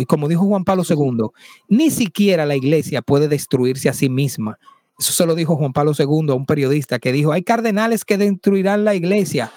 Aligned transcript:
y 0.00 0.06
como 0.06 0.28
dijo 0.28 0.46
Juan 0.46 0.64
Pablo 0.64 0.84
II, 0.88 1.28
ni 1.68 1.90
siquiera 1.90 2.46
la 2.46 2.56
iglesia 2.56 3.02
puede 3.02 3.28
destruirse 3.28 3.88
a 3.88 3.92
sí 3.92 4.08
misma. 4.08 4.58
Eso 4.98 5.12
se 5.12 5.26
lo 5.26 5.34
dijo 5.34 5.56
Juan 5.56 5.72
Pablo 5.72 5.92
II 5.96 6.30
a 6.30 6.34
un 6.34 6.46
periodista 6.46 6.98
que 6.98 7.12
dijo, 7.12 7.32
hay 7.32 7.42
cardenales 7.42 8.04
que 8.04 8.18
destruirán 8.18 8.84
la 8.84 8.94
iglesia. 8.94 9.52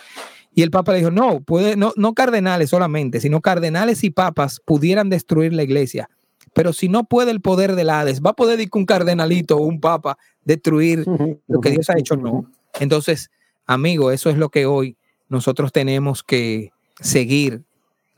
Y 0.53 0.61
el 0.63 0.71
Papa 0.71 0.91
le 0.91 0.99
dijo, 0.99 1.11
no, 1.11 1.41
puede, 1.41 1.75
no, 1.75 1.93
no 1.95 2.13
cardenales 2.13 2.69
solamente, 2.69 3.19
sino 3.19 3.41
cardenales 3.41 4.03
y 4.03 4.09
papas 4.09 4.61
pudieran 4.63 5.09
destruir 5.09 5.53
la 5.53 5.63
iglesia. 5.63 6.09
Pero 6.53 6.73
si 6.73 6.89
no 6.89 7.05
puede 7.05 7.31
el 7.31 7.41
poder 7.41 7.75
del 7.75 7.89
Hades, 7.89 8.21
¿va 8.21 8.31
a 8.31 8.35
poder 8.35 8.67
un 8.73 8.85
cardenalito 8.85 9.57
o 9.57 9.61
un 9.61 9.79
papa 9.79 10.17
destruir 10.43 11.05
lo 11.47 11.61
que 11.61 11.71
Dios 11.71 11.89
ha 11.89 11.97
hecho? 11.97 12.17
No. 12.17 12.45
Entonces, 12.79 13.31
amigo, 13.65 14.11
eso 14.11 14.29
es 14.29 14.37
lo 14.37 14.49
que 14.49 14.65
hoy 14.65 14.97
nosotros 15.29 15.71
tenemos 15.71 16.23
que 16.23 16.71
seguir 16.99 17.63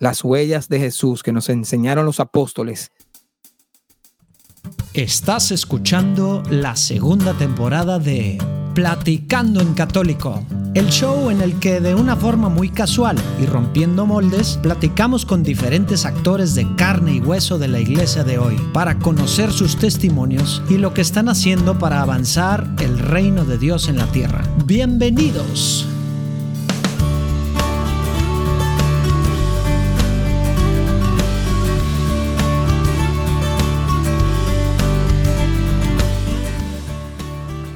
las 0.04 0.24
huellas 0.24 0.68
de 0.68 0.80
Jesús 0.80 1.24
que 1.24 1.32
nos 1.32 1.48
enseñaron 1.48 2.06
los 2.06 2.20
apóstoles 2.20 2.92
Estás 4.94 5.52
escuchando 5.52 6.44
la 6.50 6.76
segunda 6.76 7.34
temporada 7.34 8.00
de 8.00 8.38
Platicando 8.76 9.62
en 9.62 9.74
Católico, 9.74 10.44
el 10.74 10.88
show 10.90 11.30
en 11.30 11.42
el 11.42 11.60
que 11.60 11.80
de 11.80 11.96
una 11.96 12.16
forma 12.16 12.50
muy 12.50 12.70
casual 12.70 13.18
y 13.42 13.46
rompiendo 13.46 14.06
moldes, 14.06 14.60
platicamos 14.62 15.26
con 15.26 15.42
diferentes 15.42 16.06
actores 16.06 16.54
de 16.54 16.68
carne 16.76 17.16
y 17.16 17.20
hueso 17.20 17.58
de 17.58 17.68
la 17.70 17.80
iglesia 17.80 18.24
de 18.24 18.38
hoy 18.38 18.56
para 18.74 19.00
conocer 19.00 19.52
sus 19.52 19.78
testimonios 19.78 20.62
y 20.70 20.78
lo 20.78 20.94
que 20.94 21.02
están 21.02 21.28
haciendo 21.28 21.80
para 21.80 22.02
avanzar 22.02 22.68
el 22.80 23.00
reino 23.00 23.46
de 23.46 23.58
Dios 23.58 23.88
en 23.88 23.98
la 23.98 24.08
tierra. 24.08 24.44
Bienvenidos. 24.66 25.88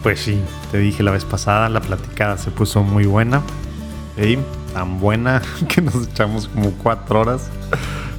Pues 0.07 0.21
sí, 0.21 0.39
te 0.71 0.77
dije 0.77 1.03
la 1.03 1.11
vez 1.11 1.25
pasada, 1.25 1.67
la 1.67 1.81
platicada 1.81 2.37
se 2.37 2.49
puso 2.49 2.81
muy 2.81 3.05
buena. 3.05 3.41
Y 4.15 4.37
tan 4.73 5.01
buena 5.01 5.41
que 5.67 5.81
nos 5.81 6.07
echamos 6.07 6.47
como 6.47 6.71
cuatro 6.71 7.19
horas. 7.19 7.49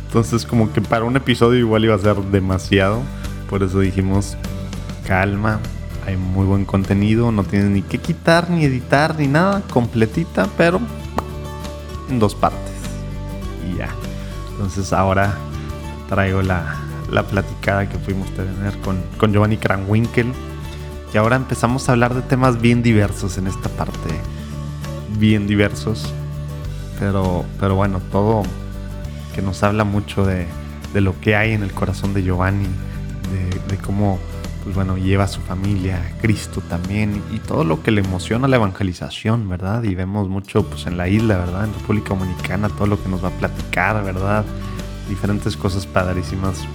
Entonces 0.04 0.44
como 0.44 0.70
que 0.70 0.82
para 0.82 1.06
un 1.06 1.16
episodio 1.16 1.60
igual 1.60 1.86
iba 1.86 1.94
a 1.94 1.98
ser 1.98 2.16
demasiado. 2.16 3.00
Por 3.48 3.62
eso 3.62 3.80
dijimos, 3.80 4.36
calma, 5.06 5.60
hay 6.06 6.18
muy 6.18 6.44
buen 6.44 6.66
contenido, 6.66 7.32
no 7.32 7.42
tienes 7.42 7.70
ni 7.70 7.80
que 7.80 7.96
quitar, 7.96 8.50
ni 8.50 8.64
editar, 8.66 9.18
ni 9.18 9.26
nada, 9.26 9.62
completita, 9.70 10.46
pero 10.58 10.82
en 12.10 12.18
dos 12.18 12.34
partes. 12.34 12.74
Y 13.66 13.78
ya. 13.78 13.88
Entonces 14.50 14.92
ahora 14.92 15.38
traigo 16.10 16.42
la, 16.42 16.82
la 17.10 17.22
platicada 17.22 17.88
que 17.88 17.96
fuimos 17.96 18.28
a 18.32 18.44
tener 18.44 18.78
con, 18.80 19.02
con 19.16 19.32
Giovanni 19.32 19.56
Kranwinkel 19.56 20.34
y 21.12 21.16
ahora 21.16 21.36
empezamos 21.36 21.88
a 21.88 21.92
hablar 21.92 22.14
de 22.14 22.22
temas 22.22 22.60
bien 22.60 22.82
diversos 22.82 23.38
en 23.38 23.46
esta 23.46 23.68
parte. 23.70 24.10
Bien 25.18 25.46
diversos. 25.46 26.12
Pero, 26.98 27.44
pero 27.58 27.76
bueno, 27.76 28.00
todo 28.12 28.42
que 29.34 29.42
nos 29.42 29.62
habla 29.62 29.84
mucho 29.84 30.26
de, 30.26 30.46
lo 30.94 31.18
que 31.20 31.36
hay 31.36 31.52
en 31.52 31.62
el 31.62 31.72
corazón 31.72 32.12
de 32.12 32.22
Giovanni, 32.24 32.66
de, 33.68 33.76
cómo 33.78 34.18
pues 34.64 34.74
bueno, 34.74 34.98
lleva 34.98 35.24
a 35.24 35.28
su 35.28 35.40
familia, 35.40 36.12
Cristo 36.20 36.60
también, 36.68 37.22
y 37.32 37.38
todo 37.38 37.62
lo 37.62 37.82
que 37.82 37.92
le 37.92 38.00
emociona 38.00 38.48
la 38.48 38.56
evangelización, 38.56 39.48
¿verdad? 39.48 39.84
Y 39.84 39.94
vemos 39.94 40.28
mucho 40.28 40.64
pues 40.68 40.86
en 40.86 40.96
la 40.96 41.08
isla, 41.08 41.38
¿verdad? 41.38 41.64
En 41.64 41.74
República 41.74 42.08
Dominicana, 42.14 42.68
todo 42.68 42.88
lo 42.88 43.02
que 43.02 43.08
nos 43.08 43.22
va 43.22 43.28
a 43.28 43.38
platicar, 43.38 44.02
¿verdad? 44.04 44.44
Diferentes 45.08 45.56
cosas 45.56 45.86
padrísimas 45.86 46.66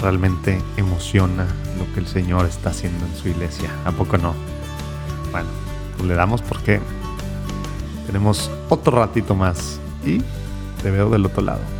realmente 0.00 0.60
emociona 0.76 1.46
lo 1.78 1.92
que 1.92 2.00
el 2.00 2.06
Señor 2.06 2.46
está 2.46 2.70
haciendo 2.70 3.04
en 3.06 3.16
su 3.16 3.28
iglesia. 3.28 3.70
¿A 3.84 3.92
poco 3.92 4.18
no? 4.18 4.34
Bueno, 5.30 5.48
pues 5.96 6.08
le 6.08 6.14
damos 6.14 6.42
porque 6.42 6.80
tenemos 8.06 8.50
otro 8.68 8.98
ratito 8.98 9.34
más 9.34 9.80
y 10.04 10.22
te 10.82 10.90
veo 10.90 11.10
del 11.10 11.26
otro 11.26 11.42
lado. 11.42 11.77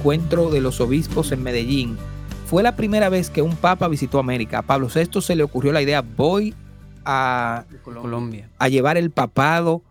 Encuentro 0.00 0.48
de 0.48 0.62
los 0.62 0.80
obispos 0.80 1.30
en 1.30 1.42
Medellín, 1.42 1.98
fue 2.46 2.62
la 2.62 2.74
primera 2.74 3.10
vez 3.10 3.28
que 3.28 3.42
un 3.42 3.54
papa 3.54 3.86
visitó 3.86 4.18
América. 4.18 4.60
A 4.60 4.62
Pablo 4.62 4.88
VI 4.88 5.20
se 5.20 5.36
le 5.36 5.42
ocurrió 5.42 5.72
la 5.72 5.82
idea, 5.82 6.00
voy 6.00 6.54
a 7.04 7.66
Colombia 7.84 8.48
a 8.58 8.70
llevar 8.70 8.96
el 8.96 9.10
papado 9.10 9.82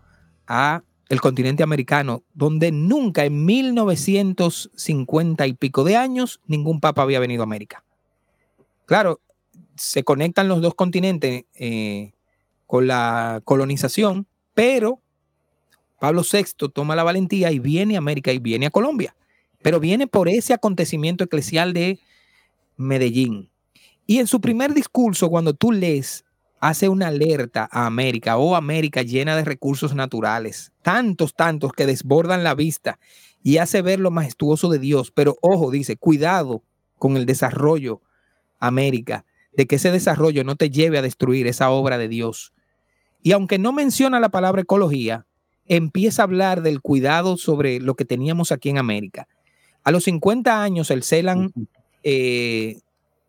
a 0.48 0.82
el 1.08 1.20
continente 1.20 1.62
americano, 1.62 2.24
donde 2.34 2.72
nunca 2.72 3.24
en 3.24 3.44
1950 3.44 5.46
y 5.46 5.52
pico 5.52 5.84
de 5.84 5.96
años 5.96 6.40
ningún 6.44 6.80
papa 6.80 7.02
había 7.02 7.20
venido 7.20 7.42
a 7.42 7.44
América. 7.44 7.84
Claro, 8.86 9.20
se 9.76 10.02
conectan 10.02 10.48
los 10.48 10.60
dos 10.60 10.74
continentes 10.74 11.44
eh, 11.54 12.10
con 12.66 12.88
la 12.88 13.42
colonización, 13.44 14.26
pero 14.54 14.98
Pablo 16.00 16.22
VI 16.28 16.68
toma 16.74 16.96
la 16.96 17.04
valentía 17.04 17.52
y 17.52 17.60
viene 17.60 17.94
a 17.94 17.98
América 17.98 18.32
y 18.32 18.40
viene 18.40 18.66
a 18.66 18.70
Colombia 18.70 19.14
pero 19.62 19.80
viene 19.80 20.06
por 20.06 20.28
ese 20.28 20.52
acontecimiento 20.52 21.24
eclesial 21.24 21.72
de 21.72 21.98
Medellín. 22.76 23.50
Y 24.06 24.18
en 24.18 24.26
su 24.26 24.40
primer 24.40 24.74
discurso, 24.74 25.28
cuando 25.28 25.54
tú 25.54 25.72
lees, 25.72 26.24
hace 26.60 26.88
una 26.88 27.08
alerta 27.08 27.68
a 27.70 27.86
América, 27.86 28.36
oh 28.36 28.54
América 28.54 29.02
llena 29.02 29.36
de 29.36 29.44
recursos 29.44 29.94
naturales, 29.94 30.72
tantos, 30.82 31.34
tantos 31.34 31.72
que 31.72 31.86
desbordan 31.86 32.44
la 32.44 32.54
vista 32.54 32.98
y 33.42 33.56
hace 33.56 33.82
ver 33.82 33.98
lo 33.98 34.10
majestuoso 34.10 34.68
de 34.68 34.78
Dios. 34.78 35.10
Pero 35.10 35.36
ojo, 35.40 35.70
dice, 35.70 35.96
cuidado 35.96 36.62
con 36.98 37.16
el 37.16 37.24
desarrollo, 37.24 38.02
América, 38.58 39.24
de 39.56 39.66
que 39.66 39.76
ese 39.76 39.90
desarrollo 39.90 40.44
no 40.44 40.54
te 40.56 40.70
lleve 40.70 40.98
a 40.98 41.02
destruir 41.02 41.46
esa 41.46 41.70
obra 41.70 41.96
de 41.96 42.08
Dios. 42.08 42.52
Y 43.22 43.32
aunque 43.32 43.58
no 43.58 43.72
menciona 43.72 44.20
la 44.20 44.28
palabra 44.28 44.62
ecología, 44.62 45.26
empieza 45.66 46.22
a 46.22 46.24
hablar 46.24 46.62
del 46.62 46.80
cuidado 46.80 47.36
sobre 47.36 47.80
lo 47.80 47.94
que 47.94 48.04
teníamos 48.04 48.52
aquí 48.52 48.68
en 48.68 48.78
América. 48.78 49.28
A 49.82 49.90
los 49.90 50.04
50 50.04 50.62
años, 50.62 50.90
el 50.90 51.02
CELAN 51.02 51.52
eh, 52.02 52.80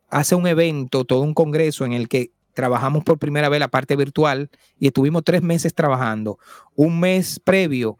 hace 0.09 0.35
un 0.35 0.47
evento, 0.47 1.05
todo 1.05 1.21
un 1.21 1.33
congreso 1.33 1.85
en 1.85 1.93
el 1.93 2.07
que 2.07 2.31
trabajamos 2.53 3.03
por 3.03 3.17
primera 3.17 3.49
vez 3.49 3.59
la 3.59 3.69
parte 3.69 3.95
virtual 3.95 4.49
y 4.77 4.87
estuvimos 4.87 5.23
tres 5.23 5.41
meses 5.41 5.73
trabajando. 5.73 6.37
Un 6.75 6.99
mes 6.99 7.39
previo 7.39 7.97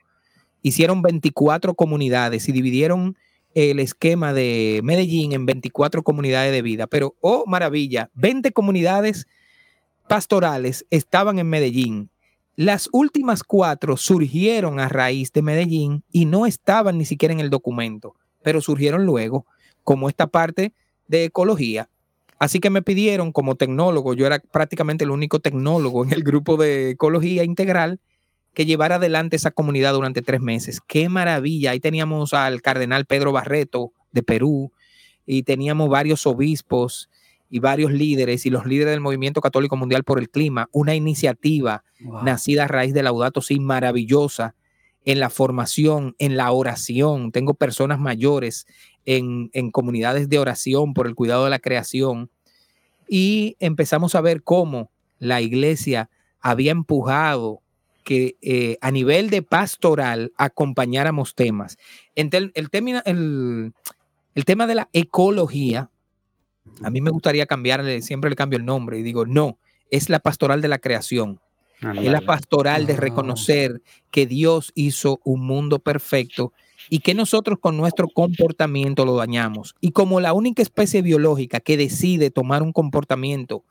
hicieron 0.62 1.02
24 1.02 1.74
comunidades 1.74 2.48
y 2.50 2.52
dividieron 2.52 3.18
el 3.54 3.80
esquema 3.80 4.34
de 4.34 4.82
Medellín 4.84 5.32
en 5.34 5.46
24 5.46 6.04
comunidades 6.04 6.52
de 6.52 6.62
vida. 6.62 6.88
Pero, 6.88 7.16
oh 7.22 7.46
maravilla, 7.48 8.10
20 8.14 8.52
comunidades 8.52 9.28
pastorales 10.08 10.86
estaban 10.90 11.40
en 11.40 11.50
Medellín. 11.50 12.10
Las 12.58 12.90
últimas 12.92 13.44
cuatro 13.44 13.96
surgieron 13.96 14.80
a 14.80 14.90
raíz 14.90 15.32
de 15.32 15.42
Medellín 15.42 16.04
y 16.12 16.26
no 16.26 16.46
estaban 16.46 16.98
ni 16.98 17.06
siquiera 17.06 17.34
en 17.34 17.40
el 17.40 17.50
documento 17.50 18.16
pero 18.44 18.62
surgieron 18.62 19.06
luego 19.06 19.46
como 19.84 20.09
esta 20.09 20.28
parte 20.28 20.74
de 21.07 21.25
ecología. 21.25 21.90
Así 22.40 22.59
que 22.59 22.69
me 22.69 22.81
pidieron 22.81 23.31
como 23.31 23.56
tecnólogo, 23.56 24.13
yo 24.13 24.25
era 24.25 24.40
prácticamente 24.40 25.03
el 25.03 25.12
único 25.12 25.40
tecnólogo 25.40 26.03
en 26.03 26.11
el 26.11 26.23
grupo 26.23 26.58
de 26.58 26.91
ecología 26.91 27.43
integral, 27.43 27.99
que 28.53 28.66
llevara 28.66 28.96
adelante 28.96 29.35
esa 29.35 29.52
comunidad 29.52 29.93
durante 29.93 30.22
tres 30.22 30.41
meses. 30.41 30.82
¡Qué 30.85 31.08
maravilla! 31.08 31.72
Ahí 31.72 31.79
teníamos 31.79 32.34
al 32.34 32.61
cardenal 32.61 33.05
Pedro 33.05 33.32
Barreto 33.32 33.93
de 34.11 34.23
Perú 34.23 34.72
y 35.26 35.44
teníamos 35.44 35.90
varios 35.90 36.26
obispos 36.26 37.09
y 37.49 37.59
varios 37.59 37.91
líderes 37.91 38.46
y 38.46 38.49
los 38.49 38.66
líderes 38.66 38.94
del 38.94 39.02
Movimiento 39.02 39.41
Católico 39.41 39.76
Mundial 39.76 40.03
por 40.03 40.20
el 40.20 40.29
Clima, 40.29 40.70
una 40.72 40.96
iniciativa 40.96 41.84
nacida 42.23 42.64
a 42.64 42.67
raíz 42.67 42.94
de 42.94 43.03
Laudato 43.03 43.41
Si 43.41 43.59
maravillosa, 43.59 44.55
en 45.06 45.20
la 45.20 45.30
formación, 45.30 46.16
en 46.20 46.38
la 46.38 46.52
oración. 46.52 47.32
Tengo 47.32 47.53
personas 47.53 48.00
mayores 48.00 48.68
en, 49.06 49.50
comunidades 49.72 50.30
de 50.30 50.40
oración 50.40 50.94
por 50.94 51.08
el 51.08 51.16
cuidado 51.16 51.46
de 51.46 51.50
la 51.50 51.59
creación. 51.59 52.30
Y 53.08 53.58
empezamos 53.59 54.16
a 54.16 54.22
ver 54.22 54.44
cómo 54.44 54.92
la 55.20 55.42
iglesia 55.42 56.09
había 56.40 56.72
empujado 56.72 57.62
que 58.03 58.36
eh, 58.42 58.78
a 58.82 58.90
nivel 58.92 59.30
de 59.30 59.44
pastoral 59.44 60.34
acompañáramos 60.38 61.36
temas. 61.36 61.78
el, 62.16 62.52
el, 62.56 63.74
el 64.34 64.46
tema 64.46 64.68
de 64.68 64.76
la 64.76 64.90
ecología 64.94 65.92
A 66.84 66.90
mí 66.90 67.02
me 67.02 67.12
gustaría 67.12 67.46
cambiarle, 67.46 68.02
siempre 68.02 68.30
le 68.30 68.36
cambio 68.36 68.58
el 68.58 68.66
nombre 68.66 68.97
y 68.97 69.04
digo, 69.04 69.26
no, 69.26 69.59
es 69.90 70.09
la 70.09 70.20
pastoral 70.20 70.62
de 70.62 70.68
la 70.68 70.80
creación. 70.80 71.40
Es 71.82 72.12
la 72.12 72.22
pastoral 72.22 72.86
de 72.86 72.96
reconocer 72.96 73.82
que 74.12 74.28
Dios 74.28 74.72
hizo 74.76 75.20
un 75.24 75.46
mundo 75.46 75.80
perfecto 75.80 76.54
y 76.90 77.00
que 77.00 77.14
nosotros 77.16 77.58
con 77.60 77.76
nuestro 77.76 78.08
comportamiento 78.08 79.06
lo 79.06 79.16
dañamos. 79.16 79.76
Y 79.82 79.92
como 79.92 80.20
la 80.20 80.34
única 80.34 80.62
especie 80.62 81.02
biológica 81.02 81.60
que 81.60 81.78
decide 81.78 82.30
tomar 82.30 82.62
un 82.62 82.72
comportamiento 82.72 83.64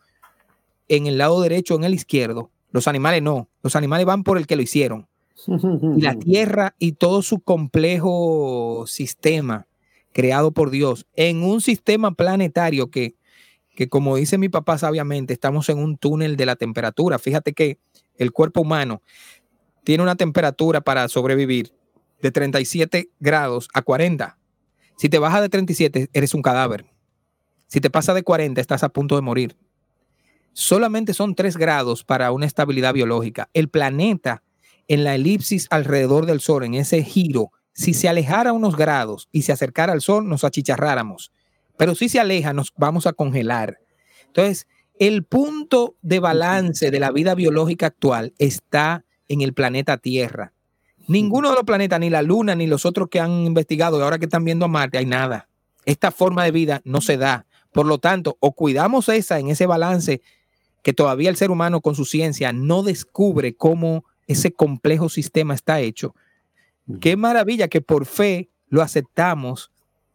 en 0.88 1.06
el 1.06 1.18
lado 1.18 1.40
derecho 1.40 1.74
o 1.74 1.78
en 1.78 1.84
el 1.84 1.94
izquierdo, 1.94 2.50
los 2.72 2.88
animales 2.88 3.22
no, 3.22 3.48
los 3.62 3.76
animales 3.76 4.06
van 4.06 4.24
por 4.24 4.38
el 4.38 4.46
que 4.46 4.56
lo 4.56 4.62
hicieron. 4.62 5.06
Y 5.46 6.00
la 6.02 6.16
Tierra 6.16 6.74
y 6.78 6.92
todo 6.92 7.22
su 7.22 7.40
complejo 7.40 8.84
sistema 8.86 9.66
creado 10.12 10.50
por 10.50 10.70
Dios 10.70 11.06
en 11.14 11.44
un 11.44 11.60
sistema 11.60 12.12
planetario 12.12 12.90
que, 12.90 13.14
que 13.80 13.88
como 13.88 14.16
dice 14.16 14.36
mi 14.36 14.50
papá 14.50 14.76
sabiamente, 14.76 15.32
estamos 15.32 15.70
en 15.70 15.78
un 15.78 15.96
túnel 15.96 16.36
de 16.36 16.44
la 16.44 16.54
temperatura. 16.54 17.18
Fíjate 17.18 17.54
que 17.54 17.78
el 18.18 18.30
cuerpo 18.30 18.60
humano 18.60 19.00
tiene 19.84 20.02
una 20.02 20.16
temperatura 20.16 20.82
para 20.82 21.08
sobrevivir 21.08 21.72
de 22.20 22.30
37 22.30 23.08
grados 23.20 23.70
a 23.72 23.80
40. 23.80 24.36
Si 24.98 25.08
te 25.08 25.18
baja 25.18 25.40
de 25.40 25.48
37, 25.48 26.10
eres 26.12 26.34
un 26.34 26.42
cadáver. 26.42 26.84
Si 27.68 27.80
te 27.80 27.88
pasa 27.88 28.12
de 28.12 28.22
40, 28.22 28.60
estás 28.60 28.82
a 28.82 28.90
punto 28.90 29.16
de 29.16 29.22
morir. 29.22 29.56
Solamente 30.52 31.14
son 31.14 31.34
3 31.34 31.56
grados 31.56 32.04
para 32.04 32.32
una 32.32 32.44
estabilidad 32.44 32.92
biológica. 32.92 33.48
El 33.54 33.70
planeta 33.70 34.42
en 34.88 35.04
la 35.04 35.14
elipsis 35.14 35.68
alrededor 35.70 36.26
del 36.26 36.40
Sol, 36.40 36.64
en 36.64 36.74
ese 36.74 37.02
giro, 37.02 37.50
si 37.72 37.94
se 37.94 38.10
alejara 38.10 38.52
unos 38.52 38.76
grados 38.76 39.30
y 39.32 39.40
se 39.40 39.52
acercara 39.52 39.94
al 39.94 40.02
Sol, 40.02 40.28
nos 40.28 40.44
achicharráramos. 40.44 41.32
Pero 41.80 41.94
si 41.94 42.10
se 42.10 42.20
aleja, 42.20 42.52
nos 42.52 42.74
vamos 42.76 43.06
a 43.06 43.14
congelar. 43.14 43.78
Entonces, 44.26 44.66
el 44.98 45.24
punto 45.24 45.96
de 46.02 46.20
balance 46.20 46.90
de 46.90 47.00
la 47.00 47.10
vida 47.10 47.34
biológica 47.34 47.86
actual 47.86 48.34
está 48.36 49.06
en 49.28 49.40
el 49.40 49.54
planeta 49.54 49.96
Tierra. 49.96 50.52
Ninguno 51.08 51.48
de 51.48 51.54
los 51.54 51.64
planetas, 51.64 51.98
ni 51.98 52.10
la 52.10 52.20
Luna, 52.20 52.54
ni 52.54 52.66
los 52.66 52.84
otros 52.84 53.08
que 53.08 53.18
han 53.18 53.46
investigado 53.46 53.98
y 53.98 54.02
ahora 54.02 54.18
que 54.18 54.26
están 54.26 54.44
viendo 54.44 54.66
a 54.66 54.68
Marte, 54.68 54.98
hay 54.98 55.06
nada. 55.06 55.48
Esta 55.86 56.10
forma 56.10 56.44
de 56.44 56.50
vida 56.50 56.82
no 56.84 57.00
se 57.00 57.16
da. 57.16 57.46
Por 57.72 57.86
lo 57.86 57.96
tanto, 57.96 58.36
o 58.40 58.52
cuidamos 58.52 59.08
esa 59.08 59.38
en 59.38 59.48
ese 59.48 59.64
balance 59.64 60.20
que 60.82 60.92
todavía 60.92 61.30
el 61.30 61.36
ser 61.36 61.50
humano 61.50 61.80
con 61.80 61.94
su 61.94 62.04
ciencia 62.04 62.52
no 62.52 62.82
descubre 62.82 63.54
cómo 63.54 64.04
ese 64.26 64.52
complejo 64.52 65.08
sistema 65.08 65.54
está 65.54 65.80
hecho. 65.80 66.14
Qué 67.00 67.16
maravilla 67.16 67.68
que 67.68 67.80
por 67.80 68.04
fe 68.04 68.50
lo 68.68 68.82
aceptamos 68.82 69.70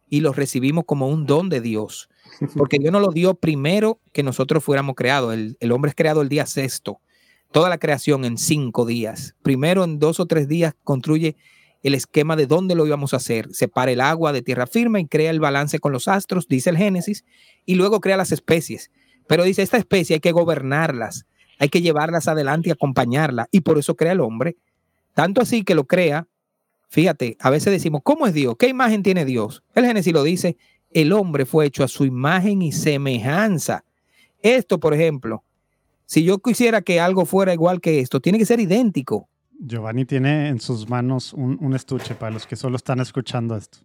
y 0.08 0.20
lo 0.20 0.32
recibimos 0.32 0.84
como 0.86 1.08
un 1.08 1.26
don 1.26 1.48
de 1.48 1.60
Dios. 1.60 2.08
Porque 2.56 2.78
Dios 2.78 2.92
nos 2.92 3.02
lo 3.02 3.12
dio 3.12 3.34
primero 3.34 4.00
que 4.12 4.22
nosotros 4.22 4.62
fuéramos 4.62 4.94
creados. 4.94 5.34
El, 5.34 5.56
el, 5.60 5.72
hombre 5.72 5.90
es 5.90 5.94
creado 5.94 6.22
el 6.22 6.28
día 6.28 6.46
sexto. 6.46 7.00
Toda 7.52 7.68
la 7.68 7.78
creación 7.78 8.24
en 8.24 8.38
cinco 8.38 8.84
días. 8.84 9.34
Primero 9.42 9.84
en 9.84 9.98
dos 9.98 10.20
o 10.20 10.26
tres 10.26 10.48
días 10.48 10.74
construye 10.84 11.36
el 11.82 11.94
esquema 11.94 12.34
de 12.34 12.46
dónde 12.46 12.74
lo 12.74 12.86
íbamos 12.86 13.14
a 13.14 13.18
hacer. 13.18 13.48
Separa 13.52 13.92
el 13.92 14.00
agua 14.00 14.32
de 14.32 14.42
tierra 14.42 14.66
firme 14.66 15.00
y 15.00 15.06
crea 15.06 15.30
el 15.30 15.38
balance 15.38 15.78
con 15.78 15.92
los 15.92 16.08
astros, 16.08 16.48
dice 16.48 16.70
el 16.70 16.76
Génesis, 16.76 17.24
y 17.64 17.76
luego 17.76 18.00
crea 18.00 18.16
las 18.16 18.32
especies. 18.32 18.90
Pero 19.28 19.44
dice, 19.44 19.62
esta 19.62 19.76
especie 19.76 20.14
hay 20.14 20.20
que 20.20 20.32
gobernarlas, 20.32 21.26
hay 21.58 21.68
que 21.68 21.82
llevarlas 21.82 22.28
adelante 22.28 22.68
y 22.68 22.72
acompañarla. 22.72 23.48
Y 23.52 23.60
por 23.60 23.78
eso 23.78 23.94
crea 23.94 24.12
el 24.12 24.20
hombre. 24.20 24.56
Tanto 25.14 25.40
así 25.40 25.62
que 25.62 25.74
lo 25.74 25.84
crea. 25.84 26.26
Fíjate, 26.96 27.36
a 27.40 27.50
veces 27.50 27.70
decimos, 27.70 28.00
¿cómo 28.02 28.26
es 28.26 28.32
Dios? 28.32 28.56
¿Qué 28.58 28.68
imagen 28.68 29.02
tiene 29.02 29.26
Dios? 29.26 29.62
El 29.74 29.84
Génesis 29.84 30.14
lo 30.14 30.22
dice, 30.22 30.56
el 30.90 31.12
hombre 31.12 31.44
fue 31.44 31.66
hecho 31.66 31.84
a 31.84 31.88
su 31.88 32.06
imagen 32.06 32.62
y 32.62 32.72
semejanza. 32.72 33.84
Esto, 34.40 34.80
por 34.80 34.94
ejemplo, 34.94 35.44
si 36.06 36.24
yo 36.24 36.38
quisiera 36.38 36.80
que 36.80 36.98
algo 36.98 37.26
fuera 37.26 37.52
igual 37.52 37.82
que 37.82 38.00
esto, 38.00 38.20
tiene 38.20 38.38
que 38.38 38.46
ser 38.46 38.60
idéntico. 38.60 39.28
Giovanni 39.60 40.06
tiene 40.06 40.48
en 40.48 40.58
sus 40.58 40.88
manos 40.88 41.34
un, 41.34 41.74
estuche 41.74 42.14
para 42.14 42.32
los 42.32 42.46
que 42.46 42.56
solo 42.56 42.76
están 42.76 42.98
escuchando 43.00 43.58
esto. 43.58 43.76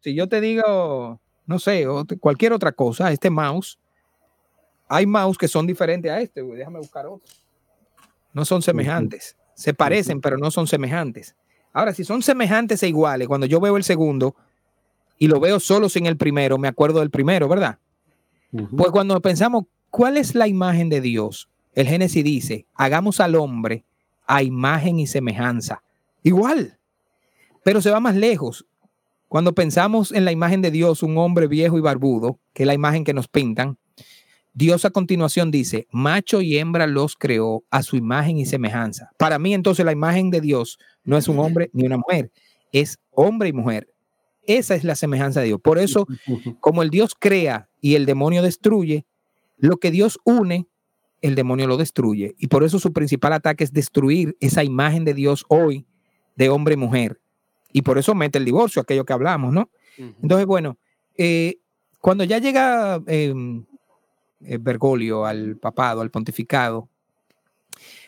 Si 0.00 0.14
yo 0.14 0.26
te 0.26 0.40
digo, 0.40 1.20
no 1.44 1.58
sé, 1.58 1.84
cualquier 2.18 2.54
otra 2.54 2.72
cosa, 2.72 3.12
este 3.12 3.28
mouse, 3.28 3.78
hay 4.88 5.04
mouse 5.04 5.36
que 5.36 5.48
son 5.48 5.66
diferentes 5.66 6.10
a 6.10 6.18
este, 6.22 6.42
déjame 6.42 6.78
buscar 6.78 7.04
otro. 7.08 7.28
No 8.32 8.46
son 8.46 8.62
semejantes. 8.62 9.36
Se 9.52 9.74
parecen, 9.74 10.22
pero 10.22 10.38
no 10.38 10.50
son 10.50 10.66
semejantes. 10.66 11.36
Ahora, 11.72 11.94
si 11.94 12.04
son 12.04 12.22
semejantes 12.22 12.82
e 12.82 12.88
iguales, 12.88 13.28
cuando 13.28 13.46
yo 13.46 13.60
veo 13.60 13.76
el 13.76 13.84
segundo, 13.84 14.34
y 15.18 15.26
lo 15.26 15.40
veo 15.40 15.60
solo 15.60 15.88
sin 15.88 16.06
el 16.06 16.16
primero, 16.16 16.58
me 16.58 16.68
acuerdo 16.68 17.00
del 17.00 17.10
primero, 17.10 17.48
¿verdad? 17.48 17.78
Pues 18.50 18.90
cuando 18.90 19.20
pensamos, 19.20 19.64
¿cuál 19.90 20.16
es 20.16 20.34
la 20.34 20.46
imagen 20.46 20.88
de 20.88 21.00
Dios? 21.00 21.48
El 21.74 21.86
Génesis 21.86 22.24
dice, 22.24 22.66
hagamos 22.74 23.20
al 23.20 23.34
hombre 23.34 23.84
a 24.26 24.42
imagen 24.42 24.98
y 24.98 25.06
semejanza. 25.06 25.82
Igual, 26.22 26.78
pero 27.64 27.80
se 27.80 27.90
va 27.90 28.00
más 28.00 28.14
lejos. 28.14 28.66
Cuando 29.28 29.54
pensamos 29.54 30.12
en 30.12 30.24
la 30.24 30.32
imagen 30.32 30.62
de 30.62 30.70
Dios, 30.70 31.02
un 31.02 31.18
hombre 31.18 31.46
viejo 31.46 31.76
y 31.76 31.82
barbudo, 31.82 32.38
que 32.54 32.62
es 32.62 32.66
la 32.66 32.74
imagen 32.74 33.04
que 33.04 33.12
nos 33.12 33.28
pintan, 33.28 33.76
Dios 34.54 34.84
a 34.84 34.90
continuación 34.90 35.50
dice, 35.50 35.86
macho 35.90 36.40
y 36.40 36.58
hembra 36.58 36.86
los 36.86 37.16
creó 37.16 37.64
a 37.70 37.82
su 37.82 37.96
imagen 37.96 38.38
y 38.38 38.46
semejanza. 38.46 39.10
Para 39.16 39.38
mí 39.38 39.54
entonces 39.54 39.84
la 39.84 39.92
imagen 39.92 40.30
de 40.30 40.40
Dios 40.40 40.78
no 41.04 41.16
es 41.16 41.28
un 41.28 41.38
hombre 41.38 41.70
ni 41.72 41.86
una 41.86 41.96
mujer, 41.96 42.32
es 42.72 42.98
hombre 43.10 43.50
y 43.50 43.52
mujer. 43.52 43.88
Esa 44.46 44.74
es 44.74 44.82
la 44.82 44.94
semejanza 44.94 45.40
de 45.40 45.46
Dios. 45.46 45.60
Por 45.62 45.78
eso, 45.78 46.06
como 46.60 46.82
el 46.82 46.90
Dios 46.90 47.14
crea 47.18 47.68
y 47.80 47.94
el 47.94 48.06
demonio 48.06 48.42
destruye, 48.42 49.06
lo 49.56 49.76
que 49.76 49.90
Dios 49.90 50.18
une, 50.24 50.66
el 51.20 51.34
demonio 51.34 51.66
lo 51.66 51.76
destruye. 51.76 52.34
Y 52.38 52.46
por 52.46 52.64
eso 52.64 52.78
su 52.78 52.92
principal 52.92 53.32
ataque 53.32 53.64
es 53.64 53.72
destruir 53.72 54.36
esa 54.40 54.64
imagen 54.64 55.04
de 55.04 55.14
Dios 55.14 55.44
hoy 55.48 55.86
de 56.36 56.48
hombre 56.48 56.74
y 56.74 56.76
mujer. 56.76 57.20
Y 57.72 57.82
por 57.82 57.98
eso 57.98 58.14
mete 58.14 58.38
el 58.38 58.44
divorcio, 58.44 58.80
aquello 58.80 59.04
que 59.04 59.12
hablamos, 59.12 59.52
¿no? 59.52 59.70
Entonces, 59.98 60.46
bueno, 60.46 60.78
eh, 61.16 61.58
cuando 62.00 62.24
ya 62.24 62.38
llega 62.38 63.02
em, 63.06 63.60
eh, 63.60 63.77
Bergoglio 64.40 65.26
al 65.26 65.56
papado, 65.56 66.00
al 66.00 66.10
pontificado, 66.10 66.88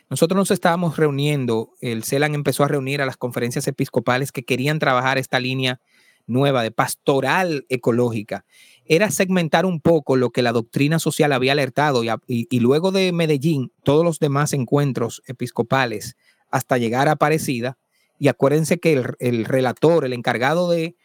nosotros 0.09 0.37
nos 0.37 0.51
estábamos 0.51 0.97
reuniendo, 0.97 1.75
el 1.81 2.03
CELAN 2.03 2.35
empezó 2.35 2.65
a 2.65 2.69
reunir 2.69 3.01
a 3.01 3.07
las 3.07 3.17
conferencias 3.17 3.69
episcopales 3.69 4.33
que 4.33 4.45
querían 4.45 4.81
trabajar 4.81 5.19
esta 5.19 5.39
línea 5.39 5.81
nueva 6.27 6.63
de 6.63 6.73
pastoral 6.73 7.65
ecológica 7.69 8.45
era 8.91 9.09
segmentar 9.13 9.67
un 9.67 9.81
poco 9.81 10.17
lo 10.17 10.31
que 10.31 10.43
la 10.43 10.51
doctrina 10.51 10.99
social 10.99 11.33
había 11.33 11.53
alertado 11.53 12.03
y, 12.27 12.59
luego 12.59 12.91
de 12.91 13.13
Medellín, 13.13 13.71
todos 13.85 14.05
los 14.05 14.19
demás 14.19 14.53
encuentros 14.53 15.23
episcopales 15.27 16.17
hasta 16.51 16.77
llegar 16.77 17.07
a 17.07 17.13
Aparecida. 17.13 17.79
Y 18.19 18.27
acuérdense 18.27 18.81
que 18.81 19.05
el, 19.21 19.45
relator, 19.45 20.05
el 20.05 20.13
encargado 20.13 20.69
de, 20.69 20.97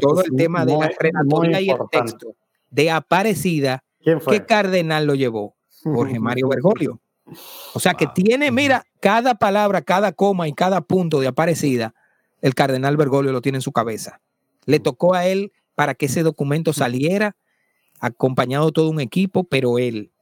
todo 0.00 0.22
el 0.24 0.34
tema 0.36 0.64
de 0.64 0.78
la 0.78 0.90
relatoría 0.98 1.60
y 1.60 1.68
el 1.68 1.76
texto 1.90 2.34
de 2.70 2.90
Aparecida, 2.90 3.84
¿qué 4.28 4.44
cardenal 4.46 5.06
lo 5.06 5.14
llevó? 5.14 5.56
Jorge 5.82 6.18
Mario 6.18 6.48
Bergoglio. 6.50 7.00
O 7.74 7.80
sea 7.80 7.94
que 7.94 8.06
tiene, 8.06 8.50
mira, 8.52 8.84
cada 9.00 9.34
palabra, 9.34 9.82
cada 9.82 10.12
coma 10.12 10.46
y 10.48 10.52
cada 10.52 10.80
punto 10.80 11.20
de 11.20 11.26
Aparecida, 11.26 11.94
el 12.40 12.54
cardenal 12.54 12.96
Bergoglio 12.96 13.32
lo 13.32 13.40
tiene 13.40 13.58
en 13.58 13.62
su 13.62 13.72
cabeza. 13.72 14.20
Le 14.64 14.78
tocó 14.78 15.14
a 15.14 15.26
él 15.26 15.52
para 15.74 15.94
que 15.94 16.06
ese 16.06 16.22
documento 16.22 16.72
saliera, 16.72 17.36
acompañado 18.00 18.72
todo 18.72 18.90
un 18.90 19.00
equipo, 19.00 19.44
pero 19.44 19.78
él. 19.78 20.12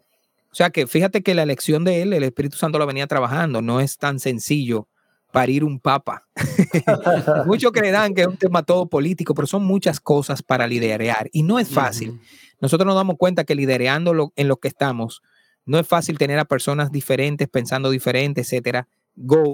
O 0.50 0.54
sea 0.54 0.70
que 0.70 0.86
fíjate 0.86 1.22
que 1.22 1.34
la 1.34 1.42
elección 1.42 1.84
de 1.84 2.02
él, 2.02 2.12
el 2.12 2.22
Espíritu 2.22 2.56
Santo 2.56 2.78
lo 2.78 2.86
venía 2.86 3.06
trabajando, 3.06 3.60
no 3.60 3.80
es 3.80 3.98
tan 3.98 4.18
sencillo 4.20 4.88
parir 5.32 5.64
un 5.64 5.80
papa. 5.80 6.28
Muchos 7.46 7.72
creerán 7.72 8.14
que 8.14 8.22
es 8.22 8.28
un 8.28 8.36
tema 8.36 8.62
todo 8.62 8.86
político, 8.86 9.34
pero 9.34 9.48
son 9.48 9.64
muchas 9.64 9.98
cosas 9.98 10.42
para 10.42 10.66
liderear 10.68 11.28
y 11.32 11.42
no 11.42 11.58
es 11.58 11.68
fácil. 11.68 12.20
Nosotros 12.64 12.86
nos 12.86 12.96
damos 12.96 13.16
cuenta 13.18 13.44
que 13.44 13.54
lidereando 13.54 14.32
en 14.36 14.48
lo 14.48 14.56
que 14.56 14.68
estamos, 14.68 15.20
no 15.66 15.78
es 15.78 15.86
fácil 15.86 16.16
tener 16.16 16.38
a 16.38 16.46
personas 16.46 16.90
diferentes, 16.90 17.46
pensando 17.46 17.90
diferente, 17.90 18.40
etcétera, 18.40 18.88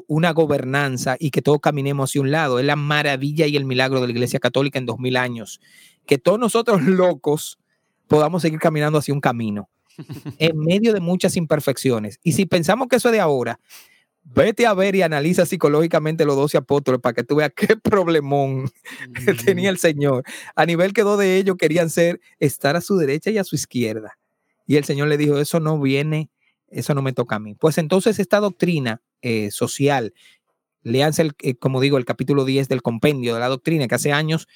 una 0.06 0.30
gobernanza 0.30 1.16
y 1.18 1.32
que 1.32 1.42
todos 1.42 1.58
caminemos 1.58 2.08
hacia 2.08 2.20
un 2.20 2.30
lado. 2.30 2.60
Es 2.60 2.64
la 2.64 2.76
maravilla 2.76 3.48
y 3.48 3.56
el 3.56 3.64
milagro 3.64 4.00
de 4.00 4.06
la 4.06 4.12
Iglesia 4.12 4.38
Católica 4.38 4.78
en 4.78 4.86
dos 4.86 5.00
mil 5.00 5.16
años. 5.16 5.60
Que 6.06 6.18
todos 6.18 6.38
nosotros 6.38 6.82
locos 6.86 7.58
podamos 8.06 8.42
seguir 8.42 8.60
caminando 8.60 9.00
hacia 9.00 9.12
un 9.12 9.20
camino 9.20 9.68
en 10.38 10.56
medio 10.56 10.92
de 10.92 11.00
muchas 11.00 11.36
imperfecciones. 11.36 12.20
Y 12.22 12.34
si 12.34 12.46
pensamos 12.46 12.86
que 12.86 12.94
eso 12.94 13.08
es 13.08 13.12
de 13.12 13.20
ahora, 13.20 13.58
vete 14.34 14.66
a 14.66 14.74
ver 14.74 14.94
y 14.94 15.02
analiza 15.02 15.46
psicológicamente 15.46 16.24
los 16.24 16.36
doce 16.36 16.58
apóstoles 16.58 17.00
para 17.00 17.14
que 17.14 17.24
tú 17.24 17.36
veas 17.36 17.52
qué 17.56 17.76
problemón 17.76 18.70
tenía 19.44 19.70
el 19.70 19.78
Señor. 19.78 20.24
A 20.54 20.66
nivel 20.66 20.92
que 20.92 21.02
dos 21.02 21.18
de 21.18 21.36
ellos 21.36 21.56
querían 21.56 21.90
ser, 21.90 22.20
estar 22.38 22.76
a 22.76 22.80
su 22.80 22.96
derecha 22.96 23.30
y 23.30 23.38
a 23.38 23.44
su 23.44 23.56
izquierda. 23.56 24.18
Y 24.66 24.76
el 24.76 24.84
Señor 24.84 25.08
le 25.08 25.16
dijo, 25.16 25.38
eso 25.38 25.58
no 25.58 25.80
viene, 25.80 26.30
eso 26.68 26.94
no 26.94 27.02
me 27.02 27.12
toca 27.12 27.36
a 27.36 27.40
mí. 27.40 27.54
Pues 27.54 27.78
entonces 27.78 28.18
esta 28.18 28.38
doctrina 28.40 29.02
eh, 29.22 29.50
social. 29.50 30.14
Leanse, 30.82 31.22
el, 31.22 31.32
eh, 31.42 31.56
como 31.56 31.80
digo, 31.80 31.98
el 31.98 32.04
capítulo 32.04 32.44
10 32.44 32.68
del 32.68 32.80
compendio 32.80 33.34
de 33.34 33.40
la 33.40 33.48
doctrina, 33.48 33.86
que 33.86 33.96
hace 33.96 34.12
años 34.12 34.48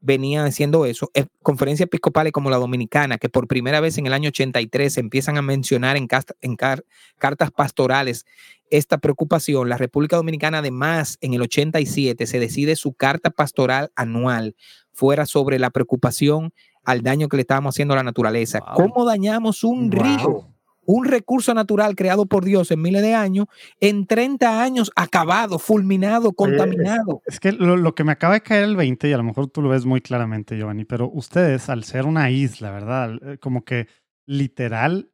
venía 0.00 0.44
haciendo 0.44 0.86
eso. 0.86 1.10
Eh, 1.14 1.26
conferencias 1.42 1.86
episcopales 1.86 2.32
como 2.32 2.50
la 2.50 2.56
dominicana, 2.56 3.18
que 3.18 3.28
por 3.28 3.46
primera 3.46 3.80
vez 3.80 3.96
en 3.98 4.06
el 4.06 4.12
año 4.12 4.28
83 4.28 4.98
empiezan 4.98 5.36
a 5.36 5.42
mencionar 5.42 5.96
en, 5.96 6.08
en 6.40 6.56
cartas 6.56 7.50
pastorales 7.50 8.26
esta 8.70 8.98
preocupación. 8.98 9.68
La 9.68 9.76
República 9.76 10.16
Dominicana 10.16 10.58
además 10.58 11.18
en 11.20 11.34
el 11.34 11.42
87 11.42 12.26
se 12.26 12.38
decide 12.38 12.76
su 12.76 12.94
carta 12.94 13.30
pastoral 13.30 13.90
anual 13.96 14.56
fuera 14.92 15.26
sobre 15.26 15.58
la 15.58 15.70
preocupación 15.70 16.52
al 16.84 17.02
daño 17.02 17.28
que 17.28 17.36
le 17.36 17.42
estábamos 17.42 17.74
haciendo 17.74 17.94
a 17.94 17.98
la 17.98 18.02
naturaleza. 18.02 18.60
¿Cómo 18.74 19.04
dañamos 19.04 19.64
un 19.64 19.90
río? 19.90 20.46
un 20.86 21.04
recurso 21.04 21.54
natural 21.54 21.94
creado 21.94 22.26
por 22.26 22.44
Dios 22.44 22.70
en 22.72 22.82
miles 22.82 23.02
de 23.02 23.14
años, 23.14 23.46
en 23.80 24.06
30 24.06 24.60
años 24.60 24.90
acabado, 24.96 25.60
fulminado, 25.60 26.32
contaminado. 26.32 27.22
es 27.26 27.38
que 27.38 27.52
lo, 27.52 27.94
que 27.94 28.02
me 28.02 28.12
acaba 28.12 28.34
de 28.34 28.40
caer 28.40 28.64
el 28.64 28.76
20, 28.76 29.08
y 29.08 29.12
a 29.12 29.16
lo 29.16 29.22
mejor 29.22 29.46
tú 29.48 29.62
lo 29.62 29.68
ves 29.68 29.86
muy 29.86 30.00
claramente, 30.00 30.56
Giovanni, 30.56 30.84
pero 30.84 31.08
ustedes, 31.08 31.68
al 31.68 31.84
ser 31.84 32.06
una 32.06 32.30
isla, 32.30 32.72
¿verdad? 32.72 33.38
Como 33.40 33.64
que 33.64 33.86
literal, 34.26 35.10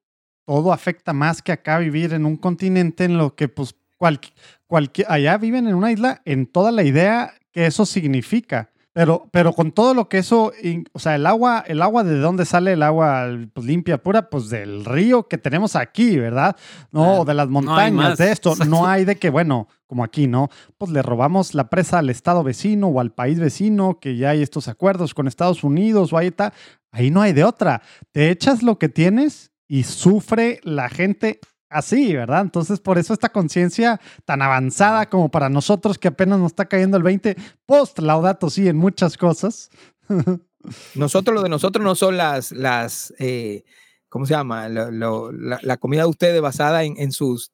todo 0.47 0.73
afecta 0.73 1.13
más 1.13 1.43
que 1.43 1.53
acá 1.53 1.79
vivir 1.79 2.15
en 2.15 2.25
un 2.25 2.37
continente 2.37 3.05
en 3.05 3.19
lo 3.19 3.35
que, 3.35 3.49
pues, 3.49 3.75
cualquier, 3.99 5.11
allá 5.11 5.37
viven 5.37 5.67
en 5.67 5.75
una 5.75 5.93
isla 5.93 6.23
en 6.25 6.47
toda 6.47 6.73
la 6.73 6.85
idea 6.85 7.35
que 7.53 7.67
eso 7.67 7.85
significa. 7.85 8.71
Pero, 8.93 9.29
pero 9.31 9.53
con 9.53 9.73
todo 9.73 9.93
lo 9.93 10.09
que 10.09 10.17
eso, 10.17 10.53
o 10.95 10.99
sea, 10.99 11.17
el 11.17 11.27
agua, 11.27 11.63
el 11.67 11.83
agua 11.83 12.03
de 12.03 12.19
dónde 12.19 12.47
sale 12.47 12.73
el 12.73 12.83
agua 12.83 13.27
pues, 13.53 13.67
limpia, 13.67 14.03
pura, 14.03 14.31
pues 14.31 14.49
del 14.49 14.87
río 14.87 15.29
que 15.29 15.37
tenemos 15.37 15.77
aquí, 15.77 16.17
¿verdad? 16.17 16.57
No, 16.93 17.21
ah, 17.21 17.25
de 17.27 17.35
las 17.35 17.47
montañas, 17.51 18.17
de 18.17 18.33
esto. 18.33 18.55
No 18.67 18.87
hay 18.87 19.05
de 19.05 19.17
que, 19.17 19.29
bueno, 19.29 19.69
como 19.87 20.03
aquí, 20.03 20.29
¿no? 20.29 20.49
Pues 20.79 20.91
le 20.93 21.03
robamos 21.03 21.53
la 21.53 21.69
presa 21.69 21.99
al 21.99 22.09
estado 22.09 22.43
vecino 22.43 22.87
o 22.87 22.99
al 22.99 23.13
país 23.13 23.39
vecino, 23.39 23.99
que 24.01 24.17
ya 24.17 24.31
hay 24.31 24.41
estos 24.41 24.67
acuerdos 24.67 25.13
con 25.13 25.29
Estados 25.29 25.63
Unidos 25.63 26.15
o 26.15 26.17
ahí 26.17 26.29
está. 26.29 26.55
Ahí 26.91 27.11
no 27.11 27.21
hay 27.21 27.35
de 27.35 27.45
otra. 27.45 27.83
Te 28.13 28.31
echas 28.31 28.63
lo 28.63 28.79
que 28.79 28.89
tienes 28.89 29.53
y 29.69 29.83
sufre 29.85 30.61
la 30.63 30.89
gente 30.89 31.41
así, 31.69 32.15
¿verdad? 32.15 32.43
Entonces, 32.43 32.81
por 32.81 32.99
eso 32.99 33.13
esta 33.13 33.31
conciencia 33.31 34.01
tan 34.25 34.43
avanzada 34.43 35.07
como 35.07 35.31
para 35.31 35.49
nosotros 35.49 35.99
que 35.99 36.09
apenas 36.09 36.39
nos 36.39 36.53
está 36.53 36.67
cayendo 36.67 36.97
el 36.97 37.03
20, 37.03 37.37
post 37.67 37.99
laudato 37.99 38.51
sí 38.51 38.69
en 38.69 38.77
muchas 38.77 39.17
cosas. 39.17 39.71
Nosotros, 40.97 41.33
lo 41.33 41.43
de 41.45 41.49
nosotros 41.49 41.85
no 41.85 41.95
son 41.95 42.17
las, 42.17 42.51
las 42.51 43.15
eh, 43.21 43.63
¿cómo 44.09 44.27
se 44.27 44.35
llama? 44.35 44.69
la, 44.69 45.77
comida 45.77 46.03
de 46.03 46.09
ustedes 46.09 46.41
basada 46.41 46.83
en, 46.83 47.13
sus 47.13 47.53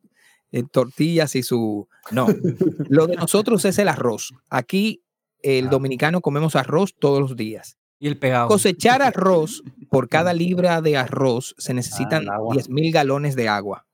tortillas 0.71 1.37
y 1.37 1.43
su... 1.43 1.89
No, 2.11 2.27
lo 2.89 3.07
de 3.07 3.17
nosotros 3.17 3.67
es 3.67 3.79
el 3.79 3.89
arroz. 3.89 4.33
Aquí 4.49 5.05
el 5.43 5.69
dominicano 5.69 6.23
comemos 6.23 6.57
arroz 6.57 6.95
todos 6.99 7.21
los 7.21 7.37
días. 7.37 7.77
Y 8.03 8.09
el 8.09 8.19
pegado. 8.19 8.49
Cosechar 8.49 9.01
arroz, 9.03 9.63
por 9.89 10.09
cada 10.09 10.35
libra 10.35 10.83
de 10.83 10.97
arroz 10.97 11.55
se 11.57 11.73
necesitan 11.73 12.27
10 12.51 12.69
mil 12.69 12.93
galones 12.93 13.37
de 13.37 13.49
agua. 13.49 13.87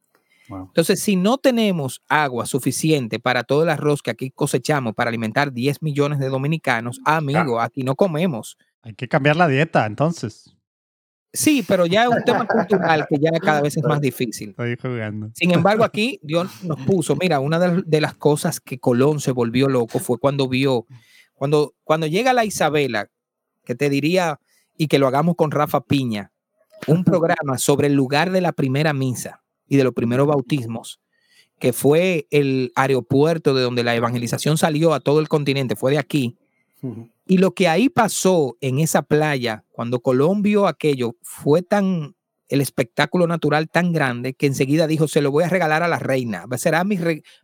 Entonces, 0.49 1.03
si 1.03 1.15
no 1.15 1.37
tenemos 1.37 2.03
agua 2.09 2.47
suficiente 2.47 3.21
para 3.21 3.45
todo 3.45 3.65
el 3.65 3.69
arroz 3.69 4.01
que 4.01 4.11
aquí 4.11 4.31
cosechamos 4.31 4.95
para 4.95 5.11
alimentar 5.11 5.53
10 5.53 5.83
millones 5.83 6.21
de 6.21 6.31
dominicanos, 6.31 7.03
amigo, 7.05 7.61
aquí 7.61 7.83
no 7.83 7.97
comemos. 7.97 8.57
Hay 8.81 8.95
que 8.95 9.09
cambiar 9.09 9.37
la 9.37 9.47
dieta, 9.47 9.85
entonces. 9.85 10.57
Sí, 11.35 11.63
pero 11.69 11.85
ya 11.85 12.05
es 12.05 12.09
un 12.09 12.25
tema 12.25 12.47
cultural 12.47 13.07
que 13.11 13.19
ya 13.21 13.31
cada 13.41 13.61
vez 13.61 13.77
es 13.77 13.83
más 13.83 14.01
difícil. 14.01 14.51
Estoy 14.51 14.79
jugando. 14.81 15.31
Sin 15.35 15.51
embargo, 15.51 15.85
aquí 15.85 16.19
Dios 16.23 16.65
nos 16.65 16.81
puso, 16.81 17.15
mira, 17.17 17.41
una 17.41 17.59
de, 17.59 18.01
las 18.01 18.15
cosas 18.15 18.59
que 18.59 18.79
Colón 18.79 19.21
se 19.21 19.33
volvió 19.33 19.69
loco 19.69 19.99
fue 19.99 20.17
cuando 20.19 20.49
vio, 20.49 20.87
cuando, 21.35 21.75
cuando 21.85 22.07
llega 22.07 22.33
la 22.33 22.47
Isabela, 22.47 23.11
que 23.69 23.75
te 23.75 23.91
diría, 23.91 24.41
y 24.79 24.89
que 24.89 24.99
lo 24.99 25.07
hagamos 25.07 25.37
con 25.37 25.51
Rafa 25.51 25.83
Piña, 25.83 26.33
un 26.87 27.05
programa 27.05 27.59
sobre 27.59 27.89
el 27.89 27.93
lugar 27.93 28.31
de 28.31 28.41
la 28.41 28.53
primera 28.53 28.95
misa 28.95 29.43
y 29.69 29.77
de 29.77 29.85
los 29.85 29.93
primeros 29.93 30.27
bautismos, 30.27 31.01
que 31.59 31.75
fue 31.75 32.27
el 32.31 32.73
aeropuerto 32.77 33.53
de 33.53 33.61
donde 33.61 33.85
la 33.85 33.95
evangelización 33.95 34.57
salió 34.57 34.95
a 34.95 35.01
todo 35.01 35.21
el 35.21 35.29
continente, 35.29 35.77
fue 35.77 35.91
de 35.91 35.99
aquí. 35.99 36.39
Y 37.27 37.37
lo 37.37 37.51
que 37.53 37.69
ahí 37.69 37.91
pasó 37.91 38.57
en 38.63 38.79
esa 38.79 39.03
playa, 39.03 39.67
cuando 39.71 40.01
Colón 40.01 40.41
vio 40.41 40.67
aquello, 40.67 41.17
fue 41.21 41.61
tan 41.61 42.15
el 42.49 42.63
espectáculo 42.63 43.27
natural 43.27 43.69
tan 43.69 43.93
grande 43.93 44.33
que 44.33 44.47
enseguida 44.47 44.87
dijo, 44.87 45.09
se 45.09 45.21
lo 45.21 45.31
voy 45.31 45.45
a 45.45 45.51
regalar 45.51 45.83
a 45.83 45.89
la 45.89 45.99
reina. 45.99 46.47
Será 46.57 46.85
mi, 46.85 46.99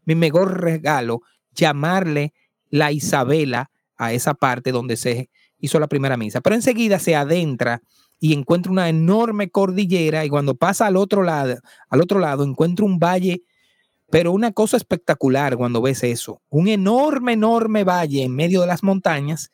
mi 0.06 0.14
mejor 0.14 0.62
regalo 0.62 1.20
llamarle 1.52 2.32
la 2.70 2.92
Isabela 2.92 3.70
a 3.98 4.14
esa 4.14 4.32
parte 4.32 4.72
donde 4.72 4.96
se 4.96 5.28
hizo 5.64 5.80
la 5.80 5.88
primera 5.88 6.16
misa. 6.16 6.40
Pero 6.40 6.56
enseguida 6.56 6.98
se 6.98 7.16
adentra 7.16 7.82
y 8.20 8.32
encuentra 8.32 8.72
una 8.72 8.88
enorme 8.88 9.50
cordillera 9.50 10.24
y 10.24 10.28
cuando 10.28 10.54
pasa 10.54 10.86
al 10.86 10.96
otro 10.96 11.22
lado, 11.22 11.56
al 11.88 12.00
otro 12.00 12.18
lado 12.20 12.44
encuentra 12.44 12.84
un 12.84 12.98
valle, 12.98 13.42
pero 14.10 14.32
una 14.32 14.52
cosa 14.52 14.76
espectacular 14.76 15.56
cuando 15.56 15.82
ves 15.82 16.04
eso, 16.04 16.40
un 16.48 16.68
enorme, 16.68 17.32
enorme 17.32 17.84
valle 17.84 18.22
en 18.22 18.34
medio 18.34 18.60
de 18.60 18.66
las 18.66 18.82
montañas 18.82 19.50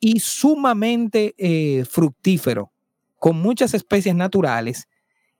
y 0.00 0.18
sumamente 0.20 1.34
eh, 1.38 1.84
fructífero, 1.84 2.72
con 3.18 3.36
muchas 3.36 3.74
especies 3.74 4.14
naturales 4.14 4.88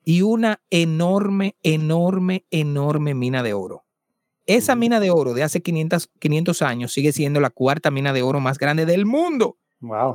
y 0.05 0.21
una 0.21 0.61
enorme, 0.69 1.55
enorme, 1.63 2.45
enorme 2.51 3.13
mina 3.13 3.43
de 3.43 3.53
oro. 3.53 3.83
Esa 4.45 4.75
mina 4.75 4.99
de 4.99 5.09
oro 5.09 5.33
de 5.33 5.43
hace 5.43 5.61
500, 5.61 6.09
500 6.19 6.61
años 6.61 6.93
sigue 6.93 7.11
siendo 7.13 7.39
la 7.39 7.49
cuarta 7.49 7.91
mina 7.91 8.11
de 8.13 8.21
oro 8.21 8.39
más 8.39 8.57
grande 8.57 8.85
del 8.85 9.05
mundo. 9.05 9.57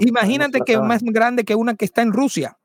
Imagínate 0.00 0.60
que 0.60 0.74
es 0.74 0.80
más 0.80 1.02
grande 1.02 1.44
que 1.44 1.54
una 1.54 1.74
que 1.74 1.84
está 1.84 2.02
en 2.02 2.12
Rusia. 2.12 2.58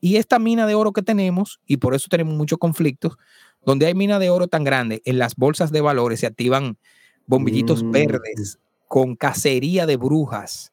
Y 0.00 0.16
esta 0.16 0.38
mina 0.38 0.66
de 0.66 0.74
oro 0.74 0.92
que 0.92 1.02
tenemos, 1.02 1.60
y 1.66 1.78
por 1.78 1.94
eso 1.94 2.08
tenemos 2.10 2.34
muchos 2.34 2.58
conflictos, 2.58 3.16
donde 3.64 3.86
hay 3.86 3.94
mina 3.94 4.18
de 4.18 4.30
oro 4.30 4.46
tan 4.46 4.62
grande, 4.62 5.02
en 5.04 5.18
las 5.18 5.36
bolsas 5.36 5.72
de 5.72 5.80
valores 5.80 6.20
se 6.20 6.26
activan 6.26 6.78
bombillitos 7.26 7.82
mm. 7.82 7.90
verdes 7.90 8.58
con 8.88 9.16
cacería 9.16 9.86
de 9.86 9.96
brujas. 9.96 10.72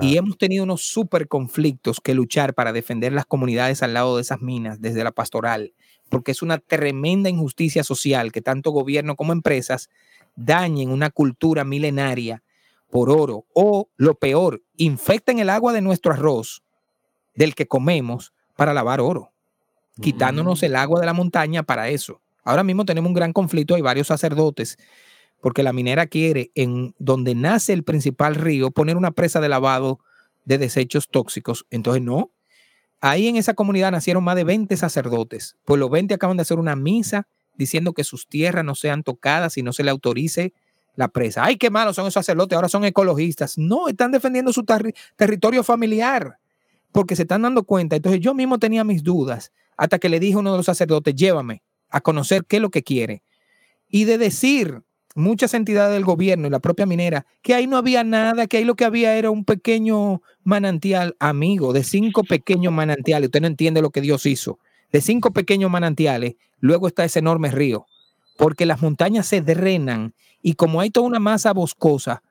Y 0.00 0.18
hemos 0.18 0.36
tenido 0.36 0.64
unos 0.64 0.82
super 0.82 1.26
conflictos 1.26 2.00
que 2.02 2.14
luchar 2.14 2.52
para 2.52 2.72
defender 2.72 3.12
las 3.14 3.24
comunidades 3.24 3.82
al 3.82 3.94
lado 3.94 4.16
de 4.16 4.22
esas 4.22 4.42
minas 4.42 4.80
desde 4.80 5.04
la 5.04 5.12
pastoral, 5.12 5.72
porque 6.10 6.32
es 6.32 6.42
una 6.42 6.58
tremenda 6.58 7.30
injusticia 7.30 7.82
social 7.82 8.30
que 8.30 8.42
tanto 8.42 8.72
gobierno 8.72 9.16
como 9.16 9.32
empresas 9.32 9.88
dañen 10.34 10.90
una 10.90 11.08
cultura 11.08 11.64
milenaria 11.64 12.42
por 12.90 13.10
oro 13.10 13.46
o 13.54 13.90
lo 13.96 14.14
peor, 14.14 14.62
infecten 14.76 15.38
el 15.38 15.50
agua 15.50 15.72
de 15.72 15.80
nuestro 15.80 16.12
arroz 16.12 16.62
del 17.34 17.54
que 17.54 17.66
comemos 17.66 18.32
para 18.56 18.72
lavar 18.72 19.00
oro, 19.00 19.32
quitándonos 20.00 20.62
el 20.62 20.76
agua 20.76 21.00
de 21.00 21.06
la 21.06 21.12
montaña 21.12 21.62
para 21.62 21.88
eso. 21.88 22.20
Ahora 22.44 22.62
mismo 22.62 22.84
tenemos 22.84 23.08
un 23.08 23.14
gran 23.14 23.32
conflicto, 23.32 23.74
hay 23.74 23.82
varios 23.82 24.06
sacerdotes, 24.06 24.78
porque 25.40 25.62
la 25.62 25.72
minera 25.72 26.06
quiere 26.06 26.50
en 26.54 26.94
donde 26.98 27.34
nace 27.34 27.72
el 27.72 27.84
principal 27.84 28.34
río 28.34 28.70
poner 28.70 28.96
una 28.96 29.10
presa 29.10 29.40
de 29.40 29.48
lavado 29.48 30.00
de 30.44 30.58
desechos 30.58 31.08
tóxicos. 31.10 31.66
Entonces, 31.70 32.02
no. 32.02 32.30
Ahí 33.00 33.28
en 33.28 33.36
esa 33.36 33.54
comunidad 33.54 33.90
nacieron 33.90 34.24
más 34.24 34.36
de 34.36 34.44
20 34.44 34.74
sacerdotes. 34.76 35.56
Pues 35.64 35.78
los 35.78 35.90
20 35.90 36.14
acaban 36.14 36.36
de 36.36 36.42
hacer 36.42 36.58
una 36.58 36.76
misa 36.76 37.28
diciendo 37.54 37.92
que 37.92 38.04
sus 38.04 38.26
tierras 38.26 38.64
no 38.64 38.74
sean 38.74 39.02
tocadas 39.02 39.58
y 39.58 39.62
no 39.62 39.72
se 39.72 39.84
le 39.84 39.90
autorice 39.90 40.54
la 40.96 41.08
presa. 41.08 41.44
Ay, 41.44 41.56
qué 41.56 41.70
malos 41.70 41.94
son 41.94 42.04
esos 42.04 42.14
sacerdotes, 42.14 42.56
ahora 42.56 42.68
son 42.68 42.84
ecologistas. 42.84 43.56
No, 43.56 43.88
están 43.88 44.10
defendiendo 44.10 44.52
su 44.52 44.64
territorio 45.16 45.62
familiar 45.62 46.38
porque 46.90 47.14
se 47.14 47.22
están 47.22 47.42
dando 47.42 47.62
cuenta. 47.62 47.96
Entonces 47.96 48.20
yo 48.20 48.34
mismo 48.34 48.58
tenía 48.58 48.82
mis 48.82 49.04
dudas 49.04 49.52
hasta 49.76 49.98
que 49.98 50.08
le 50.08 50.18
dije 50.18 50.34
a 50.34 50.38
uno 50.38 50.52
de 50.52 50.56
los 50.56 50.66
sacerdotes, 50.66 51.14
llévame 51.14 51.62
a 51.90 52.00
conocer 52.00 52.44
qué 52.46 52.56
es 52.56 52.62
lo 52.62 52.70
que 52.70 52.82
quiere. 52.82 53.22
Y 53.88 54.04
de 54.04 54.18
decir 54.18 54.82
muchas 55.14 55.54
entidades 55.54 55.94
del 55.94 56.04
gobierno 56.04 56.46
y 56.46 56.50
la 56.50 56.58
propia 56.58 56.86
minera 56.86 57.26
que 57.42 57.54
ahí 57.54 57.66
no 57.66 57.76
había 57.76 58.04
nada, 58.04 58.46
que 58.46 58.58
ahí 58.58 58.64
lo 58.64 58.74
que 58.74 58.84
había 58.84 59.16
era 59.16 59.30
un 59.30 59.44
pequeño 59.44 60.22
manantial, 60.44 61.16
amigo, 61.18 61.72
de 61.72 61.84
cinco 61.84 62.24
pequeños 62.24 62.72
manantiales. 62.72 63.28
Usted 63.28 63.40
no 63.40 63.46
entiende 63.46 63.82
lo 63.82 63.90
que 63.90 64.00
Dios 64.00 64.26
hizo. 64.26 64.58
De 64.92 65.00
cinco 65.00 65.32
pequeños 65.32 65.70
manantiales, 65.70 66.36
luego 66.60 66.86
está 66.86 67.04
ese 67.04 67.18
enorme 67.18 67.50
río, 67.50 67.86
porque 68.38 68.66
las 68.66 68.80
montañas 68.80 69.26
se 69.26 69.40
drenan 69.40 70.14
y 70.46 70.54
como 70.54 70.80
hay 70.80 70.90
toda 70.90 71.08
una 71.08 71.18
masa 71.18 71.52
boscosa, 71.52 72.22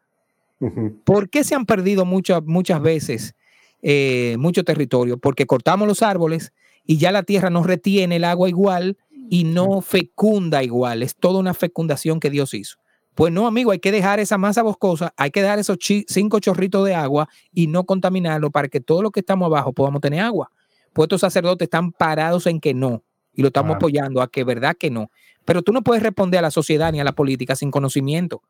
¿por 1.03 1.29
qué 1.29 1.43
se 1.43 1.53
han 1.53 1.65
perdido 1.65 2.05
muchas, 2.05 2.41
muchas 2.45 2.81
veces 2.81 3.35
eh, 3.81 4.37
mucho 4.39 4.63
territorio? 4.63 5.17
Porque 5.17 5.45
cortamos 5.45 5.85
los 5.85 6.01
árboles 6.01 6.53
y 6.85 6.95
ya 6.95 7.11
la 7.11 7.23
tierra 7.23 7.49
no 7.49 7.61
retiene 7.61 8.15
el 8.15 8.23
agua 8.23 8.47
igual 8.47 8.97
y 9.29 9.43
no 9.43 9.81
fecunda 9.81 10.63
igual. 10.63 11.03
Es 11.03 11.17
toda 11.17 11.41
una 11.41 11.53
fecundación 11.53 12.21
que 12.21 12.29
Dios 12.29 12.53
hizo. 12.53 12.77
Pues 13.15 13.33
no, 13.33 13.47
amigo, 13.47 13.71
hay 13.71 13.79
que 13.79 13.91
dejar 13.91 14.21
esa 14.21 14.37
masa 14.37 14.63
boscosa, 14.63 15.13
hay 15.17 15.31
que 15.31 15.41
dejar 15.41 15.59
esos 15.59 15.77
cinco 16.07 16.39
chorritos 16.39 16.85
de 16.85 16.95
agua 16.95 17.27
y 17.51 17.67
no 17.67 17.83
contaminarlo 17.83 18.49
para 18.49 18.69
que 18.69 18.79
todo 18.79 19.01
lo 19.01 19.11
que 19.11 19.19
estamos 19.19 19.47
abajo 19.47 19.73
podamos 19.73 19.99
tener 19.99 20.21
agua. 20.21 20.49
Pues 20.93 21.07
estos 21.07 21.19
sacerdotes 21.19 21.65
están 21.65 21.91
parados 21.91 22.47
en 22.47 22.61
que 22.61 22.73
no 22.73 23.03
y 23.35 23.41
lo 23.41 23.47
estamos 23.47 23.75
apoyando 23.75 24.21
a 24.21 24.29
que 24.29 24.43
verdad 24.43 24.75
que 24.77 24.89
no. 24.89 25.11
Pero 25.45 25.61
tú 25.61 25.71
no 25.71 25.83
puedes 25.83 26.01
responder 26.01 26.39
a 26.39 26.43
la 26.43 26.51
sociedad 26.51 26.91
ni 26.91 26.99
a 26.99 27.03
la 27.03 27.13
política 27.13 27.55
sin 27.55 27.71
conocimiento. 27.71 28.41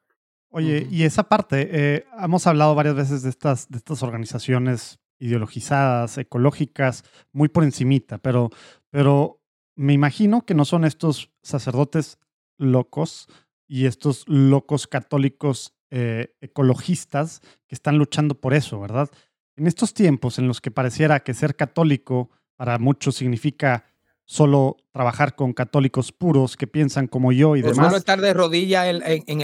Oye, 0.50 0.88
y 0.90 1.04
esa 1.04 1.24
parte, 1.24 1.68
eh, 1.72 2.06
hemos 2.18 2.48
hablado 2.48 2.76
varias 2.76 2.96
veces 2.96 3.24
de 3.24 3.30
estas, 3.30 3.70
de 3.70 3.78
estas 3.78 4.02
organizaciones 4.04 5.00
ideologizadas, 5.20 6.18
ecológicas, 6.18 7.04
muy 7.34 7.50
por 7.50 7.64
encimita, 7.64 8.18
pero, 8.20 8.50
pero 8.90 9.42
me 9.76 9.94
imagino 9.94 10.46
que 10.46 10.54
no 10.54 10.64
son 10.64 10.86
estos 10.86 11.32
sacerdotes 11.42 12.20
locos 12.58 13.28
y 13.68 13.86
estos 13.86 14.24
locos 14.28 14.88
católicos 14.88 15.74
eh, 15.92 16.34
ecologistas 16.42 17.42
que 17.68 17.76
están 17.76 17.98
luchando 17.98 18.40
por 18.40 18.54
eso, 18.54 18.80
¿verdad? 18.80 19.10
En 19.56 19.68
estos 19.68 19.94
tiempos 19.94 20.40
en 20.40 20.48
los 20.48 20.62
que 20.62 20.72
pareciera 20.72 21.22
que 21.22 21.34
ser 21.34 21.56
católico 21.56 22.30
para 22.56 22.80
muchos 22.80 23.16
significa 23.16 23.86
solo 24.26 24.78
trabajar 24.92 25.36
con 25.36 25.54
católicos 25.54 26.12
puros 26.12 26.58
que 26.58 26.68
piensan 26.68 27.08
como 27.08 27.32
yo 27.32 27.56
y 27.56 27.62
demás. 27.62 27.88
Solo 27.88 27.98
estar 27.98 28.20
de 28.20 28.34
rodilla 28.34 28.84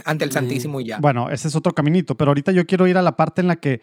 ante 0.06 0.26
el 0.26 0.32
Santísimo 0.32 0.82
y 0.82 0.86
ya. 0.86 1.00
Bueno, 1.00 1.30
ese 1.30 1.48
es 1.48 1.56
otro 1.56 1.74
caminito, 1.74 2.16
pero 2.18 2.32
ahorita 2.32 2.52
yo 2.52 2.66
quiero 2.66 2.88
ir 2.88 2.98
a 2.98 3.02
la 3.02 3.16
parte 3.16 3.42
en 3.42 3.48
la 3.48 3.58
que 3.58 3.82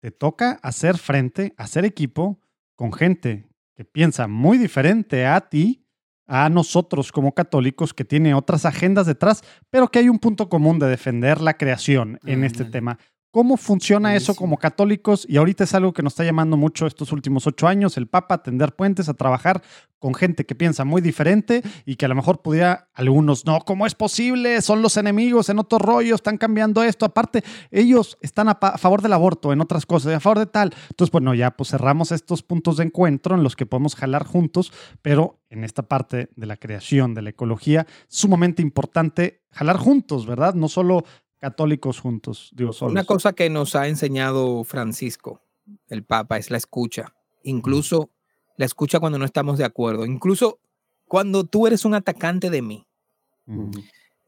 te 0.00 0.10
toca 0.10 0.58
hacer 0.62 0.96
frente, 0.96 1.54
hacer 1.56 1.84
equipo 1.84 2.40
con 2.76 2.92
gente 2.92 3.48
que 3.76 3.84
piensa 3.84 4.26
muy 4.26 4.58
diferente 4.58 5.26
a 5.26 5.40
ti, 5.48 5.84
a 6.26 6.48
nosotros 6.48 7.12
como 7.12 7.32
católicos, 7.34 7.94
que 7.94 8.04
tiene 8.04 8.34
otras 8.34 8.64
agendas 8.64 9.06
detrás, 9.06 9.42
pero 9.70 9.88
que 9.88 9.98
hay 9.98 10.08
un 10.08 10.18
punto 10.18 10.48
común 10.48 10.78
de 10.78 10.86
defender 10.86 11.40
la 11.40 11.56
creación 11.56 12.18
en 12.24 12.44
este 12.44 12.64
tema. 12.64 12.98
¿Cómo 13.30 13.58
funciona 13.58 14.16
eso 14.16 14.34
como 14.34 14.56
católicos? 14.56 15.26
Y 15.28 15.36
ahorita 15.36 15.64
es 15.64 15.74
algo 15.74 15.92
que 15.92 16.02
nos 16.02 16.14
está 16.14 16.24
llamando 16.24 16.56
mucho 16.56 16.86
estos 16.86 17.12
últimos 17.12 17.46
ocho 17.46 17.68
años, 17.68 17.98
el 17.98 18.06
Papa, 18.06 18.36
a 18.36 18.42
tender 18.42 18.74
puentes, 18.74 19.10
a 19.10 19.14
trabajar 19.14 19.62
con 19.98 20.14
gente 20.14 20.46
que 20.46 20.54
piensa 20.54 20.86
muy 20.86 21.02
diferente 21.02 21.62
y 21.84 21.96
que 21.96 22.06
a 22.06 22.08
lo 22.08 22.14
mejor 22.14 22.40
pudiera 22.40 22.88
algunos, 22.94 23.44
no, 23.44 23.60
¿cómo 23.60 23.86
es 23.86 23.94
posible? 23.94 24.62
Son 24.62 24.80
los 24.80 24.96
enemigos 24.96 25.50
en 25.50 25.58
otros 25.58 25.82
rollos, 25.82 26.16
están 26.16 26.38
cambiando 26.38 26.82
esto. 26.82 27.04
Aparte, 27.04 27.44
ellos 27.70 28.16
están 28.22 28.48
a, 28.48 28.54
favor 28.54 29.02
del 29.02 29.12
aborto, 29.12 29.52
en 29.52 29.60
otras 29.60 29.84
cosas, 29.84 30.14
a 30.14 30.20
favor 30.20 30.38
de 30.38 30.46
tal. 30.46 30.72
Entonces, 30.88 31.12
bueno, 31.12 31.34
ya 31.34 31.50
pues 31.50 31.68
cerramos 31.68 32.12
estos 32.12 32.42
puntos 32.42 32.78
de 32.78 32.84
encuentro 32.84 33.34
en 33.34 33.42
los 33.42 33.56
que 33.56 33.66
podemos 33.66 33.94
jalar 33.94 34.24
juntos, 34.24 34.72
pero 35.02 35.40
en 35.50 35.64
esta 35.64 35.82
parte 35.82 36.30
de 36.34 36.46
la 36.46 36.56
creación, 36.56 37.12
de 37.12 37.22
la 37.22 37.30
ecología, 37.30 37.86
sumamente 38.08 38.62
importante 38.62 39.42
jalar 39.50 39.76
juntos, 39.76 40.26
¿verdad? 40.26 40.54
No 40.54 40.68
solo 40.68 41.04
católicos 41.40 42.00
juntos, 42.00 42.50
digo 42.54 42.72
solos. 42.72 42.92
Una 42.92 43.04
cosa 43.04 43.32
que 43.32 43.50
nos 43.50 43.74
ha 43.74 43.88
enseñado 43.88 44.64
Francisco, 44.64 45.42
el 45.88 46.04
Papa, 46.04 46.38
es 46.38 46.50
la 46.50 46.56
escucha. 46.56 47.14
Incluso 47.42 48.10
la 48.56 48.66
escucha 48.66 49.00
cuando 49.00 49.18
no 49.18 49.24
estamos 49.24 49.58
de 49.58 49.64
acuerdo. 49.64 50.04
Incluso 50.04 50.60
cuando 51.06 51.44
tú 51.44 51.66
eres 51.66 51.84
un 51.84 51.94
atacante 51.94 52.50
de 52.50 52.62
mí. 52.62 52.86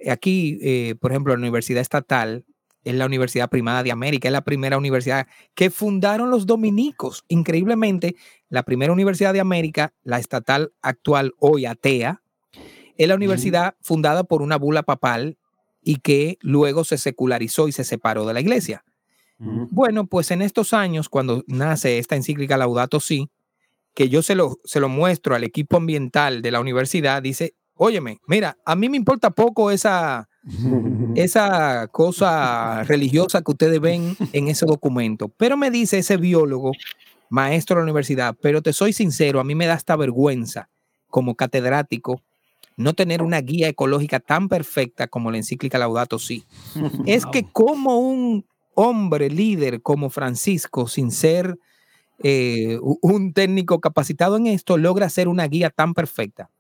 Aquí, 0.08 0.58
eh, 0.62 0.94
por 0.98 1.12
ejemplo, 1.12 1.34
la 1.34 1.38
Universidad 1.38 1.82
Estatal 1.82 2.46
es 2.84 2.94
la 2.94 3.04
Universidad 3.04 3.50
Primada 3.50 3.82
de 3.82 3.92
América, 3.92 4.28
es 4.28 4.32
la 4.32 4.40
primera 4.40 4.78
universidad 4.78 5.26
que 5.54 5.68
fundaron 5.68 6.30
los 6.30 6.46
dominicos. 6.46 7.24
Increíblemente, 7.28 8.16
la 8.48 8.62
primera 8.62 8.92
universidad 8.92 9.34
de 9.34 9.40
América, 9.40 9.92
la 10.02 10.18
estatal 10.18 10.72
actual, 10.80 11.34
hoy 11.38 11.66
atea, 11.66 12.22
es 12.96 13.08
la 13.08 13.14
universidad 13.14 13.76
fundada 13.80 14.24
por 14.24 14.40
una 14.42 14.56
bula 14.56 14.82
papal 14.82 15.36
y 15.82 15.96
que 15.96 16.38
luego 16.40 16.84
se 16.84 16.98
secularizó 16.98 17.68
y 17.68 17.72
se 17.72 17.84
separó 17.84 18.26
de 18.26 18.34
la 18.34 18.40
iglesia. 18.40 18.84
Bueno, 19.38 20.06
pues 20.06 20.30
en 20.32 20.42
estos 20.42 20.74
años, 20.74 21.08
cuando 21.08 21.44
nace 21.46 21.98
esta 21.98 22.14
encíclica 22.14 22.58
Laudato 22.58 23.00
Si, 23.00 23.30
que 23.94 24.10
yo 24.10 24.20
se 24.20 24.34
lo, 24.34 24.58
se 24.64 24.80
lo 24.80 24.90
muestro 24.90 25.34
al 25.34 25.44
equipo 25.44 25.78
ambiental 25.78 26.42
de 26.42 26.50
la 26.50 26.60
universidad, 26.60 27.22
dice, 27.22 27.54
óyeme, 27.74 28.18
mira, 28.26 28.58
a 28.66 28.76
mí 28.76 28.90
me 28.90 28.98
importa 28.98 29.30
poco 29.30 29.70
esa, 29.70 30.28
esa 31.14 31.88
cosa 31.88 32.84
religiosa 32.84 33.40
que 33.40 33.52
ustedes 33.52 33.80
ven 33.80 34.14
en 34.32 34.48
ese 34.48 34.66
documento, 34.66 35.30
pero 35.30 35.56
me 35.56 35.70
dice 35.70 35.98
ese 35.98 36.18
biólogo, 36.18 36.72
maestro 37.30 37.76
de 37.76 37.80
la 37.80 37.84
universidad, 37.84 38.36
pero 38.42 38.60
te 38.60 38.74
soy 38.74 38.92
sincero, 38.92 39.40
a 39.40 39.44
mí 39.44 39.54
me 39.54 39.66
da 39.66 39.74
esta 39.74 39.96
vergüenza 39.96 40.68
como 41.08 41.34
catedrático 41.34 42.20
no 42.80 42.94
tener 42.94 43.22
una 43.22 43.40
guía 43.40 43.68
ecológica 43.68 44.20
tan 44.20 44.48
perfecta 44.48 45.06
como 45.06 45.30
la 45.30 45.36
encíclica 45.36 45.78
Laudato 45.78 46.18
Si. 46.18 46.44
es 47.06 47.26
que 47.26 47.44
como 47.44 47.98
un 47.98 48.44
hombre 48.74 49.30
líder 49.30 49.82
como 49.82 50.10
Francisco, 50.10 50.88
sin 50.88 51.10
ser 51.10 51.58
eh, 52.22 52.78
un 52.80 53.32
técnico 53.32 53.80
capacitado 53.80 54.36
en 54.36 54.46
esto, 54.46 54.76
logra 54.76 55.06
hacer 55.06 55.28
una 55.28 55.46
guía 55.46 55.70
tan 55.70 55.94
perfecta. 55.94 56.50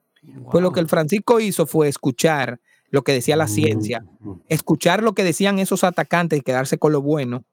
Pues 0.50 0.62
lo 0.62 0.72
que 0.72 0.80
el 0.80 0.88
Francisco 0.88 1.40
hizo 1.40 1.66
fue 1.66 1.88
escuchar 1.88 2.60
lo 2.90 3.02
que 3.02 3.12
decía 3.12 3.36
la 3.36 3.48
ciencia, 3.48 4.04
escuchar 4.48 5.02
lo 5.02 5.14
que 5.14 5.24
decían 5.24 5.58
esos 5.58 5.84
atacantes 5.84 6.38
y 6.38 6.42
quedarse 6.42 6.76
con 6.76 6.92
lo 6.92 7.00
bueno. 7.00 7.44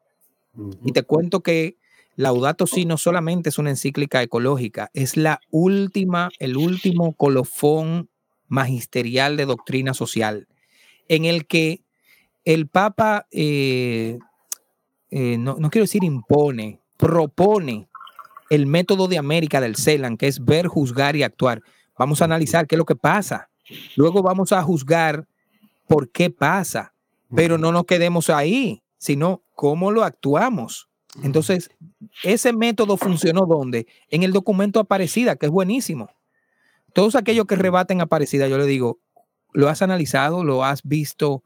Y 0.84 0.92
te 0.92 1.04
cuento 1.04 1.42
que 1.42 1.78
Laudato 2.18 2.66
Si 2.66 2.86
no 2.86 2.98
solamente 2.98 3.50
es 3.50 3.60
una 3.60 3.70
encíclica 3.70 4.24
ecológica, 4.24 4.90
es 4.94 5.18
la 5.18 5.40
última, 5.52 6.32
el 6.40 6.58
último 6.58 7.14
colofón 7.14 8.10
magisterial 8.48 9.38
de 9.38 9.46
doctrina 9.46 9.94
social, 9.94 10.48
en 11.08 11.26
el 11.26 11.46
que 11.48 11.84
el 12.46 12.68
Papa, 12.68 13.28
eh, 13.32 14.20
eh, 15.10 15.38
no, 15.38 15.56
quiero 15.70 15.84
decir 15.84 16.04
impone, 16.04 16.80
propone 16.98 17.90
el 18.50 18.66
método 18.66 19.08
de 19.08 19.18
América 19.18 19.60
del 19.60 19.76
CELAN, 19.76 20.18
que 20.18 20.28
es 20.28 20.44
ver, 20.44 20.68
juzgar 20.68 21.16
y 21.16 21.24
actuar. 21.24 21.62
Vamos 21.98 22.22
a 22.22 22.26
analizar 22.26 22.68
qué 22.68 22.76
es 22.76 22.78
lo 22.78 22.86
que 22.86 22.96
pasa. 22.96 23.50
Luego 23.96 24.24
vamos 24.24 24.54
a 24.54 24.64
juzgar 24.64 25.28
por 25.88 26.10
qué 26.10 26.30
pasa, 26.30 26.94
pero 27.36 27.58
no 27.58 27.72
nos 27.72 27.86
quedemos 27.86 28.30
ahí, 28.30 28.82
sino 28.98 29.44
cómo 29.54 29.92
lo 29.92 30.04
actuamos. 30.04 30.88
Entonces, 31.24 31.70
ese 32.24 32.54
método 32.54 32.96
funcionó 32.96 33.46
donde? 33.46 33.88
En 34.10 34.24
el 34.24 34.32
documento 34.32 34.80
Aparecida, 34.80 35.36
que 35.36 35.48
es 35.48 35.52
buenísimo 35.52 36.10
todos 36.98 37.14
aquellos 37.14 37.46
que 37.46 37.56
rebaten 37.56 38.02
Aparecida, 38.02 38.48
yo 38.48 38.58
le 38.58 38.66
digo, 38.66 38.98
¿lo 39.54 39.70
has 39.70 39.84
analizado? 39.84 40.44
¿Lo 40.44 40.66
has 40.66 40.82
visto? 40.82 41.44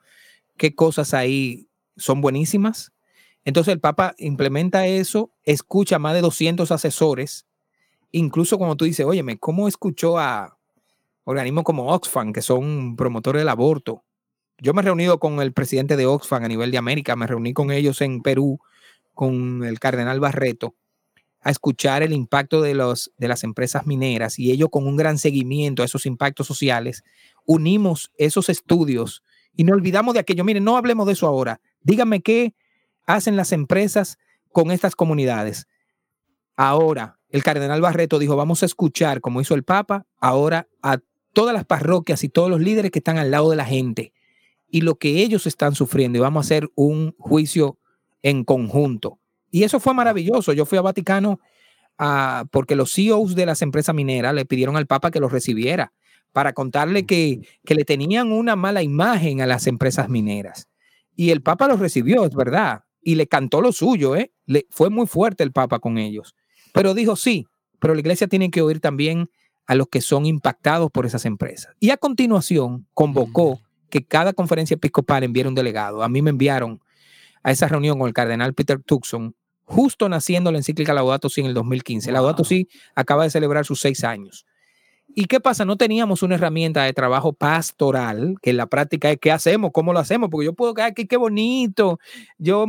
¿Qué 0.55 0.75
cosas 0.75 1.13
ahí 1.13 1.67
son 1.97 2.21
buenísimas? 2.21 2.93
Entonces 3.43 3.73
el 3.73 3.81
Papa 3.81 4.15
implementa 4.17 4.87
eso, 4.87 5.33
escucha 5.43 5.97
a 5.97 5.99
más 5.99 6.13
de 6.13 6.21
200 6.21 6.71
asesores, 6.71 7.47
incluso 8.11 8.57
cuando 8.57 8.77
tú 8.77 8.85
dices, 8.85 9.05
óyeme, 9.05 9.39
¿cómo 9.39 9.67
escuchó 9.67 10.17
a 10.19 10.57
organismos 11.25 11.65
como 11.65 11.91
Oxfam, 11.91 12.31
que 12.31 12.41
son 12.41 12.95
promotores 12.95 13.41
del 13.41 13.49
aborto? 13.49 14.05
Yo 14.57 14.73
me 14.73 14.79
he 14.79 14.85
reunido 14.85 15.19
con 15.19 15.41
el 15.41 15.51
presidente 15.51 15.97
de 15.97 16.05
Oxfam 16.05 16.45
a 16.45 16.47
nivel 16.47 16.71
de 16.71 16.77
América, 16.77 17.17
me 17.17 17.27
reuní 17.27 17.51
con 17.51 17.71
ellos 17.71 17.99
en 17.99 18.21
Perú, 18.21 18.61
con 19.13 19.65
el 19.65 19.81
cardenal 19.81 20.21
Barreto, 20.21 20.75
a 21.41 21.49
escuchar 21.49 22.03
el 22.03 22.13
impacto 22.13 22.61
de, 22.61 22.75
los, 22.75 23.11
de 23.17 23.27
las 23.27 23.43
empresas 23.43 23.85
mineras 23.87 24.37
y 24.37 24.51
ello 24.51 24.69
con 24.69 24.87
un 24.87 24.95
gran 24.95 25.17
seguimiento 25.17 25.81
a 25.81 25.85
esos 25.85 26.05
impactos 26.05 26.47
sociales, 26.47 27.03
unimos 27.45 28.11
esos 28.17 28.49
estudios 28.49 29.23
y 29.55 29.63
no 29.63 29.73
olvidamos 29.73 30.13
de 30.13 30.19
aquello. 30.19 30.43
Miren, 30.43 30.63
no 30.63 30.77
hablemos 30.77 31.07
de 31.07 31.13
eso 31.13 31.27
ahora. 31.27 31.59
Díganme 31.81 32.21
qué 32.21 32.53
hacen 33.05 33.35
las 33.35 33.51
empresas 33.51 34.17
con 34.51 34.71
estas 34.71 34.95
comunidades. 34.95 35.67
Ahora, 36.55 37.19
el 37.29 37.43
cardenal 37.43 37.81
Barreto 37.81 38.19
dijo, 38.19 38.35
vamos 38.35 38.61
a 38.61 38.65
escuchar, 38.65 39.21
como 39.21 39.41
hizo 39.41 39.55
el 39.55 39.63
Papa, 39.63 40.05
ahora 40.19 40.67
a 40.83 40.99
todas 41.33 41.53
las 41.53 41.65
parroquias 41.65 42.23
y 42.23 42.29
todos 42.29 42.49
los 42.49 42.59
líderes 42.59 42.91
que 42.91 42.99
están 42.99 43.17
al 43.17 43.31
lado 43.31 43.49
de 43.49 43.55
la 43.55 43.65
gente 43.65 44.13
y 44.69 44.81
lo 44.81 44.95
que 44.95 45.21
ellos 45.21 45.47
están 45.47 45.75
sufriendo 45.75 46.17
y 46.17 46.21
vamos 46.21 46.45
a 46.45 46.47
hacer 46.47 46.69
un 46.75 47.15
juicio 47.17 47.79
en 48.21 48.43
conjunto. 48.43 49.20
Y 49.51 49.63
eso 49.63 49.79
fue 49.79 49.93
maravilloso. 49.93 50.53
Yo 50.53 50.65
fui 50.65 50.77
a 50.77 50.81
Vaticano 50.81 51.39
ah, 51.97 52.45
porque 52.51 52.75
los 52.75 52.93
CEOs 52.93 53.35
de 53.35 53.45
las 53.45 53.61
empresas 53.61 53.93
mineras 53.93 54.33
le 54.33 54.45
pidieron 54.45 54.77
al 54.77 54.87
Papa 54.87 55.11
que 55.11 55.19
los 55.19 55.31
recibiera 55.31 55.93
para 56.31 56.53
contarle 56.53 57.05
que, 57.05 57.41
que 57.65 57.75
le 57.75 57.83
tenían 57.83 58.31
una 58.31 58.55
mala 58.55 58.81
imagen 58.81 59.41
a 59.41 59.45
las 59.45 59.67
empresas 59.67 60.09
mineras. 60.09 60.67
Y 61.15 61.31
el 61.31 61.41
Papa 61.41 61.67
los 61.67 61.79
recibió, 61.79 62.23
es 62.23 62.33
verdad, 62.33 62.85
y 63.01 63.15
le 63.15 63.27
cantó 63.27 63.61
lo 63.61 63.73
suyo, 63.73 64.15
¿eh? 64.15 64.31
Le, 64.45 64.65
fue 64.69 64.89
muy 64.89 65.07
fuerte 65.07 65.43
el 65.43 65.51
Papa 65.51 65.79
con 65.79 65.97
ellos. 65.97 66.35
Pero 66.73 66.93
dijo, 66.93 67.17
sí, 67.17 67.47
pero 67.79 67.93
la 67.93 67.99
iglesia 67.99 68.27
tiene 68.27 68.49
que 68.49 68.61
oír 68.61 68.79
también 68.79 69.29
a 69.65 69.75
los 69.75 69.87
que 69.87 70.01
son 70.01 70.25
impactados 70.25 70.89
por 70.91 71.05
esas 71.05 71.25
empresas. 71.25 71.75
Y 71.79 71.89
a 71.89 71.97
continuación 71.97 72.87
convocó 72.93 73.59
que 73.89 74.05
cada 74.05 74.33
conferencia 74.33 74.75
episcopal 74.75 75.23
enviara 75.23 75.49
un 75.49 75.55
delegado. 75.55 76.03
A 76.03 76.09
mí 76.09 76.21
me 76.21 76.29
enviaron 76.29 76.79
a 77.43 77.51
esa 77.51 77.67
reunión 77.67 77.99
con 77.99 78.07
el 78.07 78.13
cardenal 78.13 78.53
Peter 78.53 78.81
Tucson 78.81 79.35
justo 79.71 80.09
naciendo 80.09 80.51
la 80.51 80.57
encíclica 80.57 80.93
Laudato 80.93 81.29
Si 81.29 81.41
en 81.41 81.47
el 81.47 81.53
2015. 81.53 82.11
Laudato 82.11 82.43
Si 82.43 82.67
acaba 82.93 83.23
de 83.23 83.29
celebrar 83.29 83.65
sus 83.65 83.79
seis 83.79 84.03
años. 84.03 84.45
¿Y 85.13 85.25
qué 85.25 85.39
pasa? 85.39 85.65
No 85.65 85.77
teníamos 85.77 86.23
una 86.23 86.35
herramienta 86.35 86.83
de 86.83 86.93
trabajo 86.93 87.33
pastoral, 87.33 88.35
que 88.41 88.51
en 88.51 88.57
la 88.57 88.67
práctica 88.67 89.11
es 89.11 89.17
qué 89.19 89.31
hacemos, 89.31 89.71
cómo 89.73 89.91
lo 89.91 89.99
hacemos, 89.99 90.29
porque 90.29 90.45
yo 90.45 90.53
puedo 90.53 90.73
quedar 90.73 90.91
aquí, 90.91 91.05
qué 91.05 91.17
bonito, 91.17 91.99
yo 92.37 92.65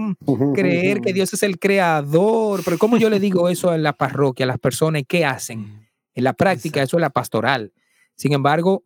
creer 0.53 1.01
que 1.01 1.13
Dios 1.13 1.33
es 1.35 1.43
el 1.45 1.61
creador, 1.61 2.63
pero 2.65 2.79
¿cómo 2.79 2.97
yo 2.97 3.11
le 3.11 3.21
digo 3.21 3.49
eso 3.49 3.73
en 3.75 3.85
la 3.85 3.93
parroquia, 3.93 4.45
a 4.45 4.49
las 4.49 4.59
personas, 4.59 5.03
qué 5.07 5.25
hacen? 5.25 5.89
En 6.15 6.25
la 6.25 6.33
práctica 6.33 6.83
eso 6.83 6.97
es 6.97 7.01
la 7.01 7.11
pastoral. 7.11 7.73
Sin 8.17 8.33
embargo, 8.33 8.83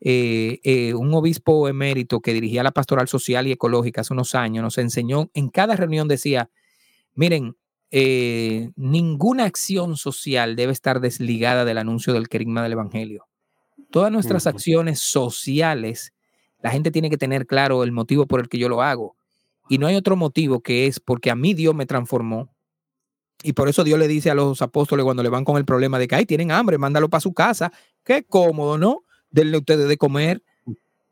eh, 0.00 0.58
eh, 0.64 0.94
un 0.94 1.14
obispo 1.14 1.68
emérito 1.68 2.20
que 2.20 2.32
dirigía 2.32 2.62
la 2.64 2.72
pastoral 2.72 3.06
social 3.06 3.46
y 3.46 3.52
ecológica 3.52 4.00
hace 4.00 4.14
unos 4.14 4.34
años, 4.34 4.64
nos 4.64 4.78
enseñó, 4.78 5.30
en 5.34 5.48
cada 5.48 5.76
reunión 5.76 6.08
decía, 6.08 6.50
miren, 7.20 7.54
eh, 7.90 8.70
ninguna 8.76 9.44
acción 9.44 9.98
social 9.98 10.56
debe 10.56 10.72
estar 10.72 11.00
desligada 11.00 11.66
del 11.66 11.76
anuncio 11.76 12.14
del 12.14 12.30
querigma 12.30 12.62
del 12.62 12.72
Evangelio. 12.72 13.26
Todas 13.90 14.10
nuestras 14.10 14.46
acciones 14.46 15.00
sociales, 15.00 16.14
la 16.62 16.70
gente 16.70 16.90
tiene 16.90 17.10
que 17.10 17.18
tener 17.18 17.46
claro 17.46 17.84
el 17.84 17.92
motivo 17.92 18.26
por 18.26 18.40
el 18.40 18.48
que 18.48 18.56
yo 18.56 18.70
lo 18.70 18.80
hago. 18.80 19.16
Y 19.68 19.76
no 19.76 19.86
hay 19.86 19.96
otro 19.96 20.16
motivo 20.16 20.60
que 20.62 20.86
es 20.86 20.98
porque 20.98 21.30
a 21.30 21.34
mí 21.34 21.52
Dios 21.52 21.74
me 21.74 21.84
transformó. 21.84 22.48
Y 23.42 23.52
por 23.52 23.68
eso 23.68 23.84
Dios 23.84 23.98
le 23.98 24.08
dice 24.08 24.30
a 24.30 24.34
los 24.34 24.62
apóstoles 24.62 25.04
cuando 25.04 25.22
le 25.22 25.28
van 25.28 25.44
con 25.44 25.58
el 25.58 25.66
problema 25.66 25.98
de 25.98 26.08
que, 26.08 26.14
ay, 26.14 26.24
tienen 26.24 26.50
hambre, 26.50 26.78
mándalo 26.78 27.10
para 27.10 27.20
su 27.20 27.34
casa. 27.34 27.70
Qué 28.02 28.24
cómodo, 28.24 28.78
¿no? 28.78 29.04
Denle 29.30 29.58
ustedes 29.58 29.88
de 29.88 29.98
comer. 29.98 30.42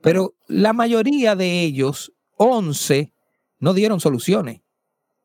Pero 0.00 0.34
la 0.46 0.72
mayoría 0.72 1.36
de 1.36 1.60
ellos, 1.64 2.14
11, 2.38 3.12
no 3.58 3.74
dieron 3.74 4.00
soluciones 4.00 4.62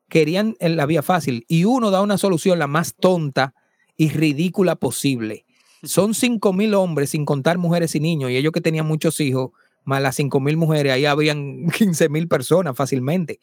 querían 0.08 0.56
la 0.60 0.86
vía 0.86 1.02
fácil 1.02 1.44
y 1.48 1.64
uno 1.64 1.90
da 1.90 2.02
una 2.02 2.18
solución 2.18 2.58
la 2.58 2.66
más 2.66 2.94
tonta 2.94 3.54
y 3.96 4.10
ridícula 4.10 4.76
posible. 4.76 5.44
Son 5.82 6.14
cinco 6.14 6.52
mil 6.52 6.74
hombres 6.74 7.10
sin 7.10 7.24
contar 7.24 7.58
mujeres 7.58 7.94
y 7.94 8.00
niños 8.00 8.30
y 8.30 8.36
ellos 8.36 8.52
que 8.52 8.60
tenían 8.60 8.86
muchos 8.86 9.20
hijos, 9.20 9.50
más 9.84 10.00
las 10.00 10.16
cinco 10.16 10.40
mil 10.40 10.56
mujeres, 10.56 10.92
ahí 10.92 11.04
habían 11.04 11.66
15 11.76 12.08
mil 12.08 12.28
personas 12.28 12.76
fácilmente. 12.76 13.38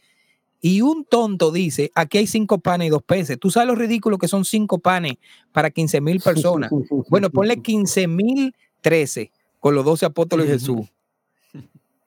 Y 0.64 0.82
un 0.82 1.06
tonto 1.06 1.52
dice, 1.52 1.92
aquí 1.96 2.20
hay 2.20 2.28
cinco 2.28 2.60
panes 2.60 2.88
y 2.88 2.90
dos 2.92 3.02
peces. 3.02 3.40
¿Tú 3.40 3.50
sabes 3.50 3.68
lo 3.68 3.74
ridículo 3.74 4.20
que 4.20 4.28
son 4.28 4.46
cinco 4.46 4.78
panes 4.78 5.14
para 5.52 5.72
15 5.72 6.02
mil 6.02 6.20
personas? 6.20 6.72
Bueno, 7.10 7.32
ponle 7.32 7.62
15 7.62 8.08
mil 8.08 8.56
13 8.82 9.32
con 9.60 9.76
los 9.76 9.84
12 9.86 10.06
apóstoles 10.06 10.48
de 10.48 10.54
Jesús. 10.54 10.88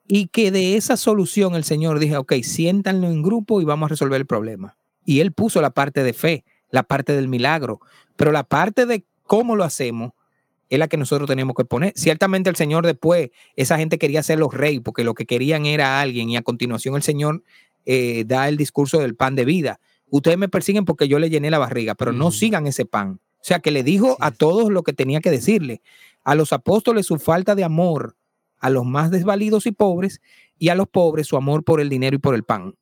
Y 0.07 0.27
que 0.29 0.51
de 0.51 0.77
esa 0.77 0.97
solución 0.97 1.55
el 1.55 1.64
Señor 1.64 1.99
dije, 1.99 2.17
ok, 2.17 2.35
siéntanlo 2.43 3.07
en 3.09 3.23
grupo 3.23 3.61
y 3.61 3.64
vamos 3.64 3.87
a 3.87 3.90
resolver 3.90 4.21
el 4.21 4.27
problema. 4.27 4.77
Y 5.05 5.21
Él 5.21 5.33
puso 5.33 5.61
la 5.61 5.71
parte 5.71 6.03
de 6.03 6.12
fe, 6.12 6.45
la 6.71 6.83
parte 6.83 7.14
del 7.14 7.29
milagro, 7.29 7.81
pero 8.17 8.33
la 8.33 8.45
parte 8.45 8.87
de 8.87 9.05
cómo 9.23 9.57
lo 9.57 9.64
hacemos 9.64 10.12
es 10.69 10.79
la 10.79 10.88
que 10.88 10.97
nosotros 10.97 11.29
tenemos 11.29 11.55
que 11.55 11.64
poner. 11.64 11.93
Ciertamente 11.97 12.51
el 12.51 12.57
Señor 12.57 12.85
después, 12.85 13.31
esa 13.57 13.79
gente 13.79 13.99
quería 13.99 14.23
ser 14.23 14.38
los 14.38 14.53
reyes 14.53 14.83
porque 14.85 15.05
lo 15.05 15.14
que 15.14 15.27
querían 15.27 15.67
era 15.67 16.01
alguien 16.01 16.31
y 16.31 16.37
a 16.37 16.43
continuación 16.43 16.97
el 16.97 17.03
Señor 17.03 17.43
eh, 17.87 18.25
da 18.27 18.49
el 18.49 18.57
discurso 18.57 18.99
del 18.99 19.14
pan 19.14 19.35
de 19.35 19.45
vida. 19.45 19.81
Ustedes 20.11 20.38
me 20.38 20.49
persiguen 20.49 20.85
porque 20.85 21.09
yo 21.09 21.19
le 21.19 21.31
llené 21.31 21.51
la 21.51 21.59
barriga, 21.59 21.95
pero 21.95 22.12
no 22.12 22.31
sigan 22.31 22.67
ese 22.67 22.85
pan. 22.85 23.21
O 23.40 23.47
sea, 23.47 23.61
que 23.61 23.71
le 23.71 23.83
dijo 23.83 24.17
a 24.21 24.31
todos 24.31 24.71
lo 24.71 24.83
que 24.83 24.93
tenía 24.93 25.21
que 25.21 25.31
decirle. 25.31 25.83
A 26.23 26.35
los 26.35 26.53
apóstoles 26.53 27.07
su 27.07 27.19
falta 27.19 27.55
de 27.55 27.64
amor 27.64 28.17
a 28.64 28.70
los 28.70 28.87
más 28.87 29.11
desvalidos 29.11 29.66
y 29.66 29.72
pobres 29.72 30.22
y 30.59 30.70
a 30.70 30.74
los 30.74 30.88
pobres 30.88 31.27
su 31.27 31.37
amor 31.37 31.64
por 31.64 31.83
el 31.83 31.90
dinero 31.90 32.16
y 32.16 32.18
por 32.18 32.35
el 32.35 32.44
pan. 32.44 32.74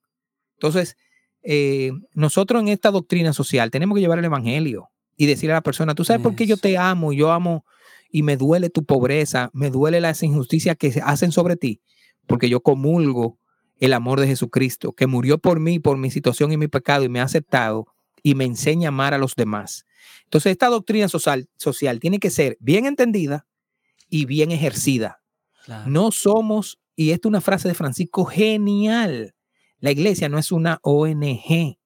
Entonces, 0.55 0.97
eh, 1.43 1.91
nosotros 2.15 2.63
en 2.63 2.69
esta 2.69 2.93
doctrina 2.93 3.33
social 3.33 3.73
tenemos 3.73 3.97
que 3.97 4.01
llevar 4.01 4.21
el 4.21 4.25
Evangelio 4.25 4.91
y 5.17 5.27
decirle 5.27 5.55
a 5.55 5.57
la 5.57 5.63
persona, 5.63 5.97
tú 5.97 6.05
sabes 6.05 6.23
por 6.23 6.37
qué 6.37 6.47
yo 6.47 6.57
te 6.57 6.79
amo, 6.79 7.13
yo 7.13 7.33
amo 7.33 7.65
y 8.13 8.23
me 8.23 8.37
duele 8.37 8.71
tu 8.71 8.85
pobreza, 8.85 9.51
me 9.55 9.71
duele 9.71 10.01
las 10.01 10.23
injusticias 10.23 10.77
que 10.77 10.93
se 10.93 11.01
hacen 11.01 11.33
sobre 11.33 11.57
ti, 11.57 11.81
porque 12.29 12.49
yo 12.49 12.61
comulgo 12.61 13.41
el 13.81 13.93
amor 13.93 14.21
de 14.21 14.29
Jesucristo, 14.29 14.93
que 14.93 15.09
murió 15.09 15.39
por 15.39 15.59
mí, 15.59 15.81
por 15.81 15.97
mi 15.97 16.13
situación 16.13 16.53
y 16.53 16.59
mi 16.59 16.69
pecado 16.69 17.03
y 17.03 17.09
me 17.09 17.19
ha 17.19 17.25
aceptado 17.25 17.89
y 18.23 18.37
me 18.37 18.45
enseña 18.45 18.87
a 18.87 18.91
amar 18.91 19.15
a 19.15 19.19
los 19.19 19.35
demás. 19.35 19.85
Entonces, 20.27 20.53
esta 20.53 20.69
doctrina 20.69 21.09
social, 21.09 21.49
social 21.57 21.99
tiene 21.99 22.21
que 22.21 22.31
ser 22.31 22.57
bien 22.61 22.87
entendida 22.87 23.47
y 24.09 24.27
bien 24.27 24.53
ejercida. 24.53 25.22
No 25.87 26.11
somos, 26.11 26.79
y 26.97 27.11
esta 27.11 27.29
es 27.29 27.31
una 27.31 27.41
frase 27.41 27.69
de 27.69 27.75
Francisco 27.75 28.25
genial, 28.25 29.35
la 29.81 29.91
iglesia 29.91 30.29
no 30.29 30.39
es 30.39 30.53
una 30.53 30.79
ONG. 30.83 31.77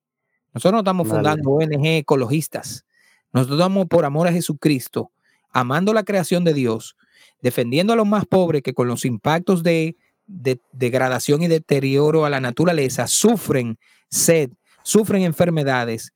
Nosotros 0.53 0.73
no 0.73 0.79
estamos 0.79 1.09
fundando 1.09 1.51
ONG 1.51 1.87
ecologistas. 1.87 2.85
Nosotros 3.33 3.59
estamos 3.59 3.87
por 3.87 4.05
amor 4.05 4.29
a 4.29 4.33
Jesucristo, 4.33 5.13
amando 5.51 5.93
la 5.93 6.05
creación 6.05 6.45
de 6.45 6.55
Dios, 6.55 6.97
defendiendo 7.41 7.93
a 7.93 7.97
los 7.97 8.07
más 8.07 8.27
pobres 8.27 8.63
que 8.63 8.75
con 8.75 8.89
los 8.89 9.05
impactos 9.05 9.63
de, 9.63 9.97
de 10.27 10.61
degradación 10.73 11.43
y 11.43 11.49
deterioro 11.49 12.25
a 12.25 12.31
la 12.31 12.41
naturaleza 12.41 13.07
sufren 13.07 13.79
sed, 14.11 14.51
sufren 14.83 15.23
enfermedades, 15.23 16.13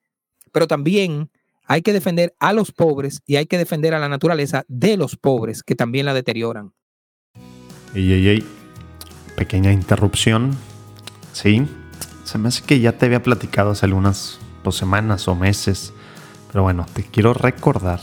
pero 0.52 0.66
también 0.66 1.30
hay 1.64 1.82
que 1.82 1.92
defender 1.92 2.34
a 2.40 2.52
los 2.52 2.72
pobres 2.72 3.22
y 3.26 3.36
hay 3.36 3.46
que 3.46 3.58
defender 3.58 3.94
a 3.94 3.98
la 3.98 4.08
naturaleza 4.08 4.64
de 4.68 4.96
los 4.96 5.16
pobres 5.16 5.62
que 5.62 5.74
también 5.74 6.06
la 6.06 6.14
deterioran. 6.14 6.72
Ey, 7.94 8.28
ey. 8.28 8.46
Pequeña 9.36 9.72
interrupción. 9.72 10.56
Sí. 11.32 11.66
Se 12.24 12.38
me 12.38 12.48
hace 12.48 12.62
que 12.62 12.78
ya 12.78 12.92
te 12.92 13.06
había 13.06 13.22
platicado 13.22 13.72
hace 13.72 13.86
algunas 13.86 14.38
dos 14.62 14.76
semanas 14.76 15.26
o 15.26 15.34
meses. 15.34 15.92
Pero 16.52 16.62
bueno, 16.62 16.86
te 16.92 17.02
quiero 17.02 17.34
recordar. 17.34 18.00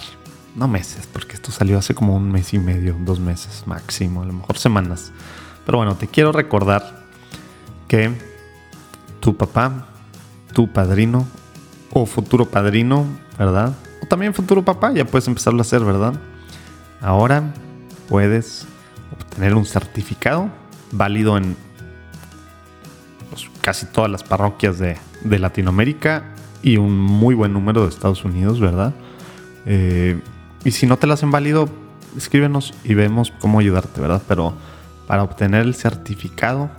No 0.56 0.68
meses, 0.68 1.08
porque 1.12 1.36
esto 1.36 1.52
salió 1.52 1.78
hace 1.78 1.94
como 1.94 2.16
un 2.16 2.32
mes 2.32 2.54
y 2.54 2.60
medio, 2.60 2.96
dos 3.00 3.20
meses 3.20 3.64
máximo, 3.68 4.24
a 4.24 4.26
lo 4.26 4.34
mejor 4.34 4.58
semanas. 4.58 5.12
Pero 5.66 5.78
bueno, 5.78 5.96
te 5.96 6.08
quiero 6.08 6.32
recordar 6.32 7.04
que 7.88 8.12
tu 9.20 9.38
papá, 9.38 9.88
tu 10.54 10.74
padrino 10.74 11.28
o 11.94 12.06
futuro 12.06 12.50
padrino, 12.50 13.06
¿verdad? 13.38 13.76
O 14.02 14.08
también 14.08 14.34
futuro 14.34 14.66
papá, 14.66 14.92
ya 14.92 15.06
puedes 15.06 15.28
empezarlo 15.28 15.60
a 15.60 15.62
hacer, 15.62 15.84
¿verdad? 15.86 16.16
Ahora 17.02 17.54
puedes 18.10 18.66
obtener 19.12 19.56
un 19.56 19.66
certificado 19.66 20.50
válido 20.92 21.38
en 21.38 21.56
pues, 23.30 23.50
casi 23.62 23.86
todas 23.86 24.10
las 24.10 24.24
parroquias 24.24 24.80
de, 24.80 24.98
Latinoamérica 25.24 26.24
y 26.64 26.78
un 26.78 26.98
muy 26.98 27.36
buen 27.36 27.52
número 27.52 27.84
de 27.84 27.90
Estados 27.90 28.24
Unidos, 28.24 28.60
¿verdad? 28.60 28.94
Eh, 29.66 30.22
y 30.64 30.72
si 30.72 30.86
no 30.86 30.98
te 30.98 31.06
lo 31.06 31.14
hacen 31.14 31.32
válido, 31.32 31.68
escríbenos 32.16 32.74
y 32.84 32.94
vemos 32.94 33.34
cómo 33.40 33.60
ayudarte, 33.60 34.00
¿verdad? 34.00 34.22
Pero 34.28 34.54
para 35.06 35.24
obtener 35.24 35.66
el 35.66 35.76
certificado, 35.76 36.70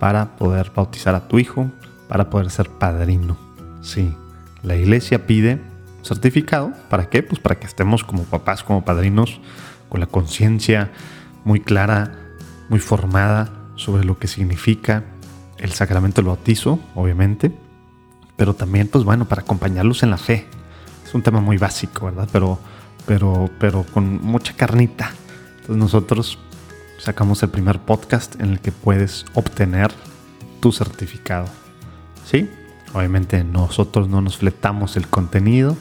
para 0.00 0.36
poder 0.36 0.72
bautizar 0.74 1.14
a 1.14 1.28
tu 1.28 1.38
hijo, 1.38 1.70
para 2.08 2.30
poder 2.30 2.50
ser 2.50 2.68
padrino. 2.68 3.36
Sí, 3.80 4.14
la 4.62 4.76
iglesia 4.76 5.26
pide 5.26 5.60
certificado. 6.02 6.72
¿Para 6.88 7.08
qué? 7.08 7.22
Pues 7.22 7.40
para 7.40 7.58
que 7.58 7.66
estemos 7.66 8.04
como 8.04 8.24
papás, 8.24 8.64
como 8.64 8.84
padrinos 8.84 9.40
con 9.90 10.00
la 10.00 10.06
conciencia 10.06 10.90
muy 11.44 11.60
clara, 11.60 12.18
muy 12.70 12.78
formada 12.78 13.52
sobre 13.76 14.04
lo 14.04 14.18
que 14.18 14.28
significa 14.28 15.04
el 15.58 15.72
sacramento 15.72 16.22
del 16.22 16.28
bautizo, 16.28 16.80
obviamente, 16.94 17.52
pero 18.36 18.54
también, 18.54 18.88
pues 18.88 19.04
bueno, 19.04 19.26
para 19.26 19.42
acompañarlos 19.42 20.02
en 20.02 20.10
la 20.10 20.16
fe. 20.16 20.46
Es 21.04 21.14
un 21.14 21.22
tema 21.22 21.40
muy 21.40 21.58
básico, 21.58 22.06
¿verdad? 22.06 22.28
Pero, 22.32 22.58
pero, 23.04 23.50
pero 23.58 23.84
con 23.84 24.22
mucha 24.22 24.54
carnita. 24.54 25.12
Entonces 25.56 25.76
nosotros 25.76 26.38
sacamos 26.98 27.42
el 27.42 27.50
primer 27.50 27.80
podcast 27.80 28.40
en 28.40 28.50
el 28.50 28.60
que 28.60 28.72
puedes 28.72 29.26
obtener 29.34 29.90
tu 30.60 30.72
certificado. 30.72 31.46
¿Sí? 32.24 32.48
Obviamente 32.92 33.44
nosotros 33.44 34.08
no 34.08 34.20
nos 34.20 34.38
fletamos 34.38 34.96
el 34.96 35.06
contenido, 35.08 35.76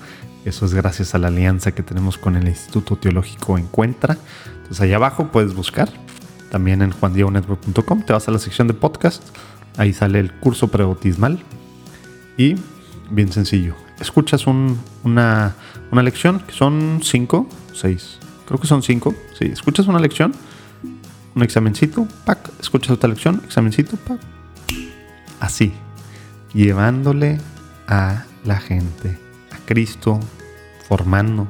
eso 0.45 0.65
es 0.65 0.73
gracias 0.73 1.15
a 1.15 1.19
la 1.19 1.27
alianza 1.27 1.73
que 1.73 1.83
tenemos 1.83 2.17
con 2.17 2.35
el 2.35 2.47
Instituto 2.47 2.95
Teológico 2.95 3.57
Encuentra. 3.57 4.17
Entonces 4.55 4.81
allá 4.81 4.95
abajo 4.95 5.27
puedes 5.31 5.53
buscar. 5.53 5.89
También 6.49 6.81
en 6.81 6.91
juandiegonetwork.com 6.91 8.03
te 8.03 8.13
vas 8.13 8.27
a 8.27 8.31
la 8.31 8.39
sección 8.39 8.67
de 8.67 8.73
podcast. 8.73 9.23
Ahí 9.77 9.93
sale 9.93 10.19
el 10.19 10.31
curso 10.33 10.69
prebautismal. 10.69 11.43
Y 12.37 12.55
bien 13.11 13.31
sencillo. 13.31 13.75
Escuchas 13.99 14.47
una, 14.47 15.55
lección 15.91 16.39
que 16.39 16.53
son 16.53 17.01
cinco, 17.03 17.47
seis. 17.73 18.17
Creo 18.47 18.59
que 18.59 18.67
son 18.67 18.81
cinco. 18.81 19.13
Sí, 19.37 19.45
escuchas 19.45 19.87
una 19.87 19.99
lección, 19.99 20.33
un 21.35 21.43
examencito. 21.43 22.07
Escuchas 22.61 22.91
otra 22.91 23.09
lección, 23.09 23.41
examencito. 23.43 23.97
Así. 25.39 25.73
Llevándole 26.53 27.39
a 27.87 28.23
la 28.45 28.59
gente 28.59 29.28
Cristo 29.69 30.19
formando 30.87 31.47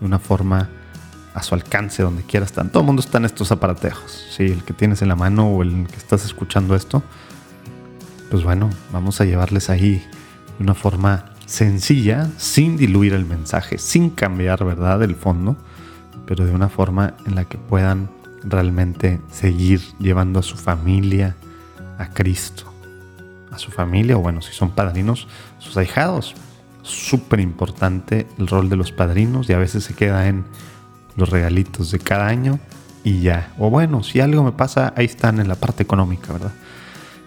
de 0.00 0.06
una 0.06 0.18
forma 0.18 0.70
a 1.34 1.42
su 1.42 1.54
alcance, 1.54 2.02
donde 2.02 2.22
quiera 2.22 2.46
estar. 2.46 2.66
Todo 2.70 2.80
el 2.80 2.86
mundo 2.86 3.00
está 3.00 3.18
en 3.18 3.26
estos 3.26 3.52
aparatejos. 3.52 4.28
Sí, 4.34 4.44
el 4.44 4.64
que 4.64 4.72
tienes 4.72 5.02
en 5.02 5.08
la 5.08 5.14
mano 5.14 5.46
o 5.46 5.62
el 5.62 5.86
que 5.86 5.96
estás 5.96 6.24
escuchando 6.24 6.74
esto. 6.74 7.02
Pues 8.30 8.44
bueno, 8.44 8.70
vamos 8.92 9.20
a 9.20 9.26
llevarles 9.26 9.68
ahí 9.68 10.02
de 10.56 10.64
una 10.64 10.74
forma 10.74 11.26
sencilla, 11.44 12.30
sin 12.38 12.78
diluir 12.78 13.12
el 13.12 13.26
mensaje, 13.26 13.76
sin 13.76 14.08
cambiar, 14.08 14.64
¿verdad?, 14.64 15.02
el 15.02 15.14
fondo, 15.14 15.54
pero 16.24 16.46
de 16.46 16.52
una 16.52 16.70
forma 16.70 17.12
en 17.26 17.34
la 17.34 17.44
que 17.44 17.58
puedan 17.58 18.08
realmente 18.42 19.20
seguir 19.30 19.82
llevando 19.98 20.40
a 20.40 20.42
su 20.42 20.56
familia 20.56 21.36
a 21.98 22.08
Cristo. 22.08 22.64
A 23.52 23.58
su 23.58 23.70
familia, 23.70 24.16
o 24.16 24.20
bueno, 24.20 24.40
si 24.40 24.54
son 24.54 24.70
padrinos, 24.70 25.28
sus 25.58 25.76
ahijados, 25.76 26.34
súper 26.82 27.40
importante 27.40 28.26
el 28.38 28.46
rol 28.46 28.68
de 28.68 28.76
los 28.76 28.92
padrinos 28.92 29.48
y 29.48 29.52
a 29.52 29.58
veces 29.58 29.84
se 29.84 29.94
queda 29.94 30.28
en 30.28 30.44
los 31.16 31.30
regalitos 31.30 31.90
de 31.90 31.98
cada 31.98 32.28
año, 32.28 32.58
y 33.04 33.20
ya. 33.20 33.52
O 33.58 33.70
bueno, 33.70 34.02
si 34.02 34.20
algo 34.20 34.42
me 34.42 34.52
pasa, 34.52 34.92
ahí 34.96 35.06
están 35.06 35.40
en 35.40 35.48
la 35.48 35.54
parte 35.54 35.82
económica, 35.82 36.32
¿verdad? 36.32 36.52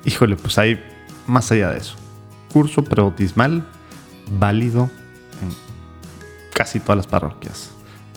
Híjole, 0.06 0.36
pues 0.36 0.58
hay 0.58 0.84
más 1.28 1.52
allá 1.52 1.72
de 1.72 1.80
eso. 1.80 1.96
Curso 2.52 2.84
prebautismal 2.84 3.66
válido 4.40 4.90
en 5.42 5.50
casi 6.54 6.80
todas 6.80 6.98
las 6.98 7.08
parroquias 7.08 7.72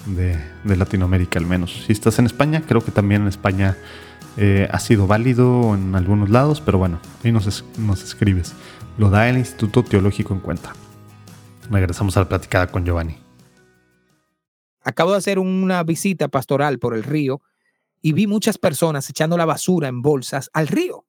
de, 0.05 0.38
Latinoamérica 0.64 1.38
al 1.38 1.46
menos. 1.46 1.85
Si 1.87 1.92
estás 1.92 2.18
en 2.18 2.27
España, 2.27 2.62
creo 2.66 2.85
que 2.85 2.90
también 2.90 3.22
en 3.22 3.29
España 3.29 3.77
eh, 4.37 4.68
ha 4.70 4.79
sido 4.79 5.07
válido 5.07 5.75
en 5.75 5.94
algunos 5.94 6.29
lados, 6.29 6.61
pero 6.61 6.79
bueno, 6.79 7.01
ahí 7.25 7.33
nos, 7.33 7.64
nos 7.79 8.03
escribes. 8.03 8.53
Lo 8.99 9.11
da 9.11 9.29
el 9.29 9.38
Instituto 9.38 9.83
Teológico 9.83 10.35
en 10.35 10.40
cuenta. 10.40 10.75
Regresamos 11.70 12.16
a 12.16 12.20
la 12.20 12.29
platicada 12.29 12.66
con 12.68 12.85
Giovanni. 12.85 13.16
Acabo 14.83 15.12
de 15.12 15.18
hacer 15.18 15.38
una 15.38 15.83
visita 15.83 16.29
pastoral 16.29 16.79
por 16.79 16.94
el 16.94 17.02
río 17.02 17.40
y 18.00 18.12
vi 18.12 18.26
muchas 18.26 18.57
personas 18.57 19.11
echando 19.11 19.37
la 19.37 19.44
basura 19.44 19.88
en 19.88 20.00
bolsas 20.00 20.48
al 20.52 20.68
río. 20.68 21.07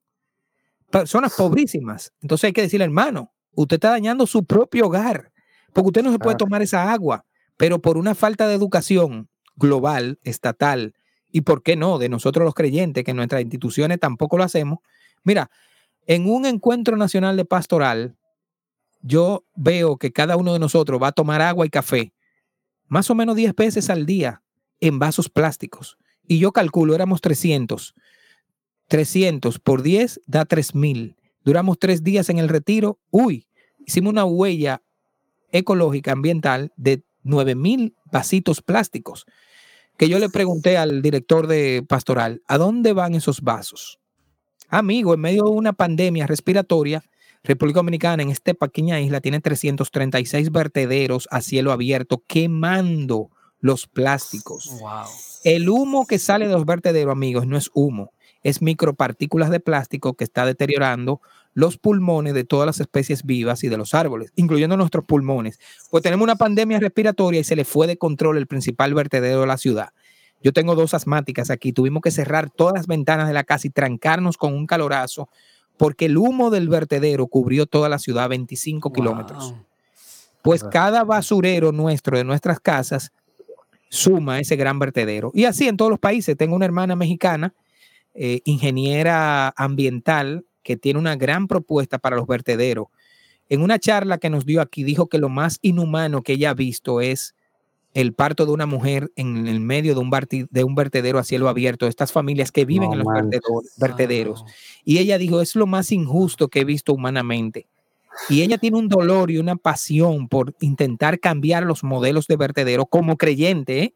Personas 0.90 1.34
pobrísimas. 1.36 2.12
Entonces 2.20 2.48
hay 2.48 2.52
que 2.52 2.62
decirle, 2.62 2.84
hermano, 2.84 3.32
usted 3.52 3.76
está 3.76 3.90
dañando 3.90 4.26
su 4.26 4.44
propio 4.44 4.86
hogar, 4.86 5.32
porque 5.72 5.88
usted 5.88 6.02
no 6.02 6.10
se 6.10 6.18
puede 6.18 6.36
tomar 6.36 6.60
esa 6.60 6.92
agua, 6.92 7.24
pero 7.56 7.80
por 7.80 7.98
una 7.98 8.14
falta 8.16 8.48
de 8.48 8.54
educación 8.54 9.28
global, 9.54 10.18
estatal, 10.24 10.94
y 11.30 11.42
por 11.42 11.62
qué 11.62 11.76
no, 11.76 11.98
de 11.98 12.08
nosotros 12.08 12.44
los 12.44 12.54
creyentes, 12.54 13.04
que 13.04 13.12
en 13.12 13.18
nuestras 13.18 13.42
instituciones 13.42 14.00
tampoco 14.00 14.38
lo 14.38 14.44
hacemos. 14.44 14.80
Mira, 15.22 15.50
en 16.06 16.28
un 16.28 16.46
encuentro 16.46 16.96
nacional 16.96 17.36
de 17.36 17.44
pastoral, 17.44 18.16
yo 19.00 19.44
veo 19.54 19.96
que 19.96 20.12
cada 20.12 20.36
uno 20.36 20.52
de 20.52 20.58
nosotros 20.58 21.00
va 21.02 21.08
a 21.08 21.12
tomar 21.12 21.40
agua 21.40 21.66
y 21.66 21.70
café 21.70 22.12
más 22.88 23.10
o 23.10 23.14
menos 23.14 23.36
10 23.36 23.54
veces 23.54 23.90
al 23.90 24.06
día 24.06 24.42
en 24.80 24.98
vasos 24.98 25.28
plásticos. 25.28 25.98
Y 26.26 26.38
yo 26.38 26.52
calculo, 26.52 26.94
éramos 26.94 27.20
300. 27.20 27.94
300 28.88 29.58
por 29.58 29.82
10 29.82 30.20
da 30.26 30.44
3000. 30.44 31.16
Duramos 31.44 31.78
tres 31.78 32.02
días 32.02 32.28
en 32.30 32.38
el 32.38 32.48
retiro. 32.48 32.98
Uy, 33.10 33.46
hicimos 33.86 34.12
una 34.12 34.24
huella 34.24 34.82
ecológica, 35.52 36.12
ambiental 36.12 36.72
de 36.76 37.02
9000 37.22 37.94
vasitos 38.10 38.62
plásticos. 38.62 39.26
Que 39.96 40.08
yo 40.08 40.18
le 40.18 40.28
pregunté 40.28 40.76
al 40.76 41.02
director 41.02 41.46
de 41.46 41.84
pastoral, 41.86 42.42
¿a 42.46 42.56
dónde 42.56 42.92
van 42.92 43.14
esos 43.14 43.40
vasos? 43.42 43.98
Amigo, 44.68 45.14
en 45.14 45.20
medio 45.20 45.44
de 45.44 45.50
una 45.50 45.72
pandemia 45.72 46.26
respiratoria, 46.26 47.02
República 47.44 47.78
Dominicana, 47.78 48.22
en 48.22 48.30
esta 48.30 48.54
pequeña 48.54 49.00
isla, 49.00 49.20
tiene 49.20 49.40
336 49.40 50.50
vertederos 50.50 51.28
a 51.30 51.40
cielo 51.40 51.72
abierto 51.72 52.22
quemando 52.26 53.30
los 53.60 53.86
plásticos. 53.86 54.70
El 55.44 55.68
humo 55.68 56.06
que 56.06 56.18
sale 56.18 56.46
de 56.46 56.52
los 56.52 56.66
vertederos, 56.66 57.12
amigos, 57.12 57.46
no 57.46 57.56
es 57.56 57.70
humo, 57.74 58.12
es 58.42 58.62
micropartículas 58.62 59.50
de 59.50 59.60
plástico 59.60 60.14
que 60.14 60.24
está 60.24 60.46
deteriorando 60.46 61.20
los 61.54 61.76
pulmones 61.76 62.34
de 62.34 62.44
todas 62.44 62.66
las 62.66 62.80
especies 62.80 63.24
vivas 63.24 63.64
y 63.64 63.68
de 63.68 63.76
los 63.76 63.94
árboles, 63.94 64.32
incluyendo 64.36 64.76
nuestros 64.76 65.04
pulmones. 65.04 65.58
Pues 65.90 66.02
tenemos 66.02 66.22
una 66.22 66.36
pandemia 66.36 66.78
respiratoria 66.78 67.40
y 67.40 67.44
se 67.44 67.56
le 67.56 67.64
fue 67.64 67.86
de 67.86 67.98
control 67.98 68.36
el 68.36 68.46
principal 68.46 68.94
vertedero 68.94 69.40
de 69.40 69.46
la 69.46 69.58
ciudad. 69.58 69.88
Yo 70.40 70.52
tengo 70.52 70.76
dos 70.76 70.94
asmáticas 70.94 71.50
aquí, 71.50 71.72
tuvimos 71.72 72.00
que 72.00 72.12
cerrar 72.12 72.48
todas 72.48 72.74
las 72.74 72.86
ventanas 72.86 73.26
de 73.26 73.34
la 73.34 73.42
casa 73.42 73.66
y 73.66 73.70
trancarnos 73.70 74.36
con 74.36 74.54
un 74.54 74.66
calorazo 74.66 75.28
porque 75.78 76.06
el 76.06 76.16
humo 76.18 76.50
del 76.50 76.68
vertedero 76.68 77.26
cubrió 77.26 77.66
toda 77.66 77.88
la 77.88 77.98
ciudad 77.98 78.28
25 78.28 78.92
kilómetros. 78.92 79.54
Pues 80.42 80.64
cada 80.64 81.04
basurero 81.04 81.72
nuestro 81.72 82.16
de 82.16 82.24
nuestras 82.24 82.60
casas 82.60 83.12
suma 83.88 84.40
ese 84.40 84.56
gran 84.56 84.78
vertedero. 84.78 85.30
Y 85.34 85.44
así 85.44 85.68
en 85.68 85.76
todos 85.76 85.90
los 85.90 85.98
países. 85.98 86.36
Tengo 86.36 86.56
una 86.56 86.64
hermana 86.64 86.96
mexicana, 86.96 87.54
eh, 88.14 88.40
ingeniera 88.44 89.52
ambiental, 89.56 90.44
que 90.62 90.76
tiene 90.76 90.98
una 90.98 91.16
gran 91.16 91.48
propuesta 91.48 91.98
para 91.98 92.16
los 92.16 92.26
vertederos. 92.26 92.88
En 93.48 93.62
una 93.62 93.78
charla 93.78 94.18
que 94.18 94.28
nos 94.28 94.44
dio 94.44 94.60
aquí, 94.60 94.84
dijo 94.84 95.06
que 95.06 95.18
lo 95.18 95.30
más 95.30 95.58
inhumano 95.62 96.22
que 96.22 96.34
ella 96.34 96.50
ha 96.50 96.54
visto 96.54 97.00
es 97.00 97.34
el 97.94 98.12
parto 98.12 98.46
de 98.46 98.52
una 98.52 98.66
mujer 98.66 99.10
en 99.16 99.46
el 99.46 99.60
medio 99.60 99.94
de 99.94 100.00
un, 100.00 100.10
de 100.50 100.64
un 100.64 100.74
vertedero 100.74 101.18
a 101.18 101.24
cielo 101.24 101.48
abierto, 101.48 101.86
estas 101.86 102.12
familias 102.12 102.52
que 102.52 102.64
viven 102.64 102.92
en 102.92 102.98
los 102.98 103.06
vertederos. 103.76 104.44
Y 104.84 104.98
ella 104.98 105.18
dijo, 105.18 105.40
es 105.40 105.56
lo 105.56 105.66
más 105.66 105.90
injusto 105.90 106.48
que 106.48 106.60
he 106.60 106.64
visto 106.64 106.92
humanamente. 106.92 107.66
Y 108.28 108.42
ella 108.42 108.58
tiene 108.58 108.78
un 108.78 108.88
dolor 108.88 109.30
y 109.30 109.38
una 109.38 109.56
pasión 109.56 110.28
por 110.28 110.54
intentar 110.60 111.20
cambiar 111.20 111.64
los 111.64 111.84
modelos 111.84 112.26
de 112.26 112.36
vertedero 112.36 112.86
como 112.86 113.16
creyente, 113.16 113.82
¿eh? 113.82 113.94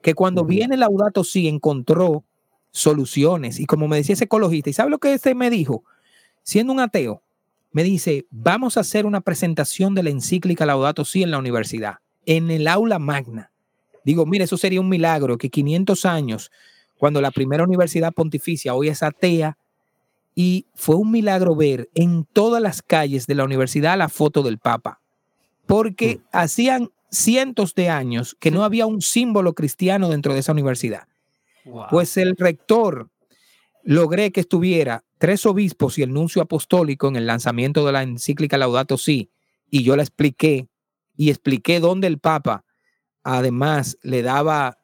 que 0.00 0.14
cuando 0.14 0.44
viene 0.44 0.76
Laudato 0.76 1.22
sí 1.22 1.48
encontró 1.48 2.24
soluciones. 2.70 3.60
Y 3.60 3.66
como 3.66 3.88
me 3.88 3.96
decía 3.96 4.14
ese 4.14 4.24
ecologista, 4.24 4.70
¿y 4.70 4.72
sabe 4.72 4.90
lo 4.90 4.98
que 4.98 5.12
este 5.12 5.34
me 5.34 5.50
dijo? 5.50 5.84
Siendo 6.42 6.72
un 6.72 6.80
ateo, 6.80 7.22
me 7.70 7.84
dice, 7.84 8.26
vamos 8.30 8.76
a 8.76 8.80
hacer 8.80 9.06
una 9.06 9.20
presentación 9.20 9.94
de 9.94 10.02
la 10.02 10.10
encíclica 10.10 10.66
Laudato 10.66 11.04
sí 11.04 11.22
en 11.22 11.30
la 11.30 11.38
universidad 11.38 11.98
en 12.26 12.50
el 12.50 12.68
aula 12.68 12.98
magna. 12.98 13.50
Digo, 14.04 14.26
mire, 14.26 14.44
eso 14.44 14.56
sería 14.56 14.80
un 14.80 14.88
milagro 14.88 15.38
que 15.38 15.50
500 15.50 16.04
años, 16.06 16.50
cuando 16.98 17.20
la 17.20 17.30
primera 17.30 17.64
universidad 17.64 18.12
pontificia 18.12 18.74
hoy 18.74 18.88
es 18.88 19.02
atea, 19.02 19.56
y 20.34 20.66
fue 20.74 20.96
un 20.96 21.10
milagro 21.10 21.54
ver 21.54 21.90
en 21.94 22.24
todas 22.24 22.62
las 22.62 22.82
calles 22.82 23.26
de 23.26 23.34
la 23.34 23.44
universidad 23.44 23.98
la 23.98 24.08
foto 24.08 24.42
del 24.42 24.58
Papa, 24.58 25.00
porque 25.66 26.16
mm. 26.16 26.20
hacían 26.32 26.90
cientos 27.10 27.74
de 27.74 27.90
años 27.90 28.36
que 28.40 28.50
no 28.50 28.64
había 28.64 28.86
un 28.86 29.02
símbolo 29.02 29.52
cristiano 29.52 30.08
dentro 30.08 30.32
de 30.32 30.40
esa 30.40 30.52
universidad. 30.52 31.06
Pues 31.90 32.16
el 32.16 32.34
rector 32.36 33.10
logré 33.84 34.32
que 34.32 34.40
estuviera 34.40 35.04
tres 35.18 35.46
obispos 35.46 35.98
y 35.98 36.02
el 36.02 36.12
nuncio 36.12 36.42
apostólico 36.42 37.06
en 37.06 37.16
el 37.16 37.26
lanzamiento 37.26 37.86
de 37.86 37.92
la 37.92 38.02
encíclica 38.02 38.58
Laudato 38.58 38.96
Si, 38.96 39.30
y 39.70 39.84
yo 39.84 39.96
la 39.96 40.02
expliqué 40.02 40.66
y 41.22 41.30
expliqué 41.30 41.78
dónde 41.78 42.08
el 42.08 42.18
Papa 42.18 42.64
además 43.22 43.96
le 44.02 44.22
daba 44.22 44.78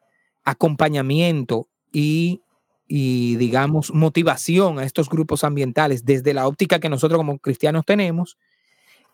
acompañamiento 0.44 1.66
y, 1.90 2.42
y, 2.86 3.34
digamos, 3.34 3.92
motivación 3.92 4.78
a 4.78 4.84
estos 4.84 5.08
grupos 5.08 5.42
ambientales 5.42 6.04
desde 6.04 6.34
la 6.34 6.46
óptica 6.46 6.78
que 6.78 6.88
nosotros 6.88 7.18
como 7.18 7.40
cristianos 7.40 7.84
tenemos, 7.84 8.38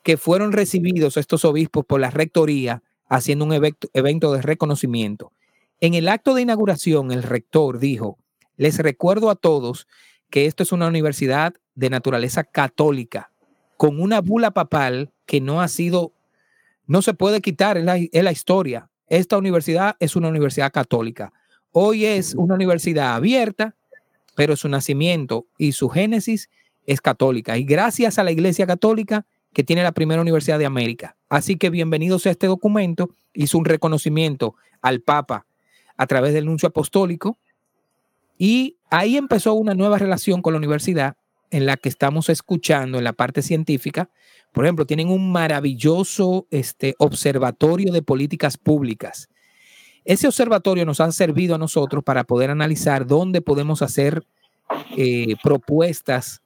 que 0.03 0.19
fueron 0.19 0.53
recibidos 0.53 1.17
estos 1.17 1.47
obispos 1.47 1.87
por 1.87 1.99
la 1.99 2.11
rectoría 2.11 2.83
haciendo 3.09 3.47
un 3.47 3.55
evento, 3.55 3.89
evento 3.95 4.31
de 4.35 4.43
reconocimiento. 4.43 5.33
En 5.81 5.95
el 5.95 6.09
acto 6.09 6.35
de 6.35 6.43
inauguración, 6.43 7.11
el 7.11 7.23
rector 7.23 7.79
dijo, 7.79 8.19
les 8.59 8.77
recuerdo 8.77 9.31
a 9.31 9.35
todos 9.35 9.87
que 10.29 10.45
esto 10.45 10.63
es 10.63 10.73
una 10.73 10.89
universidad 10.89 11.55
de 11.75 11.89
naturaleza 11.89 12.45
católica, 12.45 13.31
con 13.79 13.99
una 13.99 14.21
bula 14.21 14.51
papal 14.51 15.11
que 15.25 15.41
no 15.41 15.63
ha 15.63 15.69
sido 15.69 16.13
no 16.87 17.03
se 17.03 17.15
puede 17.15 17.41
quitar 17.41 17.79
en 17.79 17.87
la, 17.87 18.33
historia. 18.33 18.91
Esta 19.07 19.39
universidad 19.39 19.97
es 20.01 20.17
una 20.17 20.29
universidad 20.29 20.73
católica. 20.73 21.33
Hoy 21.73 22.05
es 22.05 22.35
una 22.35 22.55
universidad 22.55 23.15
abierta, 23.15 23.75
pero 24.37 24.57
su 24.57 24.69
nacimiento 24.69 25.47
y 25.59 25.73
su 25.73 25.89
génesis 25.89 26.51
es 26.87 27.01
católica. 27.01 27.57
Y 27.57 27.65
gracias 27.65 28.19
a 28.19 28.25
la 28.25 28.33
Iglesia 28.33 28.67
Católica 28.67 29.27
que 29.53 29.65
tiene 29.65 29.83
la 29.83 29.93
primera 29.93 30.21
universidad 30.21 30.59
de 30.59 30.67
América. 30.67 31.17
Así 31.29 31.57
que 31.57 31.71
bienvenidos 31.71 32.27
a 32.27 32.31
este 32.31 32.47
documento. 32.47 33.11
Hizo 33.33 33.59
un 33.59 33.65
reconocimiento 33.65 34.57
al 34.83 35.01
Papa 35.01 35.47
a 35.97 36.07
través 36.07 36.35
del 36.35 36.47
nuncio 36.47 36.69
apostólico. 36.69 37.39
Y 38.37 38.77
ahí 38.91 39.17
empezó 39.17 39.55
una 39.55 39.75
nueva 39.75 39.99
relación 39.99 40.43
con 40.43 40.53
la 40.53 40.59
universidad 40.59 41.17
en 41.55 41.67
la 41.67 41.77
que 41.77 41.89
estamos 41.89 42.29
escuchando 42.29 42.99
en 42.99 43.05
la 43.05 43.13
parte 43.13 43.43
científica 43.43 44.11
por 44.55 44.65
ejemplo, 44.65 44.87
tienen 44.87 45.09
un 45.09 45.33
maravilloso 45.33 46.47
este, 46.53 46.95
observatorio 46.99 47.93
de 47.93 48.03
políticas 48.03 48.57
públicas. 48.57 49.29
Ese 50.05 50.29
observatorio 50.29 50.87
nos 50.87 51.01
ha 51.01 51.11
servido 51.11 51.57
a 51.57 51.59
nosotros 51.59 52.05
para 52.05 52.23
poder 52.23 52.51
analizar 52.51 53.05
dónde 53.05 53.43
podemos 53.43 53.83
hacer 53.83 54.25
eh, 54.97 55.35
propuestas 55.43 56.41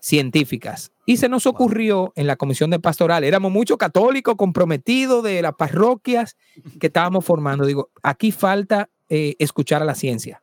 científicas. 0.00 0.90
Y 1.06 1.18
se 1.18 1.28
nos 1.28 1.46
ocurrió 1.46 2.12
en 2.16 2.26
la 2.26 2.34
comisión 2.34 2.70
de 2.70 2.80
pastoral, 2.80 3.22
éramos 3.22 3.52
muchos 3.52 3.76
católicos 3.76 4.34
comprometidos 4.34 5.22
de 5.22 5.40
las 5.40 5.54
parroquias 5.54 6.36
que 6.80 6.88
estábamos 6.88 7.24
formando. 7.24 7.64
Digo, 7.64 7.90
aquí 8.02 8.32
falta 8.32 8.90
eh, 9.08 9.36
escuchar 9.38 9.82
a 9.82 9.84
la 9.84 9.94
ciencia, 9.94 10.42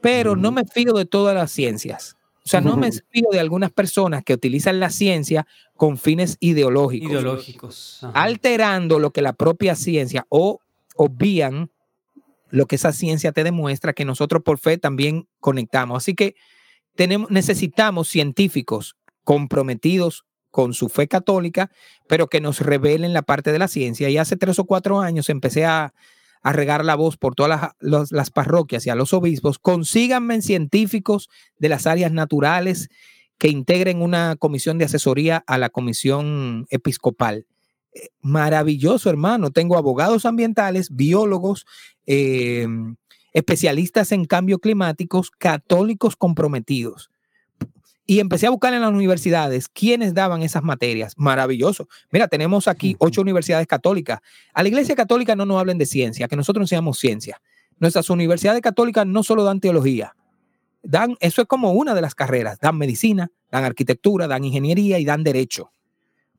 pero 0.00 0.34
no 0.34 0.50
me 0.50 0.64
fío 0.64 0.92
de 0.94 1.04
todas 1.04 1.36
las 1.36 1.52
ciencias. 1.52 2.16
O 2.44 2.48
sea, 2.48 2.60
no 2.60 2.76
me 2.76 2.90
fío 2.90 3.28
de 3.30 3.38
algunas 3.38 3.70
personas 3.70 4.24
que 4.24 4.34
utilizan 4.34 4.80
la 4.80 4.90
ciencia 4.90 5.46
con 5.76 5.96
fines 5.96 6.36
ideológicos. 6.40 7.10
Ideológicos. 7.10 8.00
Alterando 8.14 8.98
lo 8.98 9.12
que 9.12 9.22
la 9.22 9.32
propia 9.32 9.76
ciencia 9.76 10.26
o 10.28 10.60
obvían 10.96 11.70
lo 12.50 12.66
que 12.66 12.76
esa 12.76 12.92
ciencia 12.92 13.32
te 13.32 13.44
demuestra 13.44 13.92
que 13.94 14.04
nosotros 14.04 14.42
por 14.42 14.58
fe 14.58 14.76
también 14.76 15.26
conectamos. 15.40 16.02
Así 16.02 16.14
que 16.14 16.34
tenemos, 16.94 17.30
necesitamos 17.30 18.08
científicos 18.08 18.96
comprometidos 19.24 20.26
con 20.50 20.74
su 20.74 20.90
fe 20.90 21.08
católica, 21.08 21.70
pero 22.08 22.28
que 22.28 22.40
nos 22.40 22.60
revelen 22.60 23.14
la 23.14 23.22
parte 23.22 23.52
de 23.52 23.58
la 23.58 23.68
ciencia. 23.68 24.10
Y 24.10 24.18
hace 24.18 24.36
tres 24.36 24.58
o 24.58 24.64
cuatro 24.64 25.00
años 25.00 25.30
empecé 25.30 25.64
a, 25.64 25.94
a 26.42 26.52
regar 26.52 26.84
la 26.84 26.96
voz 26.96 27.16
por 27.16 27.34
todas 27.34 27.72
las, 27.80 28.30
parroquias 28.30 28.86
y 28.86 28.90
a 28.90 28.94
los 28.94 29.12
obispos, 29.12 29.58
consíganme 29.58 30.42
científicos 30.42 31.28
de 31.58 31.68
las 31.68 31.86
áreas 31.86 32.12
naturales 32.12 32.88
que 33.38 33.48
integren 33.48 34.02
una 34.02 34.36
comisión 34.36 34.78
de 34.78 34.86
asesoría 34.86 35.44
a 35.46 35.58
la 35.58 35.70
comisión 35.70 36.66
episcopal. 36.70 37.46
Eh, 37.94 38.08
maravilloso, 38.20 39.08
hermano. 39.10 39.50
Tengo 39.50 39.76
abogados 39.76 40.26
ambientales, 40.26 40.94
biólogos, 40.94 41.66
eh, 42.06 42.66
especialistas 43.32 44.12
en 44.12 44.24
cambio 44.24 44.58
climáticos, 44.58 45.30
católicos 45.30 46.16
comprometidos. 46.16 47.11
Y 48.04 48.18
empecé 48.18 48.46
a 48.46 48.50
buscar 48.50 48.74
en 48.74 48.80
las 48.80 48.90
universidades 48.90 49.68
quiénes 49.68 50.12
daban 50.12 50.42
esas 50.42 50.62
materias. 50.62 51.14
Maravilloso. 51.16 51.88
Mira, 52.10 52.26
tenemos 52.26 52.66
aquí 52.66 52.96
ocho 52.98 53.20
universidades 53.20 53.66
católicas. 53.66 54.20
A 54.52 54.62
la 54.62 54.68
Iglesia 54.68 54.96
Católica 54.96 55.36
no 55.36 55.46
nos 55.46 55.60
hablen 55.60 55.78
de 55.78 55.86
ciencia, 55.86 56.26
que 56.26 56.36
nosotros 56.36 56.64
enseñamos 56.64 56.98
ciencia. 56.98 57.40
Nuestras 57.78 58.10
universidades 58.10 58.60
católicas 58.60 59.06
no 59.06 59.22
solo 59.22 59.44
dan 59.44 59.60
teología, 59.60 60.14
dan, 60.82 61.16
eso 61.20 61.42
es 61.42 61.48
como 61.48 61.72
una 61.72 61.94
de 61.94 62.00
las 62.00 62.14
carreras, 62.14 62.58
dan 62.60 62.76
medicina, 62.76 63.30
dan 63.50 63.64
arquitectura, 63.64 64.26
dan 64.28 64.44
ingeniería 64.44 64.98
y 64.98 65.04
dan 65.04 65.22
derecho. 65.22 65.70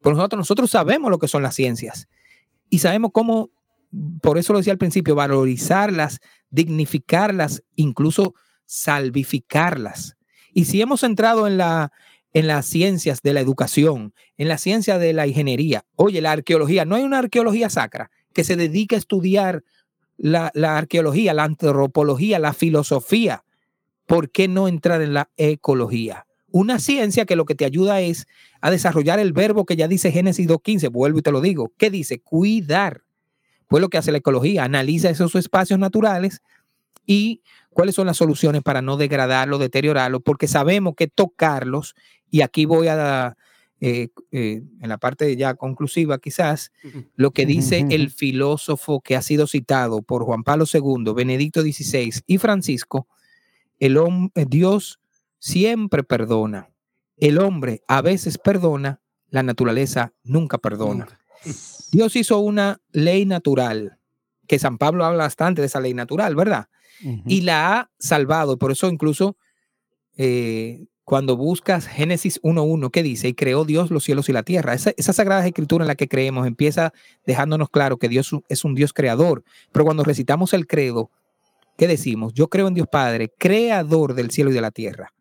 Por 0.02 0.15
nosotros, 0.15 0.38
nosotros 0.38 0.69
sabemos 0.69 1.10
lo 1.10 1.17
que 1.17 1.28
son 1.28 1.43
las 1.43 1.56
ciencias 1.56 2.08
y 2.69 2.80
sabemos 2.80 3.12
cómo, 3.13 3.52
por 4.21 4.38
eso 4.38 4.54
lo 4.54 4.60
decía 4.60 4.73
al 4.73 4.80
principio, 4.80 5.15
valorizarlas, 5.15 6.19
dignificarlas, 6.49 7.63
incluso 7.76 8.36
salvificarlas. 8.65 10.17
Y 10.53 10.65
si 10.65 10.81
hemos 10.81 11.03
entrado 11.03 11.47
en, 11.47 11.57
la, 11.57 11.91
en 12.33 12.47
las 12.47 12.65
ciencias 12.65 13.21
de 13.21 13.33
la 13.33 13.39
educación, 13.39 14.13
en 14.37 14.47
la 14.47 14.57
ciencia 14.57 14.97
de 14.97 15.13
la 15.13 15.27
ingeniería, 15.27 15.85
oye, 15.95 16.21
la 16.21 16.31
arqueología, 16.31 16.85
no 16.85 16.95
hay 16.95 17.03
una 17.03 17.19
arqueología 17.19 17.69
sacra 17.69 18.11
que 18.33 18.43
se 18.43 18.55
dedique 18.55 18.95
a 18.95 18.99
estudiar 18.99 19.63
la, 20.17 20.51
la 20.53 20.77
arqueología, 20.77 21.33
la 21.33 21.43
antropología, 21.43 22.39
la 22.39 22.53
filosofía. 22.53 23.43
¿Por 24.05 24.31
qué 24.31 24.47
no 24.47 24.67
entrar 24.67 25.01
en 25.01 25.13
la 25.13 25.29
ecología? 25.37 26.25
Una 26.51 26.77
ciencia 26.77 27.25
que 27.25 27.35
lo 27.35 27.45
que 27.45 27.55
te 27.55 27.65
ayuda 27.65 28.01
es 28.01 28.27
a 28.61 28.69
desarrollar 28.69 29.19
el 29.19 29.33
verbo 29.33 29.65
que 29.65 29.75
ya 29.75 29.87
dice 29.87 30.11
Génesis 30.11 30.47
2.15, 30.47 30.91
vuelvo 30.91 31.19
y 31.19 31.21
te 31.23 31.31
lo 31.31 31.41
digo. 31.41 31.73
¿Qué 31.77 31.89
dice? 31.89 32.21
Cuidar. 32.21 33.01
Pues 33.67 33.81
lo 33.81 33.89
que 33.89 33.97
hace 33.97 34.11
la 34.11 34.19
ecología, 34.19 34.63
analiza 34.63 35.09
esos 35.09 35.33
espacios 35.33 35.79
naturales 35.79 36.43
y 37.07 37.41
cuáles 37.73 37.95
son 37.95 38.07
las 38.07 38.17
soluciones 38.17 38.62
para 38.62 38.81
no 38.81 38.97
degradarlo, 38.97 39.57
deteriorarlo, 39.57 40.19
porque 40.21 40.47
sabemos 40.47 40.93
que 40.95 41.07
tocarlos, 41.07 41.95
y 42.29 42.41
aquí 42.41 42.65
voy 42.65 42.88
a, 42.88 43.36
eh, 43.81 44.09
eh, 44.31 44.63
en 44.81 44.89
la 44.89 44.97
parte 44.97 45.36
ya 45.36 45.55
conclusiva 45.55 46.17
quizás, 46.17 46.71
lo 47.15 47.31
que 47.31 47.45
dice 47.45 47.86
el 47.89 48.09
filósofo 48.12 49.01
que 49.01 49.15
ha 49.15 49.21
sido 49.21 49.45
citado 49.45 50.01
por 50.01 50.23
Juan 50.23 50.43
Pablo 50.43 50.65
II, 50.71 51.13
Benedicto 51.13 51.62
XVI 51.62 52.13
y 52.25 52.38
Francisco, 52.38 53.07
el 53.79 53.97
hombre, 53.97 54.45
Dios 54.47 55.01
siempre 55.39 56.03
perdona. 56.03 56.69
El 57.17 57.38
hombre 57.39 57.83
a 57.89 58.01
veces 58.01 58.38
perdona, 58.38 59.01
la 59.29 59.43
naturaleza 59.43 60.13
nunca 60.23 60.57
perdona. 60.57 61.07
Dios 61.91 62.15
hizo 62.15 62.39
una 62.39 62.79
ley 62.91 63.25
natural, 63.25 63.99
que 64.47 64.59
San 64.59 64.77
Pablo 64.77 65.03
habla 65.03 65.25
bastante 65.25 65.62
de 65.62 65.67
esa 65.67 65.81
ley 65.81 65.93
natural, 65.93 66.36
¿verdad? 66.36 66.69
Y 67.01 67.41
la 67.41 67.77
ha 67.77 67.91
salvado. 67.99 68.58
Por 68.58 68.71
eso 68.71 68.89
incluso 68.89 69.38
eh, 70.17 70.86
cuando 71.03 71.36
buscas 71.36 71.88
Génesis 71.88 72.41
1.1, 72.43 72.89
¿qué 72.91 73.03
dice? 73.03 73.27
Y 73.27 73.34
creó 73.34 73.65
Dios 73.65 73.91
los 73.91 74.03
cielos 74.03 74.29
y 74.29 74.34
la 74.34 74.43
tierra. 74.43 74.73
Esa, 74.73 74.93
esa 74.95 75.13
sagrada 75.13 75.45
escritura 75.45 75.84
en 75.84 75.88
la 75.88 75.95
que 75.95 76.08
creemos 76.08 76.47
empieza 76.47 76.93
dejándonos 77.25 77.69
claro 77.69 77.97
que 77.97 78.10
Dios 78.10 78.32
es 78.47 78.63
un 78.63 78.75
Dios 78.75 78.93
creador. 78.93 79.43
Pero 79.71 79.86
cuando 79.86 80.03
recitamos 80.03 80.53
el 80.53 80.65
credo, 80.65 81.12
¿qué 81.77 81.88
decimos? 81.88 82.34
Yo 82.34 82.47
creo 82.47 82.67
en 82.67 82.73
Dios 82.73 82.88
Padre, 82.89 83.32
creador 83.38 84.13
del 84.13 84.32
cielo 84.32 84.51
y 84.51 84.53
de 84.53 84.62
la 84.62 84.71
tierra. 84.71 85.13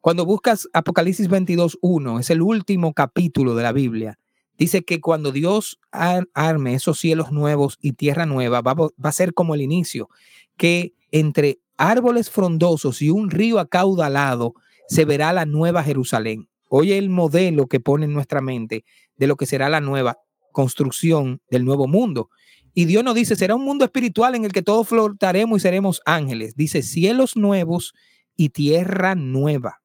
Cuando 0.00 0.24
buscas 0.24 0.68
Apocalipsis 0.72 1.28
22.1, 1.28 2.20
es 2.20 2.30
el 2.30 2.42
último 2.42 2.92
capítulo 2.92 3.54
de 3.54 3.62
la 3.62 3.72
Biblia, 3.72 4.18
dice 4.58 4.84
que 4.84 5.00
cuando 5.00 5.32
Dios 5.32 5.80
arme 5.90 6.74
esos 6.74 6.98
cielos 6.98 7.32
nuevos 7.32 7.78
y 7.80 7.92
tierra 7.92 8.26
nueva, 8.26 8.60
va, 8.60 8.74
va 8.74 8.90
a 9.02 9.12
ser 9.12 9.34
como 9.34 9.54
el 9.54 9.62
inicio 9.62 10.08
que 10.56 10.94
entre 11.10 11.60
árboles 11.76 12.30
frondosos 12.30 13.02
y 13.02 13.10
un 13.10 13.30
río 13.30 13.58
acaudalado 13.58 14.54
se 14.88 15.04
verá 15.04 15.32
la 15.32 15.46
nueva 15.46 15.82
Jerusalén. 15.82 16.48
Oye 16.68 16.98
el 16.98 17.08
modelo 17.10 17.66
que 17.66 17.80
pone 17.80 18.06
en 18.06 18.12
nuestra 18.12 18.40
mente 18.40 18.84
de 19.16 19.26
lo 19.26 19.36
que 19.36 19.46
será 19.46 19.68
la 19.68 19.80
nueva 19.80 20.18
construcción 20.52 21.40
del 21.50 21.64
nuevo 21.64 21.86
mundo. 21.86 22.30
Y 22.74 22.86
Dios 22.86 23.04
nos 23.04 23.14
dice, 23.14 23.36
será 23.36 23.54
un 23.54 23.64
mundo 23.64 23.84
espiritual 23.84 24.34
en 24.34 24.44
el 24.44 24.52
que 24.52 24.62
todos 24.62 24.88
flotaremos 24.88 25.58
y 25.58 25.60
seremos 25.60 26.02
ángeles. 26.04 26.56
Dice, 26.56 26.82
cielos 26.82 27.36
nuevos 27.36 27.94
y 28.36 28.48
tierra 28.48 29.14
nueva. 29.14 29.82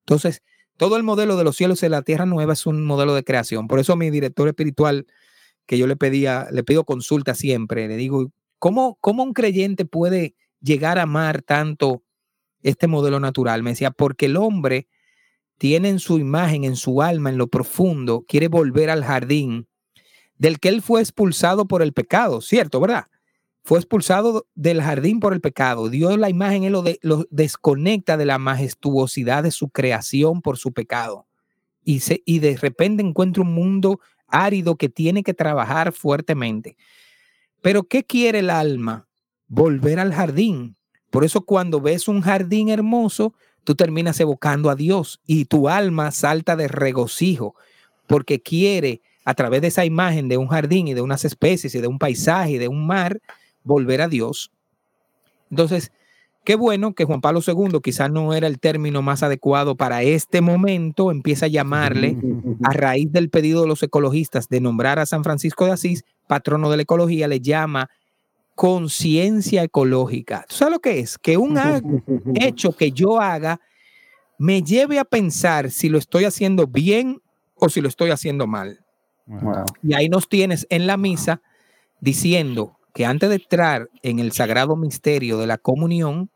Entonces, 0.00 0.42
todo 0.76 0.96
el 0.96 1.02
modelo 1.02 1.36
de 1.36 1.44
los 1.44 1.56
cielos 1.56 1.82
y 1.82 1.88
la 1.88 2.02
tierra 2.02 2.26
nueva 2.26 2.52
es 2.52 2.66
un 2.66 2.84
modelo 2.84 3.14
de 3.14 3.24
creación. 3.24 3.66
Por 3.66 3.78
eso 3.78 3.96
mi 3.96 4.10
director 4.10 4.48
espiritual, 4.48 5.06
que 5.66 5.78
yo 5.78 5.86
le 5.86 5.96
pedía, 5.96 6.48
le 6.50 6.64
pido 6.64 6.84
consulta 6.84 7.34
siempre, 7.34 7.88
le 7.88 7.96
digo, 7.96 8.30
¿Cómo, 8.62 8.96
un 9.02 9.32
creyente 9.32 9.84
puede 9.84 10.36
llegar 10.60 11.00
a 11.00 11.02
amar 11.02 11.42
tanto 11.42 12.04
este 12.62 12.86
modelo 12.86 13.18
natural? 13.18 13.64
Me 13.64 13.70
decía, 13.70 13.90
porque 13.90 14.26
el 14.26 14.36
hombre 14.36 14.86
tiene 15.58 15.88
en 15.88 15.98
su 15.98 16.20
imagen, 16.20 16.62
en 16.62 16.76
su 16.76 17.02
alma, 17.02 17.30
en 17.30 17.38
lo 17.38 17.48
profundo, 17.48 18.24
quiere 18.28 18.46
volver 18.46 18.88
al 18.88 19.02
jardín 19.02 19.66
del 20.38 20.60
que 20.60 20.68
él 20.68 20.80
fue 20.80 21.00
expulsado 21.00 21.66
por 21.66 21.82
el 21.82 21.92
pecado, 21.92 22.40
¿cierto? 22.40 22.78
¿Verdad? 22.78 23.06
Fue 23.64 23.80
expulsado 23.80 24.46
del 24.54 24.80
jardín 24.80 25.18
por 25.18 25.32
el 25.32 25.40
pecado. 25.40 25.88
Dios 25.88 26.16
la 26.16 26.30
imagen, 26.30 26.62
él 26.62 26.74
lo, 26.74 26.84
lo 27.02 27.26
desconecta 27.30 28.16
de 28.16 28.26
la 28.26 28.38
majestuosidad 28.38 29.42
de 29.42 29.50
su 29.50 29.70
creación 29.70 30.40
por 30.40 30.56
su 30.56 30.72
pecado. 30.72 31.26
Y, 31.82 31.98
se, 31.98 32.22
y 32.24 32.38
de 32.38 32.56
repente 32.56 33.02
encuentra 33.02 33.42
un 33.42 33.54
mundo 33.54 33.98
árido 34.28 34.76
que 34.76 34.88
tiene 34.88 35.24
que 35.24 35.34
trabajar 35.34 35.92
fuertemente. 35.92 36.76
Pero 37.62 37.84
¿qué 37.84 38.04
quiere 38.04 38.40
el 38.40 38.50
alma? 38.50 39.08
Volver 39.46 40.00
al 40.00 40.12
jardín. 40.12 40.76
Por 41.10 41.24
eso 41.24 41.42
cuando 41.42 41.80
ves 41.80 42.08
un 42.08 42.20
jardín 42.20 42.68
hermoso, 42.68 43.34
tú 43.64 43.74
terminas 43.74 44.18
evocando 44.20 44.68
a 44.68 44.74
Dios 44.74 45.20
y 45.26 45.44
tu 45.44 45.68
alma 45.68 46.10
salta 46.10 46.56
de 46.56 46.68
regocijo 46.68 47.54
porque 48.06 48.42
quiere 48.42 49.00
a 49.24 49.34
través 49.34 49.62
de 49.62 49.68
esa 49.68 49.84
imagen 49.84 50.28
de 50.28 50.36
un 50.36 50.48
jardín 50.48 50.88
y 50.88 50.94
de 50.94 51.00
unas 51.00 51.24
especies 51.24 51.74
y 51.74 51.80
de 51.80 51.86
un 51.86 51.98
paisaje 51.98 52.52
y 52.52 52.58
de 52.58 52.68
un 52.68 52.86
mar, 52.86 53.20
volver 53.62 54.02
a 54.02 54.08
Dios. 54.08 54.50
Entonces, 55.50 55.92
qué 56.44 56.56
bueno 56.56 56.94
que 56.94 57.04
Juan 57.04 57.20
Pablo 57.20 57.40
II, 57.46 57.80
quizás 57.82 58.10
no 58.10 58.34
era 58.34 58.46
el 58.46 58.58
término 58.58 59.02
más 59.02 59.22
adecuado 59.22 59.76
para 59.76 60.02
este 60.02 60.40
momento, 60.40 61.10
empieza 61.10 61.46
a 61.46 61.48
llamarle, 61.48 62.16
a 62.64 62.72
raíz 62.72 63.12
del 63.12 63.30
pedido 63.30 63.62
de 63.62 63.68
los 63.68 63.82
ecologistas 63.82 64.48
de 64.48 64.60
nombrar 64.60 64.98
a 64.98 65.06
San 65.06 65.24
Francisco 65.24 65.66
de 65.66 65.72
Asís, 65.72 66.04
patrono 66.26 66.70
de 66.70 66.76
la 66.76 66.82
ecología, 66.82 67.28
le 67.28 67.40
llama 67.40 67.90
conciencia 68.54 69.62
ecológica. 69.62 70.44
¿Tú 70.48 70.56
sabes 70.56 70.72
lo 70.72 70.80
que 70.80 71.00
es? 71.00 71.18
Que 71.18 71.36
un 71.36 71.58
hecho 72.34 72.72
que 72.72 72.92
yo 72.92 73.20
haga 73.20 73.60
me 74.38 74.62
lleve 74.62 74.98
a 74.98 75.04
pensar 75.04 75.70
si 75.70 75.88
lo 75.88 75.98
estoy 75.98 76.24
haciendo 76.24 76.66
bien 76.66 77.20
o 77.54 77.68
si 77.68 77.80
lo 77.80 77.88
estoy 77.88 78.10
haciendo 78.10 78.46
mal. 78.46 78.84
Y 79.82 79.94
ahí 79.94 80.08
nos 80.08 80.28
tienes 80.28 80.66
en 80.68 80.86
la 80.86 80.96
misa 80.96 81.40
diciendo 82.00 82.76
que 82.92 83.06
antes 83.06 83.28
de 83.28 83.36
entrar 83.36 83.88
en 84.02 84.18
el 84.18 84.32
sagrado 84.32 84.76
misterio 84.76 85.38
de 85.38 85.46
la 85.46 85.58
comunión, 85.58 86.30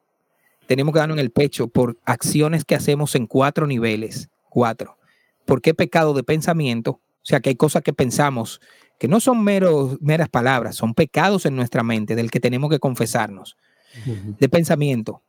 tenemos 0.67 0.93
que 0.93 0.99
darnos 0.99 1.17
en 1.17 1.21
el 1.21 1.31
pecho 1.31 1.69
por 1.69 1.99
acciones 2.05 2.65
que 2.65 2.75
hacemos 2.75 3.15
en 3.15 3.27
cuatro 3.27 3.67
niveles. 3.67 4.31
Cuatro. 4.49 4.99
¿Por 5.45 5.61
qué 5.61 5.75
pecado 5.75 6.15
de 6.15 6.23
pensamiento? 6.23 6.93
O 6.93 7.29
sea, 7.29 7.41
que 7.41 7.51
hay 7.51 7.57
cosas 7.57 7.83
que 7.83 7.93
pensamos 7.93 8.61
que 8.99 9.09
no 9.09 9.21
son 9.21 9.45
meros, 9.45 10.01
meras 10.01 10.29
palabras, 10.29 10.77
son 10.77 10.95
pecados 10.95 11.45
en 11.47 11.57
nuestra 11.57 11.83
mente 11.83 12.15
del 12.15 12.31
que 12.31 12.41
tenemos 12.41 12.71
que 12.71 12.79
confesarnos, 12.79 13.57
de 14.05 14.49
pensamiento, 14.49 15.23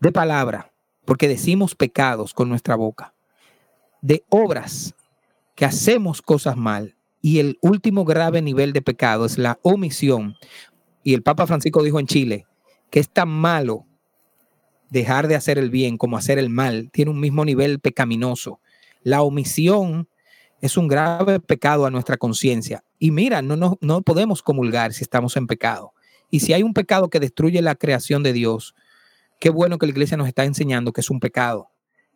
de 0.00 0.12
palabra, 0.12 0.72
porque 1.04 1.28
decimos 1.28 1.74
pecados 1.74 2.34
con 2.34 2.48
nuestra 2.48 2.74
boca, 2.76 3.14
de 4.02 4.24
obras, 4.28 4.94
que 5.54 5.64
hacemos 5.64 6.20
cosas 6.20 6.56
mal. 6.56 6.96
Y 7.20 7.38
el 7.38 7.58
último 7.62 8.04
grave 8.04 8.42
nivel 8.42 8.72
de 8.72 8.82
pecado 8.82 9.24
es 9.24 9.38
la 9.38 9.58
omisión. 9.62 10.36
Y 11.04 11.14
el 11.14 11.22
Papa 11.22 11.46
Francisco 11.46 11.82
dijo 11.82 12.00
en 12.00 12.06
Chile 12.06 12.46
que 12.90 12.98
es 12.98 13.08
tan 13.08 13.28
malo 13.28 13.86
dejar 14.90 15.28
de 15.28 15.36
hacer 15.36 15.58
el 15.58 15.70
bien 15.70 15.98
como 15.98 16.16
hacer 16.16 16.38
el 16.38 16.50
mal. 16.50 16.90
Tiene 16.92 17.10
un 17.10 17.20
mismo 17.20 17.44
nivel 17.44 17.78
pecaminoso. 17.78 18.60
La 19.02 19.22
omisión 19.22 20.08
es 20.60 20.76
un 20.76 20.88
grave 20.88 21.40
pecado 21.40 21.84
a 21.84 21.90
nuestra 21.90 22.16
conciencia. 22.16 22.82
Y 22.98 23.10
mira, 23.10 23.42
no, 23.42 23.54
no, 23.56 23.76
no 23.80 24.02
podemos 24.02 24.42
comulgar 24.42 24.94
si 24.94 25.04
estamos 25.04 25.36
en 25.36 25.46
pecado. 25.46 25.92
Y 26.30 26.40
si 26.40 26.54
hay 26.54 26.62
un 26.62 26.72
pecado 26.72 27.10
que 27.10 27.20
destruye 27.20 27.60
la 27.60 27.74
creación 27.74 28.22
de 28.22 28.32
Dios, 28.32 28.74
qué 29.40 29.50
bueno 29.50 29.76
que 29.78 29.86
la 29.86 29.92
iglesia 29.92 30.16
nos 30.16 30.26
está 30.26 30.44
enseñando 30.44 30.92
que 30.92 31.02
es 31.02 31.10
un 31.10 31.20
pecado. 31.20 31.68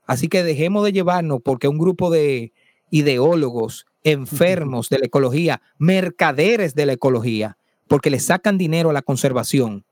Así 0.07 0.29
que 0.29 0.43
dejemos 0.43 0.83
de 0.85 0.93
llevarnos 0.93 1.41
porque 1.45 1.69
un 1.69 1.77
grupo 1.77 2.11
de 2.11 2.55
ideólogos 2.91 3.85
enfermos 4.03 4.89
de 4.89 5.01
la 5.01 5.07
ecología, 5.07 5.61
mercaderes 5.77 6.75
de 6.75 6.87
la 6.87 6.95
ecología, 6.95 7.58
porque 7.89 8.11
le 8.11 8.21
sacan 8.21 8.59
dinero 8.59 8.91
a 8.91 8.93
la 8.93 9.03
conservación. 9.03 9.85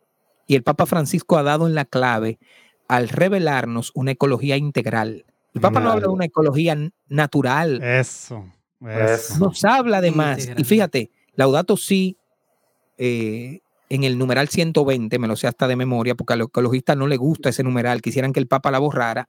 Y 0.46 0.54
el 0.54 0.62
Papa 0.62 0.86
Francisco 0.86 1.36
ha 1.36 1.42
dado 1.42 1.66
en 1.66 1.74
la 1.74 1.84
clave 1.84 2.38
al 2.88 3.08
revelarnos 3.08 3.90
una 3.94 4.12
ecología 4.12 4.56
integral. 4.56 5.24
El 5.54 5.60
Papa 5.60 5.80
no 5.80 5.90
habla 5.90 6.06
de 6.06 6.12
una 6.12 6.26
ecología 6.26 6.76
natural. 7.08 7.82
Eso. 7.82 8.44
Nos 9.40 9.64
habla 9.64 10.00
de 10.00 10.10
más. 10.10 10.50
Y 10.56 10.64
fíjate, 10.64 11.10
Laudato 11.34 11.76
Si, 11.76 12.16
eh, 12.98 13.60
en 13.88 14.04
el 14.04 14.18
numeral 14.18 14.48
120, 14.48 15.18
me 15.18 15.28
lo 15.28 15.36
sé 15.36 15.46
hasta 15.46 15.66
de 15.66 15.76
memoria, 15.76 16.14
porque 16.14 16.34
a 16.34 16.36
los 16.36 16.48
ecologistas 16.48 16.96
no 16.96 17.06
les 17.06 17.18
gusta 17.18 17.48
ese 17.48 17.62
numeral, 17.62 18.02
quisieran 18.02 18.32
que 18.32 18.40
el 18.40 18.46
Papa 18.46 18.70
la 18.70 18.78
borrara, 18.78 19.28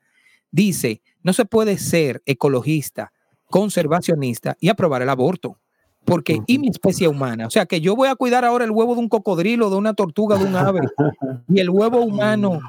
dice, 0.51 1.01
no 1.23 1.33
se 1.33 1.45
puede 1.45 1.77
ser 1.77 2.21
ecologista, 2.25 3.13
conservacionista 3.49 4.57
y 4.59 4.69
aprobar 4.69 5.01
el 5.01 5.09
aborto. 5.09 5.59
Porque, 6.07 6.39
¿y 6.47 6.57
mi 6.57 6.69
especie 6.69 7.09
humana? 7.09 7.47
O 7.47 7.49
sea, 7.49 7.65
que 7.65 7.81
yo 7.81 7.93
voy 7.93 8.07
a 8.07 8.15
cuidar 8.15 8.45
ahora 8.45 8.63
el 8.63 8.71
huevo 8.71 8.95
de 8.95 9.01
un 9.01 9.09
cocodrilo, 9.09 9.69
de 9.69 9.75
una 9.75 9.93
tortuga, 9.93 10.37
de 10.37 10.45
un 10.45 10.55
ave, 10.55 10.79
y 11.49 11.59
el 11.59 11.69
huevo 11.69 11.99
humano, 11.99 12.61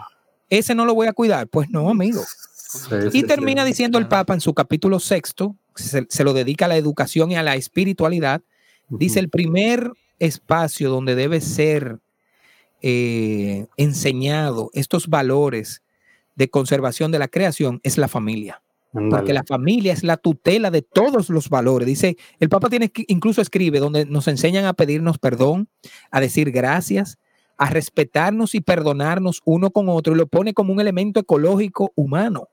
ese 0.50 0.74
no 0.74 0.84
lo 0.84 0.92
voy 0.92 1.06
a 1.06 1.12
cuidar. 1.12 1.46
Pues 1.46 1.70
no, 1.70 1.88
amigo. 1.88 2.20
y 3.12 3.22
termina 3.22 3.64
diciendo 3.64 3.96
el 3.98 4.08
Papa 4.08 4.34
en 4.34 4.40
su 4.40 4.54
capítulo 4.54 4.98
sexto, 4.98 5.54
se, 5.76 6.24
lo 6.24 6.32
dedica 6.32 6.64
a 6.64 6.68
la 6.68 6.76
educación 6.76 7.30
y 7.30 7.36
a 7.36 7.44
la 7.44 7.54
espiritualidad, 7.54 8.42
dice 8.88 9.20
el 9.20 9.28
primer 9.28 9.92
espacio 10.18 10.90
donde 10.90 11.14
debe 11.14 11.40
ser 11.40 12.00
eh, 12.82 13.68
enseñado 13.76 14.70
estos 14.74 15.06
valores 15.06 15.82
de 16.34 16.50
conservación 16.50 17.12
de 17.12 17.20
la 17.20 17.28
creación 17.28 17.78
es 17.84 17.98
la 17.98 18.08
familia. 18.08 18.62
Porque 18.92 19.34
la 19.34 19.44
familia 19.44 19.92
es 19.92 20.02
la 20.02 20.16
tutela 20.16 20.70
de 20.70 20.82
todos 20.82 21.28
los 21.28 21.50
valores. 21.50 21.86
Dice, 21.86 22.16
el 22.40 22.48
Papa 22.48 22.70
tiene 22.70 22.90
incluso 23.08 23.42
escribe 23.42 23.80
donde 23.80 24.06
nos 24.06 24.28
enseñan 24.28 24.64
a 24.64 24.72
pedirnos 24.72 25.18
perdón, 25.18 25.68
a 26.10 26.20
decir 26.20 26.50
gracias, 26.50 27.18
a 27.58 27.68
respetarnos 27.68 28.54
y 28.54 28.60
perdonarnos 28.60 29.42
uno 29.44 29.70
con 29.70 29.88
otro 29.88 30.14
y 30.14 30.16
lo 30.16 30.26
pone 30.26 30.54
como 30.54 30.72
un 30.72 30.80
elemento 30.80 31.20
ecológico 31.20 31.92
humano. 31.96 32.48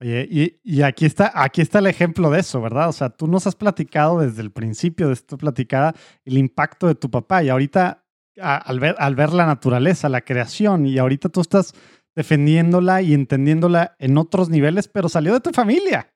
Oye, 0.00 0.58
y, 0.64 0.80
aquí, 0.82 1.04
está, 1.04 1.30
aquí 1.34 1.60
está 1.60 1.78
el 1.80 1.86
ejemplo 1.86 2.30
de 2.30 2.40
eso, 2.40 2.60
¿verdad? 2.62 2.88
O 2.88 2.92
sea, 2.92 3.10
tú 3.10 3.26
nos 3.26 3.46
has 3.46 3.54
platicado 3.54 4.20
desde 4.20 4.40
el 4.40 4.50
principio 4.50 5.08
de 5.08 5.12
esta 5.12 5.36
platicada 5.36 5.94
el 6.24 6.38
impacto 6.38 6.86
de 6.86 6.94
tu 6.94 7.10
papá 7.10 7.42
y 7.42 7.50
ahorita 7.50 8.04
al, 8.40 8.80
ver, 8.80 8.94
al 8.98 9.14
ver 9.14 9.32
la 9.32 9.44
naturaleza, 9.44 10.08
la 10.08 10.22
creación, 10.22 10.86
y 10.86 10.98
ahorita 10.98 11.28
tú 11.28 11.40
estás 11.42 11.74
defendiéndola 12.14 13.02
y 13.02 13.14
entendiéndola 13.14 13.96
en 13.98 14.18
otros 14.18 14.48
niveles, 14.50 14.88
pero 14.88 15.08
salió 15.08 15.32
de 15.32 15.40
tu 15.40 15.50
familia. 15.50 16.12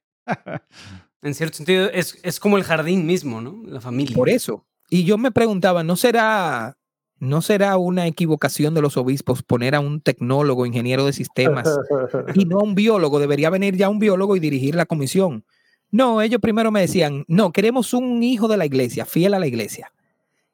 en 1.23 1.35
cierto 1.35 1.57
sentido, 1.57 1.91
es, 1.91 2.19
es 2.23 2.41
como 2.41 2.57
el 2.57 2.65
jardín 2.65 3.07
mismo, 3.07 3.41
¿no? 3.41 3.63
La 3.67 3.81
familia. 3.81 4.15
Por 4.15 4.29
eso. 4.29 4.67
Y 4.91 5.05
yo 5.05 5.19
me 5.19 5.31
preguntaba, 5.31 5.83
¿no 5.83 5.97
será 5.97 6.77
¿No 7.21 7.43
será 7.43 7.79
una 7.79 8.07
equivocación 8.07 8.75
de 8.75 8.83
los 8.83 8.97
obispos 8.97 9.43
poner 9.43 9.75
a 9.75 9.81
un 9.81 10.01
tecnólogo, 10.01 10.67
ingeniero 10.67 11.07
de 11.07 11.13
sistemas 11.13 11.67
y 12.35 12.45
no 12.45 12.59
a 12.59 12.63
un 12.63 12.75
biólogo? 12.75 13.19
Debería 13.19 13.51
venir 13.51 13.77
ya 13.77 13.89
un 13.89 13.99
biólogo 13.99 14.37
y 14.37 14.41
dirigir 14.41 14.75
la 14.75 14.85
comisión. 14.85 15.45
No, 15.91 16.21
ellos 16.21 16.41
primero 16.41 16.71
me 16.71 16.81
decían, 16.81 17.25
no, 17.29 17.53
queremos 17.53 17.95
un 17.95 18.23
hijo 18.23 18.49
de 18.49 18.57
la 18.57 18.67
iglesia, 18.67 19.07
fiel 19.07 19.33
a 19.35 19.39
la 19.39 19.47
iglesia. 19.47 19.93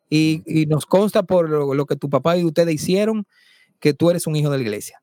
Y, 0.09 0.67
nos 0.69 0.87
consta 0.87 1.23
por 1.23 1.49
lo, 1.49 1.87
que 1.87 1.97
tu 1.97 2.11
papá 2.11 2.37
y 2.37 2.45
ustedes 2.45 2.75
hicieron 2.75 3.27
que 3.79 3.95
tú 3.95 4.11
eres 4.11 4.27
un 4.27 4.37
hijo 4.37 4.51
de 4.51 4.59
la 4.59 4.63
iglesia. 4.63 5.01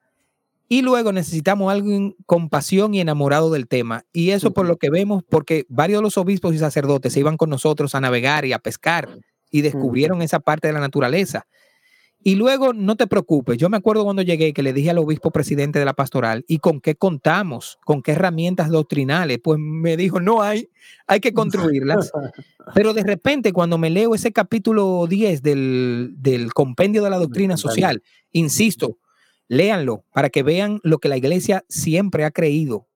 Y 0.70 0.82
luego 0.82 1.13
necesitamos 1.13 1.72
alguien 1.72 2.15
con 2.26 2.49
pasión 2.49 2.93
y 2.93 2.99
enamorado 2.99 3.51
del 3.51 3.68
tema. 3.68 4.03
Y 4.11 4.32
eso 4.32 4.51
por 4.51 4.65
lo 4.65 4.78
que 4.78 4.89
vemos, 4.89 5.24
porque 5.30 5.65
varios 5.70 5.99
de 5.99 6.03
los 6.03 6.18
obispos 6.18 6.53
y 6.53 6.57
sacerdotes 6.57 7.13
se 7.13 7.22
iban 7.22 7.38
con 7.38 7.49
nosotros 7.49 7.95
a 7.95 8.01
navegar 8.01 8.45
y 8.45 8.53
a 8.53 8.59
pescar 8.59 9.09
y 9.49 9.61
descubrieron 9.61 10.22
esa 10.22 10.39
parte 10.39 10.68
de 10.68 10.74
la 10.74 10.82
naturaleza. 10.82 11.47
Y 12.24 12.36
luego, 12.36 12.74
no 12.74 12.97
te 12.97 13.07
preocupes, 13.07 13.57
yo 13.57 13.70
me 13.70 13.78
acuerdo 13.78 14.03
cuando 14.03 14.22
llegué 14.22 14.51
que 14.51 14.63
le 14.63 14.74
dije 14.74 14.89
al 14.89 14.97
obispo 14.97 15.32
presidente 15.32 15.80
de 15.80 15.86
la 15.86 15.93
pastoral, 15.93 16.43
¿y 16.47 16.57
con 16.57 16.82
qué 16.82 16.95
contamos? 16.95 17.78
¿Con 17.86 18.01
qué 18.01 18.13
herramientas 18.13 18.70
doctrinales? 18.70 19.39
Pues 19.41 19.59
me 19.59 19.95
dijo, 19.95 20.20
no 20.20 20.41
hay, 20.41 20.70
hay 21.05 21.22
que 21.22 21.34
construirlas. 21.34 22.11
Pero 22.76 22.93
de 22.93 23.03
repente, 23.03 23.53
cuando 23.53 23.78
me 23.78 23.89
leo 23.89 24.13
ese 24.13 24.34
capítulo 24.34 25.05
10 25.07 25.41
del, 25.41 26.15
del 26.18 26.53
compendio 26.53 27.03
de 27.03 27.11
la 27.11 27.18
doctrina 27.18 27.55
social, 27.55 28.03
insisto, 28.34 28.97
léanlo 29.47 30.03
para 30.13 30.29
que 30.29 30.43
vean 30.43 30.79
lo 30.83 30.99
que 30.99 31.09
la 31.09 31.17
iglesia 31.17 31.65
siempre 31.69 32.25
ha 32.25 32.31
creído, 32.31 32.87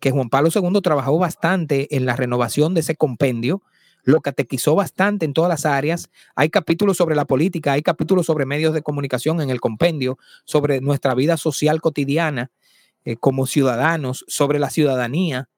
que 0.00 0.10
Juan 0.10 0.28
Pablo 0.28 0.50
II 0.54 0.80
trabajó 0.82 1.18
bastante 1.18 1.94
en 1.96 2.06
la 2.06 2.16
renovación 2.16 2.74
de 2.74 2.80
ese 2.80 2.96
compendio 2.96 3.62
lo 4.04 4.20
catequizó 4.20 4.74
bastante 4.74 5.24
en 5.24 5.32
todas 5.32 5.48
las 5.48 5.66
áreas. 5.66 6.10
Hay 6.36 6.50
capítulos 6.50 6.96
sobre 6.96 7.16
la 7.16 7.24
política, 7.24 7.72
hay 7.72 7.82
capítulos 7.82 8.26
sobre 8.26 8.46
medios 8.46 8.74
de 8.74 8.82
comunicación 8.82 9.40
en 9.40 9.50
el 9.50 9.60
compendio, 9.60 10.18
sobre 10.44 10.80
nuestra 10.80 11.14
vida 11.14 11.36
social 11.36 11.80
cotidiana 11.80 12.50
eh, 13.04 13.16
como 13.16 13.46
ciudadanos, 13.46 14.24
sobre 14.28 14.58
la 14.58 14.70
ciudadanía. 14.70 15.48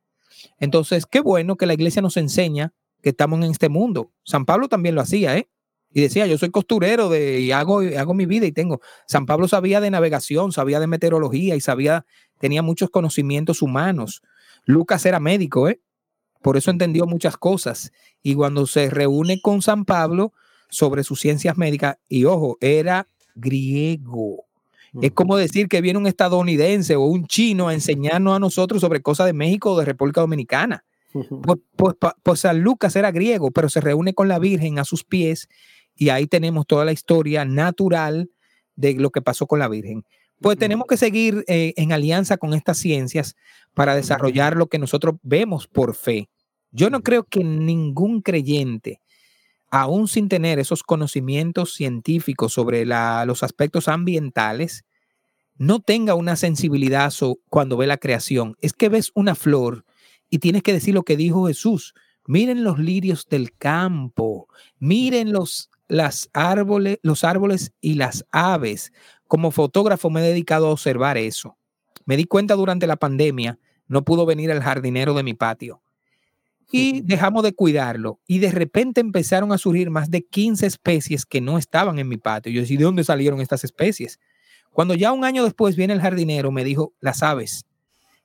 Entonces, 0.59 1.07
qué 1.07 1.21
bueno 1.21 1.57
que 1.57 1.67
la 1.67 1.75
iglesia 1.75 2.03
nos 2.03 2.17
enseña 2.17 2.73
que 3.03 3.11
estamos 3.11 3.45
en 3.45 3.51
este 3.51 3.69
mundo. 3.69 4.13
San 4.25 4.45
Pablo 4.47 4.69
también 4.69 4.95
lo 4.95 5.01
hacía, 5.01 5.37
¿eh? 5.37 5.49
Y 5.97 6.03
decía, 6.03 6.27
yo 6.27 6.37
soy 6.37 6.51
costurero 6.51 7.09
de, 7.09 7.41
y 7.41 7.53
hago, 7.53 7.81
hago 7.81 8.13
mi 8.13 8.27
vida 8.27 8.45
y 8.45 8.53
tengo. 8.53 8.83
San 9.07 9.25
Pablo 9.25 9.49
sabía 9.49 9.81
de 9.81 9.91
navegación, 9.91 10.53
sabía 10.53 10.79
de 10.79 10.87
meteorología 10.87 11.57
y 11.57 11.63
sabía, 11.63 12.05
tenía 12.39 12.61
muchos 12.61 12.91
conocimientos 12.91 13.63
humanos. 13.63 14.21
Lucas 14.67 15.07
era 15.07 15.21
médico, 15.21 15.71
¿eh? 15.71 15.81
Por 16.43 16.59
eso 16.59 16.71
entendió 16.71 17.07
muchas 17.07 17.39
cosas. 17.39 17.93
Y 18.23 18.35
cuando 18.35 18.67
se 18.67 18.91
reúne 18.91 19.41
con 19.41 19.63
San 19.63 19.87
Pablo 19.87 20.35
sobre 20.69 21.03
sus 21.03 21.19
ciencias 21.19 21.57
médicas, 21.57 21.97
y 22.11 22.27
ojo, 22.27 22.59
era 22.61 23.09
griego. 23.35 24.45
Es 25.01 25.13
como 25.13 25.39
decir 25.39 25.67
que 25.67 25.81
viene 25.81 25.99
un 25.99 26.07
estadounidense 26.07 26.95
o 26.97 27.05
un 27.05 27.27
chino 27.27 27.69
a 27.69 27.73
enseñarnos 27.73 28.37
a 28.37 28.39
nosotros 28.39 28.83
sobre 28.83 29.01
cosas 29.01 29.29
de 29.29 29.33
México 29.33 29.73
o 29.73 29.79
de 29.79 29.87
República 29.87 30.21
Dominicana. 30.21 30.85
Pues, 31.43 31.59
pues, 31.75 31.95
pues, 32.23 32.41
San 32.41 32.61
Lucas 32.61 32.95
era 32.97 33.11
griego, 33.11 33.51
pero 33.51 33.71
se 33.71 33.81
reúne 33.81 34.13
con 34.13 34.29
la 34.29 34.39
Virgen 34.39 34.79
a 34.79 34.85
sus 34.85 35.03
pies 35.03 35.49
y 35.97 36.11
ahí 36.11 36.27
tenemos 36.27 36.67
toda 36.67 36.85
la 36.85 36.93
historia 36.93 37.45
natural 37.45 38.31
de 38.77 38.95
lo 38.95 39.11
que 39.11 39.23
pasó 39.23 39.47
con 39.47 39.59
la 39.59 39.69
Virgen. 39.69 40.05
Pues 40.41 40.59
tenemos 40.59 40.87
que 40.87 40.99
seguir 40.99 41.45
eh, 41.49 41.73
en 41.77 41.93
alianza 41.93 42.37
con 42.37 42.53
estas 42.53 42.77
ciencias 42.79 43.37
para 43.75 43.95
desarrollar 43.95 44.57
lo 44.57 44.67
que 44.67 44.79
nosotros 44.79 45.17
vemos 45.23 45.67
por 45.67 45.95
fe. 45.95 46.29
Yo 46.71 46.91
no 46.91 47.03
creo 47.03 47.25
que 47.25 47.43
ningún 47.43 48.21
creyente, 48.21 49.01
aún 49.71 50.09
sin 50.09 50.29
tener 50.29 50.59
esos 50.59 50.83
conocimientos 50.83 51.73
científicos 51.73 52.53
sobre 52.53 52.85
los 52.85 53.43
aspectos 53.43 53.89
ambientales, 53.89 54.85
no 55.57 55.81
tenga 55.81 56.15
una 56.15 56.37
sensibilidad 56.37 57.13
cuando 57.49 57.79
ve 57.79 57.87
la 57.87 57.97
creación. 57.97 58.57
Es 58.61 58.75
que 58.75 58.91
ves 58.91 59.11
una 59.15 59.35
flor 59.35 59.87
y 60.29 60.39
tienes 60.39 60.63
que 60.63 60.75
decir 60.75 60.95
lo 60.95 61.03
que 61.03 61.17
dijo 61.17 61.47
Jesús. 61.47 61.95
Miren 62.27 62.65
los 62.65 62.79
lirios 62.79 63.27
del 63.29 63.57
campo, 63.57 64.49
miren 64.79 65.33
los, 65.33 65.71
las 65.89 66.31
árboles, 66.33 66.99
los 67.03 67.25
árboles 67.25 67.73
y 67.81 67.95
las 67.95 68.27
aves. 68.31 68.93
Como 69.29 69.51
fotógrafo 69.51 70.11
me 70.11 70.21
he 70.21 70.29
dedicado 70.29 70.67
a 70.67 70.71
observar 70.71 71.17
eso. 71.17 71.57
Me 72.05 72.17
di 72.17 72.25
cuenta 72.25 72.55
durante 72.55 72.87
la 72.87 72.97
pandemia, 72.97 73.59
no 73.89 74.05
pudo 74.05 74.27
venir 74.27 74.51
el 74.51 74.63
jardinero 74.63 75.15
de 75.15 75.23
mi 75.23 75.35
patio 75.35 75.83
y 76.71 77.03
dejamos 77.03 77.43
de 77.43 77.53
cuidarlo. 77.53 78.21
Y 78.27 78.39
de 78.39 78.51
repente 78.51 79.01
empezaron 79.01 79.53
a 79.53 79.59
surgir 79.59 79.91
más 79.91 80.11
de 80.11 80.25
15 80.25 80.67
especies 80.67 81.25
que 81.25 81.41
no 81.41 81.59
estaban 81.59 81.99
en 81.99 82.09
mi 82.09 82.17
patio. 82.17 82.53
Yo 82.53 82.61
decía, 82.61 82.79
¿de 82.79 82.85
dónde 82.85 83.05
salieron 83.05 83.41
estas 83.41 83.65
especies? 83.65 84.19
Cuando 84.73 84.95
ya 84.95 85.13
un 85.13 85.25
año 85.25 85.45
después 85.45 85.77
viene 85.77 85.95
el 85.95 86.01
jardinero, 86.01 86.51
me 86.51 86.65
dijo, 86.65 86.93
las 87.01 87.23
aves, 87.23 87.65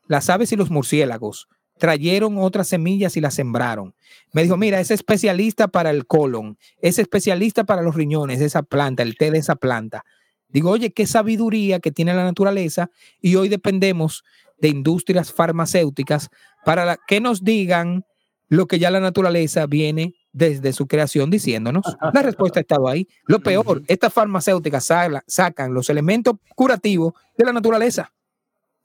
las 0.07 0.29
aves 0.29 0.51
y 0.51 0.55
los 0.55 0.69
murciélagos 0.69 1.47
trajeron 1.81 2.37
otras 2.37 2.67
semillas 2.67 3.17
y 3.17 3.21
las 3.21 3.33
sembraron. 3.33 3.95
Me 4.33 4.43
dijo, 4.43 4.55
mira, 4.55 4.79
es 4.79 4.91
especialista 4.91 5.67
para 5.67 5.89
el 5.89 6.05
colon, 6.05 6.59
es 6.79 6.99
especialista 6.99 7.63
para 7.63 7.81
los 7.81 7.95
riñones 7.95 8.39
esa 8.39 8.61
planta, 8.61 9.01
el 9.01 9.17
té 9.17 9.31
de 9.31 9.39
esa 9.39 9.55
planta. 9.55 10.05
Digo, 10.47 10.69
oye, 10.69 10.91
qué 10.91 11.07
sabiduría 11.07 11.79
que 11.79 11.91
tiene 11.91 12.13
la 12.13 12.23
naturaleza 12.23 12.91
y 13.19 13.35
hoy 13.35 13.49
dependemos 13.49 14.23
de 14.59 14.67
industrias 14.67 15.33
farmacéuticas 15.33 16.29
para 16.63 16.99
que 17.07 17.19
nos 17.19 17.43
digan 17.43 18.05
lo 18.47 18.67
que 18.67 18.77
ya 18.77 18.91
la 18.91 18.99
naturaleza 18.99 19.65
viene 19.65 20.13
desde 20.33 20.73
su 20.73 20.85
creación 20.85 21.31
diciéndonos. 21.31 21.83
La 22.13 22.21
respuesta 22.21 22.59
ha 22.59 22.61
estado 22.61 22.89
ahí. 22.89 23.07
Lo 23.25 23.39
peor, 23.39 23.81
estas 23.87 24.13
farmacéuticas 24.13 24.87
sacan 25.25 25.73
los 25.73 25.89
elementos 25.89 26.35
curativos 26.53 27.13
de 27.35 27.45
la 27.45 27.53
naturaleza 27.53 28.13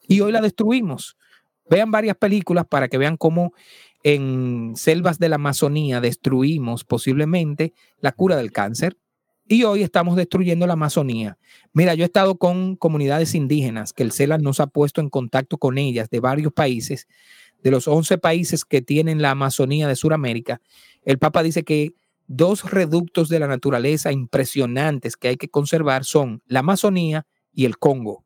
y 0.08 0.22
hoy 0.22 0.32
la 0.32 0.40
destruimos. 0.40 1.18
Vean 1.68 1.90
varias 1.90 2.16
películas 2.16 2.66
para 2.68 2.88
que 2.88 2.98
vean 2.98 3.16
cómo 3.16 3.52
en 4.02 4.74
selvas 4.76 5.18
de 5.18 5.28
la 5.28 5.36
Amazonía 5.36 6.00
destruimos 6.00 6.84
posiblemente 6.84 7.72
la 8.00 8.12
cura 8.12 8.36
del 8.36 8.52
cáncer 8.52 8.96
y 9.48 9.64
hoy 9.64 9.82
estamos 9.82 10.16
destruyendo 10.16 10.66
la 10.66 10.74
Amazonía. 10.74 11.38
Mira, 11.72 11.94
yo 11.94 12.04
he 12.04 12.06
estado 12.06 12.36
con 12.36 12.76
comunidades 12.76 13.34
indígenas 13.34 13.92
que 13.92 14.02
el 14.02 14.12
CELA 14.12 14.38
nos 14.38 14.60
ha 14.60 14.66
puesto 14.66 15.00
en 15.00 15.08
contacto 15.08 15.58
con 15.58 15.78
ellas 15.78 16.10
de 16.10 16.20
varios 16.20 16.52
países 16.52 17.06
de 17.62 17.70
los 17.70 17.88
11 17.88 18.18
países 18.18 18.64
que 18.64 18.82
tienen 18.82 19.20
la 19.20 19.32
Amazonía 19.32 19.88
de 19.88 19.96
Sudamérica, 19.96 20.60
el 21.04 21.18
Papa 21.18 21.42
dice 21.42 21.64
que 21.64 21.94
dos 22.28 22.70
reductos 22.70 23.28
de 23.28 23.40
la 23.40 23.46
naturaleza 23.46 24.12
impresionantes 24.12 25.16
que 25.16 25.28
hay 25.28 25.36
que 25.36 25.48
conservar 25.48 26.04
son 26.04 26.42
la 26.46 26.60
Amazonía 26.60 27.26
y 27.52 27.64
el 27.64 27.78
Congo, 27.78 28.24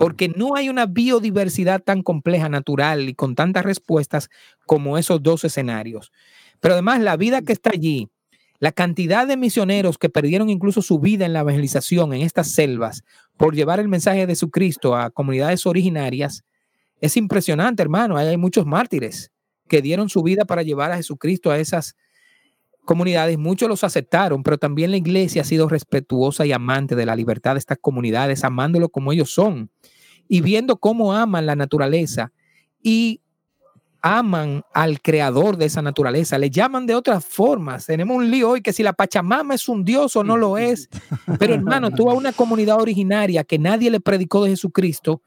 porque 0.00 0.30
no 0.30 0.56
hay 0.56 0.70
una 0.70 0.86
biodiversidad 0.86 1.82
tan 1.82 2.02
compleja, 2.02 2.48
natural 2.48 3.10
y 3.10 3.14
con 3.14 3.34
tantas 3.34 3.66
respuestas 3.66 4.30
como 4.64 4.96
esos 4.96 5.22
dos 5.22 5.44
escenarios. 5.44 6.10
Pero 6.58 6.72
además 6.72 7.02
la 7.02 7.18
vida 7.18 7.42
que 7.42 7.52
está 7.52 7.68
allí, 7.74 8.08
la 8.60 8.72
cantidad 8.72 9.26
de 9.26 9.36
misioneros 9.36 9.98
que 9.98 10.08
perdieron 10.08 10.48
incluso 10.48 10.80
su 10.80 11.00
vida 11.00 11.26
en 11.26 11.34
la 11.34 11.40
evangelización 11.40 12.14
en 12.14 12.22
estas 12.22 12.50
selvas 12.50 13.02
por 13.36 13.54
llevar 13.54 13.78
el 13.78 13.88
mensaje 13.88 14.20
de 14.20 14.32
Jesucristo 14.32 14.96
a 14.96 15.10
comunidades 15.10 15.66
originarias, 15.66 16.44
es 17.02 17.18
impresionante, 17.18 17.82
hermano. 17.82 18.16
Hay 18.16 18.38
muchos 18.38 18.64
mártires 18.64 19.30
que 19.68 19.82
dieron 19.82 20.08
su 20.08 20.22
vida 20.22 20.46
para 20.46 20.62
llevar 20.62 20.92
a 20.92 20.96
Jesucristo 20.96 21.50
a 21.50 21.58
esas 21.58 21.94
comunidades. 22.90 23.38
Muchos 23.38 23.68
los 23.68 23.84
aceptaron, 23.84 24.42
pero 24.42 24.58
también 24.58 24.90
la 24.90 24.96
iglesia 24.96 25.42
ha 25.42 25.44
sido 25.44 25.68
respetuosa 25.68 26.44
y 26.44 26.50
amante 26.50 26.96
de 26.96 27.06
la 27.06 27.14
libertad 27.14 27.54
de 27.54 27.60
estas 27.60 27.78
comunidades, 27.80 28.42
amándolo 28.42 28.88
como 28.88 29.12
ellos 29.12 29.30
son 29.30 29.70
y 30.26 30.40
viendo 30.40 30.76
cómo 30.76 31.14
aman 31.14 31.46
la 31.46 31.54
naturaleza 31.54 32.32
y 32.82 33.20
aman 34.02 34.64
al 34.74 35.00
creador 35.00 35.56
de 35.56 35.66
esa 35.66 35.82
naturaleza, 35.82 36.36
le 36.36 36.50
llaman 36.50 36.84
de 36.84 36.96
otras 36.96 37.24
formas. 37.24 37.86
Tenemos 37.86 38.16
un 38.16 38.28
lío 38.28 38.50
hoy 38.50 38.60
que 38.60 38.72
si 38.72 38.82
la 38.82 38.92
Pachamama 38.92 39.54
es 39.54 39.68
un 39.68 39.84
dios 39.84 40.16
o 40.16 40.24
no 40.24 40.36
lo 40.36 40.58
es. 40.58 40.88
Pero 41.38 41.54
hermano, 41.54 41.92
tú 41.92 42.10
a 42.10 42.14
una 42.14 42.32
comunidad 42.32 42.80
originaria 42.80 43.44
que 43.44 43.60
nadie 43.60 43.88
le 43.88 44.00
predicó 44.00 44.42
de 44.42 44.50
Jesucristo, 44.50 45.22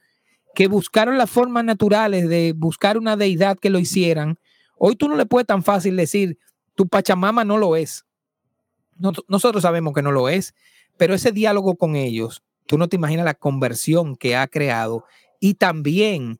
que 0.53 0.67
buscaron 0.67 1.17
las 1.17 1.29
formas 1.29 1.63
naturales 1.63 2.27
de 2.27 2.53
buscar 2.57 2.97
una 2.97 3.15
deidad 3.15 3.57
que 3.57 3.69
lo 3.69 3.79
hicieran, 3.79 4.37
hoy 4.77 4.97
tú 4.97 5.07
no 5.07 5.15
le 5.15 5.25
puedes 5.25 5.47
tan 5.47 5.63
fácil 5.63 5.95
decir, 5.95 6.37
tu 6.75 6.87
Pachamama 6.87 7.43
no 7.43 7.57
lo 7.57 7.75
es. 7.75 8.05
nosotros 9.27 9.61
sabemos 9.61 9.93
que 9.93 10.01
no 10.01 10.11
lo 10.11 10.29
es, 10.29 10.53
pero 10.97 11.13
ese 11.13 11.31
diálogo 11.31 11.75
con 11.75 11.95
ellos, 11.95 12.43
tú 12.67 12.77
no 12.77 12.87
te 12.87 12.95
imaginas 12.95 13.25
la 13.25 13.33
conversión 13.33 14.15
que 14.15 14.35
ha 14.35 14.47
creado 14.47 15.05
y 15.39 15.55
también 15.55 16.39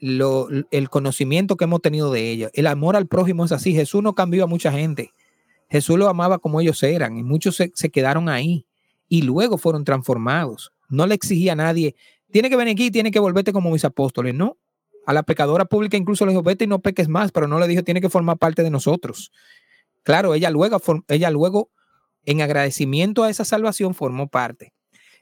el 0.00 0.90
conocimiento 0.90 1.56
que 1.56 1.64
hemos 1.64 1.80
tenido 1.80 2.12
de 2.12 2.30
ella. 2.30 2.50
El 2.52 2.66
amor 2.66 2.96
al 2.96 3.06
prójimo 3.06 3.44
es 3.44 3.52
así. 3.52 3.72
Jesús 3.72 4.02
no 4.02 4.14
cambió 4.14 4.44
a 4.44 4.46
mucha 4.46 4.70
gente. 4.70 5.12
Jesús 5.70 5.98
lo 5.98 6.08
amaba 6.08 6.38
como 6.38 6.60
ellos 6.60 6.82
eran 6.82 7.16
y 7.16 7.22
muchos 7.22 7.56
se, 7.56 7.90
quedaron 7.90 8.28
ahí 8.28 8.66
y 9.08 9.22
luego 9.22 9.56
fueron 9.56 9.84
transformados. 9.84 10.72
No 10.88 11.06
le 11.06 11.14
exigía 11.14 11.52
a 11.52 11.56
nadie, 11.56 11.96
tiene 12.30 12.50
que 12.50 12.56
venir 12.56 12.72
aquí, 12.72 12.90
tiene 12.90 13.10
que 13.10 13.18
volverte 13.18 13.52
como 13.52 13.70
mis 13.70 13.84
apóstoles. 13.84 14.34
No. 14.34 14.58
A 15.06 15.12
la 15.12 15.22
pecadora 15.22 15.64
pública 15.64 15.96
incluso 15.96 16.24
le 16.24 16.32
dijo, 16.32 16.42
vete 16.42 16.64
y 16.64 16.66
no 16.66 16.80
peques 16.80 17.08
más, 17.08 17.32
pero 17.32 17.48
no 17.48 17.58
le 17.58 17.66
dijo, 17.66 17.82
tiene 17.82 18.00
que 18.00 18.08
formar 18.08 18.38
parte 18.38 18.62
de 18.62 18.70
nosotros. 18.70 19.32
Claro, 20.04 20.34
ella 20.34 20.50
luego, 20.50 20.80
ella 21.08 21.30
luego 21.30 21.70
en 22.24 22.40
agradecimiento 22.40 23.24
a 23.24 23.30
esa 23.30 23.44
salvación, 23.44 23.94
formó 23.94 24.28
parte. 24.28 24.72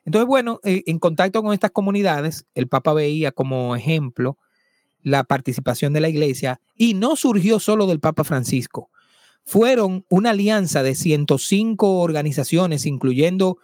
Entonces, 0.05 0.26
bueno, 0.26 0.61
eh, 0.64 0.83
en 0.87 0.99
contacto 0.99 1.43
con 1.43 1.55
estas 1.55 1.70
comunidades, 1.70 2.45
el 2.55 2.68
Papa 2.68 2.93
veía 2.93 3.33
como 3.33 3.76
ejemplo 3.76 4.37
la 5.03 5.24
participación 5.24 5.93
de 5.93 6.01
la 6.01 6.09
iglesia 6.09 6.61
y 6.76 6.95
no 6.95 7.16
surgió 7.16 7.61
solo 7.61 7.87
del 7.87 8.01
Papa 8.01 8.24
Francisco. 8.24 8.91
Fueron 9.45 10.05
una 10.09 10.30
alianza 10.30 10.83
de 10.83 10.95
105 10.95 12.01
organizaciones, 12.01 12.87
incluyendo 12.87 13.59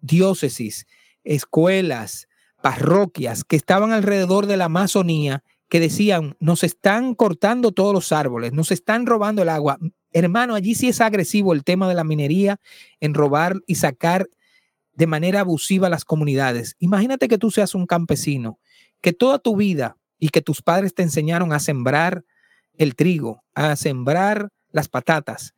diócesis, 0.00 0.86
escuelas, 1.24 2.28
parroquias 2.62 3.44
que 3.44 3.56
estaban 3.56 3.92
alrededor 3.92 4.46
de 4.46 4.56
la 4.56 4.66
Amazonía, 4.66 5.42
que 5.68 5.80
decían, 5.80 6.36
nos 6.38 6.64
están 6.64 7.14
cortando 7.14 7.72
todos 7.72 7.94
los 7.94 8.12
árboles, 8.12 8.52
nos 8.52 8.70
están 8.70 9.06
robando 9.06 9.42
el 9.42 9.48
agua. 9.48 9.78
Hermano, 10.12 10.54
allí 10.54 10.74
sí 10.74 10.88
es 10.88 11.00
agresivo 11.00 11.52
el 11.52 11.64
tema 11.64 11.88
de 11.88 11.94
la 11.94 12.04
minería, 12.04 12.58
en 13.00 13.14
robar 13.14 13.60
y 13.66 13.76
sacar 13.76 14.28
de 14.94 15.06
manera 15.06 15.40
abusiva 15.40 15.88
las 15.88 16.04
comunidades. 16.04 16.76
Imagínate 16.78 17.28
que 17.28 17.38
tú 17.38 17.50
seas 17.50 17.74
un 17.74 17.86
campesino, 17.86 18.58
que 19.00 19.12
toda 19.12 19.38
tu 19.38 19.56
vida 19.56 19.96
y 20.18 20.28
que 20.28 20.42
tus 20.42 20.62
padres 20.62 20.94
te 20.94 21.02
enseñaron 21.02 21.52
a 21.52 21.60
sembrar 21.60 22.24
el 22.76 22.94
trigo, 22.94 23.42
a 23.54 23.74
sembrar 23.76 24.50
las 24.70 24.88
patatas 24.88 25.54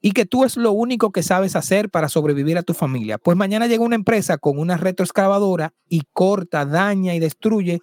y 0.00 0.12
que 0.12 0.24
tú 0.24 0.44
es 0.44 0.56
lo 0.56 0.72
único 0.72 1.12
que 1.12 1.22
sabes 1.22 1.56
hacer 1.56 1.90
para 1.90 2.08
sobrevivir 2.08 2.56
a 2.56 2.62
tu 2.62 2.74
familia. 2.74 3.18
Pues 3.18 3.36
mañana 3.36 3.66
llega 3.66 3.84
una 3.84 3.96
empresa 3.96 4.38
con 4.38 4.58
una 4.58 4.76
retroexcavadora 4.76 5.74
y 5.88 6.02
corta, 6.12 6.64
daña 6.64 7.14
y 7.14 7.20
destruye 7.20 7.80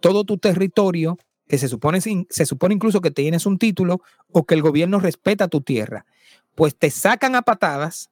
todo 0.00 0.24
tu 0.24 0.38
territorio, 0.38 1.18
que 1.50 1.58
se 1.58 1.66
supone, 1.66 2.00
se 2.00 2.46
supone 2.46 2.76
incluso 2.76 3.00
que 3.00 3.10
tienes 3.10 3.44
un 3.44 3.58
título 3.58 4.00
o 4.30 4.46
que 4.46 4.54
el 4.54 4.62
gobierno 4.62 5.00
respeta 5.00 5.48
tu 5.48 5.62
tierra. 5.62 6.06
Pues 6.54 6.76
te 6.76 6.92
sacan 6.92 7.34
a 7.34 7.42
patadas, 7.42 8.08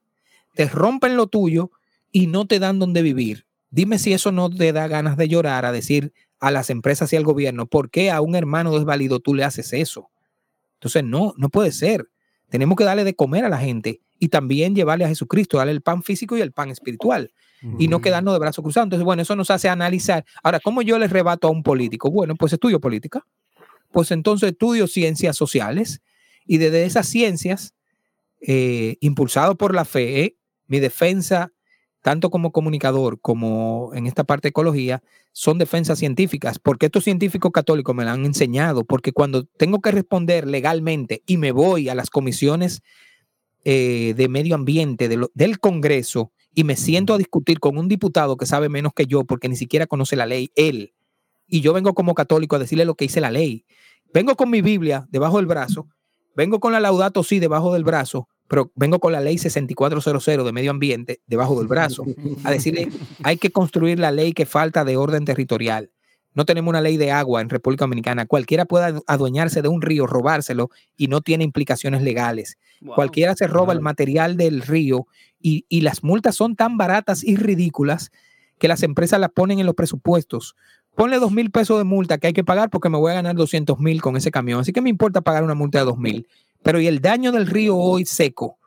te 0.55 0.67
rompen 0.67 1.17
lo 1.17 1.29
tuyo 1.29 1.71
y 2.11 2.27
no 2.27 2.49
te 2.49 2.59
dan 2.59 2.81
donde 2.81 3.01
vivir. 3.01 3.47
Dime 3.71 4.01
si 4.01 4.13
eso 4.13 4.33
no 4.33 4.51
te 4.51 4.73
da 4.73 4.89
ganas 4.89 5.17
de 5.17 5.29
llorar 5.29 5.65
a 5.65 5.71
decir, 5.71 6.13
a 6.41 6.51
las 6.51 6.69
empresas 6.69 7.13
y 7.13 7.17
al 7.17 7.23
gobierno, 7.23 7.67
¿por 7.67 7.91
qué 7.91 8.11
a 8.11 8.21
un 8.21 8.35
hermano 8.35 8.75
desvalido 8.77 9.21
tú 9.21 9.35
le 9.35 9.45
haces 9.45 9.73
eso? 9.73 10.11
Entonces, 10.75 11.05
no, 11.05 11.33
no 11.37 11.49
puede 11.49 11.71
ser. 11.71 12.11
Tenemos 12.49 12.77
que 12.77 12.85
darle 12.85 13.05
de 13.05 13.15
comer 13.15 13.45
a 13.45 13.49
la 13.49 13.59
gente 13.59 14.01
y 14.19 14.29
también 14.29 14.75
llevarle 14.75 15.05
a 15.05 15.09
Jesucristo, 15.09 15.59
darle 15.59 15.73
el 15.73 15.83
pan 15.83 16.03
físico 16.03 16.37
y 16.37 16.41
el 16.41 16.53
pan 16.53 16.71
espiritual 16.71 17.33
y 17.79 17.89
no 17.89 18.01
quedarnos 18.01 18.35
de 18.35 18.39
brazos 18.39 18.63
cruzados. 18.63 18.87
Entonces, 18.87 19.05
bueno, 19.05 19.23
eso 19.23 19.35
nos 19.35 19.51
hace 19.51 19.69
analizar. 19.69 20.25
Ahora, 20.43 20.61
¿cómo 20.61 20.83
yo 20.83 20.99
le 20.99 21.09
rebato 21.09 21.49
a 21.49 21.51
un 21.51 21.63
político? 21.63 22.11
Bueno, 22.11 22.37
pues 22.37 22.53
estudio 22.53 22.81
política. 22.81 23.27
Pues 23.91 24.11
entonces 24.11 24.51
estudio 24.51 24.87
ciencias 24.87 25.37
sociales 25.37 26.03
y 26.47 26.59
desde 26.59 26.85
esas 26.85 27.09
ciencias, 27.09 27.75
eh, 28.41 28.97
impulsado 29.01 29.57
por 29.57 29.75
la 29.75 29.85
fe, 29.85 30.37
mi 30.67 30.79
defensa 30.79 31.53
tanto 32.03 32.31
como 32.31 32.53
comunicador 32.53 33.21
como 33.21 33.91
en 33.95 34.07
esta 34.07 34.25
parte 34.25 34.47
de 34.47 34.51
ecología, 34.51 35.03
son 35.33 35.59
defensas 35.59 35.99
científicas, 35.99 36.59
porque 36.59 36.87
estos 36.87 37.05
científicos 37.05 37.53
católicos 37.53 37.95
me 37.95 38.05
lo 38.05 38.11
han 38.11 38.25
enseñado, 38.25 38.85
porque 38.85 39.13
cuando 39.13 39.45
tengo 39.45 39.81
que 39.81 39.91
responder 39.91 40.47
legalmente 40.47 41.23
y 41.27 41.37
me 41.37 41.53
voy 41.53 41.89
a 41.89 41.95
las 41.95 42.11
comisiones 42.11 42.83
eh, 43.71 44.15
de 44.17 44.29
medio 44.31 44.55
ambiente 44.55 45.11
del 45.11 45.61
Congreso 45.61 46.33
y 46.55 46.65
me 46.65 46.75
siento 46.75 47.13
a 47.13 47.19
discutir 47.19 47.61
con 47.61 47.77
un 47.77 47.87
diputado 47.87 48.39
que 48.39 48.47
sabe 48.47 48.71
menos 48.71 48.95
que 48.95 49.05
yo, 49.05 49.25
porque 49.25 49.47
ni 49.51 49.57
siquiera 49.57 49.87
conoce 49.87 50.17
la 50.17 50.25
ley, 50.25 50.51
él, 50.55 50.95
y 51.47 51.61
yo 51.61 51.75
vengo 51.75 51.93
como 51.93 52.15
católico 52.15 52.57
a 52.57 52.59
decirle 52.59 52.87
lo 52.87 52.95
que 52.95 53.05
dice 53.05 53.21
la 53.21 53.31
ley, 53.31 53.67
vengo 54.15 54.37
con 54.37 54.49
mi 54.49 54.63
Biblia 54.63 55.07
debajo 55.11 55.37
del 55.37 55.45
brazo, 55.45 55.87
vengo 56.35 56.61
con 56.61 56.73
la 56.73 56.81
Laudato 56.81 57.23
Si 57.23 57.41
debajo 57.41 57.75
del 57.75 57.85
brazo, 57.85 58.31
pero 58.49 58.73
vengo 58.75 59.01
con 59.01 59.13
la 59.13 59.21
ley 59.21 59.37
6400 59.37 60.47
de 60.47 60.53
medio 60.53 60.71
ambiente 60.71 61.21
debajo 61.27 61.59
del 61.59 61.69
brazo 61.69 62.07
a 62.45 62.51
decirle, 62.51 62.89
hay 63.23 63.37
que 63.37 63.53
construir 63.53 63.99
la 63.99 64.13
ley 64.13 64.33
que 64.33 64.47
falta 64.47 64.87
de 64.87 64.97
orden 64.97 65.27
territorial. 65.27 65.91
No 66.39 66.45
tenemos 66.45 66.71
una 66.71 66.81
ley 66.81 66.97
de 66.97 67.11
agua 67.11 67.41
en 67.41 67.49
República 67.49 67.83
Dominicana. 67.83 68.25
Cualquiera 68.25 68.65
puede 68.65 69.01
adueñarse 69.09 69.61
de 69.61 69.67
un 69.67 69.83
río, 69.83 70.07
robárselo 70.07 70.71
y 70.97 71.09
no 71.09 71.21
tiene 71.21 71.43
implicaciones 71.43 72.01
legales. 72.01 72.59
Cualquiera 72.95 73.35
se 73.35 73.49
roba 73.49 73.73
el 73.73 73.81
material 73.81 74.37
del 74.37 74.63
río 74.63 75.09
y, 75.41 75.65
y 75.69 75.81
las 75.81 76.05
multas 76.05 76.37
son 76.37 76.55
tan 76.55 76.77
baratas 76.77 77.25
y 77.25 77.35
ridículas 77.35 78.13
que 78.61 78.69
las 78.69 78.85
empresas 78.85 79.19
las 79.19 79.31
ponen 79.31 79.59
en 79.59 79.67
los 79.67 79.75
presupuestos. 79.75 80.55
Ponle 80.95 81.19
dos 81.19 81.33
mil 81.33 81.51
pesos 81.51 81.77
de 81.77 81.83
multa 81.83 82.19
que 82.19 82.29
hay 82.29 82.33
que 82.35 82.45
pagar 82.45 82.71
porque 82.71 82.89
me 82.89 82.99
voy 82.99 83.11
a 83.11 83.17
ganar 83.17 83.35
200 83.35 83.81
mil 83.81 84.01
con 84.01 84.17
ese 84.17 84.31
camión. 84.31 84.61
Así 84.61 84.73
que 84.73 84.81
me 84.81 84.91
importa 84.91 85.23
pagar 85.23 85.43
una 85.43 85.55
multa 85.55 85.81
de 85.81 85.87
dos 85.87 85.99
mil 85.99 86.29
pero 86.63 86.81
y 86.81 86.87
el 86.87 87.01
daño 87.01 87.33
del 87.33 87.47
río 87.47 87.77
hoy 87.77 88.05
seco 88.05 88.58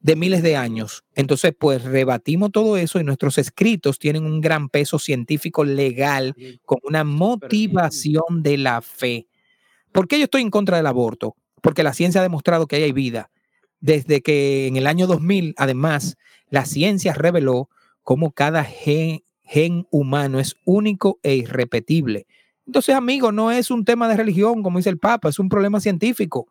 de 0.00 0.16
miles 0.16 0.42
de 0.42 0.56
años. 0.56 1.04
Entonces, 1.14 1.52
pues 1.58 1.82
rebatimos 1.82 2.52
todo 2.52 2.76
eso 2.76 3.00
y 3.00 3.04
nuestros 3.04 3.38
escritos 3.38 3.98
tienen 3.98 4.24
un 4.24 4.40
gran 4.40 4.68
peso 4.68 4.98
científico 4.98 5.64
legal 5.64 6.34
con 6.64 6.78
una 6.84 7.04
motivación 7.04 8.42
de 8.42 8.58
la 8.58 8.80
fe. 8.80 9.26
¿Por 9.92 10.06
qué 10.06 10.18
yo 10.18 10.24
estoy 10.24 10.42
en 10.42 10.50
contra 10.50 10.76
del 10.76 10.86
aborto? 10.86 11.36
Porque 11.62 11.82
la 11.82 11.94
ciencia 11.94 12.20
ha 12.20 12.24
demostrado 12.24 12.66
que 12.66 12.76
hay 12.76 12.92
vida. 12.92 13.30
Desde 13.80 14.22
que 14.22 14.66
en 14.66 14.76
el 14.76 14.86
año 14.86 15.06
2000, 15.06 15.54
además, 15.56 16.16
la 16.50 16.64
ciencia 16.64 17.12
reveló 17.14 17.68
cómo 18.02 18.32
cada 18.32 18.64
gen, 18.64 19.22
gen 19.42 19.86
humano 19.90 20.40
es 20.40 20.56
único 20.64 21.18
e 21.22 21.34
irrepetible. 21.34 22.26
Entonces, 22.68 22.94
amigo, 22.94 23.32
no 23.32 23.50
es 23.50 23.70
un 23.70 23.86
tema 23.86 24.08
de 24.08 24.16
religión, 24.18 24.62
como 24.62 24.78
dice 24.78 24.90
el 24.90 24.98
Papa, 24.98 25.30
es 25.30 25.38
un 25.38 25.48
problema 25.48 25.80
científico. 25.80 26.48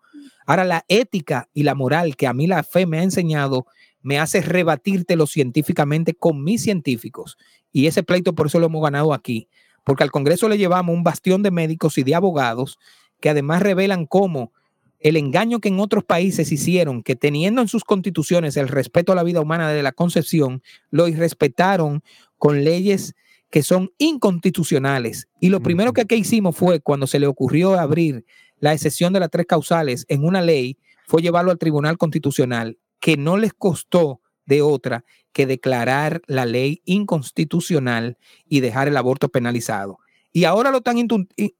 Ahora, 0.47 0.63
la 0.63 0.83
ética 0.87 1.47
y 1.53 1.61
la 1.61 1.75
moral 1.75 2.15
que 2.15 2.25
a 2.25 2.33
mí 2.33 2.47
la 2.47 2.63
fe 2.63 2.87
me 2.87 2.97
ha 2.97 3.03
enseñado 3.03 3.67
me 4.01 4.17
hace 4.17 4.41
rebatírtelo 4.41 5.27
científicamente 5.27 6.15
con 6.15 6.43
mis 6.43 6.63
científicos. 6.63 7.37
Y 7.71 7.85
ese 7.85 8.01
pleito 8.01 8.33
por 8.33 8.47
eso 8.47 8.59
lo 8.59 8.65
hemos 8.65 8.81
ganado 8.81 9.13
aquí, 9.13 9.47
porque 9.83 10.03
al 10.03 10.09
Congreso 10.09 10.49
le 10.49 10.57
llevamos 10.57 10.95
un 10.95 11.03
bastión 11.03 11.43
de 11.43 11.51
médicos 11.51 11.99
y 11.99 12.03
de 12.03 12.15
abogados 12.15 12.79
que 13.19 13.29
además 13.29 13.61
revelan 13.61 14.07
cómo 14.07 14.53
el 14.99 15.17
engaño 15.17 15.59
que 15.59 15.69
en 15.69 15.79
otros 15.79 16.03
países 16.03 16.51
hicieron, 16.51 17.03
que 17.03 17.15
teniendo 17.15 17.61
en 17.61 17.67
sus 17.67 17.83
constituciones 17.83 18.57
el 18.57 18.69
respeto 18.69 19.11
a 19.11 19.15
la 19.15 19.21
vida 19.21 19.39
humana 19.39 19.69
desde 19.69 19.83
la 19.83 19.91
concepción, 19.91 20.63
lo 20.89 21.07
irrespetaron 21.07 22.01
con 22.39 22.63
leyes 22.63 23.13
que 23.49 23.63
son 23.63 23.91
inconstitucionales. 23.97 25.27
Y 25.39 25.49
lo 25.49 25.61
primero 25.61 25.93
que 25.93 26.01
aquí 26.01 26.15
hicimos 26.15 26.55
fue 26.55 26.79
cuando 26.79 27.07
se 27.07 27.19
le 27.19 27.27
ocurrió 27.27 27.79
abrir 27.79 28.25
la 28.59 28.73
excepción 28.73 29.13
de 29.13 29.19
las 29.19 29.29
tres 29.29 29.45
causales 29.45 30.05
en 30.09 30.25
una 30.25 30.41
ley, 30.41 30.77
fue 31.05 31.21
llevarlo 31.21 31.51
al 31.51 31.57
Tribunal 31.57 31.97
Constitucional, 31.97 32.77
que 32.99 33.17
no 33.17 33.37
les 33.37 33.53
costó 33.53 34.21
de 34.45 34.61
otra 34.61 35.05
que 35.31 35.45
declarar 35.45 36.21
la 36.25 36.45
ley 36.45 36.81
inconstitucional 36.85 38.17
y 38.47 38.59
dejar 38.61 38.87
el 38.87 38.97
aborto 38.97 39.29
penalizado. 39.29 39.99
Y 40.33 40.43
ahora 40.43 40.71
lo 40.71 40.79
están 40.79 40.97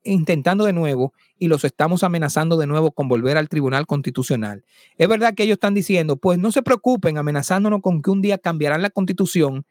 intentando 0.04 0.66
de 0.66 0.74
nuevo 0.74 1.14
y 1.40 1.48
los 1.48 1.64
estamos 1.64 2.04
amenazando 2.04 2.58
de 2.58 2.68
nuevo 2.68 2.92
con 2.92 3.08
volver 3.08 3.38
al 3.38 3.50
Tribunal 3.50 3.88
Constitucional. 3.88 4.66
Es 4.98 5.08
verdad 5.08 5.34
que 5.34 5.44
ellos 5.44 5.56
están 5.56 5.74
diciendo, 5.74 6.18
pues 6.18 6.38
no 6.38 6.52
se 6.52 6.62
preocupen 6.62 7.18
amenazándonos 7.18 7.82
con 7.82 8.02
que 8.02 8.12
un 8.12 8.22
día 8.22 8.38
cambiarán 8.38 8.82
la 8.82 8.90
constitución 8.90 9.66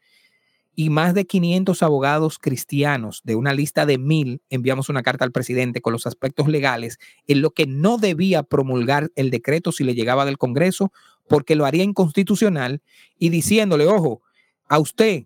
y 0.79 0.91
más 0.91 1.15
de 1.15 1.25
500 1.25 1.81
abogados 1.81 2.37
cristianos 2.37 3.21
de 3.23 3.35
una 3.35 3.51
lista 3.51 3.87
de 3.87 3.97
mil 3.97 4.43
enviamos 4.51 4.89
una 4.89 5.01
carta 5.01 5.25
al 5.25 5.31
presidente 5.31 5.81
con 5.81 5.91
los 5.91 6.05
aspectos 6.05 6.47
legales 6.47 6.99
en 7.25 7.41
lo 7.41 7.49
que 7.49 7.65
no 7.65 7.97
debía 7.97 8.43
promulgar 8.43 9.11
el 9.15 9.31
decreto 9.31 9.71
si 9.71 9.83
le 9.83 9.95
llegaba 9.95 10.23
del 10.23 10.37
Congreso 10.37 10.93
porque 11.27 11.55
lo 11.55 11.65
haría 11.65 11.83
inconstitucional 11.83 12.83
y 13.17 13.29
diciéndole, 13.29 13.87
ojo, 13.87 14.21
a 14.69 14.77
usted 14.77 15.25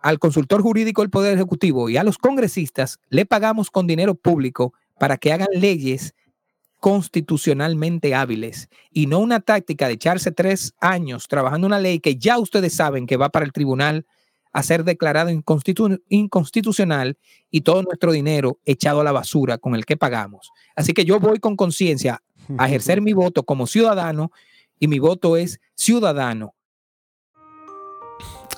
al 0.00 0.18
consultor 0.18 0.60
jurídico 0.60 1.00
del 1.00 1.10
Poder 1.10 1.34
Ejecutivo 1.34 1.88
y 1.88 1.96
a 1.96 2.04
los 2.04 2.18
congresistas 2.18 2.98
le 3.08 3.24
pagamos 3.24 3.70
con 3.70 3.86
dinero 3.86 4.14
público 4.14 4.74
para 4.98 5.16
que 5.16 5.32
hagan 5.32 5.48
leyes 5.54 6.14
constitucionalmente 6.78 8.14
hábiles 8.14 8.68
y 8.90 9.06
no 9.06 9.20
una 9.20 9.40
táctica 9.40 9.86
de 9.86 9.94
echarse 9.94 10.30
tres 10.30 10.74
años 10.78 11.26
trabajando 11.26 11.66
una 11.66 11.78
ley 11.78 12.00
que 12.00 12.16
ya 12.16 12.38
ustedes 12.38 12.74
saben 12.74 13.06
que 13.06 13.16
va 13.16 13.30
para 13.30 13.46
el 13.46 13.52
tribunal 13.52 14.04
a 14.52 14.62
ser 14.62 14.84
declarada 14.84 15.30
inconstitucional 15.32 17.18
y 17.50 17.60
todo 17.60 17.82
nuestro 17.82 18.12
dinero 18.12 18.58
echado 18.64 19.00
a 19.00 19.04
la 19.04 19.12
basura 19.12 19.58
con 19.58 19.74
el 19.74 19.84
que 19.84 19.96
pagamos. 19.96 20.50
Así 20.74 20.92
que 20.92 21.04
yo 21.04 21.20
voy 21.20 21.38
con 21.38 21.56
conciencia 21.56 22.22
a 22.58 22.66
ejercer 22.66 23.00
mi 23.00 23.12
voto 23.12 23.44
como 23.44 23.66
ciudadano 23.66 24.32
y 24.78 24.88
mi 24.88 24.98
voto 24.98 25.36
es 25.36 25.60
ciudadano. 25.74 26.54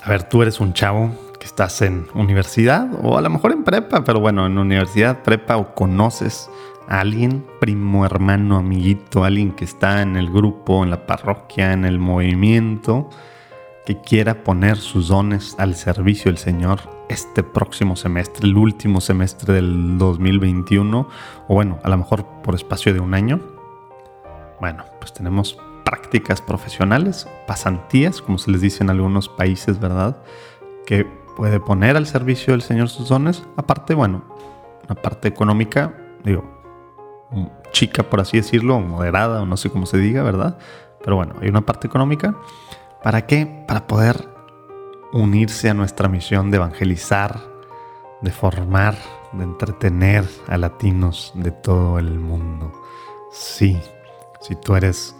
A 0.03 0.11
ver, 0.11 0.29
tú 0.29 0.43
eres 0.43 0.61
un 0.61 0.73
chavo 0.73 1.13
que 1.39 1.47
estás 1.47 1.83
en 1.83 2.07
universidad 2.15 2.89
o 3.03 3.19
a 3.19 3.21
lo 3.21 3.31
mejor 3.31 3.53
en 3.53 3.65
prepa, 3.65 4.03
pero 4.05 4.21
bueno, 4.21 4.47
en 4.47 4.59
universidad, 4.59 5.23
prepa 5.23 5.57
o 5.57 5.75
conoces 5.75 6.49
a 6.89 7.01
alguien, 7.01 7.45
primo, 7.61 8.05
hermano, 8.05 8.57
amiguito, 8.57 9.25
alguien 9.25 9.53
que 9.53 9.65
está 9.65 10.03
en 10.03 10.17
el 10.17 10.31
grupo, 10.31 10.83
en 10.83 10.91
la 10.91 11.07
parroquia, 11.07 11.73
en 11.73 11.85
el 11.85 11.99
movimiento, 11.99 13.11
que 13.87 14.01
quiera 14.01 14.45
poner 14.45 14.77
sus 14.77 15.09
dones 15.09 15.57
al 15.59 15.75
servicio 15.75 16.31
del 16.31 16.39
Señor 16.39 16.81
este 17.09 17.43
próximo 17.43 17.97
semestre, 17.97 18.47
el 18.47 18.57
último 18.57 19.01
semestre 19.01 19.55
del 19.55 19.99
2021, 19.99 21.09
o 21.49 21.55
bueno, 21.55 21.79
a 21.83 21.89
lo 21.89 21.99
mejor 21.99 22.25
por 22.43 22.55
espacio 22.55 22.95
de 22.95 23.01
un 23.01 23.15
año. 23.15 23.41
Bueno, 24.61 24.85
pues 25.01 25.13
tenemos 25.13 25.59
prácticas 25.85 26.41
profesionales, 26.41 27.29
pasantías, 27.47 28.23
como 28.23 28.39
se 28.39 28.51
les 28.53 28.61
dice 28.61 28.85
en 28.85 28.91
algunos 28.91 29.29
países, 29.29 29.81
¿verdad? 29.81 30.17
Que 30.87 31.05
puede 31.37 31.61
poner 31.61 31.97
al 31.97 32.07
servicio 32.07 32.53
del 32.53 32.63
Señor 32.63 32.89
sus 32.89 33.09
dones. 33.09 33.43
Aparte, 33.57 33.95
bueno, 33.95 34.23
una 34.89 34.95
parte 34.95 35.29
económica, 35.29 35.95
digo, 36.25 36.45
chica 37.73 38.03
por 38.03 38.21
así 38.21 38.37
decirlo, 38.37 38.79
moderada 38.81 39.43
o 39.43 39.47
no 39.47 39.57
sé 39.57 39.71
cómo 39.71 39.87
se 39.87 39.99
diga, 39.99 40.23
¿verdad? 40.23 40.59
Pero 41.03 41.17
bueno, 41.17 41.35
hay 41.41 41.49
una 41.49 41.63
parte 41.63 41.87
económica. 41.87 42.37
¿Para 43.03 43.27
qué? 43.27 43.65
Para 43.67 43.87
poder 43.87 44.29
unirse 45.13 45.69
a 45.69 45.75
nuestra 45.75 46.09
misión 46.09 46.51
de 46.51 46.59
evangelizar, 46.59 47.41
de 48.21 48.31
formar, 48.31 48.97
de 49.33 49.45
entretener 49.45 50.25
a 50.47 50.57
latinos 50.57 51.33
de 51.35 51.51
todo 51.51 51.99
el 51.99 52.21
mundo. 52.21 52.73
Sí, 53.33 53.77
si 54.41 54.55
tú 54.55 54.77
eres 54.77 55.17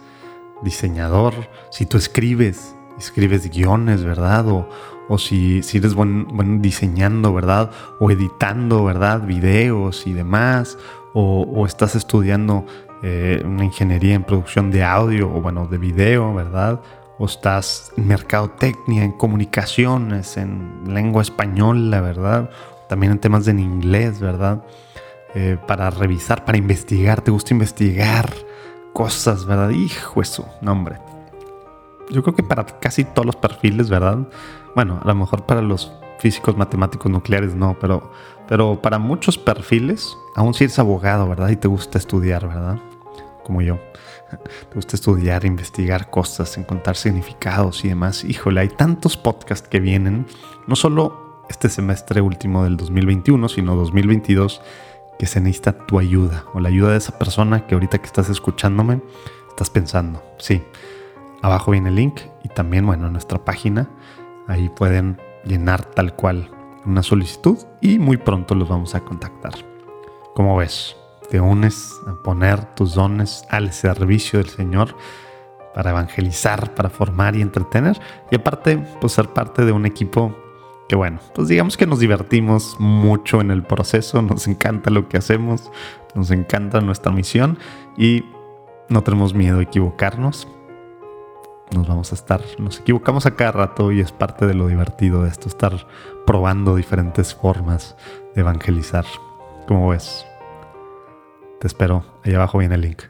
diseñador, 0.61 1.33
si 1.71 1.85
tú 1.85 1.97
escribes, 1.97 2.73
escribes 2.97 3.49
guiones, 3.49 4.03
¿verdad? 4.03 4.47
O, 4.47 4.69
o 5.09 5.17
si, 5.17 5.61
si 5.61 5.79
eres 5.79 5.93
buen, 5.93 6.61
diseñando, 6.61 7.33
¿verdad? 7.33 7.71
O 7.99 8.09
editando, 8.11 8.85
¿verdad? 8.85 9.21
Videos 9.21 10.07
y 10.07 10.13
demás, 10.13 10.77
o, 11.13 11.65
estás 11.65 11.95
estudiando 11.95 12.65
eh, 13.03 13.43
una 13.45 13.65
ingeniería 13.65 14.15
en 14.15 14.23
producción 14.23 14.71
de 14.71 14.83
audio 14.83 15.27
o 15.27 15.41
bueno, 15.41 15.67
de 15.67 15.77
video, 15.77 16.33
¿verdad? 16.33 16.79
O 17.23 17.25
estás 17.25 17.93
en 17.95 18.05
mercadotecnia, 18.05 19.01
en 19.01 19.13
comunicaciones, 19.13 20.35
en 20.35 20.83
lengua 20.93 21.21
española, 21.21 22.01
¿verdad? 22.01 22.49
También 22.89 23.13
en 23.13 23.19
temas 23.19 23.45
de 23.45 23.53
inglés, 23.53 24.19
¿verdad? 24.19 24.61
Eh, 25.33 25.57
para 25.65 25.89
revisar, 25.89 26.43
para 26.43 26.57
investigar, 26.57 27.21
te 27.21 27.31
gusta 27.31 27.53
investigar 27.53 28.29
cosas, 28.91 29.45
¿verdad? 29.45 29.69
Hijo 29.69 30.21
eso, 30.21 30.49
no 30.59 30.73
hombre. 30.73 30.97
Yo 32.09 32.23
creo 32.23 32.35
que 32.35 32.43
para 32.43 32.65
casi 32.65 33.05
todos 33.05 33.25
los 33.25 33.37
perfiles, 33.37 33.89
¿verdad? 33.89 34.27
Bueno, 34.75 34.99
a 35.01 35.07
lo 35.07 35.15
mejor 35.15 35.45
para 35.45 35.61
los 35.61 35.93
físicos 36.19 36.57
matemáticos 36.57 37.09
nucleares 37.09 37.55
no, 37.55 37.77
pero, 37.79 38.11
pero 38.49 38.81
para 38.81 38.99
muchos 38.99 39.37
perfiles, 39.37 40.13
aún 40.35 40.53
si 40.53 40.65
eres 40.65 40.77
abogado, 40.77 41.29
¿verdad? 41.29 41.47
Y 41.51 41.55
te 41.55 41.69
gusta 41.69 41.97
estudiar, 41.99 42.49
¿verdad? 42.49 42.79
Como 43.45 43.61
yo. 43.61 43.79
Te 44.69 44.75
gusta 44.75 44.95
estudiar, 44.95 45.45
investigar 45.45 46.09
cosas, 46.09 46.57
encontrar 46.57 46.95
significados 46.95 47.83
y 47.85 47.89
demás. 47.89 48.23
Híjole, 48.23 48.61
hay 48.61 48.69
tantos 48.69 49.17
podcasts 49.17 49.67
que 49.67 49.79
vienen, 49.79 50.25
no 50.67 50.75
solo 50.75 51.43
este 51.49 51.69
semestre 51.69 52.21
último 52.21 52.63
del 52.63 52.77
2021, 52.77 53.49
sino 53.49 53.75
2022, 53.75 54.61
que 55.19 55.25
se 55.25 55.41
necesita 55.41 55.85
tu 55.85 55.99
ayuda 55.99 56.45
o 56.53 56.59
la 56.59 56.69
ayuda 56.69 56.91
de 56.91 56.97
esa 56.97 57.17
persona 57.17 57.67
que 57.67 57.75
ahorita 57.75 57.99
que 57.99 58.07
estás 58.07 58.29
escuchándome, 58.29 59.01
estás 59.49 59.69
pensando. 59.69 60.23
Sí, 60.39 60.63
abajo 61.41 61.71
viene 61.71 61.89
el 61.89 61.95
link 61.95 62.21
y 62.43 62.49
también, 62.49 62.85
bueno, 62.85 63.07
en 63.07 63.13
nuestra 63.13 63.43
página 63.43 63.89
Ahí 64.47 64.69
pueden 64.69 65.17
llenar 65.45 65.85
tal 65.85 66.15
cual 66.15 66.49
una 66.85 67.01
solicitud 67.01 67.57
y 67.81 67.97
muy 67.99 68.17
pronto 68.17 68.55
los 68.55 68.67
vamos 68.67 68.93
a 68.95 69.01
contactar. 69.01 69.53
Como 70.35 70.57
ves, 70.57 70.97
te 71.33 71.41
unes 71.41 71.99
a 72.05 72.13
poner 72.21 72.63
tus 72.75 72.93
dones 72.93 73.43
al 73.49 73.73
servicio 73.73 74.37
del 74.37 74.49
Señor 74.49 74.95
para 75.73 75.89
evangelizar, 75.89 76.75
para 76.75 76.91
formar 76.91 77.35
y 77.35 77.41
entretener. 77.41 77.99
Y 78.29 78.35
aparte, 78.35 78.77
pues 79.01 79.13
ser 79.13 79.29
parte 79.29 79.65
de 79.65 79.71
un 79.71 79.87
equipo 79.87 80.37
que 80.87 80.95
bueno, 80.95 81.19
pues 81.33 81.47
digamos 81.47 81.75
que 81.75 81.87
nos 81.87 81.97
divertimos 81.97 82.75
mucho 82.77 83.41
en 83.41 83.49
el 83.49 83.63
proceso, 83.63 84.21
nos 84.21 84.47
encanta 84.47 84.91
lo 84.91 85.09
que 85.09 85.17
hacemos, 85.17 85.71
nos 86.13 86.29
encanta 86.29 86.81
nuestra 86.81 87.11
misión 87.11 87.57
y 87.97 88.23
no 88.89 89.01
tenemos 89.01 89.33
miedo 89.33 89.57
a 89.57 89.63
equivocarnos, 89.63 90.47
nos 91.73 91.87
vamos 91.87 92.11
a 92.11 92.15
estar, 92.15 92.41
nos 92.59 92.79
equivocamos 92.79 93.25
a 93.25 93.35
cada 93.35 93.53
rato 93.53 93.91
y 93.91 94.01
es 94.01 94.11
parte 94.11 94.45
de 94.45 94.53
lo 94.53 94.67
divertido 94.67 95.23
de 95.23 95.29
esto, 95.29 95.47
estar 95.47 95.87
probando 96.27 96.75
diferentes 96.75 97.33
formas 97.33 97.95
de 98.35 98.41
evangelizar. 98.41 99.05
¿Cómo 99.67 99.89
ves? 99.89 100.27
Te 101.63 101.67
espero, 101.67 102.19
ahí 102.25 102.33
abajo 102.33 102.57
viene 102.57 102.75
el 102.75 102.81
link. 102.81 103.03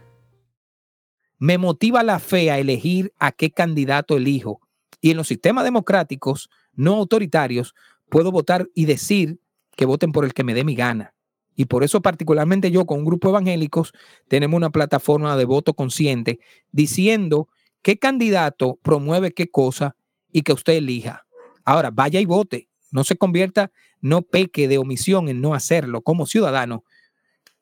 Me 1.39 1.57
motiva 1.57 2.03
la 2.03 2.19
fe 2.19 2.51
a 2.51 2.59
elegir 2.59 3.11
a 3.17 3.31
qué 3.31 3.49
candidato 3.49 4.15
elijo. 4.15 4.61
Y 5.01 5.09
en 5.09 5.17
los 5.17 5.27
sistemas 5.27 5.63
democráticos 5.63 6.51
no 6.71 6.93
autoritarios 6.93 7.73
puedo 8.09 8.31
votar 8.31 8.69
y 8.75 8.85
decir 8.85 9.39
que 9.75 9.87
voten 9.87 10.11
por 10.11 10.23
el 10.23 10.35
que 10.35 10.43
me 10.43 10.53
dé 10.53 10.63
mi 10.63 10.75
gana. 10.75 11.15
Y 11.55 11.65
por 11.65 11.83
eso 11.83 12.03
particularmente 12.03 12.69
yo 12.69 12.85
con 12.85 12.99
un 12.99 13.05
grupo 13.05 13.29
evangélicos 13.29 13.91
tenemos 14.27 14.55
una 14.55 14.69
plataforma 14.69 15.35
de 15.35 15.45
voto 15.45 15.73
consciente 15.73 16.39
diciendo 16.71 17.49
qué 17.81 17.97
candidato 17.97 18.77
promueve 18.83 19.33
qué 19.33 19.49
cosa 19.49 19.95
y 20.31 20.43
que 20.43 20.53
usted 20.53 20.73
elija. 20.73 21.25
Ahora, 21.65 21.89
vaya 21.89 22.19
y 22.19 22.25
vote. 22.25 22.69
No 22.91 23.03
se 23.03 23.15
convierta, 23.15 23.71
no 23.99 24.21
peque 24.21 24.67
de 24.67 24.77
omisión 24.77 25.27
en 25.27 25.41
no 25.41 25.55
hacerlo 25.55 26.03
como 26.03 26.27
ciudadano. 26.27 26.83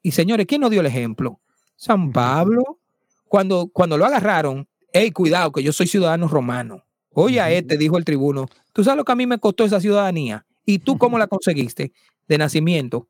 Y 0.02 0.12
señores, 0.12 0.46
¿quién 0.48 0.62
nos 0.62 0.72
dio 0.72 0.82
el 0.82 0.88
ejemplo? 0.88 1.40
San 1.76 2.12
Pablo, 2.12 2.80
cuando, 3.28 3.70
cuando 3.72 3.98
lo 3.98 4.06
agarraron, 4.06 4.68
hey, 4.94 5.12
cuidado, 5.12 5.52
que 5.52 5.64
yo 5.64 5.74
soy 5.74 5.88
ciudadano 5.88 6.28
romano. 6.28 6.84
Oye, 7.14 7.40
a 7.42 7.52
este, 7.52 7.78
dijo 7.78 7.98
el 7.98 8.06
tribuno, 8.06 8.48
¿tú 8.74 8.84
sabes 8.84 8.98
lo 8.98 9.06
que 9.06 9.12
a 9.12 9.16
mí 9.16 9.28
me 9.28 9.40
costó 9.40 9.64
esa 9.64 9.82
ciudadanía? 9.82 10.46
¿Y 10.66 10.80
tú 10.80 10.98
cómo 10.98 11.18
la 11.18 11.28
conseguiste? 11.28 11.92
De 12.28 12.38
nacimiento. 12.38 13.08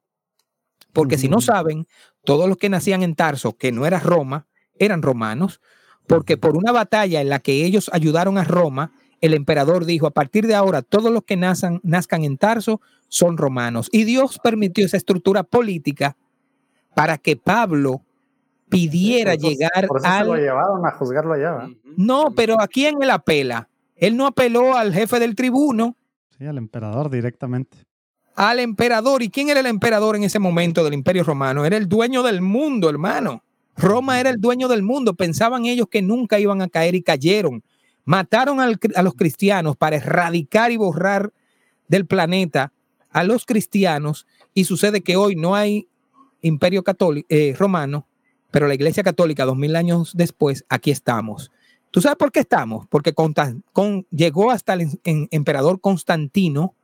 Porque 0.93 1.17
si 1.17 1.29
no 1.29 1.41
saben, 1.41 1.87
todos 2.23 2.49
los 2.49 2.57
que 2.57 2.69
nacían 2.69 3.03
en 3.03 3.15
Tarso, 3.15 3.53
que 3.53 3.71
no 3.71 3.85
era 3.85 3.99
Roma, 3.99 4.47
eran 4.77 5.01
romanos 5.01 5.61
porque 6.11 6.35
por 6.35 6.57
una 6.57 6.73
batalla 6.73 7.21
en 7.21 7.29
la 7.29 7.39
que 7.39 7.63
ellos 7.65 7.89
ayudaron 7.93 8.37
a 8.37 8.43
Roma, 8.43 8.91
el 9.21 9.33
emperador 9.33 9.85
dijo, 9.85 10.07
a 10.07 10.11
partir 10.11 10.47
de 10.47 10.55
ahora, 10.55 10.81
todos 10.81 11.11
los 11.11 11.23
que 11.23 11.37
nazcan, 11.37 11.79
nazcan 11.83 12.25
en 12.25 12.37
Tarso 12.37 12.81
son 13.07 13.37
romanos. 13.37 13.87
Y 13.93 14.03
Dios 14.03 14.37
permitió 14.43 14.85
esa 14.85 14.97
estructura 14.97 15.43
política 15.43 16.17
para 16.93 17.17
que 17.17 17.35
Pablo 17.35 18.01
pidiera 18.71 19.35
llegar 19.35 19.85
por 19.87 19.99
eso 19.99 20.23
lo 20.23 20.37
llevaron 20.37 20.85
a 20.85 20.91
juzgarlo 20.91 21.33
allá. 21.33 21.69
No, 21.97 22.31
pero 22.35 22.59
¿a 22.59 22.67
quién 22.67 23.03
él 23.03 23.09
apela? 23.09 23.67
Él 23.97 24.15
no 24.17 24.25
apeló 24.25 24.75
al 24.75 24.93
jefe 24.93 25.19
del 25.19 25.35
tribuno. 25.35 25.95
Sí, 26.37 26.45
al 26.45 26.57
emperador 26.57 27.11
directamente. 27.11 27.77
Al 28.35 28.59
emperador. 28.59 29.21
¿Y 29.21 29.29
quién 29.29 29.49
era 29.49 29.59
el 29.59 29.65
emperador 29.67 30.15
en 30.15 30.23
ese 30.23 30.39
momento 30.39 30.83
del 30.83 30.93
imperio 30.93 31.23
romano? 31.23 31.65
Era 31.65 31.77
el 31.77 31.87
dueño 31.87 32.23
del 32.23 32.41
mundo, 32.41 32.89
hermano. 32.89 33.43
Roma 33.75 34.19
era 34.19 34.29
el 34.29 34.39
dueño 34.39 34.67
del 34.67 34.81
mundo. 34.81 35.13
Pensaban 35.13 35.65
ellos 35.65 35.87
que 35.87 36.01
nunca 36.01 36.39
iban 36.39 36.61
a 36.61 36.69
caer 36.69 36.95
y 36.95 37.03
cayeron. 37.03 37.63
Mataron 38.05 38.59
a 38.59 39.03
los 39.03 39.13
cristianos 39.13 39.77
para 39.77 39.97
erradicar 39.97 40.71
y 40.71 40.77
borrar 40.77 41.31
del 41.87 42.07
planeta 42.07 42.71
a 43.11 43.23
los 43.23 43.45
cristianos. 43.45 44.25
Y 44.53 44.63
sucede 44.63 45.01
que 45.01 45.17
hoy 45.17 45.35
no 45.35 45.55
hay 45.55 45.87
imperio 46.41 46.83
católico, 46.83 47.27
eh, 47.29 47.55
romano, 47.57 48.07
pero 48.51 48.67
la 48.67 48.73
iglesia 48.73 49.03
católica, 49.03 49.45
dos 49.45 49.57
mil 49.57 49.75
años 49.75 50.11
después, 50.15 50.65
aquí 50.69 50.91
estamos. 50.91 51.51
¿Tú 51.91 52.01
sabes 52.01 52.17
por 52.17 52.31
qué 52.31 52.41
estamos? 52.41 52.87
Porque 52.87 53.13
llegó 54.11 54.51
hasta 54.51 54.73
el 54.73 54.99
emperador 55.03 55.81
Constantino 55.81 56.75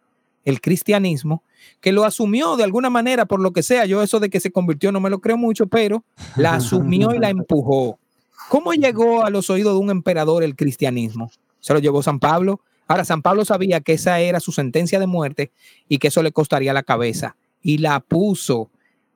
el 0.48 0.62
cristianismo, 0.62 1.44
que 1.82 1.92
lo 1.92 2.06
asumió 2.06 2.56
de 2.56 2.64
alguna 2.64 2.90
manera, 2.90 3.26
por 3.26 3.42
lo 3.42 3.52
que 3.52 3.64
sea. 3.64 3.86
Yo 3.86 4.02
eso 4.02 4.22
de 4.22 4.30
que 4.30 4.40
se 4.40 4.50
convirtió 4.50 4.94
no 4.94 5.02
me 5.02 5.10
lo 5.10 5.20
creo 5.20 5.36
mucho, 5.36 5.68
pero 5.68 6.06
la 6.38 6.54
asumió 6.54 7.14
y 7.14 7.20
la 7.20 7.30
empujó. 7.30 8.00
¿Cómo 8.48 8.72
llegó 8.72 9.26
a 9.26 9.30
los 9.30 9.50
oídos 9.50 9.74
de 9.74 9.80
un 9.82 9.90
emperador 9.90 10.44
el 10.44 10.56
cristianismo? 10.56 11.30
Se 11.60 11.74
lo 11.74 11.80
llevó 11.80 12.02
San 12.02 12.20
Pablo. 12.20 12.62
Ahora, 12.88 13.04
San 13.04 13.22
Pablo 13.22 13.44
sabía 13.44 13.82
que 13.82 13.92
esa 13.92 14.22
era 14.22 14.40
su 14.40 14.54
sentencia 14.54 15.02
de 15.02 15.08
muerte 15.08 15.52
y 15.90 15.98
que 15.98 16.08
eso 16.08 16.24
le 16.24 16.32
costaría 16.32 16.72
la 16.72 16.84
cabeza. 16.84 17.36
Y 17.62 17.80
la 17.80 18.00
puso. 18.00 18.70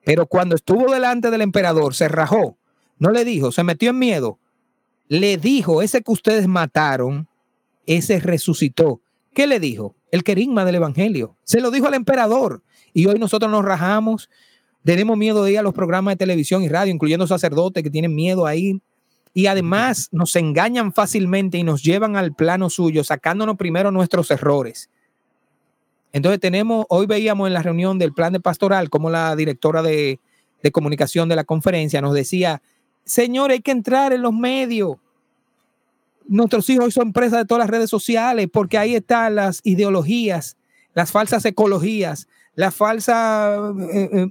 Pero 0.03 0.25
cuando 0.25 0.55
estuvo 0.55 0.91
delante 0.91 1.31
del 1.31 1.41
emperador, 1.41 1.93
se 1.93 2.07
rajó. 2.07 2.57
No 2.97 3.11
le 3.11 3.25
dijo, 3.25 3.51
se 3.51 3.63
metió 3.63 3.91
en 3.91 3.99
miedo. 3.99 4.39
Le 5.07 5.37
dijo, 5.37 5.81
ese 5.81 6.01
que 6.01 6.11
ustedes 6.11 6.47
mataron, 6.47 7.27
ese 7.85 8.19
resucitó. 8.19 9.01
¿Qué 9.33 9.47
le 9.47 9.59
dijo? 9.59 9.95
el 10.11 10.23
querigma 10.23 10.65
del 10.65 10.75
Evangelio. 10.75 11.37
Se 11.43 11.61
lo 11.61 11.71
dijo 11.71 11.87
al 11.87 11.93
emperador. 11.95 12.61
Y 12.93 13.07
hoy 13.07 13.17
nosotros 13.17 13.49
nos 13.49 13.63
rajamos, 13.63 14.29
tenemos 14.83 15.17
miedo 15.17 15.43
de 15.43 15.53
ir 15.53 15.59
a 15.59 15.61
los 15.61 15.73
programas 15.73 16.13
de 16.13 16.17
televisión 16.17 16.63
y 16.63 16.69
radio, 16.69 16.93
incluyendo 16.93 17.25
sacerdotes 17.25 17.81
que 17.81 17.89
tienen 17.89 18.13
miedo 18.13 18.45
ahí. 18.45 18.81
Y 19.33 19.45
además 19.45 20.09
nos 20.11 20.35
engañan 20.35 20.91
fácilmente 20.91 21.57
y 21.57 21.63
nos 21.63 21.81
llevan 21.81 22.17
al 22.17 22.35
plano 22.35 22.69
suyo, 22.69 23.03
sacándonos 23.03 23.55
primero 23.55 23.91
nuestros 23.91 24.29
errores. 24.29 24.89
Entonces 26.13 26.39
tenemos, 26.39 26.85
hoy 26.89 27.05
veíamos 27.05 27.47
en 27.47 27.53
la 27.53 27.63
reunión 27.63 27.97
del 27.97 28.13
plan 28.13 28.33
de 28.33 28.39
pastoral 28.39 28.89
como 28.89 29.09
la 29.09 29.35
directora 29.35 29.81
de, 29.81 30.19
comunicación 30.71 31.27
de 31.29 31.35
la 31.35 31.43
conferencia 31.43 32.01
nos 32.01 32.13
decía, 32.13 32.61
señor, 33.03 33.51
hay 33.51 33.61
que 33.61 33.71
entrar 33.71 34.13
en 34.13 34.21
los 34.21 34.33
medios 34.33 34.97
nuestros 36.27 36.69
hijos 36.69 36.93
son 36.93 37.11
presas 37.11 37.39
de 37.39 37.45
todas 37.45 37.63
las 37.63 37.69
redes 37.69 37.89
sociales 37.89 38.47
porque 38.51 38.77
ahí 38.77 38.95
están 38.95 39.35
las 39.35 39.59
ideologías, 39.63 40.55
las 40.93 41.11
falsas 41.11 41.43
ecologías, 41.45 42.27
las 42.55 42.75
falsas, 42.75 43.59
eh, 43.93 44.09
eh, 44.13 44.27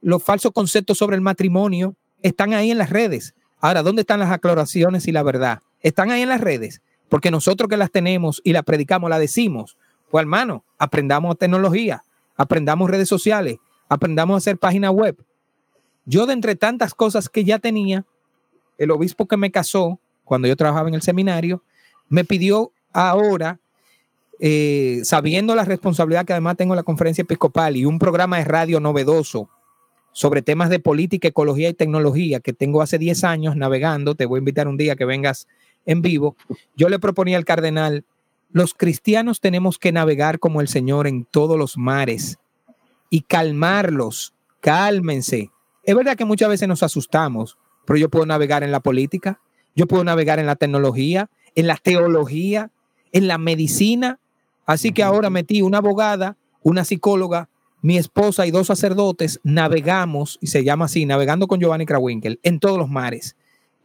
los 0.00 0.22
falsos 0.22 0.52
conceptos 0.52 0.98
sobre 0.98 1.16
el 1.16 1.22
matrimonio 1.22 1.96
están 2.22 2.52
ahí 2.54 2.70
en 2.70 2.78
las 2.78 2.90
redes. 2.90 3.34
Ahora, 3.60 3.82
¿dónde 3.82 4.02
están 4.02 4.20
las 4.20 4.30
aclaraciones 4.30 5.06
y 5.08 5.12
la 5.12 5.22
verdad? 5.22 5.60
Están 5.80 6.10
ahí 6.10 6.22
en 6.22 6.28
las 6.28 6.40
redes, 6.40 6.80
porque 7.08 7.30
nosotros 7.30 7.68
que 7.68 7.76
las 7.76 7.90
tenemos 7.90 8.40
y 8.44 8.52
las 8.52 8.64
predicamos, 8.64 9.10
la 9.10 9.18
decimos. 9.18 9.76
Pues 10.12 10.24
hermano, 10.24 10.62
aprendamos 10.76 11.38
tecnología, 11.38 12.04
aprendamos 12.36 12.90
redes 12.90 13.08
sociales, 13.08 13.56
aprendamos 13.88 14.34
a 14.34 14.36
hacer 14.36 14.58
página 14.58 14.90
web. 14.90 15.16
Yo 16.04 16.26
de 16.26 16.34
entre 16.34 16.54
tantas 16.54 16.94
cosas 16.94 17.30
que 17.30 17.44
ya 17.44 17.58
tenía, 17.58 18.04
el 18.76 18.90
obispo 18.90 19.26
que 19.26 19.38
me 19.38 19.50
casó, 19.50 20.00
cuando 20.24 20.48
yo 20.48 20.54
trabajaba 20.54 20.90
en 20.90 20.96
el 20.96 21.00
seminario, 21.00 21.62
me 22.10 22.26
pidió 22.26 22.72
ahora, 22.92 23.58
eh, 24.38 25.00
sabiendo 25.02 25.54
la 25.54 25.64
responsabilidad 25.64 26.26
que 26.26 26.34
además 26.34 26.58
tengo 26.58 26.74
en 26.74 26.76
la 26.76 26.82
conferencia 26.82 27.22
episcopal 27.22 27.78
y 27.78 27.86
un 27.86 27.98
programa 27.98 28.36
de 28.36 28.44
radio 28.44 28.80
novedoso 28.80 29.48
sobre 30.12 30.42
temas 30.42 30.68
de 30.68 30.78
política, 30.78 31.28
ecología 31.28 31.70
y 31.70 31.74
tecnología 31.74 32.40
que 32.40 32.52
tengo 32.52 32.82
hace 32.82 32.98
10 32.98 33.24
años 33.24 33.56
navegando, 33.56 34.14
te 34.14 34.26
voy 34.26 34.36
a 34.36 34.40
invitar 34.40 34.68
un 34.68 34.76
día 34.76 34.94
que 34.94 35.06
vengas 35.06 35.48
en 35.86 36.02
vivo, 36.02 36.36
yo 36.76 36.90
le 36.90 36.98
proponía 36.98 37.38
al 37.38 37.46
cardenal, 37.46 38.04
los 38.52 38.74
cristianos 38.74 39.40
tenemos 39.40 39.78
que 39.78 39.92
navegar 39.92 40.38
como 40.38 40.60
el 40.60 40.68
Señor 40.68 41.06
en 41.06 41.24
todos 41.24 41.58
los 41.58 41.78
mares 41.78 42.38
y 43.08 43.22
calmarlos, 43.22 44.34
cálmense. 44.60 45.50
Es 45.84 45.96
verdad 45.96 46.16
que 46.16 46.26
muchas 46.26 46.50
veces 46.50 46.68
nos 46.68 46.82
asustamos, 46.82 47.56
pero 47.86 47.98
yo 47.98 48.10
puedo 48.10 48.26
navegar 48.26 48.62
en 48.62 48.70
la 48.70 48.80
política, 48.80 49.40
yo 49.74 49.86
puedo 49.86 50.04
navegar 50.04 50.38
en 50.38 50.46
la 50.46 50.56
tecnología, 50.56 51.30
en 51.54 51.66
la 51.66 51.76
teología, 51.76 52.70
en 53.12 53.26
la 53.26 53.38
medicina. 53.38 54.20
Así 54.66 54.92
que 54.92 55.02
ahora 55.02 55.30
metí 55.30 55.62
una 55.62 55.78
abogada, 55.78 56.36
una 56.62 56.84
psicóloga, 56.84 57.48
mi 57.80 57.96
esposa 57.96 58.46
y 58.46 58.50
dos 58.50 58.66
sacerdotes, 58.66 59.40
navegamos, 59.42 60.38
y 60.42 60.48
se 60.48 60.62
llama 60.62 60.84
así, 60.84 61.06
navegando 61.06 61.48
con 61.48 61.58
Giovanni 61.58 61.86
Krawinkel, 61.86 62.38
en 62.42 62.60
todos 62.60 62.78
los 62.78 62.88
mares. 62.88 63.34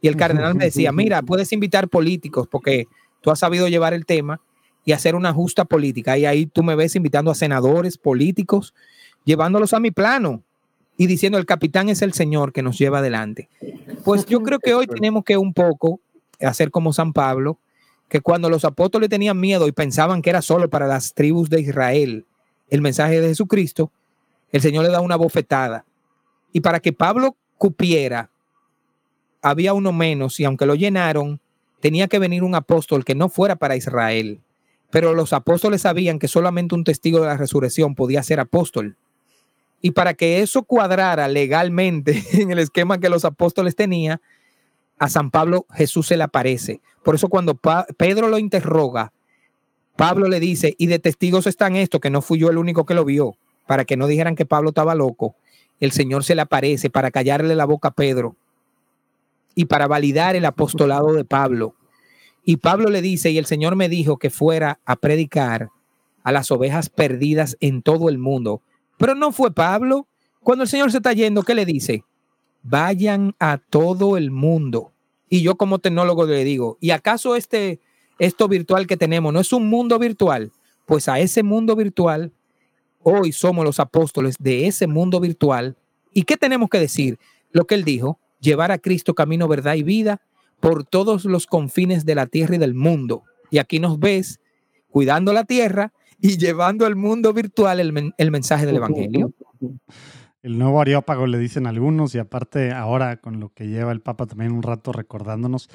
Y 0.02 0.08
el 0.08 0.16
cardenal 0.16 0.54
me 0.54 0.66
decía, 0.66 0.92
mira, 0.92 1.22
puedes 1.22 1.52
invitar 1.52 1.88
políticos 1.88 2.46
porque 2.50 2.86
tú 3.22 3.30
has 3.30 3.38
sabido 3.38 3.66
llevar 3.66 3.94
el 3.94 4.04
tema 4.04 4.42
y 4.84 4.92
hacer 4.92 5.14
una 5.14 5.32
justa 5.32 5.64
política. 5.64 6.16
Y 6.16 6.26
ahí 6.26 6.46
tú 6.46 6.62
me 6.62 6.74
ves 6.74 6.96
invitando 6.96 7.30
a 7.30 7.34
senadores, 7.34 7.98
políticos, 7.98 8.74
llevándolos 9.24 9.74
a 9.74 9.80
mi 9.80 9.90
plano 9.90 10.42
y 10.96 11.06
diciendo 11.06 11.38
el 11.38 11.46
capitán 11.46 11.88
es 11.88 12.02
el 12.02 12.12
Señor 12.12 12.52
que 12.52 12.62
nos 12.62 12.78
lleva 12.78 12.98
adelante. 12.98 13.48
Pues 14.04 14.26
yo 14.26 14.42
creo 14.42 14.58
que 14.58 14.74
hoy 14.74 14.86
tenemos 14.86 15.24
que 15.24 15.36
un 15.36 15.52
poco 15.52 16.00
hacer 16.40 16.70
como 16.70 16.92
San 16.92 17.12
Pablo, 17.12 17.58
que 18.08 18.20
cuando 18.20 18.48
los 18.48 18.64
apóstoles 18.64 19.08
tenían 19.08 19.38
miedo 19.38 19.66
y 19.68 19.72
pensaban 19.72 20.22
que 20.22 20.30
era 20.30 20.42
solo 20.42 20.70
para 20.70 20.86
las 20.86 21.14
tribus 21.14 21.50
de 21.50 21.60
Israel 21.60 22.26
el 22.70 22.82
mensaje 22.82 23.20
de 23.20 23.28
Jesucristo, 23.28 23.90
el 24.52 24.60
Señor 24.60 24.84
le 24.84 24.90
da 24.90 25.00
una 25.00 25.16
bofetada. 25.16 25.84
Y 26.52 26.60
para 26.60 26.80
que 26.80 26.92
Pablo 26.92 27.36
cupiera, 27.56 28.30
había 29.42 29.74
uno 29.74 29.92
menos 29.92 30.40
y 30.40 30.44
aunque 30.44 30.66
lo 30.66 30.74
llenaron, 30.74 31.40
tenía 31.80 32.08
que 32.08 32.18
venir 32.18 32.42
un 32.42 32.54
apóstol 32.54 33.04
que 33.04 33.14
no 33.14 33.28
fuera 33.28 33.56
para 33.56 33.76
Israel. 33.76 34.40
Pero 34.90 35.14
los 35.14 35.32
apóstoles 35.32 35.82
sabían 35.82 36.18
que 36.18 36.28
solamente 36.28 36.74
un 36.74 36.84
testigo 36.84 37.20
de 37.20 37.26
la 37.26 37.36
resurrección 37.36 37.94
podía 37.94 38.22
ser 38.22 38.40
apóstol. 38.40 38.96
Y 39.80 39.92
para 39.92 40.14
que 40.14 40.40
eso 40.40 40.62
cuadrara 40.62 41.28
legalmente 41.28 42.24
en 42.32 42.50
el 42.50 42.58
esquema 42.58 42.98
que 42.98 43.08
los 43.08 43.24
apóstoles 43.24 43.76
tenían, 43.76 44.20
a 44.98 45.08
San 45.08 45.30
Pablo 45.30 45.66
Jesús 45.72 46.06
se 46.06 46.16
le 46.16 46.24
aparece. 46.24 46.80
Por 47.04 47.14
eso 47.14 47.28
cuando 47.28 47.58
Pedro 47.96 48.28
lo 48.28 48.38
interroga, 48.38 49.12
Pablo 49.96 50.28
le 50.28 50.40
dice, 50.40 50.74
y 50.78 50.86
de 50.86 50.98
testigos 50.98 51.46
están 51.46 51.74
esto, 51.74 52.00
que 52.00 52.10
no 52.10 52.22
fui 52.22 52.38
yo 52.38 52.50
el 52.50 52.58
único 52.58 52.86
que 52.86 52.94
lo 52.94 53.04
vio, 53.04 53.36
para 53.66 53.84
que 53.84 53.96
no 53.96 54.06
dijeran 54.06 54.36
que 54.36 54.46
Pablo 54.46 54.68
estaba 54.70 54.94
loco. 54.94 55.34
El 55.80 55.92
Señor 55.92 56.24
se 56.24 56.34
le 56.34 56.42
aparece 56.42 56.90
para 56.90 57.10
callarle 57.10 57.54
la 57.54 57.64
boca 57.64 57.88
a 57.88 57.94
Pedro 57.94 58.36
y 59.54 59.64
para 59.64 59.88
validar 59.88 60.36
el 60.36 60.44
apostolado 60.44 61.12
de 61.14 61.24
Pablo. 61.24 61.74
Y 62.48 62.56
Pablo 62.56 62.88
le 62.88 63.02
dice, 63.02 63.30
y 63.30 63.36
el 63.36 63.44
Señor 63.44 63.76
me 63.76 63.90
dijo 63.90 64.16
que 64.16 64.30
fuera 64.30 64.80
a 64.86 64.96
predicar 64.96 65.68
a 66.22 66.32
las 66.32 66.50
ovejas 66.50 66.88
perdidas 66.88 67.58
en 67.60 67.82
todo 67.82 68.08
el 68.08 68.16
mundo, 68.16 68.62
pero 68.96 69.14
no 69.14 69.32
fue 69.32 69.52
Pablo. 69.52 70.06
Cuando 70.40 70.64
el 70.64 70.70
Señor 70.70 70.90
se 70.90 70.96
está 70.96 71.12
yendo, 71.12 71.42
¿qué 71.42 71.54
le 71.54 71.66
dice? 71.66 72.04
Vayan 72.62 73.34
a 73.38 73.58
todo 73.58 74.16
el 74.16 74.30
mundo. 74.30 74.94
Y 75.28 75.42
yo 75.42 75.56
como 75.56 75.78
tecnólogo 75.78 76.24
le 76.24 76.42
digo, 76.42 76.78
¿y 76.80 76.92
acaso 76.92 77.36
este, 77.36 77.80
esto 78.18 78.48
virtual 78.48 78.86
que 78.86 78.96
tenemos 78.96 79.30
no 79.30 79.40
es 79.40 79.52
un 79.52 79.68
mundo 79.68 79.98
virtual? 79.98 80.50
Pues 80.86 81.06
a 81.10 81.20
ese 81.20 81.42
mundo 81.42 81.76
virtual, 81.76 82.32
hoy 83.02 83.32
somos 83.32 83.62
los 83.62 83.78
apóstoles 83.78 84.36
de 84.38 84.66
ese 84.66 84.86
mundo 84.86 85.20
virtual. 85.20 85.76
¿Y 86.14 86.22
qué 86.22 86.38
tenemos 86.38 86.70
que 86.70 86.80
decir? 86.80 87.18
Lo 87.52 87.66
que 87.66 87.74
él 87.74 87.84
dijo, 87.84 88.18
llevar 88.40 88.72
a 88.72 88.78
Cristo 88.78 89.14
camino, 89.14 89.48
verdad 89.48 89.74
y 89.74 89.82
vida 89.82 90.22
por 90.60 90.84
todos 90.84 91.24
los 91.24 91.46
confines 91.46 92.04
de 92.04 92.14
la 92.14 92.26
tierra 92.26 92.56
y 92.56 92.58
del 92.58 92.74
mundo. 92.74 93.24
Y 93.50 93.58
aquí 93.58 93.78
nos 93.80 93.98
ves 93.98 94.40
cuidando 94.90 95.32
la 95.32 95.44
tierra 95.44 95.92
y 96.20 96.36
llevando 96.36 96.86
al 96.86 96.96
mundo 96.96 97.32
virtual 97.32 97.80
el, 97.80 98.30
mensaje 98.30 98.66
del 98.66 98.76
Evangelio. 98.76 99.32
El 100.42 100.58
nuevo 100.58 100.80
Areópago 100.80 101.26
le 101.26 101.38
dicen 101.38 101.66
algunos 101.66 102.14
y 102.14 102.18
aparte 102.18 102.72
ahora 102.72 103.18
con 103.18 103.40
lo 103.40 103.50
que 103.50 103.68
lleva 103.68 103.92
el 103.92 104.00
Papa 104.00 104.26
también 104.26 104.52
un 104.52 104.62
rato 104.62 104.92
recordándonos, 104.92 105.68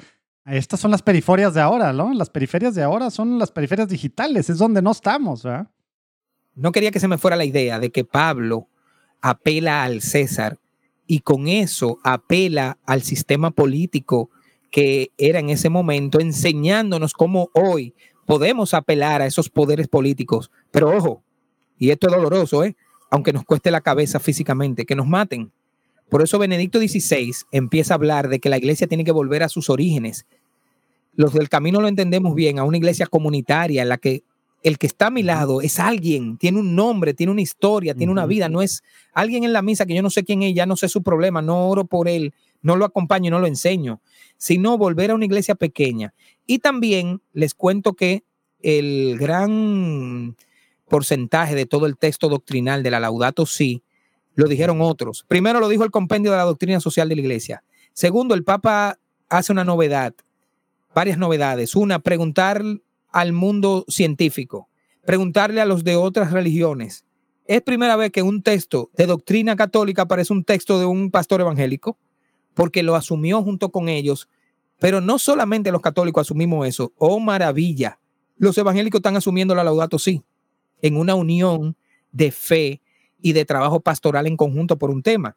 estas 0.46 0.80
son 0.80 0.90
las 0.90 1.02
periferias 1.02 1.54
de 1.54 1.60
ahora, 1.60 1.92
¿no? 1.92 2.12
Las 2.12 2.28
periferias 2.28 2.74
de 2.74 2.82
ahora 2.82 3.10
son 3.10 3.38
las 3.38 3.50
periferias 3.50 3.88
digitales, 3.88 4.50
es 4.50 4.58
donde 4.58 4.82
no 4.82 4.90
estamos, 4.90 5.42
¿verdad? 5.42 5.68
No 6.54 6.70
quería 6.70 6.90
que 6.90 7.00
se 7.00 7.08
me 7.08 7.18
fuera 7.18 7.36
la 7.36 7.44
idea 7.44 7.78
de 7.78 7.90
que 7.90 8.04
Pablo 8.04 8.68
apela 9.20 9.84
al 9.84 10.02
César 10.02 10.58
y 11.06 11.20
con 11.20 11.48
eso 11.48 11.98
apela 12.04 12.78
al 12.84 13.02
sistema 13.02 13.50
político 13.50 14.30
que 14.74 15.12
era 15.18 15.38
en 15.38 15.50
ese 15.50 15.70
momento, 15.70 16.18
enseñándonos 16.18 17.12
cómo 17.12 17.48
hoy 17.52 17.94
podemos 18.26 18.74
apelar 18.74 19.22
a 19.22 19.26
esos 19.26 19.48
poderes 19.48 19.86
políticos, 19.86 20.50
pero 20.72 20.90
ojo, 20.90 21.22
y 21.78 21.90
esto 21.90 22.08
es 22.08 22.12
doloroso, 22.12 22.64
¿eh? 22.64 22.74
aunque 23.08 23.32
nos 23.32 23.44
cueste 23.44 23.70
la 23.70 23.82
cabeza 23.82 24.18
físicamente, 24.18 24.84
que 24.84 24.96
nos 24.96 25.06
maten. 25.06 25.52
Por 26.08 26.22
eso 26.22 26.40
Benedicto 26.40 26.80
XVI 26.80 27.32
empieza 27.52 27.94
a 27.94 27.98
hablar 27.98 28.28
de 28.28 28.40
que 28.40 28.48
la 28.48 28.58
iglesia 28.58 28.88
tiene 28.88 29.04
que 29.04 29.12
volver 29.12 29.44
a 29.44 29.48
sus 29.48 29.70
orígenes. 29.70 30.26
Los 31.14 31.34
del 31.34 31.48
camino 31.48 31.80
lo 31.80 31.86
entendemos 31.86 32.34
bien, 32.34 32.58
a 32.58 32.64
una 32.64 32.76
iglesia 32.76 33.06
comunitaria 33.06 33.82
en 33.82 33.88
la 33.88 33.98
que 33.98 34.24
el 34.64 34.78
que 34.78 34.88
está 34.88 35.06
a 35.06 35.10
mi 35.10 35.22
lado 35.22 35.60
es 35.60 35.78
alguien, 35.78 36.36
tiene 36.36 36.58
un 36.58 36.74
nombre, 36.74 37.14
tiene 37.14 37.30
una 37.30 37.42
historia, 37.42 37.94
tiene 37.94 38.10
una 38.10 38.26
vida, 38.26 38.48
no 38.48 38.60
es 38.60 38.82
alguien 39.12 39.44
en 39.44 39.52
la 39.52 39.62
misa 39.62 39.86
que 39.86 39.94
yo 39.94 40.02
no 40.02 40.10
sé 40.10 40.24
quién 40.24 40.42
es, 40.42 40.52
ya 40.52 40.66
no 40.66 40.74
sé 40.74 40.88
su 40.88 41.00
problema, 41.00 41.42
no 41.42 41.68
oro 41.68 41.84
por 41.84 42.08
él, 42.08 42.34
no 42.64 42.76
lo 42.76 42.86
acompaño, 42.86 43.30
no 43.30 43.38
lo 43.38 43.46
enseño, 43.46 44.00
sino 44.38 44.76
volver 44.78 45.10
a 45.10 45.14
una 45.14 45.26
iglesia 45.26 45.54
pequeña. 45.54 46.14
Y 46.46 46.58
también 46.58 47.20
les 47.32 47.54
cuento 47.54 47.92
que 47.92 48.24
el 48.60 49.18
gran 49.18 50.34
porcentaje 50.88 51.54
de 51.54 51.66
todo 51.66 51.84
el 51.86 51.98
texto 51.98 52.28
doctrinal 52.28 52.82
de 52.82 52.90
la 52.90 53.00
Laudato 53.00 53.44
Si 53.44 53.82
lo 54.34 54.48
dijeron 54.48 54.80
otros. 54.80 55.24
Primero 55.28 55.60
lo 55.60 55.68
dijo 55.68 55.84
el 55.84 55.90
compendio 55.90 56.30
de 56.30 56.38
la 56.38 56.44
doctrina 56.44 56.80
social 56.80 57.08
de 57.08 57.16
la 57.16 57.20
iglesia. 57.20 57.62
Segundo, 57.92 58.34
el 58.34 58.44
Papa 58.44 58.98
hace 59.28 59.52
una 59.52 59.64
novedad, 59.64 60.14
varias 60.94 61.18
novedades. 61.18 61.76
Una, 61.76 61.98
preguntar 61.98 62.62
al 63.10 63.32
mundo 63.34 63.84
científico, 63.88 64.68
preguntarle 65.04 65.60
a 65.60 65.66
los 65.66 65.84
de 65.84 65.96
otras 65.96 66.32
religiones. 66.32 67.04
Es 67.46 67.60
primera 67.60 67.96
vez 67.96 68.10
que 68.10 68.22
un 68.22 68.42
texto 68.42 68.90
de 68.96 69.04
doctrina 69.06 69.54
católica 69.54 70.08
parece 70.08 70.32
un 70.32 70.44
texto 70.44 70.78
de 70.78 70.86
un 70.86 71.10
pastor 71.10 71.42
evangélico, 71.42 71.98
porque 72.54 72.82
lo 72.82 72.94
asumió 72.94 73.42
junto 73.42 73.70
con 73.70 73.88
ellos. 73.88 74.28
Pero 74.78 75.00
no 75.00 75.18
solamente 75.18 75.72
los 75.72 75.80
católicos 75.80 76.26
asumimos 76.26 76.66
eso. 76.66 76.92
Oh, 76.98 77.20
maravilla. 77.20 77.98
Los 78.36 78.58
evangélicos 78.58 78.98
están 78.98 79.16
asumiendo 79.16 79.54
la 79.54 79.64
laudato 79.64 79.98
sí, 79.98 80.22
en 80.82 80.96
una 80.96 81.14
unión 81.14 81.76
de 82.12 82.30
fe 82.30 82.80
y 83.20 83.32
de 83.32 83.44
trabajo 83.44 83.80
pastoral 83.80 84.26
en 84.26 84.36
conjunto 84.36 84.78
por 84.78 84.90
un 84.90 85.02
tema. 85.02 85.36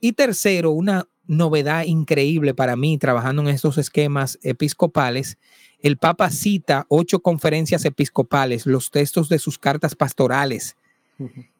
Y 0.00 0.12
tercero, 0.12 0.72
una 0.72 1.08
novedad 1.26 1.84
increíble 1.84 2.52
para 2.52 2.76
mí 2.76 2.98
trabajando 2.98 3.42
en 3.42 3.48
estos 3.48 3.78
esquemas 3.78 4.38
episcopales 4.42 5.38
el 5.84 5.98
Papa 5.98 6.30
cita 6.30 6.86
ocho 6.88 7.20
conferencias 7.20 7.84
episcopales, 7.84 8.64
los 8.64 8.90
textos 8.90 9.28
de 9.28 9.38
sus 9.38 9.58
cartas 9.58 9.94
pastorales, 9.94 10.78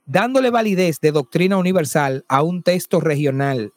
dándole 0.07 0.48
validez 0.48 0.98
de 1.00 1.12
doctrina 1.12 1.59
universal 1.59 2.24
a 2.26 2.42
un 2.42 2.62
texto 2.62 3.00
regional. 3.00 3.74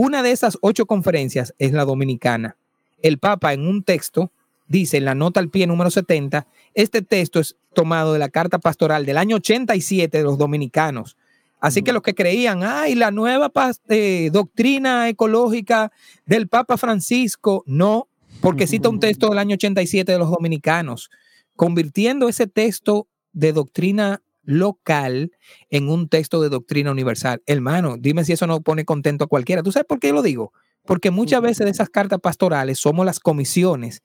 Una 0.00 0.22
de 0.22 0.30
esas 0.30 0.58
ocho 0.60 0.86
conferencias 0.86 1.56
es 1.58 1.72
la 1.72 1.84
dominicana. 1.84 2.56
El 3.02 3.18
Papa 3.18 3.52
en 3.52 3.66
un 3.66 3.82
texto 3.82 4.30
dice 4.68 4.98
en 4.98 5.04
la 5.04 5.16
nota 5.16 5.40
al 5.40 5.50
pie 5.50 5.66
número 5.66 5.90
70, 5.90 6.46
este 6.74 7.02
texto 7.02 7.40
es 7.40 7.56
tomado 7.74 8.12
de 8.12 8.20
la 8.20 8.28
carta 8.28 8.60
pastoral 8.60 9.04
del 9.04 9.18
año 9.18 9.34
87 9.34 10.16
de 10.16 10.22
los 10.22 10.38
dominicanos. 10.38 11.16
Así 11.58 11.82
que 11.82 11.92
los 11.92 12.02
que 12.02 12.14
creían, 12.14 12.62
ay, 12.62 12.94
la 12.94 13.10
nueva 13.10 13.50
eh, 13.88 14.30
doctrina 14.32 15.08
ecológica 15.08 15.90
del 16.26 16.46
Papa 16.46 16.76
Francisco, 16.76 17.64
no, 17.66 18.06
porque 18.40 18.68
cita 18.68 18.88
un 18.88 19.00
texto 19.00 19.28
del 19.30 19.38
año 19.38 19.54
87 19.54 20.12
de 20.12 20.18
los 20.18 20.30
dominicanos, 20.30 21.10
convirtiendo 21.56 22.28
ese 22.28 22.46
texto 22.46 23.08
de 23.32 23.52
doctrina 23.52 24.22
local 24.48 25.30
en 25.68 25.90
un 25.90 26.08
texto 26.08 26.40
de 26.40 26.48
doctrina 26.48 26.90
universal. 26.90 27.42
Hermano, 27.46 27.96
dime 27.98 28.24
si 28.24 28.32
eso 28.32 28.46
no 28.46 28.62
pone 28.62 28.86
contento 28.86 29.24
a 29.24 29.28
cualquiera. 29.28 29.62
¿Tú 29.62 29.72
sabes 29.72 29.86
por 29.86 30.00
qué 30.00 30.10
lo 30.10 30.22
digo? 30.22 30.54
Porque 30.86 31.10
muchas 31.10 31.42
veces 31.42 31.66
de 31.66 31.70
esas 31.70 31.90
cartas 31.90 32.18
pastorales 32.18 32.78
somos 32.78 33.04
las 33.04 33.20
comisiones, 33.20 34.02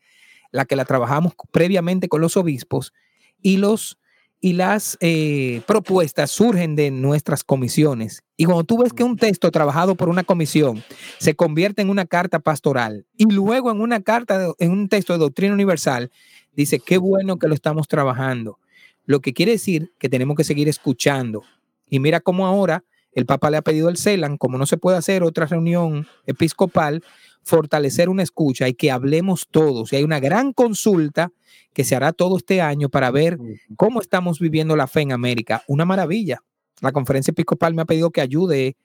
las 0.51 0.67
que 0.67 0.75
la 0.75 0.83
trabajamos 0.83 1.33
previamente 1.51 2.09
con 2.09 2.19
los 2.19 2.35
obispos 2.35 2.93
y 3.41 3.55
los 3.55 3.97
y 4.41 4.51
las 4.51 4.97
eh, 4.99 5.61
propuestas 5.65 6.29
surgen 6.29 6.75
de 6.75 6.91
nuestras 6.91 7.45
comisiones. 7.45 8.23
Y 8.35 8.43
cuando 8.43 8.65
tú 8.65 8.77
ves 8.79 8.91
que 8.91 9.05
un 9.05 9.15
texto 9.15 9.49
trabajado 9.51 9.95
por 9.95 10.09
una 10.09 10.25
comisión 10.25 10.83
se 11.19 11.33
convierte 11.33 11.81
en 11.81 11.89
una 11.89 12.05
carta 12.05 12.39
pastoral 12.39 13.05
y 13.15 13.31
luego 13.31 13.71
en 13.71 13.79
una 13.79 14.01
carta, 14.01 14.51
en 14.59 14.71
un 14.71 14.89
texto 14.89 15.13
de 15.13 15.19
doctrina 15.19 15.53
universal, 15.53 16.11
dice, 16.51 16.79
qué 16.79 16.97
bueno 16.97 17.39
que 17.39 17.47
lo 17.47 17.55
estamos 17.55 17.87
trabajando. 17.87 18.59
Lo 19.05 19.19
que 19.21 19.33
quiere 19.33 19.53
decir 19.53 19.91
que 19.99 20.09
tenemos 20.09 20.35
que 20.35 20.43
seguir 20.43 20.69
escuchando. 20.69 21.43
Y 21.89 21.99
mira 21.99 22.19
cómo 22.19 22.47
ahora 22.47 22.83
el 23.11 23.25
Papa 23.25 23.49
le 23.49 23.57
ha 23.57 23.61
pedido 23.61 23.89
al 23.89 23.97
CELAN, 23.97 24.37
como 24.37 24.57
no 24.57 24.65
se 24.65 24.77
puede 24.77 24.97
hacer 24.97 25.23
otra 25.23 25.45
reunión 25.45 26.07
episcopal, 26.25 27.03
fortalecer 27.43 28.09
una 28.09 28.23
escucha 28.23 28.67
y 28.67 28.73
que 28.73 28.91
hablemos 28.91 29.47
todos. 29.49 29.93
Y 29.93 29.97
hay 29.97 30.03
una 30.03 30.19
gran 30.19 30.53
consulta 30.53 31.31
que 31.73 31.83
se 31.83 31.95
hará 31.95 32.13
todo 32.13 32.37
este 32.37 32.61
año 32.61 32.89
para 32.89 33.11
ver 33.11 33.37
cómo 33.75 34.01
estamos 34.01 34.39
viviendo 34.39 34.75
la 34.75 34.87
fe 34.87 35.01
en 35.01 35.11
América. 35.11 35.63
Una 35.67 35.85
maravilla. 35.85 36.41
La 36.81 36.91
conferencia 36.91 37.31
episcopal 37.31 37.73
me 37.73 37.81
ha 37.81 37.85
pedido 37.85 38.11
que 38.11 38.21
ayude 38.21 38.75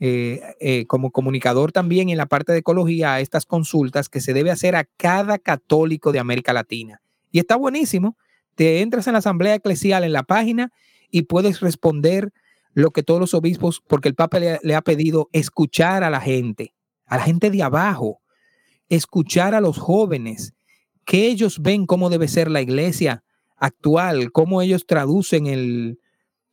eh, 0.00 0.40
eh, 0.60 0.86
como 0.86 1.10
comunicador 1.10 1.70
también 1.70 2.08
en 2.08 2.16
la 2.16 2.26
parte 2.26 2.52
de 2.52 2.58
ecología 2.58 3.14
a 3.14 3.20
estas 3.20 3.46
consultas 3.46 4.08
que 4.08 4.20
se 4.20 4.32
debe 4.32 4.50
hacer 4.50 4.74
a 4.74 4.84
cada 4.96 5.38
católico 5.38 6.12
de 6.12 6.18
América 6.18 6.52
Latina. 6.52 7.00
Y 7.30 7.38
está 7.38 7.56
buenísimo. 7.56 8.16
Te 8.54 8.80
entras 8.80 9.06
en 9.06 9.14
la 9.14 9.20
asamblea 9.20 9.54
eclesial 9.54 10.04
en 10.04 10.12
la 10.12 10.22
página 10.22 10.72
y 11.10 11.22
puedes 11.22 11.60
responder 11.60 12.32
lo 12.74 12.90
que 12.90 13.02
todos 13.02 13.20
los 13.20 13.34
obispos, 13.34 13.82
porque 13.86 14.08
el 14.08 14.14
Papa 14.14 14.38
le 14.38 14.74
ha 14.74 14.82
pedido 14.82 15.28
escuchar 15.32 16.04
a 16.04 16.10
la 16.10 16.20
gente, 16.20 16.74
a 17.06 17.18
la 17.18 17.22
gente 17.22 17.50
de 17.50 17.62
abajo, 17.62 18.20
escuchar 18.88 19.54
a 19.54 19.60
los 19.60 19.78
jóvenes, 19.78 20.54
que 21.04 21.26
ellos 21.26 21.60
ven 21.60 21.86
cómo 21.86 22.10
debe 22.10 22.28
ser 22.28 22.50
la 22.50 22.62
iglesia 22.62 23.24
actual, 23.56 24.32
cómo 24.32 24.62
ellos 24.62 24.86
traducen 24.86 25.46
el... 25.46 25.98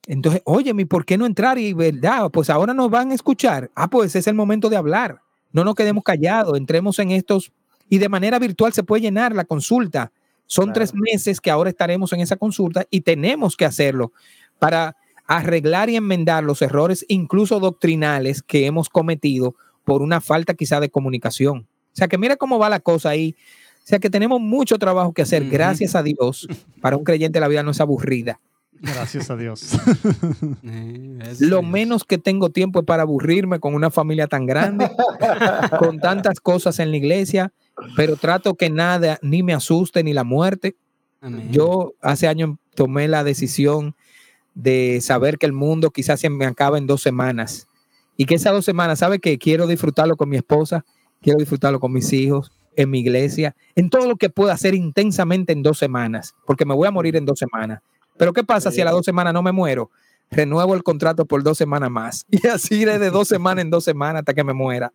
Entonces, 0.07 0.41
oye, 0.45 0.73
¿por 0.85 1.05
qué 1.05 1.17
no 1.17 1.25
entrar? 1.25 1.57
Y 1.57 1.73
verdad, 1.73 2.29
pues 2.31 2.49
ahora 2.49 2.73
nos 2.73 2.89
van 2.89 3.11
a 3.11 3.15
escuchar. 3.15 3.71
Ah, 3.75 3.89
pues 3.89 4.15
es 4.15 4.27
el 4.27 4.35
momento 4.35 4.69
de 4.69 4.77
hablar. 4.77 5.21
No 5.51 5.63
nos 5.63 5.75
quedemos 5.75 6.03
callados, 6.03 6.57
entremos 6.57 6.99
en 6.99 7.11
estos... 7.11 7.51
Y 7.89 7.97
de 7.97 8.09
manera 8.09 8.37
virtual 8.37 8.71
se 8.73 8.83
puede 8.83 9.01
llenar 9.01 9.35
la 9.35 9.45
consulta. 9.45 10.11
Son 10.51 10.73
tres 10.73 10.95
meses 10.95 11.39
que 11.39 11.51
ahora 11.51 11.69
estaremos 11.69 12.11
en 12.11 12.21
esa 12.21 12.35
consulta 12.35 12.83
y 12.89 13.01
tenemos 13.01 13.55
que 13.55 13.65
hacerlo 13.65 14.13
para 14.57 14.95
arreglar 15.27 15.91
y 15.91 15.95
enmendar 15.95 16.43
los 16.43 16.63
errores, 16.63 17.05
incluso 17.07 17.59
doctrinales, 17.59 18.41
que 18.41 18.65
hemos 18.65 18.89
cometido 18.89 19.53
por 19.83 20.01
una 20.01 20.21
falta 20.21 20.55
quizá 20.55 20.79
de 20.79 20.89
comunicación. 20.89 21.67
O 21.93 21.95
sea 21.95 22.07
que 22.07 22.17
mira 22.17 22.35
cómo 22.35 22.57
va 22.57 22.67
la 22.67 22.79
cosa 22.79 23.09
ahí. 23.09 23.35
O 23.83 23.87
sea 23.87 23.99
que 23.99 24.09
tenemos 24.09 24.41
mucho 24.41 24.79
trabajo 24.79 25.13
que 25.13 25.21
hacer, 25.21 25.47
gracias 25.47 25.93
a 25.93 26.01
Dios. 26.01 26.47
Para 26.81 26.97
un 26.97 27.03
creyente 27.03 27.39
la 27.39 27.47
vida 27.47 27.61
no 27.61 27.69
es 27.69 27.79
aburrida. 27.79 28.39
Gracias 28.71 29.29
a 29.29 29.35
Dios. 29.35 29.73
Lo 31.39 31.61
menos 31.61 32.05
que 32.05 32.17
tengo 32.17 32.49
tiempo 32.49 32.79
es 32.79 32.85
para 32.85 33.03
aburrirme 33.03 33.59
con 33.59 33.75
una 33.75 33.91
familia 33.91 34.25
tan 34.25 34.47
grande, 34.47 34.89
con 35.77 35.99
tantas 35.99 36.39
cosas 36.39 36.79
en 36.79 36.89
la 36.89 36.97
iglesia, 36.97 37.53
pero 37.95 38.15
trato 38.15 38.55
que 38.55 38.69
nada 38.69 39.19
ni 39.21 39.43
me 39.43 39.53
asuste 39.53 40.03
ni 40.03 40.13
la 40.13 40.23
muerte. 40.23 40.75
Yo 41.51 41.93
hace 42.01 42.27
años 42.27 42.57
tomé 42.75 43.07
la 43.07 43.23
decisión 43.23 43.95
de 44.53 44.99
saber 45.01 45.37
que 45.37 45.45
el 45.45 45.53
mundo 45.53 45.91
quizás 45.91 46.19
se 46.19 46.29
me 46.29 46.45
acaba 46.45 46.77
en 46.77 46.87
dos 46.87 47.01
semanas 47.01 47.67
y 48.15 48.25
que 48.25 48.35
esas 48.35 48.53
dos 48.53 48.65
semanas, 48.65 48.99
¿sabe 48.99 49.19
que 49.19 49.37
Quiero 49.37 49.67
disfrutarlo 49.67 50.17
con 50.17 50.29
mi 50.29 50.37
esposa, 50.37 50.85
quiero 51.21 51.39
disfrutarlo 51.39 51.79
con 51.79 51.93
mis 51.93 52.11
hijos, 52.13 52.51
en 52.75 52.89
mi 52.89 52.99
iglesia, 52.99 53.55
en 53.75 53.89
todo 53.89 54.07
lo 54.07 54.15
que 54.15 54.29
pueda 54.29 54.53
hacer 54.53 54.75
intensamente 54.75 55.53
en 55.53 55.63
dos 55.63 55.77
semanas, 55.77 56.35
porque 56.45 56.65
me 56.65 56.73
voy 56.73 56.87
a 56.87 56.91
morir 56.91 57.15
en 57.15 57.25
dos 57.25 57.39
semanas. 57.39 57.81
Pero 58.17 58.33
¿qué 58.33 58.43
pasa 58.43 58.71
si 58.71 58.81
a 58.81 58.85
las 58.85 58.93
dos 58.93 59.05
semanas 59.05 59.33
no 59.33 59.41
me 59.41 59.51
muero? 59.51 59.89
Renuevo 60.31 60.75
el 60.75 60.83
contrato 60.83 61.25
por 61.25 61.43
dos 61.43 61.57
semanas 61.57 61.89
más. 61.89 62.25
Y 62.31 62.45
así 62.47 62.75
iré 62.75 62.99
de 62.99 63.09
dos 63.09 63.27
semanas 63.27 63.63
en 63.63 63.69
dos 63.69 63.83
semanas 63.83 64.19
hasta 64.19 64.33
que 64.33 64.43
me 64.43 64.53
muera. 64.53 64.91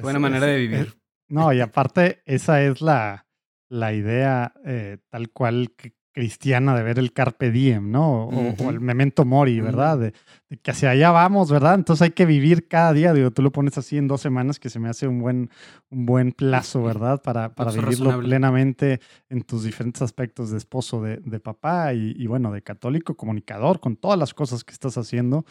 Buena 0.00 0.18
manera 0.18 0.46
de 0.46 0.58
vivir. 0.58 0.94
No, 1.28 1.52
y 1.52 1.60
aparte, 1.60 2.22
esa 2.26 2.62
es 2.62 2.80
la, 2.80 3.26
la 3.68 3.92
idea 3.92 4.52
eh, 4.64 4.98
tal 5.10 5.30
cual 5.30 5.74
cristiana 6.12 6.76
de 6.76 6.82
ver 6.84 6.98
el 6.98 7.12
carpe 7.12 7.50
diem, 7.50 7.90
¿no? 7.90 8.28
O, 8.28 8.70
el 8.70 8.80
memento 8.80 9.24
mori, 9.24 9.60
¿verdad? 9.60 9.98
De, 9.98 10.14
que 10.62 10.70
hacia 10.70 10.90
allá 10.90 11.10
vamos, 11.10 11.50
¿verdad? 11.50 11.74
Entonces 11.74 12.02
hay 12.02 12.10
que 12.10 12.26
vivir 12.26 12.68
cada 12.68 12.92
día, 12.92 13.12
digo, 13.12 13.30
tú 13.30 13.42
lo 13.42 13.52
pones 13.52 13.78
así 13.78 13.96
en 13.98 14.08
dos 14.08 14.20
semanas, 14.20 14.58
que 14.58 14.70
se 14.70 14.78
me 14.78 14.88
hace 14.88 15.06
un 15.06 15.20
buen, 15.20 15.50
un 15.90 16.06
buen 16.06 16.32
plazo, 16.32 16.82
¿verdad? 16.82 17.22
Para, 17.22 17.54
para 17.54 17.72
vivirlo 17.72 18.18
plenamente 18.20 19.00
en 19.28 19.42
tus 19.42 19.64
diferentes 19.64 20.02
aspectos 20.02 20.50
de 20.50 20.58
esposo, 20.58 21.02
de, 21.02 21.18
de 21.18 21.40
papá 21.40 21.92
y, 21.94 22.26
bueno, 22.26 22.52
de 22.52 22.62
católico, 22.62 23.16
comunicador, 23.16 23.80
con 23.80 23.96
todas 23.96 24.18
las 24.18 24.34
cosas 24.34 24.64
que 24.64 24.72
estás 24.72 24.96
haciendo. 24.98 25.44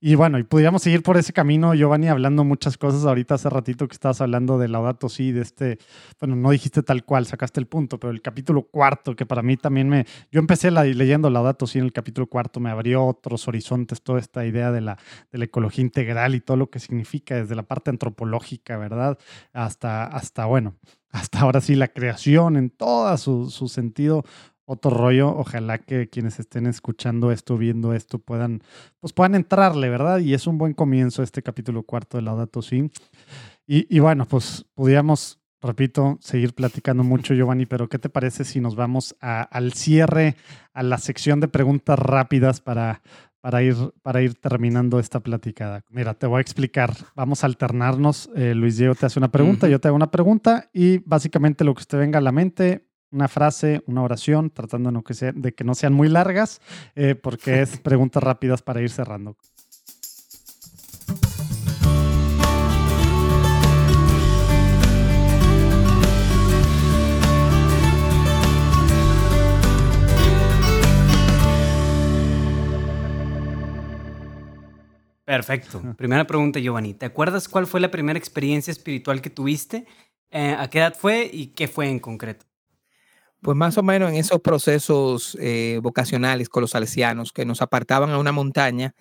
Y 0.00 0.14
bueno, 0.14 0.38
y 0.38 0.44
pudiéramos 0.44 0.82
seguir 0.82 1.02
por 1.02 1.16
ese 1.16 1.32
camino, 1.32 1.74
Giovanni, 1.74 2.08
hablando 2.08 2.44
muchas 2.44 2.78
cosas 2.78 3.04
ahorita 3.04 3.34
hace 3.34 3.50
ratito 3.50 3.88
que 3.88 3.94
estabas 3.94 4.20
hablando 4.20 4.58
de 4.58 4.68
Laudato 4.68 5.08
Si, 5.08 5.32
de 5.32 5.42
este, 5.42 5.78
bueno, 6.20 6.36
no 6.36 6.50
dijiste 6.50 6.82
tal 6.82 7.04
cual, 7.04 7.26
sacaste 7.26 7.60
el 7.60 7.66
punto, 7.66 7.98
pero 7.98 8.10
el 8.10 8.22
capítulo 8.22 8.62
cuarto, 8.62 9.16
que 9.16 9.26
para 9.26 9.42
mí 9.42 9.56
también 9.56 9.88
me 9.88 10.06
yo 10.30 10.40
empecé 10.40 10.70
la, 10.70 10.84
leyendo 10.84 11.30
Laudato 11.30 11.66
sí 11.66 11.78
en 11.78 11.84
el 11.84 11.92
capítulo 11.92 12.26
cuarto, 12.26 12.60
me 12.60 12.70
abrió 12.70 13.04
otros 13.04 13.48
horizontes, 13.48 14.02
toda 14.02 14.18
esta 14.18 14.43
idea 14.46 14.72
de 14.72 14.80
la, 14.80 14.98
de 15.32 15.38
la 15.38 15.44
ecología 15.44 15.82
integral 15.82 16.34
y 16.34 16.40
todo 16.40 16.56
lo 16.56 16.70
que 16.70 16.78
significa 16.78 17.36
desde 17.36 17.54
la 17.54 17.62
parte 17.62 17.90
antropológica, 17.90 18.76
¿verdad? 18.76 19.18
Hasta, 19.52 20.04
hasta 20.04 20.46
bueno, 20.46 20.76
hasta 21.10 21.40
ahora 21.40 21.60
sí 21.60 21.74
la 21.74 21.88
creación 21.88 22.56
en 22.56 22.70
todo 22.70 23.16
su, 23.16 23.50
su 23.50 23.68
sentido 23.68 24.24
otro 24.66 24.90
rollo. 24.90 25.28
Ojalá 25.36 25.78
que 25.78 26.08
quienes 26.08 26.38
estén 26.40 26.66
escuchando 26.66 27.30
esto, 27.30 27.56
viendo 27.56 27.92
esto, 27.92 28.18
puedan, 28.18 28.62
pues 29.00 29.12
puedan 29.12 29.34
entrarle, 29.34 29.88
¿verdad? 29.88 30.18
Y 30.18 30.34
es 30.34 30.46
un 30.46 30.58
buen 30.58 30.74
comienzo 30.74 31.22
este 31.22 31.42
capítulo 31.42 31.82
cuarto 31.82 32.16
de 32.16 32.22
Laudato 32.22 32.62
sí. 32.62 32.90
Y, 33.66 33.94
y 33.94 34.00
bueno, 34.00 34.26
pues 34.26 34.66
pudiéramos 34.74 35.40
repito, 35.64 36.18
seguir 36.20 36.54
platicando 36.54 37.04
mucho, 37.04 37.32
Giovanni, 37.32 37.64
pero 37.64 37.88
¿qué 37.88 37.98
te 37.98 38.10
parece 38.10 38.44
si 38.44 38.60
nos 38.60 38.76
vamos 38.76 39.16
al 39.20 39.72
cierre, 39.72 40.36
a 40.74 40.82
la 40.82 40.98
sección 40.98 41.40
de 41.40 41.48
preguntas 41.48 41.98
rápidas 41.98 42.60
para, 42.60 43.00
para, 43.44 43.62
ir, 43.62 43.76
para 44.00 44.22
ir 44.22 44.32
terminando 44.36 44.98
esta 44.98 45.20
platicada? 45.20 45.84
Mira, 45.90 46.14
te 46.14 46.26
voy 46.26 46.38
a 46.38 46.40
explicar. 46.40 46.94
Vamos 47.14 47.44
a 47.44 47.46
alternarnos. 47.46 48.30
Eh, 48.34 48.54
Luis 48.54 48.78
Diego 48.78 48.94
te 48.94 49.04
hace 49.04 49.18
una 49.18 49.30
pregunta, 49.30 49.68
yo 49.68 49.78
te 49.78 49.88
hago 49.88 49.96
una 49.96 50.10
pregunta 50.10 50.70
y 50.72 50.96
básicamente 51.04 51.62
lo 51.62 51.74
que 51.74 51.80
usted 51.80 51.98
venga 51.98 52.20
a 52.20 52.22
la 52.22 52.32
mente, 52.32 52.88
una 53.10 53.28
frase, 53.28 53.82
una 53.86 54.00
oración, 54.00 54.48
tratando 54.48 54.90
de, 54.90 55.02
que, 55.02 55.12
sea, 55.12 55.32
de 55.32 55.52
que 55.52 55.62
no 55.62 55.74
sean 55.74 55.92
muy 55.92 56.08
largas, 56.08 56.62
eh, 56.94 57.16
porque 57.16 57.60
es 57.60 57.76
preguntas 57.80 58.22
rápidas 58.22 58.62
para 58.62 58.80
ir 58.80 58.88
cerrando. 58.88 59.36
Perfecto. 75.24 75.82
Primera 75.96 76.26
pregunta, 76.26 76.60
Giovanni. 76.60 76.92
¿Te 76.92 77.06
acuerdas 77.06 77.48
cuál 77.48 77.66
fue 77.66 77.80
la 77.80 77.90
primera 77.90 78.18
experiencia 78.18 78.70
espiritual 78.70 79.22
que 79.22 79.30
tuviste? 79.30 79.86
Eh, 80.30 80.54
¿A 80.58 80.68
qué 80.68 80.78
edad 80.78 80.94
fue 80.94 81.30
y 81.32 81.48
qué 81.48 81.66
fue 81.66 81.88
en 81.88 81.98
concreto? 81.98 82.44
Pues 83.40 83.56
más 83.56 83.78
o 83.78 83.82
menos 83.82 84.10
en 84.10 84.16
esos 84.16 84.40
procesos 84.40 85.36
eh, 85.40 85.80
vocacionales 85.82 86.48
con 86.48 86.60
los 86.60 86.72
salesianos 86.72 87.32
que 87.32 87.44
nos 87.44 87.62
apartaban 87.62 88.10
a 88.10 88.18
una 88.18 88.32
montaña 88.32 88.94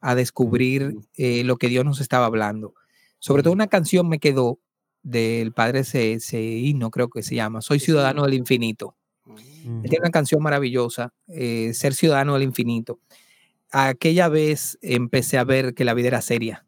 a 0.00 0.14
descubrir 0.14 0.94
eh, 1.16 1.44
lo 1.44 1.56
que 1.56 1.68
Dios 1.68 1.84
nos 1.84 2.00
estaba 2.00 2.26
hablando. 2.26 2.74
Sobre 3.20 3.42
todo 3.42 3.52
una 3.52 3.66
canción 3.66 4.08
me 4.08 4.18
quedó 4.18 4.58
del 5.02 5.52
padre 5.52 5.84
Seino, 5.84 6.90
creo 6.90 7.08
que 7.08 7.22
se 7.22 7.34
llama, 7.36 7.60
Soy 7.60 7.80
ciudadano 7.80 8.24
del 8.24 8.34
infinito. 8.34 8.96
Es 9.82 9.98
una 9.98 10.10
canción 10.10 10.42
maravillosa, 10.42 11.12
Ser 11.26 11.94
ciudadano 11.94 12.34
del 12.34 12.44
infinito 12.44 13.00
aquella 13.70 14.28
vez 14.28 14.78
empecé 14.82 15.38
a 15.38 15.44
ver 15.44 15.74
que 15.74 15.84
la 15.84 15.94
vida 15.94 16.08
era 16.08 16.20
seria 16.20 16.66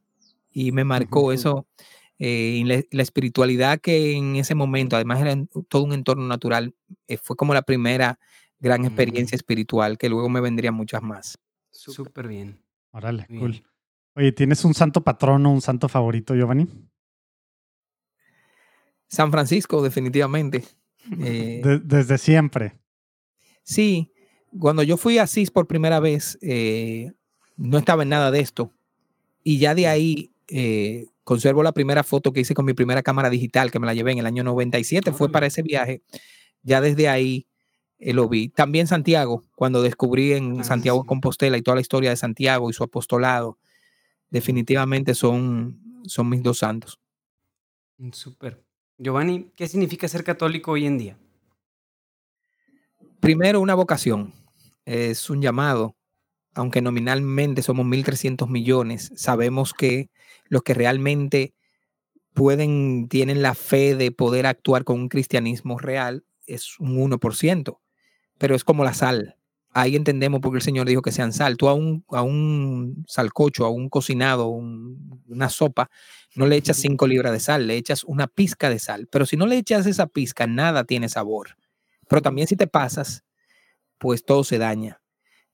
y 0.53 0.73
me 0.73 0.85
marcó 0.85 1.33
eso. 1.33 1.67
Eh, 2.19 2.85
la, 2.91 3.03
espiritualidad 3.03 3.81
que 3.81 4.13
en 4.13 4.37
ese 4.37 4.55
momento, 4.55 4.95
además 4.95 5.21
era 5.21 5.35
todo 5.69 5.85
un 5.85 5.95
entorno 5.95 6.27
natural, 6.27 6.75
eh, 7.09 7.17
fue 7.17 7.35
como 7.35 7.55
la 7.55 7.63
primera 7.63 8.19
gran 8.59 8.85
experiencia 8.85 9.37
espiritual, 9.37 9.97
que 9.97 10.11
luego 10.11 10.29
me 10.29 10.43
vendrían 10.43 10.75
muchas 10.75 11.03
más. 11.03 11.39
Súper 11.71 12.29
bien. 12.29 12.63
Órale, 12.91 13.27
cool. 13.27 13.65
Oye, 14.15 14.33
¿tienes 14.33 14.65
un 14.67 14.75
santo 14.75 15.03
patrono, 15.03 15.51
un 15.51 15.63
santo 15.63 15.89
favorito, 15.89 16.35
Giovanni? 16.35 16.69
San 19.09 19.31
Francisco, 19.31 19.83
definitivamente. 19.83 20.65
Eh 21.19 21.63
desde 21.83 22.19
siempre. 22.19 22.79
Sí, 23.63 24.13
cuando 24.59 24.83
yo 24.83 24.97
fui 24.97 25.19
a 25.19 25.25
Asís 25.25 25.51
por 25.51 25.67
primera 25.67 26.01
vez, 26.01 26.39
eh, 26.43 27.13
no 27.57 27.79
estaba 27.79 28.03
en 28.03 28.09
nada 28.09 28.31
de 28.31 28.41
esto. 28.41 28.73
Y 29.45 29.59
ya 29.59 29.75
de 29.75 29.87
ahí 29.87 30.33
eh, 30.49 31.07
conservo 31.25 31.63
la 31.63 31.73
primera 31.73 32.03
foto 32.03 32.33
que 32.33 32.41
hice 32.41 32.55
con 32.55 32.65
mi 32.65 32.75
primera 32.75 33.03
cámara 33.03 33.31
digital, 33.31 33.71
que 33.71 33.79
me 33.79 33.87
la 33.87 33.95
llevé 33.95 34.13
en 34.13 34.19
el 34.19 34.27
año 34.27 34.43
97, 34.45 35.13
fue 35.13 35.31
para 35.31 35.47
ese 35.47 35.63
viaje. 35.63 36.03
Ya 36.63 36.81
desde 36.81 37.09
ahí 37.09 37.47
eh, 37.99 38.13
lo 38.13 38.29
vi. 38.29 38.49
También 38.49 38.87
Santiago, 38.87 39.45
cuando 39.55 39.83
descubrí 39.83 40.33
en 40.33 40.61
ah, 40.61 40.65
Santiago 40.65 41.05
Compostela 41.05 41.57
y 41.57 41.63
toda 41.63 41.77
la 41.77 41.81
historia 41.81 42.11
de 42.11 42.17
Santiago 42.17 42.69
y 42.71 42.73
su 42.73 42.83
apostolado, 42.83 43.59
definitivamente 44.31 45.15
son, 45.15 46.03
son 46.07 46.29
mis 46.29 46.43
dos 46.43 46.59
santos. 46.59 46.99
Mm, 47.99 48.11
súper. 48.13 48.63
Giovanni, 48.99 49.51
¿qué 49.57 49.67
significa 49.67 50.09
ser 50.09 50.25
católico 50.25 50.73
hoy 50.73 50.87
en 50.87 50.99
día? 50.99 51.17
Primero, 53.21 53.61
una 53.61 53.75
vocación 53.75 54.33
es 54.85 55.31
un 55.31 55.43
llamado, 55.43 55.97
aunque 56.55 56.83
nominalmente 56.83 57.63
somos 57.63 57.87
1.300 57.87 58.49
millones, 58.49 59.13
sabemos 59.17 59.73
que 59.75 60.11
los 60.49 60.63
que 60.63 60.75
realmente 60.75 61.55
pueden, 62.35 63.09
tienen 63.09 63.43
la 63.43 63.55
fe 63.55 63.95
de 63.95 64.13
poder 64.13 64.47
actuar 64.47 64.85
con 64.85 65.01
un 65.01 65.09
cristianismo 65.09 65.79
real 65.79 66.25
es 66.47 66.79
un 66.79 66.97
1%, 66.97 67.79
pero 68.39 68.55
es 68.55 68.65
como 68.65 68.85
la 68.85 68.95
sal. 68.95 69.37
Ahí 69.73 69.95
entendemos 69.95 70.41
por 70.41 70.51
qué 70.51 70.57
el 70.57 70.63
Señor 70.63 70.89
dijo 70.89 71.01
que 71.01 71.13
sean 71.13 71.33
sal. 71.33 71.57
Tú 71.57 71.69
a 71.69 71.75
un, 71.75 72.05
a 72.09 72.23
un 72.23 73.05
salcocho, 73.07 73.65
a 73.65 73.71
un 73.71 73.89
cocinado, 73.89 74.49
una 74.49 75.49
sopa, 75.49 75.91
no 76.35 76.47
le 76.47 76.57
echas 76.57 76.77
5 76.79 77.07
libras 77.07 77.33
de 77.33 77.39
sal, 77.39 77.69
le 77.69 77.77
echas 77.77 78.03
una 78.03 78.27
pizca 78.27 78.69
de 78.69 78.81
sal. 78.81 79.07
Pero 79.07 79.27
si 79.27 79.37
no 79.37 79.47
le 79.47 79.57
echas 79.57 79.87
esa 79.87 80.09
pizca, 80.09 80.49
nada 80.49 80.83
tiene 80.85 81.09
sabor. 81.09 81.57
Pero 82.09 82.21
también 82.21 82.49
si 82.49 82.57
te 82.57 82.67
pasas, 82.67 83.23
pues 84.01 84.25
todo 84.25 84.43
se 84.43 84.59
daña. 84.59 85.01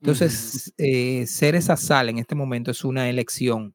Entonces, 0.01 0.73
eh, 0.79 1.27
ser 1.27 1.57
esa 1.57 1.77
sal 1.77 2.09
en 2.09 2.19
este 2.19 2.37
momento 2.37 2.71
es 2.71 2.85
una 2.85 3.11
elección. 3.11 3.75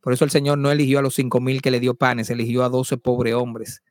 Por 0.00 0.14
eso 0.14 0.24
el 0.24 0.30
Señor 0.30 0.56
no 0.56 0.70
eligió 0.70 0.98
a 0.98 1.02
los 1.02 1.14
cinco 1.14 1.40
mil 1.40 1.60
que 1.60 1.70
le 1.70 1.78
dio 1.78 1.94
panes, 1.94 2.30
eligió 2.30 2.64
a 2.64 2.70
doce 2.70 2.96
pobres 2.96 3.34
hombres. 3.34 3.82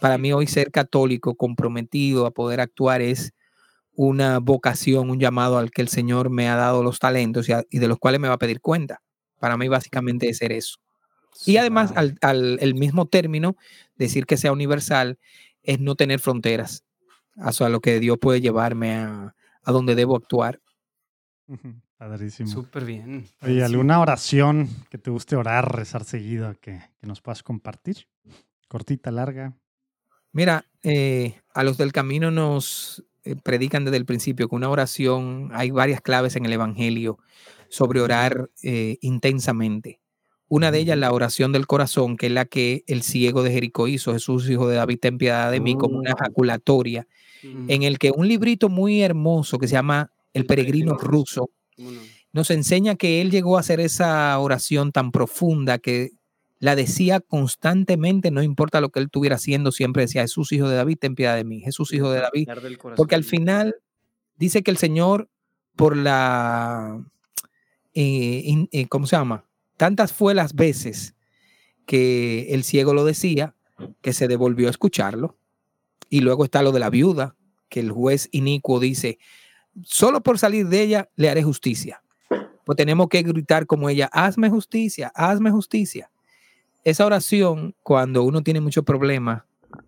Para 0.00 0.16
mí 0.16 0.32
hoy 0.32 0.46
ser 0.46 0.70
católico, 0.70 1.34
comprometido 1.34 2.24
a 2.26 2.30
poder 2.30 2.60
actuar 2.60 3.02
es 3.02 3.34
una 3.92 4.38
vocación, 4.38 5.10
un 5.10 5.20
llamado 5.20 5.58
al 5.58 5.70
que 5.70 5.82
el 5.82 5.88
Señor 5.88 6.30
me 6.30 6.48
ha 6.48 6.56
dado 6.56 6.82
los 6.82 6.98
talentos 6.98 7.48
y, 7.48 7.78
de 7.78 7.88
los 7.88 7.98
cuales 7.98 8.20
me 8.20 8.28
va 8.28 8.34
a 8.34 8.38
pedir 8.38 8.60
cuenta. 8.60 9.02
Para 9.38 9.58
mí 9.58 9.68
básicamente 9.68 10.28
es 10.28 10.38
ser 10.38 10.52
eso. 10.52 10.78
Y 11.44 11.58
además, 11.58 11.92
al, 11.94 12.58
el 12.60 12.74
mismo 12.74 13.06
término, 13.06 13.56
decir 13.96 14.24
que 14.24 14.38
sea 14.38 14.52
universal 14.52 15.18
es 15.62 15.80
no 15.80 15.96
tener 15.96 16.20
fronteras. 16.20 16.84
a 17.36 17.68
lo 17.68 17.80
que 17.80 18.00
Dios 18.00 18.16
puede 18.18 18.40
llevarme 18.40 18.94
a, 18.94 19.34
a 19.66 19.72
donde 19.72 19.94
debo 19.94 20.16
actuar. 20.16 20.60
Padrísimo. 21.98 22.48
Súper 22.48 22.84
bien. 22.84 23.26
¿Hay 23.40 23.60
¿alguna 23.60 24.00
oración 24.00 24.68
que 24.90 24.96
te 24.96 25.10
guste 25.10 25.36
orar, 25.36 25.74
rezar 25.76 26.04
seguido, 26.04 26.54
que, 26.60 26.80
nos 27.02 27.20
puedas 27.20 27.42
compartir? 27.42 28.06
Cortita, 28.68 29.10
larga. 29.10 29.56
Mira, 30.32 30.66
eh, 30.82 31.40
a 31.52 31.64
los 31.64 31.78
del 31.78 31.92
camino 31.92 32.30
nos 32.30 33.04
eh, 33.24 33.34
predican 33.42 33.84
desde 33.84 33.96
el 33.96 34.06
principio 34.06 34.48
que 34.48 34.54
una 34.54 34.70
oración, 34.70 35.50
hay 35.52 35.70
varias 35.70 36.00
claves 36.00 36.36
en 36.36 36.46
el 36.46 36.52
Evangelio 36.52 37.18
sobre 37.68 38.00
orar 38.00 38.50
eh, 38.62 38.98
intensamente. 39.00 40.00
Una 40.48 40.70
de 40.70 40.78
ellas, 40.78 40.98
la 40.98 41.12
oración 41.12 41.50
del 41.50 41.66
corazón, 41.66 42.16
que 42.16 42.26
es 42.26 42.32
la 42.32 42.44
que 42.44 42.84
el 42.86 43.02
ciego 43.02 43.42
de 43.42 43.50
Jericó 43.50 43.88
hizo, 43.88 44.12
Jesús, 44.12 44.48
hijo 44.48 44.68
de 44.68 44.76
David, 44.76 45.00
ten 45.00 45.18
piedad 45.18 45.50
de 45.50 45.58
mí, 45.58 45.76
como 45.76 45.98
una 45.98 46.12
oh. 46.12 46.16
En 47.68 47.82
el 47.82 47.98
que 47.98 48.10
un 48.10 48.28
librito 48.28 48.68
muy 48.68 49.02
hermoso 49.02 49.58
que 49.58 49.68
se 49.68 49.74
llama 49.74 50.12
El 50.32 50.46
peregrino 50.46 50.94
ruso. 50.94 51.50
Nos 52.32 52.50
enseña 52.50 52.96
que 52.96 53.20
él 53.20 53.30
llegó 53.30 53.56
a 53.56 53.60
hacer 53.60 53.80
esa 53.80 54.38
oración 54.38 54.92
tan 54.92 55.10
profunda 55.10 55.78
que 55.78 56.10
la 56.58 56.74
decía 56.74 57.20
constantemente, 57.20 58.30
no 58.30 58.42
importa 58.42 58.80
lo 58.80 58.88
que 58.90 59.00
él 59.00 59.06
estuviera 59.06 59.36
haciendo, 59.36 59.72
siempre 59.72 60.02
decía, 60.02 60.22
Jesús, 60.22 60.52
hijo 60.52 60.68
de 60.68 60.76
David, 60.76 60.98
ten 60.98 61.14
piedad 61.14 61.36
de 61.36 61.44
mí, 61.44 61.60
Jesús, 61.60 61.92
hijo 61.92 62.10
de 62.10 62.20
David. 62.20 62.48
Porque 62.96 63.14
al 63.14 63.24
final 63.24 63.76
dice 64.36 64.62
que 64.62 64.70
el 64.70 64.78
Señor, 64.78 65.28
por 65.76 65.96
la, 65.96 67.04
eh, 67.94 68.66
eh, 68.72 68.86
¿cómo 68.88 69.06
se 69.06 69.16
llama? 69.16 69.44
Tantas 69.76 70.12
fue 70.12 70.34
las 70.34 70.54
veces 70.54 71.14
que 71.84 72.54
el 72.54 72.64
ciego 72.64 72.94
lo 72.94 73.04
decía, 73.04 73.54
que 74.00 74.14
se 74.14 74.28
devolvió 74.28 74.68
a 74.68 74.70
escucharlo 74.70 75.36
y 76.08 76.20
luego 76.20 76.44
está 76.44 76.62
lo 76.62 76.72
de 76.72 76.80
la 76.80 76.90
viuda, 76.90 77.34
que 77.68 77.80
el 77.80 77.90
juez 77.90 78.28
inicuo 78.32 78.80
dice, 78.80 79.18
solo 79.82 80.22
por 80.22 80.38
salir 80.38 80.68
de 80.68 80.82
ella 80.82 81.10
le 81.16 81.28
haré 81.28 81.42
justicia. 81.42 82.02
Pues 82.64 82.76
tenemos 82.76 83.08
que 83.08 83.22
gritar 83.22 83.66
como 83.66 83.88
ella, 83.88 84.08
hazme 84.12 84.50
justicia, 84.50 85.12
hazme 85.14 85.50
justicia. 85.50 86.10
Esa 86.84 87.06
oración, 87.06 87.74
cuando 87.82 88.22
uno 88.22 88.42
tiene 88.42 88.60
muchos 88.60 88.84
problemas 88.84 89.42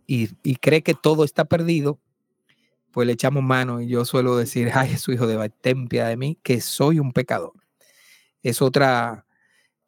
y, 0.07 0.29
cree 0.57 0.83
que 0.83 0.95
todo 0.95 1.25
está 1.25 1.45
perdido, 1.45 1.99
pues 2.93 3.07
le 3.07 3.12
echamos 3.12 3.43
mano 3.43 3.81
y 3.81 3.89
yo 3.89 4.05
suelo 4.05 4.37
decir, 4.37 4.71
ay, 4.75 4.97
su 4.97 5.12
hijo 5.12 5.27
de 5.27 5.49
tempia 5.49 6.07
de 6.07 6.16
mí, 6.16 6.39
que 6.43 6.61
soy 6.61 6.99
un 6.99 7.12
pecador. 7.12 7.53
Es 8.43 8.62
otra 8.62 9.27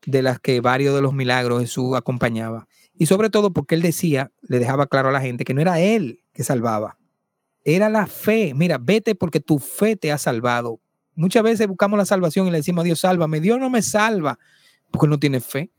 de 0.06 0.22
las 0.22 0.40
que 0.40 0.60
varios 0.60 0.94
de 0.94 1.02
los 1.02 1.12
milagros 1.12 1.60
Jesús 1.60 1.96
acompañaba. 1.96 2.66
Y 2.94 3.06
sobre 3.06 3.30
todo 3.30 3.52
porque 3.52 3.74
él 3.74 3.82
decía, 3.82 4.32
le 4.42 4.58
dejaba 4.58 4.86
claro 4.86 5.08
a 5.08 5.12
la 5.12 5.20
gente 5.20 5.44
que 5.44 5.54
no 5.54 5.60
era 5.60 5.80
él 5.80 6.19
salvaba, 6.44 6.98
era 7.64 7.88
la 7.88 8.06
fe. 8.06 8.52
Mira, 8.54 8.78
vete 8.78 9.14
porque 9.14 9.40
tu 9.40 9.58
fe 9.58 9.96
te 9.96 10.12
ha 10.12 10.18
salvado. 10.18 10.80
Muchas 11.14 11.42
veces 11.42 11.66
buscamos 11.66 11.98
la 11.98 12.04
salvación 12.04 12.46
y 12.46 12.50
le 12.50 12.58
decimos 12.58 12.82
a 12.82 12.84
Dios, 12.84 13.00
sálvame. 13.00 13.40
Dios 13.40 13.58
no 13.58 13.68
me 13.70 13.82
salva 13.82 14.38
porque 14.90 15.08
no 15.08 15.18
tiene 15.18 15.40
fe. 15.40 15.70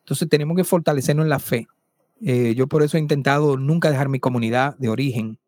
Entonces 0.00 0.28
tenemos 0.28 0.56
que 0.56 0.64
fortalecernos 0.64 1.24
en 1.24 1.30
la 1.30 1.38
fe. 1.38 1.66
Eh, 2.22 2.54
yo 2.56 2.66
por 2.66 2.82
eso 2.82 2.96
he 2.96 3.00
intentado 3.00 3.56
nunca 3.56 3.90
dejar 3.90 4.08
mi 4.08 4.20
comunidad 4.20 4.76
de 4.78 4.88
origen 4.88 5.38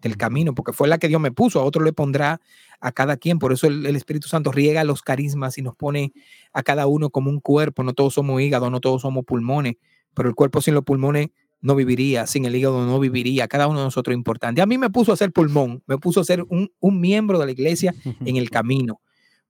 del 0.00 0.16
camino, 0.16 0.54
porque 0.54 0.72
fue 0.72 0.88
la 0.88 0.98
que 0.98 1.08
Dios 1.08 1.20
me 1.20 1.32
puso, 1.32 1.60
a 1.60 1.64
otro 1.64 1.82
le 1.82 1.92
pondrá 1.92 2.40
a 2.80 2.92
cada 2.92 3.16
quien. 3.16 3.38
Por 3.38 3.52
eso 3.52 3.66
el, 3.66 3.86
el, 3.86 3.96
Espíritu 3.96 4.28
Santo 4.28 4.52
riega 4.52 4.84
los 4.84 5.02
carismas 5.02 5.58
y 5.58 5.62
nos 5.62 5.74
pone 5.76 6.12
a 6.52 6.62
cada 6.62 6.86
uno 6.86 7.10
como 7.10 7.30
un 7.30 7.40
cuerpo. 7.40 7.82
No 7.82 7.94
todos 7.94 8.14
somos 8.14 8.40
hígado, 8.40 8.70
no 8.70 8.80
todos 8.80 9.02
somos 9.02 9.24
pulmones 9.24 9.76
pero 10.16 10.30
el 10.30 10.34
cuerpo 10.34 10.62
sin 10.62 10.72
los 10.72 10.82
pulmones 10.82 11.28
no 11.60 11.74
viviría, 11.74 12.26
sin 12.26 12.44
el 12.44 12.54
hígado 12.54 12.84
no 12.84 13.00
viviría, 13.00 13.48
cada 13.48 13.66
uno 13.66 13.80
de 13.80 13.84
nosotros 13.86 14.12
es 14.12 14.18
importante. 14.18 14.62
A 14.62 14.66
mí 14.66 14.78
me 14.78 14.90
puso 14.90 15.12
a 15.12 15.16
ser 15.16 15.32
pulmón, 15.32 15.82
me 15.86 15.98
puso 15.98 16.20
a 16.20 16.24
ser 16.24 16.44
un, 16.48 16.70
un 16.80 17.00
miembro 17.00 17.38
de 17.38 17.46
la 17.46 17.52
iglesia 17.52 17.94
en 18.24 18.36
el 18.36 18.50
camino. 18.50 19.00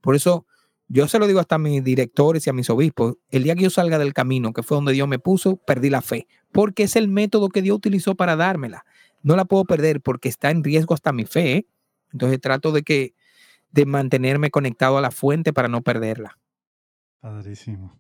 Por 0.01 0.15
eso 0.15 0.47
yo 0.89 1.09
se 1.09 1.19
lo 1.19 1.27
digo 1.27 1.41
hasta 1.41 1.57
a 1.57 1.59
mis 1.59 1.83
directores 1.83 2.47
y 2.47 2.51
a 2.51 2.53
mis 2.53 2.71
obispos, 2.71 3.17
el 3.31 3.43
día 3.43 3.57
que 3.57 3.63
yo 3.63 3.71
salga 3.71 3.99
del 3.99 4.15
camino, 4.15 4.53
que 4.53 4.63
fue 4.63 4.77
donde 4.77 4.93
Dios 4.93 5.09
me 5.09 5.19
puso, 5.19 5.57
perdí 5.57 5.91
la 5.91 6.01
fe, 6.01 6.29
porque 6.53 6.85
es 6.85 6.95
el 6.97 7.09
método 7.09 7.49
que 7.49 7.63
Dios 7.63 7.77
utilizó 7.77 8.15
para 8.15 8.37
dármela. 8.37 8.85
No 9.23 9.35
la 9.35 9.45
puedo 9.45 9.65
perder 9.65 10.01
porque 10.01 10.29
está 10.29 10.51
en 10.51 10.63
riesgo 10.63 10.95
hasta 10.95 11.13
mi 11.13 11.25
fe. 11.25 11.53
¿eh? 11.57 11.67
Entonces 12.13 12.41
trato 12.41 12.71
de 12.71 12.83
que 12.83 13.15
de 13.73 13.85
mantenerme 13.85 14.51
conectado 14.51 14.97
a 14.97 15.01
la 15.01 15.11
fuente 15.11 15.53
para 15.53 15.69
no 15.69 15.83
perderla. 15.83 16.39
Padrísimo. 17.21 17.99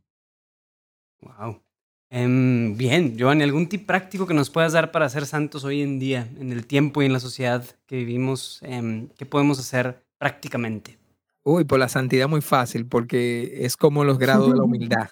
Wow. 1.20 1.65
Em, 2.08 2.76
bien, 2.76 3.16
Giovanni, 3.16 3.42
¿algún 3.42 3.68
tip 3.68 3.86
práctico 3.86 4.26
que 4.26 4.34
nos 4.34 4.50
puedas 4.50 4.72
dar 4.72 4.92
para 4.92 5.08
ser 5.08 5.26
santos 5.26 5.64
hoy 5.64 5.82
en 5.82 5.98
día, 5.98 6.28
en 6.38 6.52
el 6.52 6.66
tiempo 6.66 7.02
y 7.02 7.06
en 7.06 7.12
la 7.12 7.20
sociedad 7.20 7.64
que 7.86 7.96
vivimos? 7.96 8.60
Em, 8.62 9.08
¿Qué 9.18 9.26
podemos 9.26 9.58
hacer 9.58 10.02
prácticamente? 10.18 10.98
Uy, 11.42 11.64
por 11.64 11.78
la 11.78 11.88
santidad 11.88 12.28
muy 12.28 12.42
fácil, 12.42 12.86
porque 12.86 13.64
es 13.64 13.76
como 13.76 14.04
los 14.04 14.18
grados 14.18 14.50
de 14.50 14.56
la 14.56 14.62
humildad. 14.64 15.10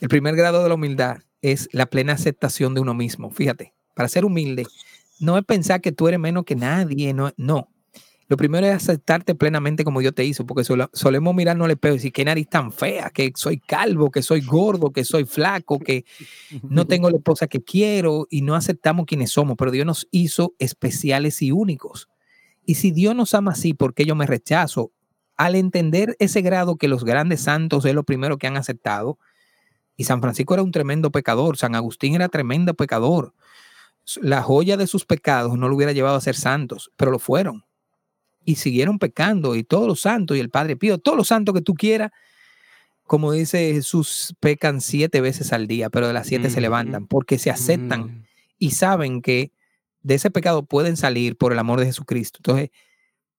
El 0.00 0.08
primer 0.08 0.36
grado 0.36 0.62
de 0.62 0.68
la 0.68 0.74
humildad 0.74 1.18
es 1.40 1.68
la 1.72 1.86
plena 1.86 2.12
aceptación 2.12 2.74
de 2.74 2.80
uno 2.80 2.94
mismo. 2.94 3.30
Fíjate, 3.30 3.74
para 3.94 4.08
ser 4.08 4.24
humilde, 4.24 4.66
no 5.20 5.38
es 5.38 5.44
pensar 5.44 5.80
que 5.80 5.92
tú 5.92 6.08
eres 6.08 6.20
menos 6.20 6.44
que 6.44 6.56
nadie, 6.56 7.14
no, 7.14 7.32
no. 7.36 7.71
Lo 8.32 8.38
primero 8.38 8.66
es 8.66 8.72
aceptarte 8.72 9.34
plenamente 9.34 9.84
como 9.84 10.00
Dios 10.00 10.14
te 10.14 10.24
hizo, 10.24 10.46
porque 10.46 10.64
solemos 10.64 11.34
mirarnos 11.34 11.66
al 11.66 11.72
espejo 11.72 11.96
y 11.96 11.98
decir, 11.98 12.12
qué 12.14 12.24
nariz 12.24 12.48
tan 12.48 12.72
fea, 12.72 13.10
que 13.10 13.30
soy 13.36 13.58
calvo, 13.58 14.10
que 14.10 14.22
soy 14.22 14.40
gordo, 14.40 14.90
que 14.90 15.04
soy 15.04 15.26
flaco, 15.26 15.78
que 15.78 16.06
no 16.62 16.86
tengo 16.86 17.10
la 17.10 17.18
esposa 17.18 17.46
que 17.46 17.62
quiero 17.62 18.26
y 18.30 18.40
no 18.40 18.54
aceptamos 18.54 19.04
quienes 19.04 19.32
somos, 19.32 19.56
pero 19.58 19.70
Dios 19.70 19.84
nos 19.84 20.08
hizo 20.12 20.54
especiales 20.58 21.42
y 21.42 21.52
únicos. 21.52 22.08
Y 22.64 22.76
si 22.76 22.90
Dios 22.90 23.14
nos 23.14 23.34
ama 23.34 23.52
así, 23.52 23.74
¿por 23.74 23.92
qué 23.92 24.06
yo 24.06 24.14
me 24.14 24.24
rechazo? 24.24 24.92
al 25.36 25.54
entender 25.54 26.16
ese 26.20 26.40
grado 26.40 26.76
que 26.76 26.88
los 26.88 27.04
grandes 27.04 27.42
santos 27.42 27.84
es 27.84 27.94
lo 27.94 28.04
primero 28.04 28.38
que 28.38 28.46
han 28.46 28.56
aceptado, 28.56 29.18
y 29.94 30.04
San 30.04 30.22
Francisco 30.22 30.54
era 30.54 30.62
un 30.62 30.72
tremendo 30.72 31.10
pecador, 31.10 31.58
San 31.58 31.74
Agustín 31.74 32.14
era 32.14 32.30
tremendo 32.30 32.72
pecador, 32.72 33.34
la 34.22 34.42
joya 34.42 34.78
de 34.78 34.86
sus 34.86 35.04
pecados 35.04 35.58
no 35.58 35.68
lo 35.68 35.76
hubiera 35.76 35.92
llevado 35.92 36.16
a 36.16 36.20
ser 36.22 36.34
santos, 36.34 36.90
pero 36.96 37.10
lo 37.10 37.18
fueron. 37.18 37.66
Y 38.44 38.56
siguieron 38.56 38.98
pecando, 38.98 39.54
y 39.54 39.64
todos 39.64 39.86
los 39.86 40.00
santos, 40.00 40.36
y 40.36 40.40
el 40.40 40.50
Padre 40.50 40.76
Pío, 40.76 40.98
todos 40.98 41.16
los 41.16 41.28
santos 41.28 41.54
que 41.54 41.62
tú 41.62 41.74
quieras, 41.74 42.10
como 43.04 43.32
dice 43.32 43.72
Jesús, 43.74 44.34
pecan 44.40 44.80
siete 44.80 45.20
veces 45.20 45.52
al 45.52 45.66
día, 45.66 45.90
pero 45.90 46.06
de 46.06 46.12
las 46.12 46.26
siete 46.26 46.50
se 46.50 46.60
levantan, 46.60 47.06
porque 47.06 47.38
se 47.38 47.50
aceptan 47.50 48.00
mm. 48.00 48.24
y 48.58 48.70
saben 48.70 49.22
que 49.22 49.52
de 50.02 50.14
ese 50.14 50.30
pecado 50.30 50.64
pueden 50.64 50.96
salir 50.96 51.36
por 51.36 51.52
el 51.52 51.58
amor 51.58 51.78
de 51.78 51.86
Jesucristo. 51.86 52.38
Entonces, 52.38 52.70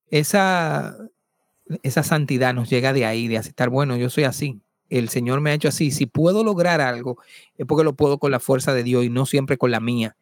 esa, 0.08 0.96
esa 1.82 2.04
santidad 2.04 2.54
nos 2.54 2.70
llega 2.70 2.94
de 2.94 3.06
ahí, 3.06 3.28
de 3.28 3.38
aceptar, 3.38 3.70
bueno, 3.70 3.98
yo 3.98 4.10
soy 4.10 4.26
así, 4.26 4.62
el 4.90 5.10
Señor 5.10 5.42
me 5.42 5.50
ha 5.50 5.54
hecho 5.54 5.70
así, 5.70 5.92
si 5.92 6.06
puedo 6.06 6.44
lograr 6.44 6.80
algo, 6.82 7.18
es 7.58 7.66
porque 7.66 7.84
lo 7.84 7.96
puedo 7.96 8.20
con 8.20 8.32
la 8.32 8.40
fuerza 8.40 8.74
de 8.74 8.84
Dios 8.84 9.04
y 9.04 9.10
no 9.10 9.26
siempre 9.26 9.58
con 9.58 9.72
la 9.72 9.80
mía. 9.80 10.16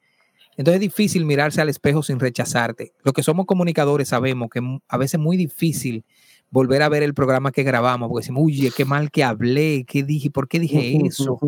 Entonces 0.58 0.76
es 0.76 0.82
difícil 0.82 1.26
mirarse 1.26 1.62
al 1.62 1.70
espejo 1.70 2.04
sin 2.04 2.20
rechazarte. 2.20 2.94
Los 3.04 3.14
que 3.14 3.24
somos 3.24 3.46
comunicadores 3.46 4.10
sabemos 4.10 4.50
que 4.50 4.62
a 4.88 4.98
veces 4.98 5.16
es 5.16 5.20
muy 5.20 5.38
difícil 5.38 6.06
volver 6.50 6.82
a 6.82 6.90
ver 6.90 7.04
el 7.04 7.14
programa 7.14 7.52
que 7.52 7.64
grabamos, 7.64 8.10
porque 8.10 8.24
decimos, 8.24 8.44
uy, 8.46 8.72
qué 8.76 8.84
mal 8.84 9.10
que 9.10 9.24
hablé, 9.24 9.86
qué 9.88 10.04
dije, 10.04 10.30
por 10.30 10.50
qué 10.50 10.60
dije 10.60 11.00
eso. 11.06 11.40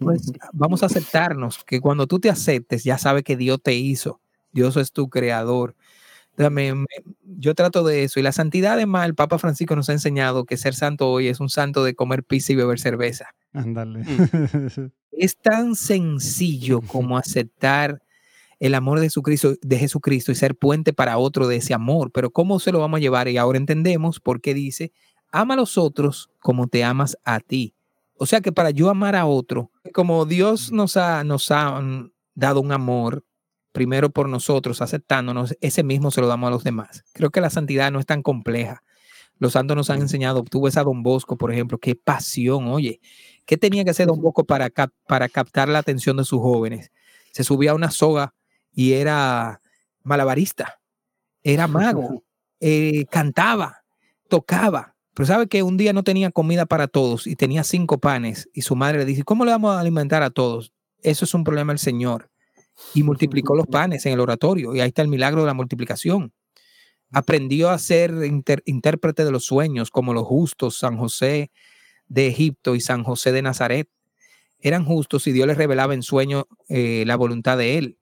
Pues 0.00 0.32
vamos 0.52 0.82
a 0.82 0.86
aceptarnos, 0.86 1.64
que 1.64 1.80
cuando 1.80 2.06
tú 2.06 2.20
te 2.20 2.30
aceptes, 2.30 2.84
ya 2.84 2.98
sabes 2.98 3.24
que 3.24 3.36
Dios 3.36 3.60
te 3.60 3.74
hizo, 3.74 4.20
Dios 4.52 4.76
es 4.76 4.92
tu 4.92 5.08
creador 5.08 5.74
yo 7.38 7.54
trato 7.54 7.84
de 7.84 8.04
eso. 8.04 8.20
Y 8.20 8.22
la 8.22 8.32
santidad, 8.32 8.74
además, 8.74 9.06
el 9.06 9.14
Papa 9.14 9.38
Francisco 9.38 9.74
nos 9.74 9.88
ha 9.88 9.92
enseñado 9.92 10.44
que 10.44 10.56
ser 10.56 10.74
santo 10.74 11.10
hoy 11.10 11.28
es 11.28 11.40
un 11.40 11.48
santo 11.48 11.84
de 11.84 11.94
comer 11.94 12.24
pizza 12.24 12.52
y 12.52 12.56
beber 12.56 12.78
cerveza. 12.78 13.34
Ándale. 13.52 14.00
Mm. 14.00 14.90
es 15.12 15.36
tan 15.36 15.74
sencillo 15.74 16.80
como 16.82 17.18
aceptar 17.18 18.02
el 18.60 18.74
amor 18.74 19.00
de 19.00 19.06
Jesucristo, 19.06 19.54
de 19.60 19.78
Jesucristo 19.78 20.32
y 20.32 20.34
ser 20.34 20.56
puente 20.56 20.92
para 20.92 21.18
otro 21.18 21.46
de 21.46 21.56
ese 21.56 21.74
amor. 21.74 22.10
Pero 22.12 22.30
¿cómo 22.30 22.58
se 22.58 22.72
lo 22.72 22.80
vamos 22.80 22.98
a 22.98 23.00
llevar? 23.00 23.28
Y 23.28 23.36
ahora 23.36 23.58
entendemos 23.58 24.20
por 24.20 24.40
qué 24.40 24.54
dice, 24.54 24.92
ama 25.30 25.54
a 25.54 25.58
los 25.58 25.78
otros 25.78 26.30
como 26.40 26.66
te 26.66 26.84
amas 26.84 27.16
a 27.24 27.40
ti. 27.40 27.74
O 28.14 28.26
sea 28.26 28.40
que 28.40 28.50
para 28.50 28.70
yo 28.70 28.90
amar 28.90 29.14
a 29.14 29.26
otro, 29.26 29.70
como 29.92 30.26
Dios 30.26 30.72
nos 30.72 30.96
ha, 30.96 31.22
nos 31.22 31.50
ha 31.52 31.80
mm, 31.80 32.10
dado 32.34 32.60
un 32.60 32.72
amor 32.72 33.24
primero 33.70 34.10
por 34.10 34.28
nosotros, 34.28 34.82
aceptándonos, 34.82 35.56
ese 35.60 35.84
mismo 35.84 36.10
se 36.10 36.20
lo 36.20 36.26
damos 36.26 36.48
a 36.48 36.50
los 36.50 36.64
demás. 36.64 37.04
Creo 37.12 37.30
que 37.30 37.40
la 37.40 37.50
santidad 37.50 37.92
no 37.92 38.00
es 38.00 38.06
tan 38.06 38.22
compleja. 38.22 38.82
Los 39.38 39.52
santos 39.52 39.76
nos 39.76 39.88
han 39.90 40.00
enseñado, 40.00 40.42
tú 40.42 40.62
ves 40.62 40.76
a 40.76 40.82
Don 40.82 41.04
Bosco, 41.04 41.36
por 41.36 41.52
ejemplo, 41.52 41.78
qué 41.78 41.94
pasión, 41.94 42.66
oye, 42.66 43.00
¿qué 43.46 43.56
tenía 43.56 43.84
que 43.84 43.90
hacer 43.90 44.08
Don 44.08 44.20
Bosco 44.20 44.44
para, 44.44 44.68
para 45.06 45.28
captar 45.28 45.68
la 45.68 45.78
atención 45.78 46.16
de 46.16 46.24
sus 46.24 46.40
jóvenes? 46.40 46.90
Se 47.30 47.44
subía 47.44 47.70
a 47.70 47.74
una 47.74 47.92
soga 47.92 48.34
y 48.78 48.92
era 48.92 49.60
malabarista, 50.04 50.80
era 51.42 51.66
mago, 51.66 52.22
eh, 52.60 53.06
cantaba, 53.10 53.82
tocaba, 54.28 54.94
pero 55.14 55.26
sabe 55.26 55.48
que 55.48 55.64
un 55.64 55.76
día 55.76 55.92
no 55.92 56.04
tenía 56.04 56.30
comida 56.30 56.64
para 56.64 56.86
todos 56.86 57.26
y 57.26 57.34
tenía 57.34 57.64
cinco 57.64 57.98
panes 57.98 58.48
y 58.54 58.62
su 58.62 58.76
madre 58.76 58.98
le 58.98 59.04
dice, 59.04 59.24
¿cómo 59.24 59.44
le 59.44 59.50
vamos 59.50 59.74
a 59.74 59.80
alimentar 59.80 60.22
a 60.22 60.30
todos? 60.30 60.72
Eso 61.02 61.24
es 61.24 61.34
un 61.34 61.42
problema 61.42 61.72
del 61.72 61.80
Señor 61.80 62.30
y 62.94 63.02
multiplicó 63.02 63.56
los 63.56 63.66
panes 63.66 64.06
en 64.06 64.12
el 64.12 64.20
oratorio. 64.20 64.76
Y 64.76 64.80
ahí 64.80 64.86
está 64.86 65.02
el 65.02 65.08
milagro 65.08 65.40
de 65.40 65.48
la 65.48 65.54
multiplicación. 65.54 66.32
Aprendió 67.10 67.70
a 67.70 67.78
ser 67.80 68.12
intérprete 68.64 69.24
de 69.24 69.32
los 69.32 69.44
sueños, 69.44 69.90
como 69.90 70.14
los 70.14 70.24
justos, 70.24 70.78
San 70.78 70.98
José 70.98 71.50
de 72.06 72.28
Egipto 72.28 72.76
y 72.76 72.80
San 72.80 73.02
José 73.02 73.32
de 73.32 73.42
Nazaret. 73.42 73.88
Eran 74.60 74.84
justos 74.84 75.26
y 75.26 75.32
Dios 75.32 75.48
les 75.48 75.58
revelaba 75.58 75.94
en 75.94 76.04
sueño 76.04 76.46
eh, 76.68 77.02
la 77.08 77.16
voluntad 77.16 77.58
de 77.58 77.78
Él. 77.78 77.97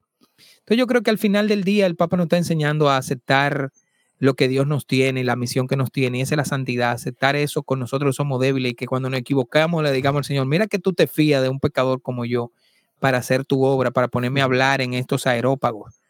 Entonces 0.66 0.80
yo 0.80 0.88
creo 0.88 1.02
que 1.02 1.10
al 1.10 1.18
final 1.18 1.46
del 1.46 1.62
día 1.62 1.86
el 1.86 1.94
Papa 1.94 2.16
nos 2.16 2.24
está 2.24 2.38
enseñando 2.38 2.90
a 2.90 2.96
aceptar 2.96 3.70
lo 4.18 4.34
que 4.34 4.48
Dios 4.48 4.66
nos 4.66 4.84
tiene, 4.84 5.22
la 5.22 5.36
misión 5.36 5.68
que 5.68 5.76
nos 5.76 5.92
tiene, 5.92 6.18
y 6.18 6.20
esa 6.22 6.34
es 6.34 6.38
la 6.38 6.44
santidad, 6.44 6.90
aceptar 6.90 7.36
eso 7.36 7.62
con 7.62 7.78
nosotros 7.78 8.16
somos 8.16 8.40
débiles 8.40 8.72
y 8.72 8.74
que 8.74 8.88
cuando 8.88 9.08
nos 9.08 9.20
equivocamos 9.20 9.84
le 9.84 9.92
digamos 9.92 10.18
al 10.18 10.24
Señor, 10.24 10.46
mira 10.46 10.66
que 10.66 10.80
tú 10.80 10.92
te 10.92 11.06
fías 11.06 11.40
de 11.40 11.50
un 11.50 11.60
pecador 11.60 12.02
como 12.02 12.24
yo 12.24 12.50
para 12.98 13.18
hacer 13.18 13.44
tu 13.44 13.62
obra, 13.62 13.92
para 13.92 14.08
ponerme 14.08 14.40
a 14.40 14.44
hablar 14.44 14.80
en 14.80 14.94
estos 14.94 15.28
aerópagos. 15.28 16.00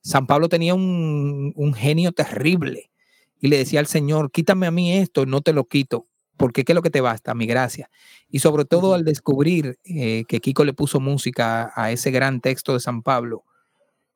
San 0.00 0.28
Pablo 0.28 0.48
tenía 0.48 0.76
un, 0.76 1.74
genio 1.76 2.12
terrible 2.12 2.90
y 3.40 3.48
le 3.48 3.58
decía 3.58 3.80
al 3.80 3.88
Señor, 3.88 4.30
quítame 4.30 4.68
a 4.68 4.70
mí 4.70 4.96
esto, 4.96 5.26
no 5.26 5.40
te 5.40 5.52
lo 5.52 5.64
quito, 5.64 6.06
porque 6.36 6.62
¿qué 6.62 6.70
es 6.70 6.76
lo 6.76 6.82
que 6.82 6.90
te 6.90 7.00
basta? 7.00 7.34
Mi 7.34 7.46
gracia. 7.46 7.90
Y 8.30 8.38
sobre 8.38 8.64
todo 8.64 8.94
al 8.94 9.04
descubrir 9.04 9.80
eh, 9.82 10.22
que 10.28 10.38
Kiko 10.38 10.64
le 10.64 10.72
puso 10.72 11.00
música 11.00 11.72
a 11.74 11.90
ese 11.90 12.12
gran 12.12 12.40
texto 12.40 12.74
de 12.74 12.80
San 12.80 13.02
Pablo, 13.02 13.42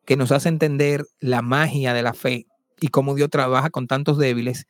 que 0.09 0.17
nos 0.17 0.33
hace 0.33 0.49
entender 0.49 1.05
la 1.21 1.43
magia 1.43 1.93
de 1.93 2.01
la 2.03 2.15
fe 2.15 2.47
y 2.81 2.89
cómo 2.89 3.15
Dios 3.15 3.29
trabaja 3.29 3.69
con 3.69 3.87
tantos 3.87 4.17
débiles, 4.17 4.67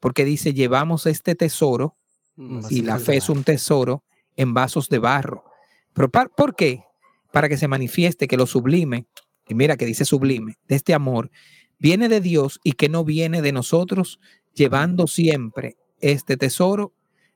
porque 0.00 0.26
dice, 0.26 0.52
llevamos 0.52 1.06
este 1.06 1.34
tesoro, 1.34 1.96
y 2.68 2.82
la 2.82 2.98
fe 2.98 3.16
es 3.16 3.30
un 3.30 3.42
tesoro, 3.42 4.04
en 4.36 4.52
vasos 4.52 4.90
de 4.90 4.98
barro. 4.98 5.44
Pero 5.94 6.10
¿por 6.10 6.54
qué? 6.54 6.84
para 7.32 7.48
que 7.48 7.56
se 7.56 7.68
manifieste 7.68 8.28
que 8.28 8.36
lo 8.36 8.46
sublime, 8.46 9.06
y 9.48 9.54
mira 9.54 9.78
que 9.78 9.86
dice 9.86 10.04
sublime, 10.04 10.58
de 10.68 10.76
este 10.76 10.92
amor, 10.92 11.30
viene 11.78 12.10
de 12.10 12.20
Dios 12.20 12.60
y 12.62 12.72
que 12.72 12.90
no 12.90 13.02
viene 13.02 13.40
de 13.40 13.52
nosotros, 13.52 14.20
llevando 14.52 15.06
siempre 15.06 15.78
este 16.00 16.36
tesoro 16.36 16.92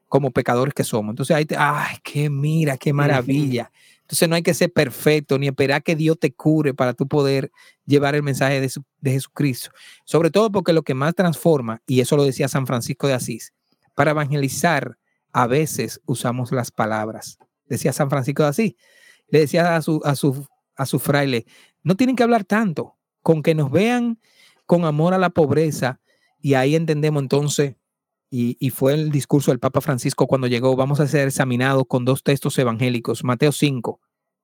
como 0.09 0.31
pecadores 0.31 0.75
que 0.75 0.85
somos. 0.85 1.15
Entonces, 1.15 1.35
ahí 1.35 1.47
te, 1.47 1.57
ay, 1.57 1.97
qué 2.05 2.29
mira, 2.29 2.77
qué 2.77 2.93
maravilla. 2.93 3.73
Entonces 4.11 4.29
no 4.29 4.35
hay 4.35 4.43
que 4.43 4.55
ser 4.55 4.73
perfecto 4.73 5.39
ni 5.39 5.47
esperar 5.47 5.85
que 5.85 5.95
Dios 5.95 6.19
te 6.19 6.33
cure 6.33 6.75
para 6.75 6.95
tú 6.95 7.07
poder 7.07 7.53
llevar 7.87 8.17
el 8.17 8.25
mensaje 8.25 8.61
de, 8.61 8.69
de, 8.99 9.11
Jesucristo. 9.13 9.71
Sobre 10.05 10.33
todo 10.33 10.51
porque 10.51 10.73
lo 10.73 10.83
que 10.83 10.95
más 10.95 11.15
transforma, 11.15 11.81
y 11.87 12.01
eso 12.01 12.17
lo 12.17 12.25
decía 12.25 12.49
San 12.49 12.67
Francisco 12.67 13.07
de 13.07 13.15
Asís, 13.15 13.55
para 13.95 14.11
evangelizar 14.11 14.99
a 15.33 15.47
veces 15.47 16.01
usamos 16.07 16.51
las 16.51 16.73
palabras. 16.73 17.39
Decía 17.67 17.93
San 17.93 18.11
Francisco 18.11 18.43
de 18.43 18.49
Asís, 18.49 18.75
le 19.29 19.39
decía 19.39 19.77
a 19.77 19.81
su, 19.81 20.01
a 20.05 20.17
su, 20.17 20.45
a 20.75 20.87
su 20.87 20.99
fraile, 20.99 21.47
no 21.85 21.95
tienen 21.95 22.17
que 22.17 22.25
hablar 22.25 22.43
tanto, 22.43 22.97
con 23.23 23.45
que 23.45 23.55
nos 23.55 23.71
vean 23.71 24.19
con 24.67 24.87
amor 24.87 25.15
a 25.15 25.19
la 25.19 25.31
pobreza, 25.31 26.01
y 26.41 26.55
ahí 26.55 26.75
entendemos 26.75 27.23
entonces, 27.23 27.77
y, 28.31 28.71
fue 28.71 28.95
el 28.95 29.11
discurso 29.11 29.51
del 29.51 29.59
Papa 29.59 29.81
Francisco 29.81 30.29
cuando 30.29 30.47
llegó, 30.47 30.77
vamos 30.77 31.01
a 31.01 31.09
ser 31.09 31.27
examinados 31.27 31.85
con 31.89 32.05
dos 32.05 32.23
textos 32.23 32.57
evangélicos, 32.59 33.25
Mateo 33.25 33.51
5, 33.51 34.01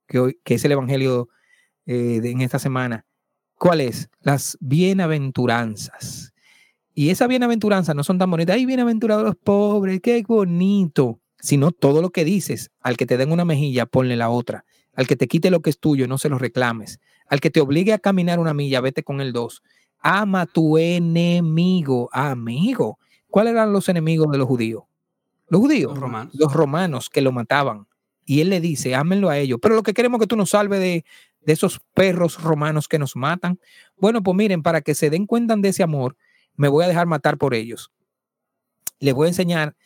que, 0.09 0.19
hoy, 0.19 0.41
es 0.45 0.65
el 0.65 0.73
evangelio 0.73 1.29
eh, 1.87 2.21
en 2.25 2.41
esta 2.41 2.59
semana. 2.59 3.07
¿Cuál 3.59 3.81
es? 3.81 4.11
Las 4.21 4.59
bienaventuranzas. 4.61 6.35
Y 6.95 7.11
esa 7.11 7.29
bienaventuranza 7.29 7.95
no 7.95 8.03
son 8.03 8.19
tan 8.19 8.31
bonitas. 8.31 8.57
¡Ay, 8.57 8.67
bienaventurados 8.67 9.25
los 9.25 9.37
pobres! 9.37 10.01
¡Qué 10.01 10.23
bonito! 10.27 11.21
Sino 11.39 11.71
todo 11.71 12.03
lo 12.03 12.11
que 12.11 12.25
dices. 12.25 12.71
Al 12.81 12.97
que 12.97 13.07
te 13.07 13.17
den 13.17 13.31
una 13.31 13.45
mejilla, 13.45 13.87
ponle 13.87 14.17
la 14.17 14.31
otra 14.31 14.65
Al 14.95 15.07
que 15.07 15.15
te 15.15 15.29
quite 15.29 15.51
lo 15.51 15.61
que 15.61 15.71
es 15.71 15.79
tuyo, 15.79 16.09
no 16.09 16.19
se 16.19 16.29
lo 16.29 16.39
reclames. 16.39 16.99
Al 17.29 17.41
que 17.41 17.51
te 17.51 17.61
obligue 17.61 17.93
a 17.93 17.99
caminar 17.99 18.41
una 18.41 18.53
milla, 18.53 18.81
vete 18.81 19.05
con 19.05 19.21
el 19.21 19.33
dos. 19.33 19.63
Ama 20.01 20.43
a 20.43 20.47
tu 20.47 20.77
enemigo, 20.77 22.09
amigo. 22.13 22.99
¿Cuáles 23.37 23.53
eran 23.53 23.71
los 23.71 23.87
enemigos 23.91 24.33
de 24.33 24.39
los 24.39 24.49
judíos? 24.49 24.85
Los 25.49 25.61
judíos, 25.61 25.93
Los 25.93 26.01
romanos. 26.01 26.35
los 26.39 26.55
romanos 26.55 27.11
que 27.11 27.21
lo 27.21 27.33
mataban. 27.33 27.87
Y 28.25 28.41
él 28.41 28.49
le 28.49 28.63
dice, 28.63 28.95
ámenlo 28.95 29.29
a 29.29 29.37
ellos. 29.37 29.59
Pero 29.61 29.75
lo 29.75 29.83
que 29.83 29.93
queremos 29.93 30.17
es 30.17 30.21
que 30.23 30.27
tú 30.27 30.37
nos 30.37 30.49
salves 30.49 30.81
de, 30.81 31.05
de 31.43 31.53
esos 31.53 31.79
perros 31.93 32.43
romanos 32.43 32.89
que 32.89 32.99
nos 32.99 33.15
matan. 33.15 33.61
Bueno, 33.99 34.23
pues 34.23 34.35
miren, 34.39 34.63
para 34.63 34.81
que 34.81 34.95
se 34.95 35.11
den 35.11 35.27
cuenta 35.27 35.55
de 35.55 35.69
ese 35.69 35.83
amor, 35.83 36.17
me 36.55 36.69
voy 36.69 36.87
a 36.87 36.89
dejar 36.89 37.07
matar 37.07 37.37
por 37.37 37.53
ellos. 37.53 37.93
Les 39.01 39.13
voy 39.13 39.27
a 39.27 39.29
enseñar 39.29 39.77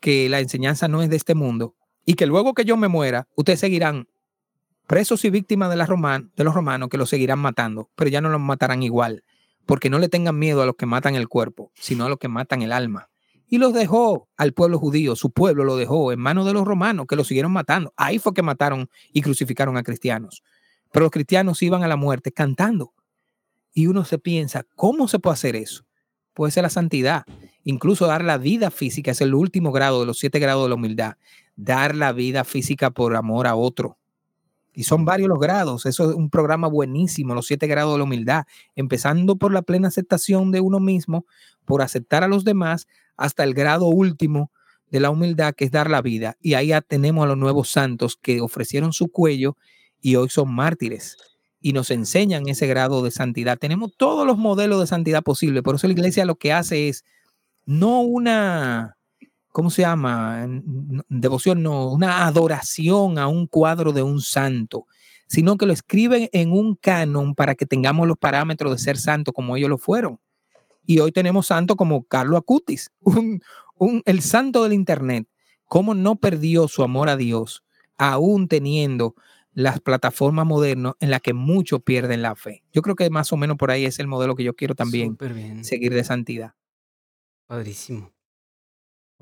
que 0.00 0.30
la 0.30 0.40
enseñanza 0.40 0.88
no 0.88 1.02
es 1.02 1.10
de 1.10 1.16
este 1.16 1.34
mundo 1.34 1.76
y 2.06 2.14
que 2.14 2.24
luego 2.24 2.54
que 2.54 2.64
yo 2.64 2.78
me 2.78 2.88
muera, 2.88 3.28
ustedes 3.34 3.60
seguirán 3.60 4.08
presos 4.86 5.22
y 5.26 5.28
víctimas 5.28 5.68
de, 5.68 5.76
la 5.76 5.84
roman, 5.84 6.32
de 6.34 6.44
los 6.44 6.54
romanos 6.54 6.88
que 6.88 6.96
los 6.96 7.10
seguirán 7.10 7.40
matando, 7.40 7.90
pero 7.94 8.08
ya 8.08 8.22
no 8.22 8.30
los 8.30 8.40
matarán 8.40 8.82
igual, 8.82 9.22
porque 9.66 9.90
no 9.90 9.98
le 9.98 10.08
tengan 10.08 10.38
miedo 10.38 10.62
a 10.62 10.66
los 10.66 10.76
que 10.76 10.86
matan 10.86 11.14
el 11.14 11.28
cuerpo, 11.28 11.72
sino 11.74 12.04
a 12.04 12.08
los 12.08 12.18
que 12.18 12.28
matan 12.28 12.62
el 12.62 12.72
alma. 12.72 13.08
Y 13.46 13.58
los 13.58 13.74
dejó 13.74 14.28
al 14.36 14.52
pueblo 14.52 14.78
judío, 14.78 15.16
su 15.16 15.32
pueblo 15.32 15.64
lo 15.64 15.76
dejó 15.76 16.12
en 16.12 16.20
manos 16.20 16.46
de 16.46 16.52
los 16.52 16.64
romanos 16.64 17.06
que 17.08 17.16
los 17.16 17.26
siguieron 17.26 17.52
matando. 17.52 17.92
Ahí 17.96 18.18
fue 18.18 18.32
que 18.32 18.42
mataron 18.42 18.88
y 19.12 19.22
crucificaron 19.22 19.76
a 19.76 19.82
cristianos. 19.82 20.42
Pero 20.92 21.04
los 21.04 21.10
cristianos 21.10 21.62
iban 21.62 21.82
a 21.82 21.88
la 21.88 21.96
muerte 21.96 22.32
cantando. 22.32 22.94
Y 23.72 23.86
uno 23.86 24.04
se 24.04 24.18
piensa, 24.18 24.64
¿cómo 24.76 25.08
se 25.08 25.18
puede 25.18 25.34
hacer 25.34 25.56
eso? 25.56 25.84
Puede 26.32 26.52
ser 26.52 26.62
la 26.62 26.70
santidad. 26.70 27.24
Incluso 27.64 28.06
dar 28.06 28.24
la 28.24 28.38
vida 28.38 28.70
física 28.70 29.10
es 29.10 29.20
el 29.20 29.34
último 29.34 29.72
grado 29.72 30.00
de 30.00 30.06
los 30.06 30.18
siete 30.18 30.38
grados 30.38 30.64
de 30.64 30.68
la 30.70 30.74
humildad. 30.76 31.14
Dar 31.56 31.94
la 31.94 32.12
vida 32.12 32.44
física 32.44 32.90
por 32.90 33.16
amor 33.16 33.46
a 33.46 33.54
otro. 33.54 33.98
Y 34.72 34.84
son 34.84 35.04
varios 35.04 35.28
los 35.28 35.38
grados. 35.38 35.86
Eso 35.86 36.10
es 36.10 36.16
un 36.16 36.30
programa 36.30 36.68
buenísimo, 36.68 37.34
los 37.34 37.46
siete 37.46 37.66
grados 37.66 37.94
de 37.94 37.98
la 37.98 38.04
humildad. 38.04 38.44
Empezando 38.76 39.36
por 39.36 39.52
la 39.52 39.62
plena 39.62 39.88
aceptación 39.88 40.52
de 40.52 40.60
uno 40.60 40.80
mismo, 40.80 41.26
por 41.64 41.82
aceptar 41.82 42.22
a 42.22 42.28
los 42.28 42.44
demás, 42.44 42.86
hasta 43.16 43.44
el 43.44 43.54
grado 43.54 43.86
último 43.86 44.50
de 44.90 45.00
la 45.00 45.10
humildad, 45.10 45.54
que 45.54 45.64
es 45.64 45.70
dar 45.70 45.90
la 45.90 46.02
vida. 46.02 46.36
Y 46.40 46.54
ahí 46.54 46.72
tenemos 46.88 47.24
a 47.24 47.28
los 47.28 47.36
nuevos 47.36 47.70
santos 47.70 48.16
que 48.20 48.40
ofrecieron 48.40 48.92
su 48.92 49.08
cuello 49.08 49.56
y 50.00 50.16
hoy 50.16 50.28
son 50.28 50.52
mártires 50.54 51.16
y 51.60 51.72
nos 51.72 51.90
enseñan 51.90 52.48
ese 52.48 52.66
grado 52.66 53.02
de 53.02 53.10
santidad. 53.10 53.58
Tenemos 53.58 53.92
todos 53.96 54.26
los 54.26 54.38
modelos 54.38 54.80
de 54.80 54.86
santidad 54.86 55.22
posibles. 55.22 55.62
Por 55.62 55.74
eso 55.74 55.86
la 55.86 55.92
iglesia 55.92 56.24
lo 56.24 56.36
que 56.36 56.52
hace 56.52 56.88
es 56.88 57.04
no 57.66 58.00
una, 58.00 58.96
¿cómo 59.50 59.70
se 59.70 59.82
llama? 59.82 60.46
Devoción, 61.08 61.62
no, 61.62 61.90
una 61.90 62.26
adoración 62.26 63.18
a 63.18 63.28
un 63.28 63.46
cuadro 63.46 63.92
de 63.92 64.02
un 64.02 64.20
santo, 64.20 64.86
sino 65.26 65.56
que 65.56 65.66
lo 65.66 65.72
escriben 65.72 66.28
en 66.32 66.52
un 66.52 66.74
canon 66.74 67.34
para 67.34 67.54
que 67.54 67.66
tengamos 67.66 68.08
los 68.08 68.18
parámetros 68.18 68.72
de 68.72 68.78
ser 68.78 68.96
santo 68.96 69.32
como 69.32 69.56
ellos 69.56 69.70
lo 69.70 69.78
fueron. 69.78 70.18
Y 70.86 70.98
hoy 70.98 71.12
tenemos 71.12 71.46
santos 71.46 71.76
como 71.76 72.04
Carlos 72.04 72.38
Acutis, 72.38 72.90
un, 73.00 73.40
un, 73.76 74.02
el 74.06 74.22
santo 74.22 74.62
del 74.64 74.72
Internet. 74.72 75.26
¿Cómo 75.66 75.94
no 75.94 76.16
perdió 76.16 76.66
su 76.66 76.82
amor 76.82 77.08
a 77.08 77.16
Dios, 77.16 77.62
aún 77.96 78.48
teniendo 78.48 79.14
las 79.52 79.80
plataformas 79.80 80.46
modernas 80.46 80.94
en 81.00 81.10
las 81.10 81.20
que 81.20 81.32
muchos 81.32 81.82
pierden 81.82 82.22
la 82.22 82.34
fe? 82.34 82.64
Yo 82.72 82.82
creo 82.82 82.96
que 82.96 83.08
más 83.08 83.32
o 83.32 83.36
menos 83.36 83.56
por 83.56 83.70
ahí 83.70 83.84
es 83.84 84.00
el 84.00 84.08
modelo 84.08 84.34
que 84.34 84.42
yo 84.42 84.56
quiero 84.56 84.74
también 84.74 85.16
seguir 85.62 85.94
de 85.94 86.02
santidad. 86.02 86.54
Padrísimo. 87.46 88.12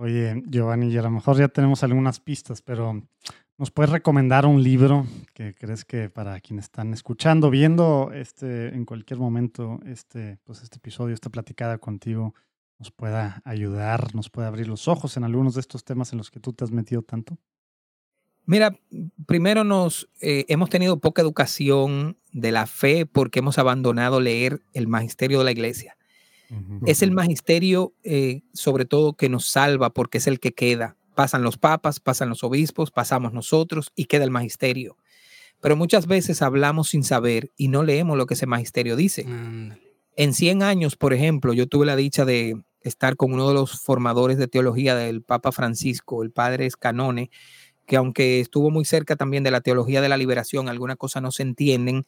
Oye, 0.00 0.44
Giovanni, 0.46 0.92
y 0.92 0.96
a 0.96 1.02
lo 1.02 1.10
mejor 1.10 1.38
ya 1.38 1.48
tenemos 1.48 1.82
algunas 1.82 2.20
pistas, 2.20 2.62
pero 2.62 3.02
¿nos 3.56 3.72
puedes 3.72 3.90
recomendar 3.90 4.46
un 4.46 4.62
libro 4.62 5.04
que 5.34 5.54
crees 5.54 5.84
que 5.84 6.08
para 6.08 6.40
quienes 6.40 6.66
están 6.66 6.94
escuchando, 6.94 7.50
viendo 7.50 8.12
este, 8.14 8.68
en 8.68 8.84
cualquier 8.84 9.18
momento 9.18 9.80
este, 9.86 10.38
pues 10.44 10.62
este 10.62 10.76
episodio, 10.76 11.14
esta 11.14 11.30
platicada 11.30 11.78
contigo, 11.78 12.32
nos 12.78 12.92
pueda 12.92 13.42
ayudar, 13.44 14.14
nos 14.14 14.30
pueda 14.30 14.46
abrir 14.46 14.68
los 14.68 14.86
ojos 14.86 15.16
en 15.16 15.24
algunos 15.24 15.54
de 15.54 15.62
estos 15.62 15.82
temas 15.82 16.12
en 16.12 16.18
los 16.18 16.30
que 16.30 16.38
tú 16.38 16.52
te 16.52 16.62
has 16.62 16.70
metido 16.70 17.02
tanto? 17.02 17.36
Mira, 18.46 18.78
primero 19.26 19.64
nos 19.64 20.08
eh, 20.20 20.44
hemos 20.46 20.70
tenido 20.70 21.00
poca 21.00 21.22
educación 21.22 22.18
de 22.30 22.52
la 22.52 22.68
fe 22.68 23.04
porque 23.04 23.40
hemos 23.40 23.58
abandonado 23.58 24.20
leer 24.20 24.62
el 24.74 24.86
magisterio 24.86 25.38
de 25.38 25.44
la 25.44 25.50
iglesia. 25.50 25.97
Es 26.86 27.02
el 27.02 27.10
magisterio, 27.12 27.92
eh, 28.04 28.42
sobre 28.54 28.84
todo, 28.84 29.12
que 29.14 29.28
nos 29.28 29.46
salva 29.46 29.90
porque 29.90 30.18
es 30.18 30.26
el 30.26 30.40
que 30.40 30.52
queda. 30.52 30.96
Pasan 31.14 31.42
los 31.42 31.58
papas, 31.58 32.00
pasan 32.00 32.28
los 32.28 32.42
obispos, 32.42 32.90
pasamos 32.90 33.32
nosotros 33.32 33.92
y 33.94 34.06
queda 34.06 34.24
el 34.24 34.30
magisterio. 34.30 34.96
Pero 35.60 35.76
muchas 35.76 36.06
veces 36.06 36.40
hablamos 36.42 36.90
sin 36.90 37.04
saber 37.04 37.50
y 37.56 37.68
no 37.68 37.82
leemos 37.82 38.16
lo 38.16 38.26
que 38.26 38.34
ese 38.34 38.46
magisterio 38.46 38.96
dice. 38.96 39.24
Mm. 39.24 39.72
En 40.16 40.34
100 40.34 40.62
años, 40.62 40.96
por 40.96 41.12
ejemplo, 41.12 41.52
yo 41.52 41.66
tuve 41.66 41.86
la 41.86 41.96
dicha 41.96 42.24
de 42.24 42.62
estar 42.80 43.16
con 43.16 43.32
uno 43.32 43.48
de 43.48 43.54
los 43.54 43.80
formadores 43.80 44.38
de 44.38 44.48
teología 44.48 44.94
del 44.94 45.22
Papa 45.22 45.52
Francisco, 45.52 46.22
el 46.22 46.30
padre 46.30 46.66
Escanone, 46.66 47.30
que 47.86 47.96
aunque 47.96 48.40
estuvo 48.40 48.70
muy 48.70 48.84
cerca 48.84 49.16
también 49.16 49.42
de 49.42 49.50
la 49.50 49.60
teología 49.60 50.00
de 50.00 50.08
la 50.08 50.16
liberación, 50.16 50.68
algunas 50.68 50.96
cosas 50.96 51.22
no 51.22 51.32
se 51.32 51.42
entienden. 51.42 52.06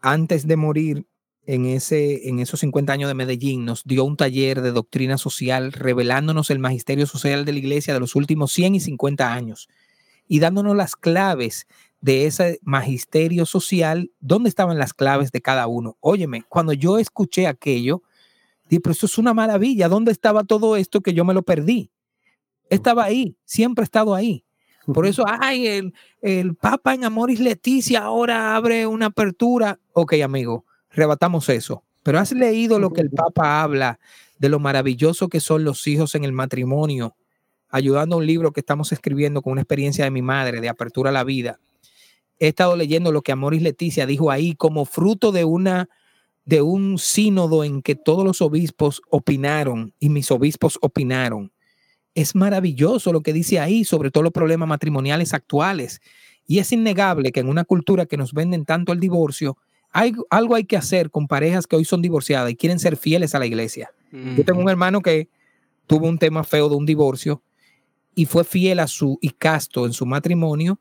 Antes 0.00 0.46
de 0.46 0.56
morir, 0.56 1.06
en, 1.46 1.66
ese, 1.66 2.28
en 2.28 2.40
esos 2.40 2.60
50 2.60 2.92
años 2.92 3.08
de 3.08 3.14
Medellín, 3.14 3.64
nos 3.64 3.84
dio 3.84 4.04
un 4.04 4.16
taller 4.16 4.60
de 4.60 4.72
doctrina 4.72 5.16
social 5.16 5.72
revelándonos 5.72 6.50
el 6.50 6.58
magisterio 6.58 7.06
social 7.06 7.44
de 7.44 7.52
la 7.52 7.58
iglesia 7.58 7.94
de 7.94 8.00
los 8.00 8.16
últimos 8.16 8.52
100 8.52 8.74
y 8.74 8.80
50 8.80 9.32
años 9.32 9.68
y 10.28 10.40
dándonos 10.40 10.76
las 10.76 10.96
claves 10.96 11.66
de 12.00 12.26
ese 12.26 12.58
magisterio 12.62 13.46
social, 13.46 14.10
dónde 14.20 14.48
estaban 14.48 14.78
las 14.78 14.92
claves 14.92 15.32
de 15.32 15.40
cada 15.40 15.66
uno. 15.66 15.96
Óyeme, 16.00 16.42
cuando 16.48 16.72
yo 16.72 16.98
escuché 16.98 17.46
aquello, 17.46 18.02
dije, 18.68 18.80
pero 18.80 18.92
eso 18.92 19.06
es 19.06 19.16
una 19.18 19.32
maravilla, 19.32 19.88
¿dónde 19.88 20.12
estaba 20.12 20.44
todo 20.44 20.76
esto 20.76 21.00
que 21.00 21.14
yo 21.14 21.24
me 21.24 21.34
lo 21.34 21.42
perdí? 21.42 21.90
Estaba 22.68 23.04
ahí, 23.04 23.36
siempre 23.44 23.82
ha 23.82 23.84
estado 23.84 24.14
ahí. 24.14 24.44
Por 24.92 25.06
eso, 25.06 25.24
ay, 25.26 25.66
el, 25.66 25.94
el 26.22 26.54
Papa 26.54 26.94
en 26.94 27.04
Amoris 27.04 27.40
Leticia 27.40 28.02
ahora 28.02 28.54
abre 28.54 28.86
una 28.86 29.06
apertura. 29.06 29.80
Ok, 29.92 30.14
amigo, 30.22 30.64
rebatamos 30.96 31.48
eso. 31.48 31.84
Pero 32.02 32.18
has 32.18 32.32
leído 32.32 32.78
lo 32.78 32.90
que 32.92 33.00
el 33.00 33.10
Papa 33.10 33.62
habla 33.62 33.98
de 34.38 34.48
lo 34.48 34.58
maravilloso 34.58 35.28
que 35.28 35.40
son 35.40 35.64
los 35.64 35.86
hijos 35.86 36.14
en 36.14 36.24
el 36.24 36.32
matrimonio, 36.32 37.16
ayudando 37.68 38.16
a 38.16 38.18
un 38.18 38.26
libro 38.26 38.52
que 38.52 38.60
estamos 38.60 38.92
escribiendo 38.92 39.42
con 39.42 39.52
una 39.52 39.62
experiencia 39.62 40.04
de 40.04 40.10
mi 40.10 40.22
madre, 40.22 40.60
de 40.60 40.68
apertura 40.68 41.10
a 41.10 41.12
la 41.12 41.24
vida. 41.24 41.58
He 42.38 42.48
estado 42.48 42.76
leyendo 42.76 43.12
lo 43.12 43.22
que 43.22 43.32
Amoris 43.32 43.62
Leticia 43.62 44.06
dijo 44.06 44.30
ahí 44.30 44.54
como 44.54 44.84
fruto 44.84 45.32
de 45.32 45.44
una 45.44 45.88
de 46.44 46.62
un 46.62 46.96
sínodo 46.98 47.64
en 47.64 47.82
que 47.82 47.96
todos 47.96 48.24
los 48.24 48.40
obispos 48.40 49.02
opinaron 49.10 49.92
y 49.98 50.10
mis 50.10 50.30
obispos 50.30 50.78
opinaron. 50.80 51.52
Es 52.14 52.36
maravilloso 52.36 53.12
lo 53.12 53.20
que 53.20 53.32
dice 53.32 53.58
ahí 53.58 53.84
sobre 53.84 54.12
todos 54.12 54.22
los 54.22 54.32
problemas 54.32 54.68
matrimoniales 54.68 55.34
actuales. 55.34 56.00
Y 56.46 56.60
es 56.60 56.70
innegable 56.70 57.32
que 57.32 57.40
en 57.40 57.48
una 57.48 57.64
cultura 57.64 58.06
que 58.06 58.16
nos 58.16 58.32
venden 58.32 58.64
tanto 58.64 58.92
el 58.92 59.00
divorcio, 59.00 59.58
hay, 59.96 60.12
algo 60.28 60.54
hay 60.54 60.64
que 60.64 60.76
hacer 60.76 61.10
con 61.10 61.26
parejas 61.26 61.66
que 61.66 61.74
hoy 61.74 61.86
son 61.86 62.02
divorciadas 62.02 62.50
y 62.50 62.56
quieren 62.56 62.78
ser 62.78 62.98
fieles 62.98 63.34
a 63.34 63.38
la 63.38 63.46
iglesia. 63.46 63.90
Yo 64.12 64.44
tengo 64.44 64.60
un 64.60 64.68
hermano 64.68 65.00
que 65.00 65.28
tuvo 65.86 66.06
un 66.06 66.18
tema 66.18 66.44
feo 66.44 66.68
de 66.68 66.76
un 66.76 66.84
divorcio 66.84 67.42
y 68.14 68.26
fue 68.26 68.44
fiel 68.44 68.78
a 68.78 68.88
su 68.88 69.18
y 69.22 69.30
casto 69.30 69.86
en 69.86 69.94
su 69.94 70.04
matrimonio 70.04 70.78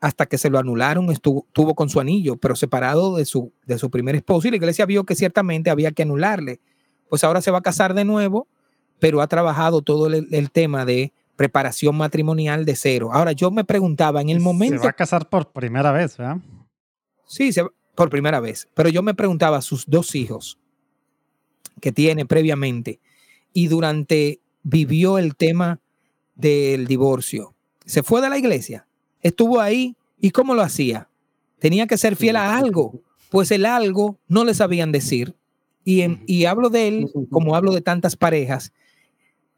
hasta 0.00 0.24
que 0.26 0.38
se 0.38 0.48
lo 0.48 0.58
anularon, 0.58 1.10
estuvo, 1.10 1.44
estuvo 1.46 1.74
con 1.74 1.90
su 1.90 2.00
anillo, 2.00 2.36
pero 2.36 2.56
separado 2.56 3.16
de 3.16 3.26
su, 3.26 3.52
de 3.66 3.78
su 3.78 3.90
primer 3.90 4.16
esposo 4.16 4.48
y 4.48 4.50
la 4.50 4.56
iglesia 4.56 4.86
vio 4.86 5.04
que 5.04 5.14
ciertamente 5.14 5.68
había 5.68 5.92
que 5.92 6.02
anularle. 6.02 6.60
Pues 7.10 7.22
ahora 7.22 7.42
se 7.42 7.50
va 7.50 7.58
a 7.58 7.62
casar 7.62 7.92
de 7.92 8.06
nuevo, 8.06 8.48
pero 8.98 9.20
ha 9.20 9.26
trabajado 9.26 9.82
todo 9.82 10.06
el, 10.06 10.28
el 10.30 10.50
tema 10.50 10.86
de 10.86 11.12
preparación 11.36 11.96
matrimonial 11.96 12.64
de 12.64 12.76
cero. 12.76 13.10
Ahora 13.12 13.32
yo 13.32 13.50
me 13.50 13.64
preguntaba 13.64 14.22
en 14.22 14.30
el 14.30 14.40
momento... 14.40 14.78
Se 14.78 14.84
va 14.84 14.90
a 14.90 14.94
casar 14.94 15.28
por 15.28 15.52
primera 15.52 15.92
vez, 15.92 16.16
¿verdad? 16.16 16.38
Sí, 17.26 17.52
se, 17.52 17.64
por 17.94 18.10
primera 18.10 18.40
vez. 18.40 18.68
Pero 18.74 18.88
yo 18.88 19.02
me 19.02 19.14
preguntaba, 19.14 19.62
sus 19.62 19.84
dos 19.86 20.14
hijos 20.14 20.58
que 21.80 21.92
tiene 21.92 22.26
previamente 22.26 23.00
y 23.52 23.68
durante 23.68 24.40
vivió 24.62 25.18
el 25.18 25.36
tema 25.36 25.80
del 26.34 26.86
divorcio, 26.86 27.54
se 27.84 28.02
fue 28.02 28.20
de 28.20 28.30
la 28.30 28.38
iglesia, 28.38 28.86
estuvo 29.20 29.60
ahí 29.60 29.96
y 30.20 30.30
cómo 30.30 30.54
lo 30.54 30.62
hacía. 30.62 31.08
Tenía 31.58 31.86
que 31.86 31.98
ser 31.98 32.16
fiel 32.16 32.36
a 32.36 32.56
algo, 32.56 33.00
pues 33.30 33.50
el 33.50 33.66
algo 33.66 34.18
no 34.28 34.44
le 34.44 34.54
sabían 34.54 34.92
decir. 34.92 35.34
Y, 35.84 36.02
y 36.26 36.46
hablo 36.46 36.70
de 36.70 36.88
él 36.88 37.10
como 37.30 37.56
hablo 37.56 37.72
de 37.72 37.82
tantas 37.82 38.16
parejas, 38.16 38.72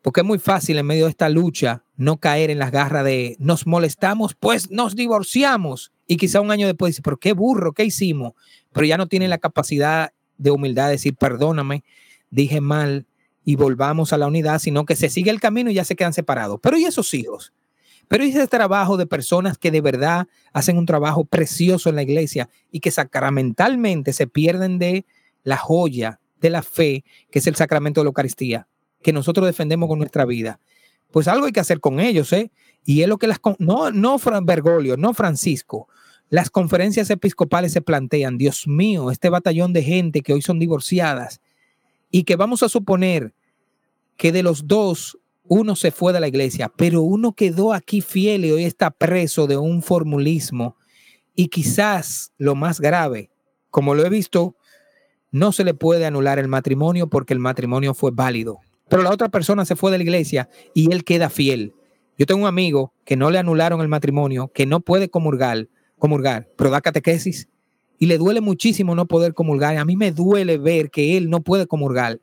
porque 0.02 0.20
es 0.20 0.26
muy 0.26 0.38
fácil 0.38 0.78
en 0.78 0.86
medio 0.86 1.06
de 1.06 1.10
esta 1.10 1.28
lucha 1.28 1.82
no 1.96 2.18
caer 2.18 2.50
en 2.50 2.58
las 2.58 2.70
garras 2.70 3.04
de 3.04 3.36
nos 3.38 3.66
molestamos, 3.66 4.34
pues 4.34 4.70
nos 4.70 4.94
divorciamos. 4.94 5.92
Y 6.06 6.16
quizá 6.16 6.40
un 6.40 6.50
año 6.50 6.66
después 6.66 6.90
dice, 6.90 7.02
pero 7.02 7.16
qué 7.16 7.32
burro, 7.32 7.72
¿qué 7.72 7.84
hicimos? 7.84 8.34
Pero 8.72 8.86
ya 8.86 8.96
no 8.96 9.08
tiene 9.08 9.28
la 9.28 9.38
capacidad 9.38 10.12
de 10.38 10.50
humildad 10.50 10.86
de 10.86 10.92
decir, 10.92 11.16
perdóname, 11.16 11.84
dije 12.30 12.60
mal 12.60 13.06
y 13.44 13.56
volvamos 13.56 14.12
a 14.12 14.18
la 14.18 14.26
unidad, 14.26 14.58
sino 14.58 14.84
que 14.84 14.96
se 14.96 15.08
sigue 15.08 15.30
el 15.30 15.40
camino 15.40 15.70
y 15.70 15.74
ya 15.74 15.84
se 15.84 15.96
quedan 15.96 16.12
separados. 16.12 16.58
Pero 16.62 16.76
¿y 16.78 16.84
esos 16.84 17.12
hijos? 17.14 17.52
Pero 18.08 18.24
ese 18.24 18.46
trabajo 18.46 18.96
de 18.96 19.06
personas 19.06 19.58
que 19.58 19.70
de 19.70 19.80
verdad 19.80 20.28
hacen 20.52 20.78
un 20.78 20.86
trabajo 20.86 21.24
precioso 21.24 21.88
en 21.88 21.96
la 21.96 22.02
iglesia 22.02 22.48
y 22.70 22.80
que 22.80 22.90
sacramentalmente 22.90 24.12
se 24.12 24.26
pierden 24.26 24.78
de 24.78 25.06
la 25.42 25.56
joya 25.56 26.20
de 26.40 26.50
la 26.50 26.62
fe, 26.62 27.04
que 27.30 27.38
es 27.38 27.46
el 27.46 27.56
sacramento 27.56 28.00
de 28.00 28.04
la 28.04 28.08
Eucaristía, 28.08 28.68
que 29.02 29.12
nosotros 29.12 29.46
defendemos 29.46 29.88
con 29.88 29.98
nuestra 29.98 30.24
vida. 30.24 30.60
Pues 31.10 31.28
algo 31.28 31.46
hay 31.46 31.52
que 31.52 31.60
hacer 31.60 31.80
con 31.80 32.00
ellos, 32.00 32.32
¿eh? 32.32 32.50
Y 32.84 33.02
es 33.02 33.08
lo 33.08 33.18
que 33.18 33.26
las... 33.26 33.40
No, 33.58 33.90
no 33.90 34.18
Bergoglio, 34.42 34.96
no 34.96 35.14
Francisco. 35.14 35.88
Las 36.28 36.50
conferencias 36.50 37.10
episcopales 37.10 37.72
se 37.72 37.82
plantean, 37.82 38.36
Dios 38.36 38.66
mío, 38.66 39.10
este 39.10 39.28
batallón 39.28 39.72
de 39.72 39.82
gente 39.82 40.22
que 40.22 40.32
hoy 40.32 40.42
son 40.42 40.58
divorciadas 40.58 41.40
y 42.10 42.24
que 42.24 42.36
vamos 42.36 42.62
a 42.62 42.68
suponer 42.68 43.32
que 44.16 44.32
de 44.32 44.42
los 44.42 44.66
dos 44.66 45.18
uno 45.48 45.76
se 45.76 45.92
fue 45.92 46.12
de 46.12 46.20
la 46.20 46.28
iglesia, 46.28 46.72
pero 46.74 47.02
uno 47.02 47.32
quedó 47.32 47.72
aquí 47.72 48.00
fiel 48.00 48.44
y 48.44 48.50
hoy 48.50 48.64
está 48.64 48.90
preso 48.90 49.46
de 49.46 49.56
un 49.56 49.82
formulismo. 49.82 50.76
Y 51.36 51.48
quizás 51.48 52.32
lo 52.38 52.54
más 52.54 52.80
grave, 52.80 53.30
como 53.70 53.94
lo 53.94 54.04
he 54.04 54.08
visto, 54.08 54.56
no 55.30 55.52
se 55.52 55.64
le 55.64 55.74
puede 55.74 56.06
anular 56.06 56.38
el 56.38 56.48
matrimonio 56.48 57.08
porque 57.08 57.34
el 57.34 57.40
matrimonio 57.40 57.94
fue 57.94 58.10
válido. 58.12 58.58
Pero 58.88 59.02
la 59.02 59.10
otra 59.10 59.28
persona 59.28 59.64
se 59.64 59.76
fue 59.76 59.90
de 59.90 59.98
la 59.98 60.04
iglesia 60.04 60.48
y 60.74 60.92
él 60.92 61.04
queda 61.04 61.30
fiel. 61.30 61.74
Yo 62.18 62.26
tengo 62.26 62.42
un 62.42 62.46
amigo 62.46 62.92
que 63.04 63.16
no 63.16 63.30
le 63.30 63.38
anularon 63.38 63.80
el 63.80 63.88
matrimonio, 63.88 64.50
que 64.54 64.66
no 64.66 64.80
puede 64.80 65.08
comulgar, 65.08 65.68
comulgar, 65.98 66.48
pero 66.56 66.70
da 66.70 66.80
catequesis 66.80 67.48
y 67.98 68.06
le 68.06 68.18
duele 68.18 68.40
muchísimo 68.40 68.94
no 68.94 69.06
poder 69.06 69.34
comulgar. 69.34 69.76
A 69.76 69.84
mí 69.84 69.96
me 69.96 70.12
duele 70.12 70.58
ver 70.58 70.90
que 70.90 71.16
él 71.16 71.28
no 71.30 71.40
puede 71.40 71.66
comulgar 71.66 72.20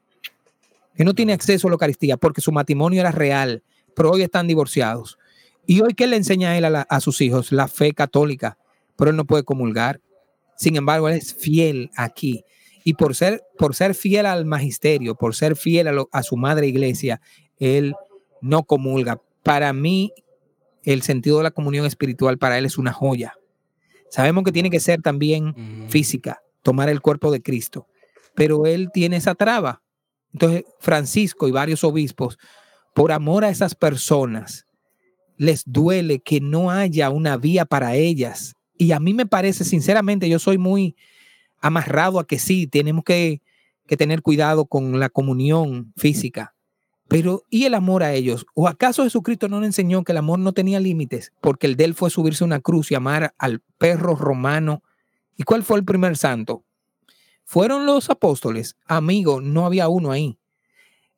que 0.95 1.03
no 1.03 1.13
tiene 1.13 1.33
acceso 1.33 1.67
a 1.67 1.69
la 1.69 1.75
Eucaristía 1.75 2.17
porque 2.17 2.41
su 2.41 2.51
matrimonio 2.51 3.01
era 3.01 3.11
real, 3.11 3.63
pero 3.95 4.11
hoy 4.11 4.21
están 4.21 4.47
divorciados. 4.47 5.17
Y 5.65 5.81
hoy, 5.81 5.93
¿qué 5.93 6.07
le 6.07 6.17
enseña 6.17 6.51
a 6.51 6.57
él 6.57 6.65
a, 6.65 6.99
sus 6.99 7.21
hijos? 7.21 7.51
La 7.51 7.67
fe 7.67 7.93
católica, 7.93 8.57
pero 8.97 9.11
él 9.11 9.17
no 9.17 9.25
puede 9.25 9.43
comulgar. 9.43 10.01
Sin 10.57 10.75
embargo, 10.75 11.07
él 11.09 11.17
es 11.17 11.33
fiel 11.33 11.89
aquí. 11.95 12.43
Y 12.83 12.95
por 12.95 13.15
ser, 13.15 13.43
por 13.57 13.75
ser 13.75 13.95
fiel 13.95 14.25
al 14.25 14.45
magisterio, 14.45 15.15
por 15.15 15.35
ser 15.35 15.55
fiel 15.55 15.87
a, 15.87 16.05
a 16.11 16.23
su 16.23 16.37
madre 16.37 16.67
iglesia, 16.67 17.21
él 17.57 17.95
no 18.41 18.63
comulga. 18.63 19.21
Para 19.41 19.73
mí, 19.73 20.13
el 20.83 21.01
sentido 21.01 21.37
de 21.37 21.43
la 21.43 21.51
comunión 21.51 21.85
espiritual 21.85 22.37
para 22.37 22.57
él 22.57 22.65
es 22.65 22.77
una 22.77 22.91
joya. 22.91 23.35
Sabemos 24.09 24.43
que 24.43 24.51
tiene 24.51 24.69
que 24.69 24.79
ser 24.79 25.01
también 25.01 25.87
física, 25.89 26.41
tomar 26.61 26.89
el 26.89 27.01
cuerpo 27.01 27.31
de 27.31 27.41
Cristo, 27.41 27.87
pero 28.35 28.65
él 28.65 28.89
tiene 28.93 29.17
esa 29.17 29.33
traba 29.33 29.83
entonces, 30.33 30.65
Francisco 30.79 31.47
y 31.47 31.51
varios 31.51 31.83
obispos, 31.83 32.37
por 32.93 33.11
amor 33.11 33.45
a 33.45 33.49
esas 33.49 33.75
personas, 33.75 34.65
les 35.37 35.63
duele 35.65 36.19
que 36.19 36.41
no 36.41 36.71
haya 36.71 37.09
una 37.09 37.37
vía 37.37 37.65
para 37.65 37.95
ellas. 37.95 38.55
Y 38.77 38.91
a 38.91 38.99
mí 38.99 39.13
me 39.13 39.25
parece, 39.25 39.63
sinceramente, 39.63 40.27
yo 40.27 40.39
soy 40.39 40.57
muy 40.57 40.95
amarrado 41.63 42.19
a 42.19 42.27
que 42.27 42.37
sí, 42.37 42.67
tenemos 42.67 43.03
que, 43.03 43.41
tener 43.97 44.23
cuidado 44.23 44.65
con 44.65 44.99
la 44.99 45.09
comunión 45.09 45.93
física. 45.95 46.55
Pero, 47.07 47.43
¿y 47.51 47.65
el 47.65 47.75
amor 47.75 48.01
a 48.01 48.13
ellos? 48.13 48.47
¿O 48.55 48.67
acaso 48.67 49.03
Jesucristo 49.03 49.47
no 49.47 49.59
le 49.59 49.67
enseñó 49.67 50.03
que 50.03 50.13
el 50.13 50.17
amor 50.17 50.39
no 50.39 50.51
tenía 50.53 50.79
límites? 50.79 51.31
Porque 51.41 51.67
el 51.67 51.75
de 51.75 51.83
él 51.83 51.93
fue 51.93 52.09
subirse 52.09 52.43
a 52.43 52.47
una 52.47 52.59
cruz 52.59 52.91
y 52.91 52.95
amar 52.95 53.35
al 53.37 53.61
perro 53.77 54.15
romano. 54.15 54.81
¿Y 55.37 55.43
cuál 55.43 55.63
fue 55.63 55.77
el 55.77 55.85
primer 55.85 56.17
santo? 56.17 56.65
Fueron 57.45 57.85
los 57.85 58.09
apóstoles, 58.09 58.77
amigo, 58.87 59.41
no 59.41 59.67
había 59.67 59.89
uno 59.89 60.11
ahí. 60.11 60.39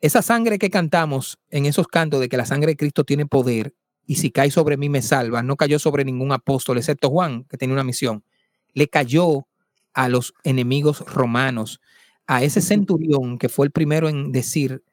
Esa 0.02 0.22
sangre 0.22 0.60
que 0.60 0.70
cantamos 0.70 1.40
en 1.50 1.66
esos 1.66 1.88
cantos 1.88 2.20
de 2.20 2.28
que 2.28 2.36
la 2.36 2.46
sangre 2.46 2.72
de 2.72 2.78
Cristo 2.78 3.06
tiene 3.06 3.26
poder 3.26 3.74
y 4.06 4.16
si 4.16 4.32
cae 4.32 4.52
sobre 4.52 4.76
mí 4.76 4.90
me 4.90 5.02
salva, 5.02 5.44
no 5.44 5.56
cayó 5.56 5.80
sobre 5.80 6.04
ningún 6.04 6.34
apóstol, 6.34 6.78
excepto 6.78 7.10
Juan, 7.10 7.46
que 7.46 7.58
tenía 7.58 7.74
una 7.74 7.86
misión. 7.86 8.26
Le 8.74 8.90
cayó 8.90 9.48
a 9.96 10.10
los 10.10 10.36
enemigos 10.44 11.00
romanos, 11.00 11.82
a 12.28 12.44
ese 12.44 12.62
centurión 12.62 13.40
que 13.40 13.50
fue 13.50 13.66
el 13.66 13.72
primero 13.72 14.10
en 14.10 14.32
decir, 14.32 14.84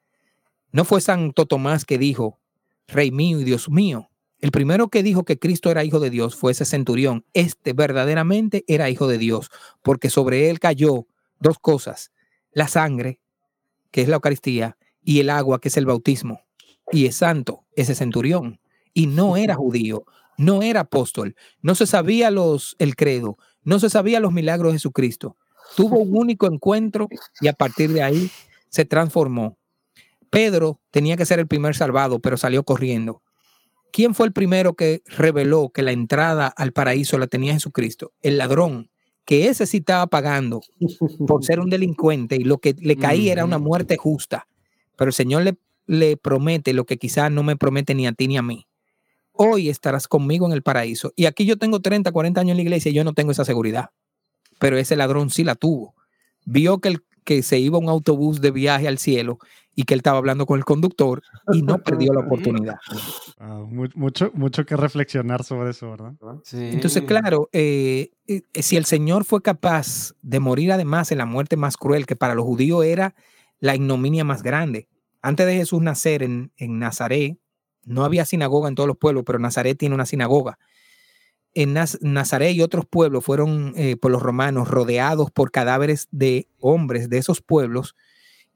no 0.71 0.85
fue 0.85 1.01
Santo 1.01 1.45
Tomás 1.45 1.85
que 1.85 1.99
dijo, 1.99 2.39
Rey 2.87 3.11
mío 3.11 3.39
y 3.39 3.43
Dios 3.43 3.69
mío. 3.69 4.09
El 4.39 4.51
primero 4.51 4.89
que 4.89 5.03
dijo 5.03 5.23
que 5.23 5.39
Cristo 5.39 5.71
era 5.71 5.83
hijo 5.83 5.99
de 5.99 6.09
Dios 6.09 6.35
fue 6.35 6.51
ese 6.51 6.65
centurión. 6.65 7.25
Este 7.33 7.73
verdaderamente 7.73 8.65
era 8.67 8.89
hijo 8.89 9.07
de 9.07 9.17
Dios, 9.17 9.51
porque 9.83 10.09
sobre 10.09 10.49
él 10.49 10.59
cayó 10.59 11.07
dos 11.39 11.59
cosas, 11.59 12.11
la 12.51 12.67
sangre, 12.67 13.19
que 13.91 14.01
es 14.01 14.07
la 14.09 14.15
Eucaristía, 14.15 14.77
y 15.01 15.19
el 15.19 15.29
agua, 15.29 15.61
que 15.61 15.67
es 15.67 15.77
el 15.77 15.85
bautismo. 15.85 16.41
Y 16.91 17.05
es 17.05 17.17
santo, 17.17 17.65
ese 17.75 17.95
centurión. 17.95 18.59
Y 18.93 19.07
no 19.07 19.37
era 19.37 19.55
judío, 19.55 20.05
no 20.37 20.61
era 20.61 20.81
apóstol, 20.81 21.35
no 21.61 21.75
se 21.75 21.87
sabía 21.87 22.31
los, 22.31 22.75
el 22.79 22.95
credo, 22.95 23.37
no 23.63 23.79
se 23.79 23.89
sabía 23.89 24.19
los 24.19 24.33
milagros 24.33 24.71
de 24.71 24.79
Jesucristo. 24.79 25.37
Tuvo 25.75 25.99
un 25.99 26.15
único 26.15 26.47
encuentro 26.47 27.07
y 27.41 27.47
a 27.47 27.53
partir 27.53 27.91
de 27.93 28.03
ahí 28.03 28.29
se 28.69 28.85
transformó. 28.85 29.57
Pedro 30.29 30.79
tenía 30.91 31.15
que 31.15 31.25
ser 31.25 31.39
el 31.39 31.47
primer 31.47 31.75
salvado, 31.75 32.19
pero 32.19 32.37
salió 32.37 32.63
corriendo. 32.63 33.21
¿Quién 33.91 34.15
fue 34.15 34.25
el 34.25 34.33
primero 34.33 34.73
que 34.73 35.03
reveló 35.05 35.69
que 35.69 35.83
la 35.83 35.91
entrada 35.91 36.47
al 36.47 36.73
paraíso 36.73 37.19
la 37.19 37.27
tenía 37.27 37.53
Jesucristo? 37.53 38.11
El 38.21 38.39
ladrón 38.39 38.89
que 39.25 39.47
ese 39.47 39.65
sí 39.65 39.77
estaba 39.77 40.07
pagando 40.07 40.61
por 41.27 41.45
ser 41.45 41.59
un 41.59 41.69
delincuente 41.69 42.35
y 42.35 42.43
lo 42.43 42.57
que 42.57 42.75
le 42.77 42.97
caía 42.97 43.31
era 43.31 43.45
una 43.45 43.57
muerte 43.57 43.95
justa. 43.97 44.47
Pero 44.97 45.09
el 45.09 45.13
Señor 45.13 45.43
le, 45.43 45.57
le 45.85 46.17
promete 46.17 46.73
lo 46.73 46.85
que 46.85 46.97
quizás 46.97 47.31
no 47.31 47.43
me 47.43 47.55
promete 47.55 47.95
ni 47.95 48.07
a 48.07 48.11
ti 48.11 48.27
ni 48.27 48.37
a 48.37 48.41
mí. 48.41 48.65
Hoy 49.33 49.69
estarás 49.69 50.07
conmigo 50.07 50.45
en 50.45 50.53
el 50.53 50.61
paraíso. 50.61 51.11
Y 51.15 51.25
aquí 51.25 51.45
yo 51.45 51.57
tengo 51.57 51.81
30, 51.81 52.11
40 52.11 52.39
años 52.39 52.51
en 52.51 52.57
la 52.57 52.63
iglesia 52.63 52.91
y 52.91 52.93
yo 52.93 53.03
no 53.03 53.13
tengo 53.13 53.31
esa 53.31 53.45
seguridad. 53.45 53.89
Pero 54.59 54.77
ese 54.77 54.95
ladrón 54.95 55.29
sí 55.29 55.43
la 55.43 55.55
tuvo. 55.55 55.95
Vio 56.45 56.79
que, 56.79 56.89
el, 56.89 57.03
que 57.23 57.41
se 57.41 57.59
iba 57.59 57.77
un 57.77 57.89
autobús 57.89 58.41
de 58.41 58.51
viaje 58.51 58.87
al 58.87 58.99
cielo 58.99 59.39
y 59.75 59.83
que 59.83 59.95
él 59.95 59.99
estaba 59.99 60.19
hablando 60.19 60.45
con 60.45 60.57
el 60.57 60.65
conductor 60.65 61.23
y 61.51 61.63
no 61.63 61.79
perdió 61.79 62.13
la 62.13 62.21
oportunidad. 62.21 62.77
mucho, 63.95 64.31
mucho 64.35 64.65
que 64.65 64.77
reflexionar 64.77 65.43
sobre 65.43 65.71
eso, 65.71 65.89
¿verdad? 65.89 66.13
Entonces, 66.51 67.03
claro, 67.03 67.49
eh, 67.51 68.11
eh, 68.27 68.43
si 68.53 68.77
el 68.77 68.85
Señor 68.85 69.25
fue 69.25 69.41
capaz 69.41 70.13
de 70.21 70.39
morir 70.39 70.71
además 70.71 71.11
en 71.11 71.17
la 71.17 71.25
muerte 71.25 71.57
más 71.57 71.77
cruel, 71.77 72.05
que 72.05 72.15
para 72.15 72.35
los 72.35 72.45
judíos 72.45 72.85
era 72.85 73.15
la 73.59 73.75
ignominia 73.75 74.23
más 74.23 74.43
grande. 74.43 74.87
Antes 75.21 75.47
de 75.47 75.55
Jesús 75.55 75.81
nacer 75.81 76.21
en, 76.21 76.51
en 76.57 76.79
Nazaret, 76.79 77.37
no 77.85 78.03
había 78.05 78.25
sinagoga 78.25 78.69
en 78.69 78.75
todos 78.75 78.87
los 78.87 78.97
pueblos, 78.97 79.23
pero 79.25 79.39
Nazaret 79.39 79.77
tiene 79.77 79.95
una 79.95 80.05
sinagoga. 80.05 80.59
En 81.55 81.73
Nazaret 81.73 82.55
y 82.55 82.61
otros 82.61 82.85
pueblos 82.85 83.23
fueron 83.23 83.73
eh, 83.75 83.95
por 83.95 84.11
los 84.11 84.23
romanos 84.23 84.67
rodeados 84.67 85.29
por 85.29 85.51
cadáveres 85.51 86.07
de 86.11 86.47
hombres 86.59 87.09
de 87.09 87.19
esos 87.19 87.41
pueblos 87.41 87.95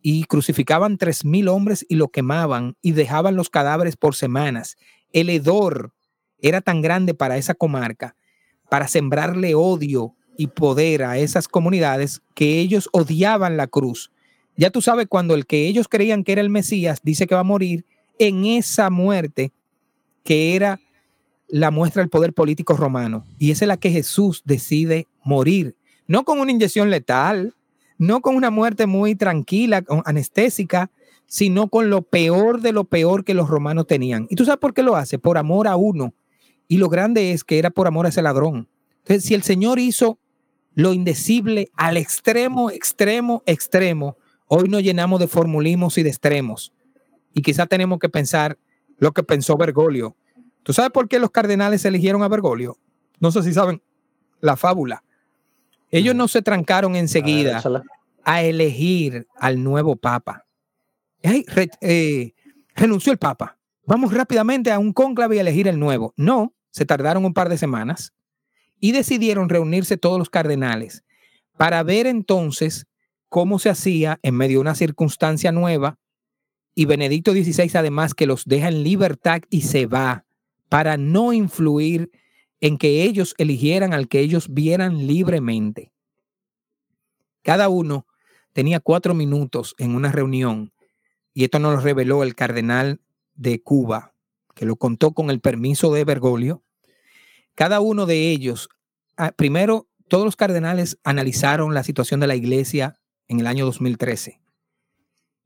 y 0.02 0.24
crucificaban 0.24 0.98
tres 0.98 1.24
mil 1.24 1.48
hombres 1.48 1.86
y 1.90 1.96
lo 1.96 2.08
quemaban 2.08 2.76
y 2.82 2.94
dejaban 2.94 3.36
los 3.36 3.50
cadáveres 3.50 3.98
por 3.98 4.16
semanas. 4.16 4.78
El 5.14 5.30
hedor 5.30 5.94
era 6.40 6.62
tan 6.62 6.82
grande 6.82 7.14
para 7.14 7.38
esa 7.38 7.54
comarca, 7.54 8.16
para 8.70 8.88
sembrarle 8.88 9.54
odio 9.54 10.16
y 10.38 10.48
poder 10.48 11.04
a 11.04 11.18
esas 11.18 11.48
comunidades, 11.48 12.22
que 12.36 12.60
ellos 12.60 12.90
odiaban 12.94 13.58
la 13.58 13.68
cruz. 13.68 14.12
Ya 14.56 14.70
tú 14.70 14.82
sabes, 14.82 15.08
cuando 15.08 15.34
el 15.36 15.46
que 15.46 15.68
ellos 15.68 15.88
creían 15.88 16.24
que 16.24 16.32
era 16.32 16.42
el 16.42 16.50
Mesías 16.50 17.02
dice 17.04 17.28
que 17.28 17.36
va 17.36 17.42
a 17.42 17.44
morir, 17.44 17.86
en 18.20 18.46
esa 18.46 18.90
muerte 18.90 19.52
que 20.24 20.56
era 20.56 20.80
la 21.48 21.72
muestra 21.72 22.02
del 22.02 22.10
poder 22.10 22.34
político 22.34 22.76
romano. 22.76 23.26
Y 23.40 23.52
esa 23.52 23.66
es 23.66 23.68
la 23.68 23.78
que 23.78 23.92
Jesús 23.92 24.42
decide 24.46 25.08
morir. 25.24 25.76
No 26.08 26.24
con 26.26 26.40
una 26.40 26.52
inyección 26.52 26.90
letal, 26.90 27.56
no 27.98 28.22
con 28.22 28.36
una 28.36 28.50
muerte 28.50 28.86
muy 28.86 29.16
tranquila, 29.16 29.84
anestésica, 30.06 30.92
sino 31.26 31.68
con 31.68 31.90
lo 31.90 32.02
peor 32.02 32.62
de 32.62 32.72
lo 32.72 32.86
peor 32.86 33.24
que 33.24 33.34
los 33.34 33.50
romanos 33.50 33.88
tenían. 33.88 34.28
¿Y 34.30 34.36
tú 34.36 34.46
sabes 34.46 34.60
por 34.60 34.74
qué 34.74 34.84
lo 34.84 34.96
hace? 34.96 35.20
Por 35.20 35.38
amor 35.38 35.68
a 35.68 35.76
uno. 35.76 36.14
Y 36.68 36.78
lo 36.78 36.90
grande 36.90 37.32
es 37.32 37.44
que 37.44 37.60
era 37.60 37.70
por 37.70 37.88
amor 37.88 38.06
a 38.06 38.10
ese 38.10 38.22
ladrón. 38.22 38.68
Entonces, 39.00 39.26
si 39.26 39.34
el 39.34 39.44
Señor 39.44 39.80
hizo 39.80 40.20
lo 40.74 40.94
indecible 40.94 41.70
al 41.76 41.98
extremo, 41.98 42.70
extremo, 42.70 43.42
extremo, 43.46 44.18
hoy 44.48 44.70
nos 44.70 44.84
llenamos 44.84 45.20
de 45.20 45.28
formulismos 45.28 45.98
y 45.98 46.04
de 46.04 46.10
extremos. 46.10 46.74
Y 47.38 47.44
quizás 47.44 47.70
tenemos 47.70 48.00
que 48.00 48.10
pensar 48.10 48.58
lo 48.98 49.12
que 49.12 49.22
pensó 49.22 49.58
Bergoglio. 49.58 50.16
¿Tú 50.64 50.74
sabes 50.74 50.90
por 50.90 51.08
qué 51.08 51.20
los 51.20 51.30
cardenales 51.30 51.86
eligieron 51.86 52.24
a 52.24 52.28
Bergoglio? 52.28 52.80
No 53.20 53.32
sé 53.32 53.44
si 53.44 53.54
saben 53.54 53.80
la 54.42 54.58
fábula. 54.58 55.04
Ellos 55.92 56.16
no 56.16 56.28
se 56.28 56.42
trancaron 56.42 56.96
enseguida 56.96 57.62
a, 58.24 58.42
elegir 58.42 59.28
al 59.36 59.64
nuevo 59.64 59.96
papa. 59.98 60.48
Eh, 61.22 62.34
renunció 62.74 63.12
el 63.12 63.20
papa. 63.20 63.60
Vamos 63.86 64.12
rápidamente 64.16 64.72
a 64.72 64.80
un 64.80 64.92
cónclave 64.92 65.36
y 65.36 65.40
elegir 65.40 65.68
el 65.68 65.80
nuevo. 65.80 66.16
No, 66.18 66.56
se 66.72 66.88
tardaron 66.88 67.24
un 67.24 67.36
par 67.36 67.50
de 67.50 67.60
semanas 67.60 68.14
y 68.80 68.94
decidieron 68.94 69.48
reunirse 69.48 69.96
todos 69.96 70.18
los 70.18 70.32
cardenales 70.32 71.04
para 71.56 71.84
ver 71.84 72.08
entonces 72.08 72.88
cómo 73.30 73.60
se 73.60 73.70
hacía 73.70 74.18
en 74.24 74.34
medio 74.34 74.58
de 74.58 74.62
una 74.62 74.74
circunstancia 74.74 75.52
nueva 75.52 76.00
y 76.78 76.86
Benedicto 76.86 77.32
XVI 77.32 77.72
además 77.74 78.14
que 78.14 78.28
los 78.28 78.46
deja 78.46 78.68
en 78.68 78.84
libertad 78.84 79.42
y 79.50 79.62
se 79.62 79.88
va 79.88 80.26
para 80.70 80.96
no 80.96 81.34
influir 81.34 82.12
en 82.62 82.78
que 82.78 83.02
ellos 83.02 83.34
eligieran 83.40 83.96
al 83.96 84.08
que 84.08 84.20
ellos 84.20 84.54
vieran 84.54 85.08
libremente. 85.08 85.92
Cada 87.42 87.68
uno 87.68 88.06
tenía 88.54 88.80
cuatro 88.80 89.16
minutos 89.16 89.74
en 89.80 89.96
una 89.96 90.12
reunión, 90.12 90.72
y 91.34 91.46
esto 91.46 91.58
nos 91.58 91.74
lo 91.74 91.82
reveló 91.82 92.22
el 92.22 92.36
cardenal 92.36 93.02
de 93.34 93.60
Cuba, 93.60 94.14
que 94.54 94.68
lo 94.68 94.76
contó 94.76 95.14
con 95.14 95.32
el 95.32 95.40
permiso 95.40 95.92
de 95.92 96.06
Bergoglio. 96.06 96.64
Cada 97.56 97.80
uno 97.80 98.06
de 98.06 98.30
ellos, 98.30 98.70
ah, 99.18 99.32
primero, 99.32 99.88
todos 100.10 100.26
los 100.26 100.36
cardenales 100.36 101.00
analizaron 101.04 101.74
la 101.74 101.84
situación 101.84 102.20
de 102.20 102.28
la 102.28 102.36
iglesia 102.36 103.00
en 103.28 103.40
el 103.40 103.48
año 103.48 103.66
2013 103.66 104.40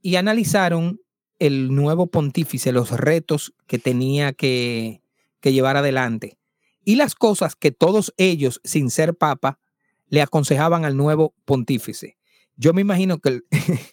y 0.02 0.18
analizaron 0.18 1.00
el 1.42 1.74
nuevo 1.74 2.06
pontífice, 2.06 2.72
los 2.72 2.92
retos 2.92 3.54
que 3.66 3.80
tenía 3.80 4.32
que, 4.32 5.02
que 5.40 5.52
llevar 5.52 5.76
adelante 5.76 6.38
y 6.86 6.98
las 6.98 7.16
cosas 7.16 7.56
que 7.56 7.72
todos 7.72 8.14
ellos, 8.18 8.62
sin 8.64 8.92
ser 8.92 9.16
papa, 9.16 9.58
le 10.08 10.22
aconsejaban 10.22 10.86
al 10.86 10.96
nuevo 10.96 11.34
pontífice. 11.46 12.16
Yo 12.58 12.74
me 12.74 12.82
imagino 12.82 13.18
que 13.18 13.30
el, 13.30 13.46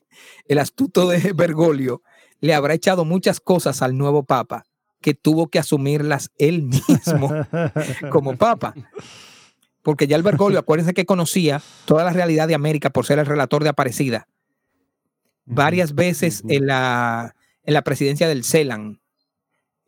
el, 0.49 0.59
astuto 0.59 1.09
de 1.09 1.33
Bergoglio 1.33 2.03
le 2.41 2.53
habrá 2.53 2.75
echado 2.75 3.07
muchas 3.07 3.41
cosas 3.41 3.81
al 3.81 3.97
nuevo 3.97 4.25
papa 4.25 4.67
que 5.01 5.15
tuvo 5.15 5.49
que 5.49 5.59
asumirlas 5.59 6.31
él 6.37 6.65
mismo 6.65 7.31
como 8.11 8.37
papa. 8.37 8.75
Porque 9.83 10.07
ya 10.07 10.17
el 10.17 10.23
Bergoglio, 10.23 10.59
acuérdense 10.59 10.93
que 10.93 11.07
conocía 11.07 11.63
toda 11.87 12.05
la 12.05 12.13
realidad 12.13 12.47
de 12.47 12.55
América 12.55 12.91
por 12.91 13.07
ser 13.07 13.19
el 13.19 13.27
relator 13.27 13.63
de 13.63 13.71
Aparecida. 13.71 14.29
Varias 15.47 15.95
veces 15.95 16.43
en 16.47 16.67
la, 16.67 17.35
en 17.69 17.75
la 17.75 17.83
presidencia 17.83 18.27
del 18.27 18.45
CELAN, 18.45 18.99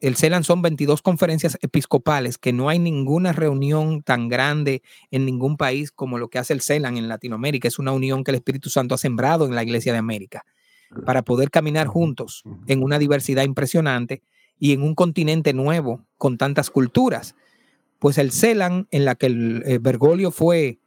el 0.00 0.14
CELAN 0.14 0.44
son 0.44 0.60
22 0.60 1.00
conferencias 1.00 1.56
episcopales, 1.62 2.36
que 2.36 2.52
no 2.52 2.68
hay 2.68 2.78
ninguna 2.78 3.32
reunión 3.32 4.02
tan 4.02 4.28
grande 4.28 4.82
en 5.10 5.24
ningún 5.24 5.56
país 5.56 5.90
como 5.90 6.18
lo 6.18 6.28
que 6.28 6.38
hace 6.38 6.52
el 6.52 6.60
CELAN 6.60 6.98
en 6.98 7.08
Latinoamérica. 7.08 7.68
Es 7.68 7.78
una 7.78 7.92
unión 7.92 8.22
que 8.22 8.32
el 8.32 8.34
Espíritu 8.34 8.68
Santo 8.68 8.94
ha 8.94 8.98
sembrado 8.98 9.46
en 9.46 9.54
la 9.54 9.62
Iglesia 9.62 9.92
de 9.92 9.98
América 9.98 10.44
para 11.06 11.22
poder 11.22 11.50
caminar 11.50 11.86
juntos 11.86 12.42
en 12.66 12.82
una 12.82 12.98
diversidad 12.98 13.44
impresionante 13.44 14.20
y 14.58 14.72
en 14.74 14.82
un 14.82 14.94
continente 14.94 15.54
nuevo 15.54 16.04
con 16.18 16.36
tantas 16.36 16.68
culturas. 16.68 17.34
Pues 17.98 18.18
el 18.18 18.30
CELAN, 18.30 18.88
en 18.90 19.06
la 19.06 19.14
que 19.14 19.24
el 19.24 19.62
eh, 19.64 19.78
Bergoglio 19.80 20.32
fue, 20.32 20.80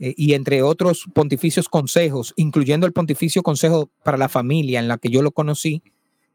eh, 0.00 0.14
y 0.16 0.34
entre 0.34 0.64
otros 0.64 1.04
pontificios 1.14 1.68
consejos, 1.68 2.34
incluyendo 2.34 2.84
el 2.84 2.92
Pontificio 2.92 3.44
Consejo 3.44 3.92
para 4.02 4.18
la 4.18 4.28
Familia, 4.28 4.80
en 4.80 4.88
la 4.88 4.98
que 4.98 5.08
yo 5.08 5.22
lo 5.22 5.30
conocí, 5.30 5.84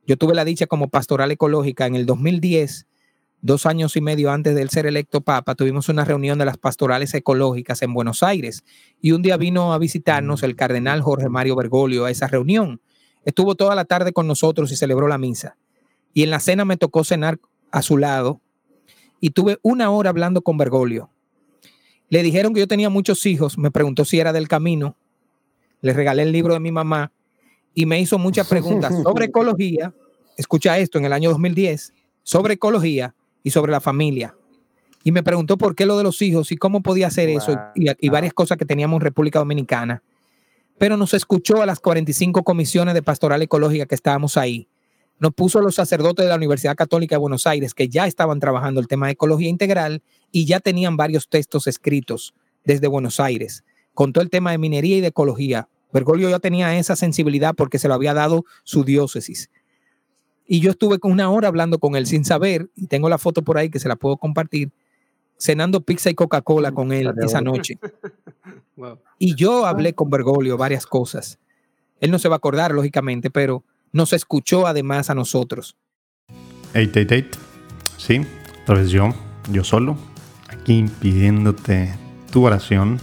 yo 0.07 0.17
tuve 0.17 0.33
la 0.33 0.45
dicha 0.45 0.67
como 0.67 0.87
pastoral 0.87 1.31
ecológica 1.31 1.85
en 1.85 1.95
el 1.95 2.05
2010, 2.05 2.87
dos 3.41 3.65
años 3.65 3.97
y 3.97 4.01
medio 4.01 4.31
antes 4.31 4.55
de 4.55 4.61
él 4.61 4.69
ser 4.69 4.85
electo 4.85 5.19
papa, 5.19 5.53
tuvimos 5.53 5.89
una 5.89 6.05
reunión 6.05 6.39
de 6.39 6.45
las 6.45 6.57
pastorales 6.57 7.13
ecológicas 7.13 7.81
en 7.81 7.93
Buenos 7.93 8.23
Aires 8.23 8.63
y 9.01 9.11
un 9.11 9.21
día 9.21 9.35
vino 9.35 9.73
a 9.73 9.77
visitarnos 9.77 10.43
el 10.43 10.55
cardenal 10.55 11.01
Jorge 11.01 11.27
Mario 11.27 11.57
Bergoglio 11.57 12.05
a 12.05 12.11
esa 12.11 12.27
reunión. 12.27 12.79
Estuvo 13.25 13.55
toda 13.55 13.75
la 13.75 13.83
tarde 13.83 14.13
con 14.13 14.27
nosotros 14.27 14.71
y 14.71 14.77
celebró 14.77 15.09
la 15.09 15.17
misa. 15.17 15.57
Y 16.13 16.23
en 16.23 16.29
la 16.29 16.39
cena 16.39 16.63
me 16.63 16.77
tocó 16.77 17.03
cenar 17.03 17.37
a 17.71 17.81
su 17.81 17.97
lado 17.97 18.39
y 19.19 19.31
tuve 19.31 19.59
una 19.61 19.89
hora 19.89 20.09
hablando 20.09 20.41
con 20.41 20.57
Bergoglio. 20.57 21.09
Le 22.07 22.23
dijeron 22.23 22.53
que 22.53 22.61
yo 22.61 22.67
tenía 22.67 22.89
muchos 22.89 23.25
hijos, 23.25 23.57
me 23.57 23.71
preguntó 23.71 24.05
si 24.05 24.21
era 24.21 24.31
del 24.31 24.47
camino, 24.47 24.95
le 25.81 25.91
regalé 25.91 26.23
el 26.23 26.31
libro 26.31 26.53
de 26.53 26.61
mi 26.61 26.71
mamá 26.71 27.11
y 27.77 27.85
me 27.85 28.01
hizo 28.01 28.17
muchas 28.17 28.47
preguntas 28.49 28.91
sobre 29.03 29.25
ecología, 29.25 29.93
escucha 30.35 30.79
esto, 30.79 30.97
en 30.97 31.05
el 31.05 31.13
año 31.13 31.29
2010, 31.29 31.93
sobre 32.23 32.55
ecología 32.55 33.13
y 33.43 33.51
sobre 33.51 33.71
la 33.71 33.79
familia. 33.79 34.35
Y 35.03 35.11
me 35.11 35.21
preguntó 35.21 35.59
por 35.59 35.75
qué 35.75 35.85
lo 35.85 35.95
de 35.95 36.03
los 36.03 36.23
hijos 36.23 36.51
y 36.51 36.57
cómo 36.57 36.81
podía 36.81 37.05
hacer 37.05 37.29
eso 37.29 37.55
y, 37.75 38.09
varias 38.09 38.33
cosas 38.33 38.57
que 38.57 38.65
teníamos 38.65 38.97
en 38.97 39.01
República 39.01 39.37
Dominicana. 39.37 40.01
Pero 40.79 40.97
nos 40.97 41.13
escuchó 41.13 41.61
a 41.61 41.67
las 41.67 41.79
45 41.79 42.43
comisiones 42.43 42.95
de 42.95 43.03
pastoral 43.03 43.43
ecológica 43.43 43.85
que 43.85 43.95
estábamos 43.95 44.37
ahí. 44.37 44.67
Nos 45.19 45.33
puso 45.33 45.59
a 45.59 45.61
los 45.61 45.75
sacerdotes 45.75 46.25
de 46.25 46.29
la 46.29 46.35
Universidad 46.35 46.75
Católica 46.75 47.13
de 47.13 47.19
Buenos 47.19 47.45
Aires 47.45 47.75
que 47.75 47.89
ya 47.89 48.07
estaban 48.07 48.39
trabajando 48.39 48.79
el 48.79 48.87
tema 48.87 49.05
de 49.05 49.13
ecología 49.13 49.49
integral 49.49 50.01
y 50.31 50.45
ya 50.45 50.59
tenían 50.59 50.97
varios 50.97 51.29
textos 51.29 51.67
escritos 51.67 52.33
desde 52.65 52.87
Buenos 52.87 53.19
Aires. 53.19 53.63
Contó 53.93 54.21
el 54.21 54.31
tema 54.31 54.49
de 54.49 54.57
minería 54.57 54.97
y 54.97 55.01
de 55.01 55.07
ecología. 55.07 55.69
Bergoglio 55.97 56.29
ya 56.29 56.37
tenía 56.37 56.77
esa 56.77 56.95
sensibilidad 56.95 57.55
porque 57.55 57.79
se 57.79 57.87
lo 57.87 57.95
había 57.95 58.13
dado 58.13 58.45
su 58.63 58.83
diócesis. 58.83 59.49
Y 60.45 60.59
yo 60.59 60.69
estuve 60.69 60.99
con 60.99 61.11
una 61.11 61.31
hora 61.31 61.47
hablando 61.47 61.79
con 61.79 61.95
él 61.95 62.05
sin 62.05 62.23
saber, 62.23 62.69
y 62.75 62.85
tengo 62.85 63.09
la 63.09 63.17
foto 63.17 63.41
por 63.41 63.57
ahí 63.57 63.69
que 63.69 63.79
se 63.79 63.87
la 63.87 63.95
puedo 63.95 64.17
compartir, 64.17 64.69
cenando 65.39 65.81
pizza 65.81 66.11
y 66.11 66.13
Coca-Cola 66.13 66.71
con 66.71 66.91
él 66.91 67.11
esa 67.21 67.41
noche. 67.41 67.79
Y 69.17 69.33
yo 69.33 69.65
hablé 69.65 69.93
con 69.93 70.11
Bergoglio 70.11 70.55
varias 70.55 70.85
cosas. 70.85 71.39
Él 71.99 72.11
no 72.11 72.19
se 72.19 72.29
va 72.29 72.35
a 72.35 72.37
acordar, 72.37 72.71
lógicamente, 72.71 73.31
pero 73.31 73.63
nos 73.91 74.13
escuchó 74.13 74.67
además 74.67 75.09
a 75.09 75.15
nosotros. 75.15 75.75
888, 76.75 77.39
sí, 77.97 78.21
otra 78.61 78.75
vez 78.75 78.91
yo, 78.91 79.15
yo 79.51 79.63
solo, 79.63 79.97
aquí 80.47 80.85
pidiéndote 81.01 81.95
tu 82.31 82.45
oración 82.45 82.99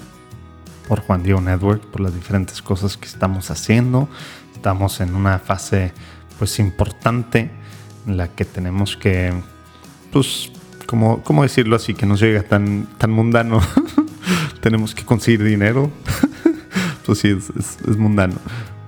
por 0.89 1.01
Juan 1.01 1.23
Diego 1.23 1.41
Network, 1.41 1.83
por 1.83 2.01
las 2.01 2.15
diferentes 2.15 2.63
cosas 2.63 2.97
que 2.97 3.07
estamos 3.07 3.51
haciendo. 3.51 4.09
Estamos 4.55 5.01
en 5.01 5.15
una 5.15 5.39
fase 5.39 5.93
pues 6.39 6.59
importante 6.59 7.51
en 8.07 8.17
la 8.17 8.29
que 8.29 8.45
tenemos 8.45 8.97
que, 8.97 9.33
pues, 10.13 10.51
como, 10.87 11.23
¿cómo 11.23 11.43
decirlo 11.43 11.77
así? 11.77 11.95
Que 11.95 12.07
no 12.07 12.17
llega 12.17 12.43
tan, 12.43 12.87
tan 12.99 13.11
mundano. 13.11 13.61
tenemos 14.61 14.95
que 14.95 15.05
conseguir 15.05 15.45
dinero. 15.45 15.91
pues 17.07 17.19
sí, 17.19 17.29
es, 17.29 17.97
mundano, 17.97 18.37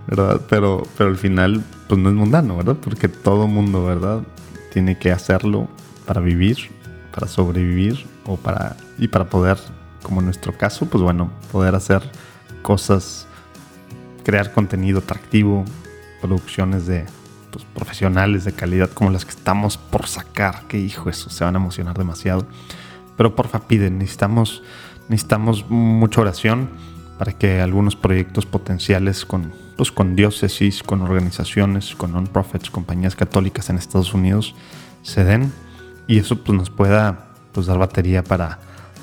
¿verdad? 0.06 0.40
Pero, 0.48 0.82
pero 0.96 1.10
al 1.10 1.16
final, 1.16 1.62
pues 1.88 2.00
no 2.00 2.08
es 2.08 2.14
mundano, 2.14 2.56
¿verdad? 2.56 2.76
Porque 2.82 3.08
todo 3.08 3.46
mundo, 3.46 3.84
¿verdad? 3.84 4.22
Tiene 4.72 4.98
que 4.98 5.12
hacerlo 5.12 5.68
para 6.06 6.20
vivir, 6.20 6.70
para 7.14 7.28
sobrevivir 7.28 8.06
o 8.24 8.36
para, 8.36 8.76
y 8.98 9.08
para 9.08 9.26
poder 9.26 9.58
como 10.06 10.20
en 10.20 10.26
nuestro 10.26 10.56
caso, 10.56 10.86
pues 10.86 11.02
bueno, 11.02 11.32
poder 11.50 11.74
hacer 11.74 12.00
cosas, 12.62 13.26
crear 14.22 14.52
contenido 14.52 15.00
atractivo, 15.00 15.64
producciones 16.20 16.86
de 16.86 17.06
pues, 17.50 17.64
profesionales 17.74 18.44
de 18.44 18.52
calidad 18.52 18.88
como 18.88 19.10
las 19.10 19.24
que 19.24 19.32
estamos 19.32 19.76
por 19.76 20.06
sacar, 20.06 20.62
que 20.68 20.78
hijo 20.78 21.10
eso, 21.10 21.28
se 21.28 21.42
van 21.42 21.56
a 21.56 21.58
emocionar 21.58 21.98
demasiado. 21.98 22.46
Pero 23.16 23.34
porfa 23.34 23.66
piden, 23.66 23.98
necesitamos, 23.98 24.62
necesitamos 25.08 25.68
mucha 25.68 26.20
oración 26.20 26.68
para 27.18 27.32
que 27.32 27.60
algunos 27.60 27.96
proyectos 27.96 28.46
potenciales 28.46 29.24
con, 29.24 29.52
pues, 29.76 29.90
con 29.90 30.14
diócesis, 30.14 30.84
con 30.84 31.02
organizaciones, 31.02 31.96
con 31.96 32.12
non-profits, 32.12 32.70
compañías 32.70 33.16
católicas 33.16 33.70
en 33.70 33.76
Estados 33.76 34.14
Unidos 34.14 34.54
se 35.02 35.24
den 35.24 35.52
y 36.06 36.18
eso 36.18 36.36
pues, 36.44 36.56
nos 36.56 36.70
pueda 36.70 37.26
pues, 37.50 37.66
dar 37.66 37.78
batería 37.78 38.22
para, 38.22 38.60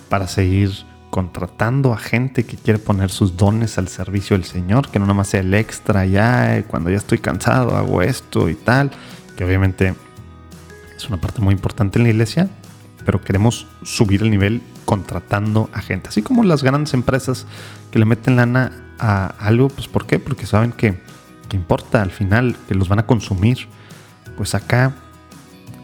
para 0.08 0.28
seguir 0.28 0.72
contratando 1.14 1.94
a 1.94 1.98
gente 1.98 2.44
que 2.44 2.58
quiere 2.58 2.80
poner 2.80 3.12
sus 3.12 3.38
dones 3.38 3.78
al 3.78 3.88
servicio 3.88 4.36
del 4.36 4.46
Señor, 4.46 4.90
que 4.90 4.98
no 4.98 5.06
nada 5.06 5.14
más 5.14 5.28
sea 5.28 5.42
el 5.42 5.54
extra, 5.54 6.08
ya 6.08 6.58
eh, 6.58 6.64
cuando 6.64 6.90
ya 6.90 6.98
estoy 6.98 7.20
cansado 7.20 7.78
hago 7.78 8.02
esto 8.02 8.50
y 8.50 8.56
tal, 8.56 8.90
que 9.38 9.46
obviamente 9.46 9.94
es 10.98 11.08
una 11.08 11.22
parte 11.22 11.40
muy 11.40 11.54
importante 11.54 12.00
en 12.00 12.06
la 12.06 12.10
iglesia, 12.10 12.50
pero 13.06 13.22
queremos 13.22 13.68
subir 13.84 14.24
el 14.24 14.32
nivel 14.32 14.64
contratando 14.86 15.70
a 15.72 15.84
gente, 15.84 16.10
así 16.10 16.24
como 16.24 16.44
las 16.44 16.64
grandes 16.64 16.96
empresas 16.96 17.46
que 17.92 18.00
le 18.00 18.06
meten 18.06 18.36
lana 18.36 18.72
a 18.98 19.28
algo, 19.38 19.68
pues 19.68 19.88
¿por 19.88 20.08
qué? 20.08 20.18
Porque 20.18 20.48
saben 20.48 20.72
que, 20.72 21.00
que 21.48 21.56
importa 21.56 22.02
al 22.02 22.10
final, 22.10 22.56
que 22.68 22.74
los 22.74 22.90
van 22.90 22.98
a 22.98 23.06
consumir. 23.06 23.68
Pues 24.36 24.56
acá 24.56 24.96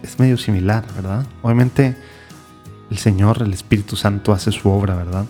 es 0.02 0.18
medio 0.18 0.38
similar, 0.38 0.86
¿verdad? 0.96 1.28
Obviamente 1.44 1.96
el 2.90 2.98
Señor, 2.98 3.42
el 3.42 3.54
Espíritu 3.54 3.96
Santo 3.96 4.34
hace 4.34 4.52
su 4.52 4.70
obra, 4.70 4.96
¿verdad? 4.96 5.26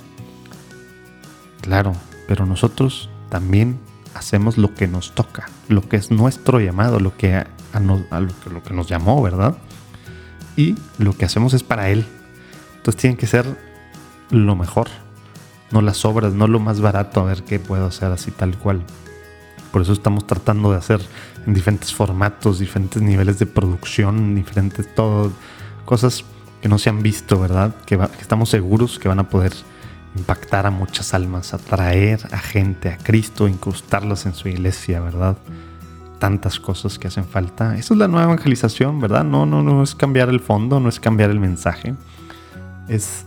Claro, 1.61 1.93
pero 2.27 2.45
nosotros 2.45 3.09
también 3.29 3.79
hacemos 4.13 4.57
lo 4.57 4.73
que 4.73 4.87
nos 4.87 5.13
toca, 5.13 5.49
lo 5.67 5.87
que 5.87 5.97
es 5.97 6.11
nuestro 6.11 6.59
llamado, 6.59 6.99
lo 6.99 7.15
que, 7.15 7.45
lo, 7.79 8.63
que 8.63 8.73
nos 8.73 8.87
llamó, 8.87 9.21
¿verdad? 9.21 9.57
Y 10.55 10.75
lo 10.97 11.15
que 11.15 11.25
hacemos 11.25 11.53
es 11.53 11.63
para 11.63 11.89
Él. 11.89 12.05
Entonces 12.77 13.01
tiene 13.01 13.17
que 13.17 13.27
ser 13.27 13.45
lo 14.29 14.55
mejor, 14.55 14.87
no 15.71 15.81
las 15.81 16.05
obras, 16.05 16.33
no 16.33 16.47
lo 16.47 16.59
más 16.59 16.81
barato, 16.81 17.21
a 17.21 17.25
ver 17.25 17.43
qué 17.43 17.59
puedo 17.59 17.85
hacer 17.85 18.11
así 18.11 18.31
tal 18.31 18.57
cual. 18.57 18.83
Por 19.71 19.81
eso 19.81 19.93
estamos 19.93 20.25
tratando 20.25 20.71
de 20.71 20.77
hacer 20.77 21.01
en 21.45 21.53
diferentes 21.53 21.93
formatos, 21.93 22.59
diferentes 22.59 23.01
niveles 23.01 23.37
de 23.37 23.45
producción, 23.45 24.33
diferentes 24.33 24.93
todo, 24.95 25.31
cosas 25.85 26.23
que 26.61 26.69
no 26.69 26.77
se 26.77 26.89
han 26.89 27.01
visto, 27.01 27.39
¿verdad? 27.39 27.75
Que, 27.85 27.99
estamos 28.21 28.49
seguros 28.49 28.99
que 28.99 29.07
van 29.07 29.19
a 29.19 29.29
poder 29.29 29.53
impactar 30.15 30.65
a 30.65 30.71
muchas 30.71 31.13
almas, 31.13 31.53
atraer 31.53 32.19
a 32.31 32.39
gente 32.39 32.89
a 32.89 32.97
Cristo, 32.97 33.47
incrustarlos 33.47 34.25
en 34.25 34.33
su 34.33 34.47
iglesia, 34.47 34.99
¿verdad? 34.99 35.37
tantas 36.19 36.59
cosas 36.59 36.99
que 36.99 37.07
hacen 37.07 37.25
falta. 37.25 37.77
Esa 37.77 37.93
es 37.93 37.97
la 37.97 38.07
nueva 38.07 38.25
evangelización, 38.25 38.99
¿verdad? 38.99 39.23
No, 39.23 39.45
no, 39.45 39.63
no 39.63 39.81
es 39.81 39.95
cambiar 39.95 40.29
el 40.29 40.41
fondo, 40.41 40.79
no 40.79 40.89
es 40.89 40.99
cambiar 40.99 41.31
el 41.31 41.39
mensaje. 41.39 41.95
Es 42.87 43.25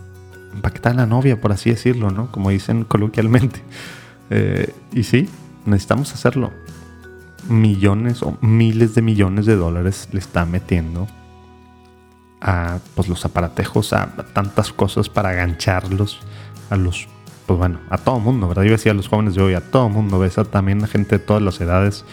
impactar 0.53 0.93
a 0.93 0.95
la 0.97 1.05
novia, 1.05 1.41
por 1.41 1.51
así 1.51 1.71
decirlo, 1.71 2.11
¿no? 2.11 2.31
Como 2.31 2.51
dicen 2.51 2.85
coloquialmente. 2.85 3.61
Eh, 4.29 4.73
y 4.93 5.03
sí, 5.03 5.29
necesitamos 5.65 6.13
hacerlo. 6.13 6.51
Millones 7.49 8.23
o 8.23 8.35
miles 8.41 8.95
de 8.95 9.03
millones 9.03 9.45
de 9.45 9.55
dólares 9.55 10.07
le 10.11 10.19
está 10.19 10.45
metiendo 10.45 11.07
a 12.43 12.79
pues, 12.93 13.09
los 13.09 13.25
aparatejos, 13.25 13.93
a, 13.93 14.07
tantas 14.33 14.71
cosas 14.71 15.09
para 15.09 15.29
agancharlos 15.29 16.19
a 16.69 16.75
los, 16.75 17.07
pues 17.47 17.57
bueno, 17.57 17.79
a 17.89 17.97
todo 17.97 18.19
mundo, 18.19 18.47
¿verdad? 18.47 18.63
Yo 18.63 18.71
decía 18.71 18.91
a 18.91 18.95
los 18.95 19.07
jóvenes 19.07 19.33
de 19.33 19.41
hoy, 19.41 19.53
a 19.55 19.61
todo 19.61 19.89
mundo, 19.89 20.19
ves 20.19 20.37
a 20.37 20.43
también 20.43 20.83
a 20.83 20.87
gente 20.87 21.17
de 21.17 21.25
todas 21.25 21.41
las 21.41 21.59
edades, 21.61 22.05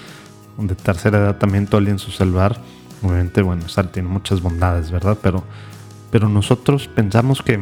de 0.57 0.75
tercera 0.75 1.19
edad 1.19 1.37
también 1.37 1.67
todo 1.67 1.81
el 1.81 1.87
día 1.87 1.93
en 1.93 1.99
su 1.99 2.11
celular. 2.11 2.59
Obviamente, 3.03 3.43
bueno, 3.43 3.65
tiene 3.93 4.09
muchas 4.09 4.41
bondades, 4.41 4.91
¿verdad? 4.91 5.19
Pero, 5.23 5.45
pero 6.11 6.29
nosotros 6.29 6.89
pensamos 6.89 7.43
que 7.43 7.61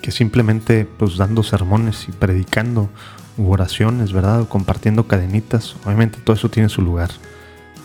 que 0.00 0.10
simplemente 0.10 0.84
pues 0.84 1.16
dando 1.16 1.42
sermones 1.42 2.08
y 2.08 2.12
predicando 2.12 2.88
oraciones, 3.38 4.12
¿verdad? 4.12 4.42
O 4.42 4.48
compartiendo 4.48 5.06
cadenitas. 5.06 5.76
Obviamente 5.84 6.18
todo 6.22 6.36
eso 6.36 6.50
tiene 6.50 6.68
su 6.68 6.82
lugar, 6.82 7.10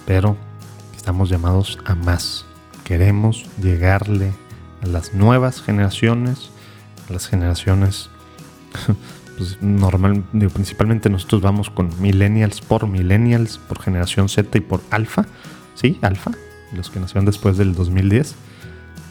pero 0.05 0.35
estamos 0.95 1.29
llamados 1.29 1.77
a 1.85 1.95
más. 1.95 2.44
Queremos 2.85 3.45
llegarle 3.61 4.31
a 4.81 4.87
las 4.87 5.13
nuevas 5.13 5.61
generaciones, 5.61 6.51
a 7.09 7.13
las 7.13 7.27
generaciones, 7.27 8.09
pues 9.37 9.61
normal, 9.61 10.23
principalmente 10.53 11.09
nosotros 11.09 11.41
vamos 11.41 11.69
con 11.69 11.89
millennials 12.01 12.61
por 12.61 12.87
millennials, 12.87 13.57
por 13.57 13.81
generación 13.81 14.29
Z 14.29 14.57
y 14.57 14.61
por 14.61 14.81
alfa, 14.91 15.25
¿sí? 15.73 15.99
Alfa, 16.01 16.31
los 16.71 16.89
que 16.89 17.01
nacieron 17.01 17.25
después 17.25 17.57
del 17.57 17.75
2010, 17.75 18.35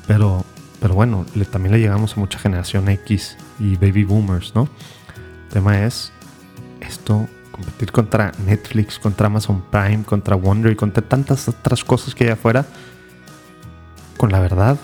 pero 0.07 0.47
pero 0.85 0.95
bueno, 0.95 1.25
también 1.51 1.73
le 1.73 1.81
llegamos 1.81 2.15
a 2.15 2.21
mucha 2.21 2.39
generación 2.39 2.91
X 2.91 3.39
y 3.59 3.77
baby 3.77 4.05
boomers, 4.05 4.55
¿no? 4.55 4.69
El 5.47 5.49
tema 5.51 5.83
es 5.83 6.13
esto, 6.81 7.27
competir 7.53 7.91
contra 7.91 8.33
Netflix, 8.45 8.99
contra 8.99 9.29
Amazon 9.29 9.65
Prime, 9.71 10.05
contra 10.05 10.37
Wonder 10.37 10.73
y 10.73 10.77
contra 10.77 11.03
tantas 11.03 11.49
otras 11.49 11.83
cosas 11.85 12.15
que 12.15 12.25
hay 12.25 12.31
afuera. 12.33 12.67
Con 14.17 14.33
la 14.33 14.41
verdad, 14.41 14.79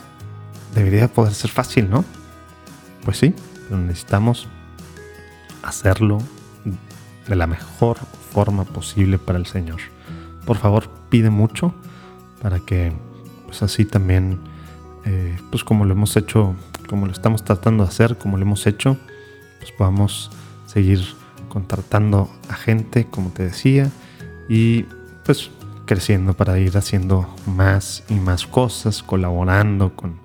debería 0.74 1.08
poder 1.08 1.34
ser 1.34 1.50
fácil, 1.50 1.88
¿no? 1.90 2.04
Pues 3.04 3.18
sí, 3.18 3.34
pero 3.68 3.80
necesitamos 3.80 4.48
hacerlo 5.62 6.18
de 7.26 7.36
la 7.36 7.46
mejor 7.46 7.98
forma 8.32 8.64
posible 8.64 9.18
para 9.18 9.38
el 9.38 9.46
Señor. 9.46 9.80
Por 10.44 10.56
favor, 10.56 10.88
pide 11.08 11.30
mucho 11.30 11.74
para 12.42 12.58
que 12.60 12.92
pues 13.46 13.62
así 13.62 13.84
también 13.84 14.38
eh, 15.04 15.38
pues 15.50 15.64
como 15.64 15.84
lo 15.84 15.92
hemos 15.92 16.16
hecho, 16.16 16.54
como 16.88 17.06
lo 17.06 17.12
estamos 17.12 17.44
tratando 17.44 17.84
de 17.84 17.88
hacer, 17.88 18.16
como 18.18 18.36
lo 18.36 18.42
hemos 18.42 18.66
hecho, 18.66 18.96
pues 19.58 19.72
podamos 19.72 20.30
seguir 20.66 21.04
contratando 21.48 22.30
a 22.48 22.54
gente, 22.54 23.06
como 23.06 23.30
te 23.30 23.44
decía, 23.44 23.90
y 24.48 24.84
pues 25.24 25.50
creciendo 25.90 26.34
para 26.34 26.56
ir 26.60 26.78
haciendo 26.78 27.28
más 27.46 28.04
y 28.08 28.14
más 28.14 28.46
cosas, 28.46 29.02
colaborando 29.02 29.96
con, 29.96 30.20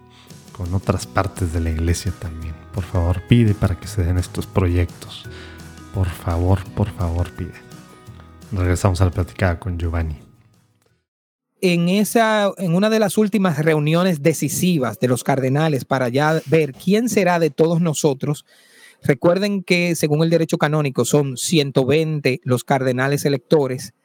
con 0.56 0.72
otras 0.76 1.08
partes 1.08 1.54
de 1.54 1.60
la 1.60 1.72
iglesia 1.72 2.14
también. 2.20 2.54
Por 2.72 2.84
favor, 2.84 3.24
pide 3.28 3.56
para 3.56 3.80
que 3.80 3.88
se 3.88 4.04
den 4.04 4.20
estos 4.20 4.46
proyectos. 4.46 5.26
Por 5.92 6.08
favor, 6.08 6.64
por 6.76 6.92
favor, 6.92 7.32
pide. 7.32 7.56
Regresamos 8.52 9.02
a 9.02 9.06
la 9.06 9.12
platicada 9.12 9.60
con 9.60 9.80
Giovanni 9.80 10.20
en, 11.62 11.90
esa, 11.90 12.52
en 12.60 12.76
una 12.76 12.92
de 12.92 13.00
las 13.00 13.18
últimas 13.18 13.58
reuniones 13.58 14.22
decisivas 14.22 15.00
de 15.00 15.08
los 15.08 15.24
cardenales 15.24 15.84
para 15.84 16.10
ya 16.10 16.40
ver 16.46 16.74
quién 16.74 17.10
será 17.10 17.40
de 17.40 17.50
todos 17.50 17.82
nosotros, 17.82 18.46
recuerden 19.02 19.64
que 19.64 19.96
según 19.96 20.22
el 20.22 20.30
derecho 20.30 20.60
canónico 20.60 21.06
son 21.06 21.38
120 21.38 22.42
los 22.44 22.64
cardenales 22.64 23.26
electores. 23.26 23.96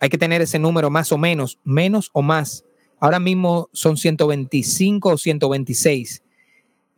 Hay 0.00 0.08
que 0.08 0.18
tener 0.18 0.40
ese 0.42 0.58
número 0.58 0.90
más 0.90 1.12
o 1.12 1.18
menos, 1.18 1.58
menos 1.64 2.10
o 2.12 2.22
más. 2.22 2.64
Ahora 3.00 3.20
mismo 3.20 3.68
son 3.72 3.96
125 3.96 5.10
o 5.10 5.18
126. 5.18 6.22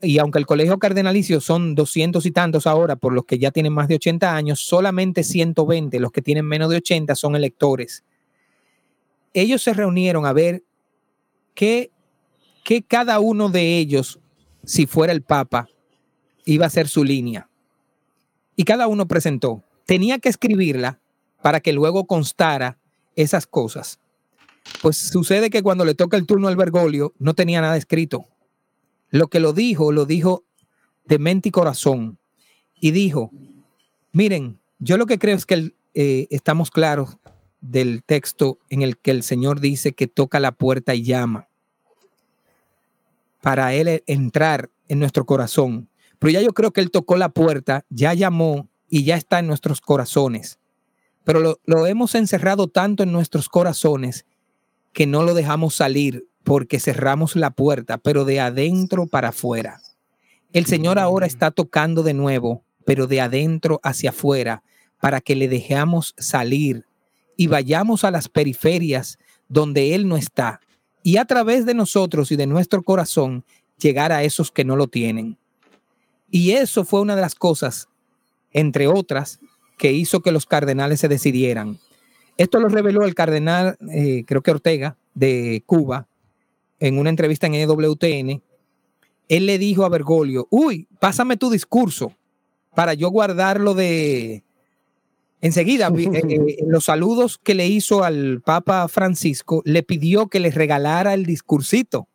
Y 0.03 0.19
aunque 0.19 0.39
el 0.39 0.47
colegio 0.47 0.79
cardenalicio 0.79 1.41
son 1.41 1.75
200 1.75 2.25
y 2.25 2.31
tantos 2.31 2.67
ahora 2.67 2.97
por 2.97 3.13
los 3.13 3.25
que 3.27 3.39
ya 3.39 3.51
tienen 3.51 3.73
más 3.73 3.89
de 3.89 3.97
80 3.97 4.35
años, 4.35 4.61
solamente 4.61 5.25
120, 5.25 6.01
los 6.01 6.11
que 6.11 6.23
tienen 6.23 6.47
menos 6.47 6.71
de 6.71 6.77
80, 6.77 7.15
son 7.15 7.37
electores 7.37 8.03
ellos 9.33 9.63
se 9.63 9.75
reunieron 9.75 10.27
a 10.27 10.33
ver 10.33 10.65
qué, 11.55 11.91
cada 12.87 13.21
uno 13.21 13.49
de 13.49 13.79
ellos, 13.79 14.21
si 14.65 14.87
fuera 14.87 15.13
el 15.13 15.23
Papa, 15.23 15.69
iba 16.45 16.67
a 16.67 16.71
ser 16.71 16.89
su 16.89 17.05
línea. 17.05 17.49
Y 18.57 18.65
cada 18.65 18.87
uno 18.87 19.07
presentó. 19.07 19.65
Tenía 19.87 20.19
que 20.19 20.29
escribirla 20.29 21.01
para 21.43 21.61
que 21.61 21.73
luego 21.73 22.07
constara 22.07 22.79
esas 23.23 23.47
cosas. 23.47 23.99
Pues 24.83 24.97
sucede 24.97 25.51
que 25.51 25.63
cuando 25.63 25.85
le 25.85 25.95
toca 25.95 26.17
el 26.17 26.27
turno 26.27 26.49
al 26.49 26.57
Bergoglio, 26.57 27.15
no 27.19 27.35
tenía 27.35 27.61
nada 27.61 27.77
escrito. 27.77 28.27
Lo 29.11 29.29
que 29.29 29.41
lo 29.41 29.53
dijo, 29.53 29.93
lo 29.93 30.07
dijo 30.07 30.45
de 31.07 31.19
mente 31.19 31.49
y 31.49 31.53
corazón. 31.53 32.19
Y 32.81 32.93
dijo, 32.93 33.31
miren, 34.13 34.61
yo 34.79 34.97
lo 34.97 35.07
que 35.07 35.19
creo 35.19 35.37
es 35.37 35.47
que 35.47 35.75
eh, 35.95 36.29
estamos 36.31 36.71
claros 36.71 37.19
del 37.61 38.03
texto 38.05 38.59
en 38.69 38.83
el 38.83 38.97
que 38.97 39.11
el 39.11 39.23
Señor 39.23 39.61
dice 39.61 39.93
que 39.93 40.07
toca 40.07 40.41
la 40.41 40.53
puerta 40.53 40.95
y 40.95 41.03
llama 41.03 41.49
para 43.41 43.75
Él 43.75 44.03
entrar 44.07 44.71
en 44.89 44.99
nuestro 44.99 45.25
corazón. 45.25 45.89
Pero 46.19 46.31
ya 46.33 46.43
yo 46.43 46.53
creo 46.53 46.73
que 46.73 46.81
Él 46.81 46.91
tocó 46.91 47.17
la 47.17 47.31
puerta, 47.31 47.85
ya 47.89 48.15
llamó 48.15 48.69
y 48.89 49.05
ya 49.05 49.17
está 49.17 49.39
en 49.39 49.47
nuestros 49.47 49.81
corazones. 49.81 50.59
Pero 51.25 51.41
lo, 51.41 51.61
lo 51.65 51.87
hemos 51.87 52.15
encerrado 52.15 52.69
tanto 52.69 53.03
en 53.03 53.13
nuestros 53.13 53.49
corazones 53.49 54.27
que 54.93 55.07
no 55.07 55.23
lo 55.23 55.35
dejamos 55.35 55.75
salir 55.75 56.27
porque 56.45 56.81
cerramos 56.81 57.37
la 57.37 57.51
puerta, 57.51 57.99
pero 57.99 58.25
de 58.25 58.41
adentro 58.41 59.07
para 59.07 59.29
afuera. 59.29 59.81
El 60.53 60.67
Señor 60.67 60.99
ahora 60.99 61.27
está 61.27 61.51
tocando 61.51 62.03
de 62.03 62.15
nuevo, 62.15 62.65
pero 62.85 63.07
de 63.07 63.21
adentro 63.21 63.81
hacia 63.83 64.11
afuera, 64.11 64.63
para 65.01 65.21
que 65.21 65.37
le 65.37 65.49
dejemos 65.49 66.15
salir 66.19 66.87
y 67.37 67.47
vayamos 67.47 68.05
a 68.05 68.11
las 68.11 68.29
periferias 68.29 69.19
donde 69.49 69.95
Él 69.95 70.09
no 70.09 70.17
está 70.17 70.61
y 71.03 71.17
a 71.17 71.25
través 71.25 71.65
de 71.67 71.75
nosotros 71.75 72.31
y 72.31 72.37
de 72.37 72.47
nuestro 72.47 72.83
corazón 72.83 73.45
llegar 73.79 74.13
a 74.13 74.23
esos 74.23 74.51
que 74.51 74.65
no 74.65 74.77
lo 74.77 74.89
tienen. 74.89 75.39
Y 76.31 76.53
eso 76.53 76.85
fue 76.85 77.01
una 77.01 77.17
de 77.17 77.23
las 77.23 77.35
cosas, 77.35 77.89
entre 78.53 78.87
otras, 78.87 79.41
que 79.81 79.93
hizo 79.93 80.21
que 80.21 80.31
los 80.31 80.45
cardenales 80.45 81.01
se 81.01 81.09
decidieran. 81.09 81.79
Esto 82.37 82.61
lo 82.61 82.69
reveló 82.69 83.07
el 83.07 83.15
cardenal, 83.15 83.79
eh, 83.91 84.25
creo 84.27 84.43
que 84.43 84.51
Ortega, 84.51 84.99
de 85.15 85.63
Cuba, 85.65 86.07
en 86.79 86.99
una 86.99 87.09
entrevista 87.09 87.47
en 87.47 87.55
EWTN. 87.55 88.43
Él 89.29 89.47
le 89.47 89.59
dijo 89.59 89.87
a 89.87 89.89
Bergoglio, 89.89 90.47
uy, 90.51 90.87
pásame 91.01 91.39
tu 91.39 91.51
discurso 91.51 92.13
para 92.75 92.93
yo 92.95 93.09
guardarlo 93.09 93.75
de, 93.75 94.45
Enseguida, 95.43 95.91
eh, 95.97 96.11
eh, 96.29 96.57
los 96.67 96.85
saludos 96.85 97.39
que 97.43 97.55
le 97.55 97.67
hizo 97.67 98.05
al 98.05 98.43
Papa 98.43 98.87
Francisco, 98.89 99.63
le 99.65 99.83
pidió 99.83 100.27
que 100.27 100.41
le 100.41 100.51
regalara 100.51 101.15
el 101.15 101.25
discursito. 101.25 102.09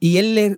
Y 0.00 0.16
él 0.16 0.34
le, 0.34 0.56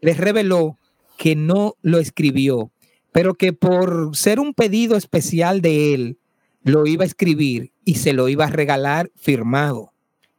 le, 0.00 0.14
reveló 0.14 0.78
que 1.18 1.34
no 1.34 1.74
lo 1.82 1.98
escribió, 1.98 2.70
pero 3.12 3.34
que 3.34 3.52
por 3.52 4.16
ser 4.16 4.40
un 4.40 4.54
pedido 4.54 4.96
especial 4.96 5.60
de 5.60 5.94
él, 5.94 6.18
lo 6.64 6.86
iba 6.86 7.04
a 7.04 7.06
escribir 7.06 7.72
y 7.84 7.96
se 7.96 8.12
lo 8.12 8.28
iba 8.28 8.46
a 8.46 8.50
regalar 8.50 9.10
firmado. 9.16 9.92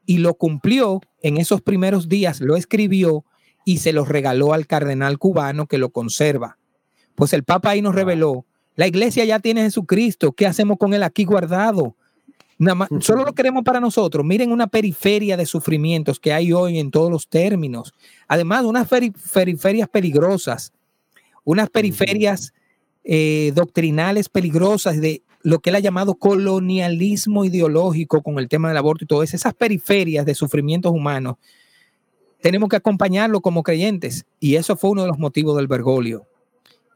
Y 0.05 0.17
lo 0.17 0.33
cumplió 0.33 1.01
en 1.21 1.37
esos 1.37 1.61
primeros 1.61 2.09
días, 2.09 2.41
lo 2.41 2.55
escribió 2.55 3.25
y 3.65 3.77
se 3.77 3.93
lo 3.93 4.05
regaló 4.05 4.53
al 4.53 4.67
cardenal 4.67 5.17
cubano 5.17 5.67
que 5.67 5.77
lo 5.77 5.91
conserva. 5.91 6.57
Pues 7.15 7.33
el 7.33 7.43
Papa 7.43 7.69
ahí 7.69 7.81
nos 7.81 7.95
reveló 7.95 8.45
la 8.75 8.87
iglesia 8.87 9.23
ya 9.25 9.39
tiene 9.39 9.61
a 9.61 9.65
Jesucristo. 9.65 10.33
¿Qué 10.33 10.47
hacemos 10.47 10.77
con 10.77 10.93
él 10.93 11.03
aquí 11.03 11.25
guardado? 11.25 11.95
Nada 12.57 12.87
solo 13.01 13.23
lo 13.23 13.33
queremos 13.33 13.63
para 13.63 13.79
nosotros. 13.79 14.25
Miren 14.25 14.51
una 14.51 14.67
periferia 14.67 15.37
de 15.37 15.45
sufrimientos 15.45 16.19
que 16.19 16.33
hay 16.33 16.53
hoy 16.53 16.79
en 16.79 16.91
todos 16.91 17.11
los 17.11 17.27
términos. 17.27 17.93
Además, 18.27 18.63
unas 18.63 18.87
periferias 18.87 19.89
peligrosas, 19.89 20.71
unas 21.43 21.69
periferias 21.69 22.53
eh, 23.03 23.51
doctrinales 23.55 24.29
peligrosas 24.29 24.99
de 25.01 25.23
lo 25.41 25.59
que 25.59 25.69
él 25.69 25.75
ha 25.75 25.79
llamado 25.79 26.15
colonialismo 26.15 27.43
ideológico 27.43 28.23
con 28.23 28.39
el 28.39 28.47
tema 28.47 28.69
del 28.69 28.77
aborto 28.77 29.03
y 29.03 29.07
todo. 29.07 29.23
Esas 29.23 29.53
periferias 29.53 30.25
de 30.25 30.35
sufrimientos 30.35 30.91
humanos, 30.91 31.35
tenemos 32.41 32.69
que 32.69 32.75
acompañarlo 32.75 33.41
como 33.41 33.63
creyentes. 33.63 34.25
Y 34.39 34.55
eso 34.55 34.75
fue 34.75 34.91
uno 34.91 35.03
de 35.03 35.07
los 35.09 35.19
motivos 35.19 35.55
del 35.57 35.67
Bergoglio 35.67 36.27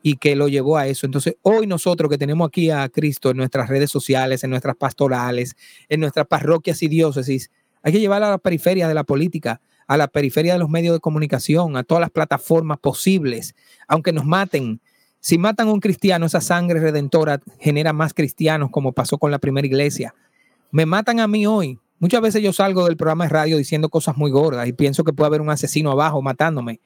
y 0.02 0.16
que 0.16 0.36
lo 0.36 0.48
llevó 0.48 0.78
a 0.78 0.88
eso. 0.88 1.06
Entonces, 1.06 1.36
hoy 1.42 1.68
nosotros 1.68 2.10
que 2.10 2.18
tenemos 2.18 2.48
aquí 2.48 2.70
a 2.70 2.88
Cristo 2.90 3.30
en 3.30 3.38
nuestras 3.38 3.70
redes 3.70 3.90
sociales, 3.90 4.44
en 4.44 4.50
nuestras 4.50 4.76
pastorales, 4.76 5.56
en 5.90 6.00
nuestras 6.00 6.28
parroquias 6.28 6.82
y 6.84 6.88
diócesis, 6.88 7.52
hay 7.82 7.94
que 7.94 8.00
llevar 8.00 8.24
a 8.24 8.30
la 8.30 8.38
periferia 8.38 8.88
de 8.88 8.94
la 8.94 9.04
política, 9.04 9.62
a 9.88 9.98
la 9.98 10.08
periferia 10.08 10.54
de 10.54 10.60
los 10.60 10.70
medios 10.70 10.94
de 10.94 11.00
comunicación, 11.00 11.78
a 11.78 11.84
todas 11.84 12.02
las 12.02 12.12
plataformas 12.12 12.80
posibles, 12.80 13.56
aunque 13.88 14.12
nos 14.12 14.26
maten. 14.26 14.82
Si 15.28 15.38
matan 15.38 15.68
a 15.68 15.74
un 15.74 15.82
cristiano, 15.82 16.26
esa 16.26 16.40
sangre 16.40 16.80
redentora 16.80 17.42
genera 17.60 17.92
más 17.92 18.14
cristianos, 18.14 18.70
como 18.72 18.94
pasó 18.94 19.18
con 19.18 19.30
la 19.30 19.40
primera 19.40 19.68
iglesia. 19.68 20.16
Me 20.72 20.86
matan 20.86 21.20
a 21.20 21.28
mí 21.28 21.46
hoy. 21.46 21.78
Muchas 22.00 22.22
veces 22.22 22.42
yo 22.42 22.54
salgo 22.54 22.86
del 22.86 22.96
programa 22.96 23.26
de 23.26 23.32
radio 23.32 23.58
diciendo 23.58 23.90
cosas 23.90 24.16
muy 24.16 24.32
gordas 24.32 24.66
y 24.70 24.72
pienso 24.72 25.04
que 25.04 25.12
puede 25.12 25.28
haber 25.28 25.42
un 25.42 25.50
asesino 25.50 25.92
abajo 25.92 26.22
matándome. 26.22 26.80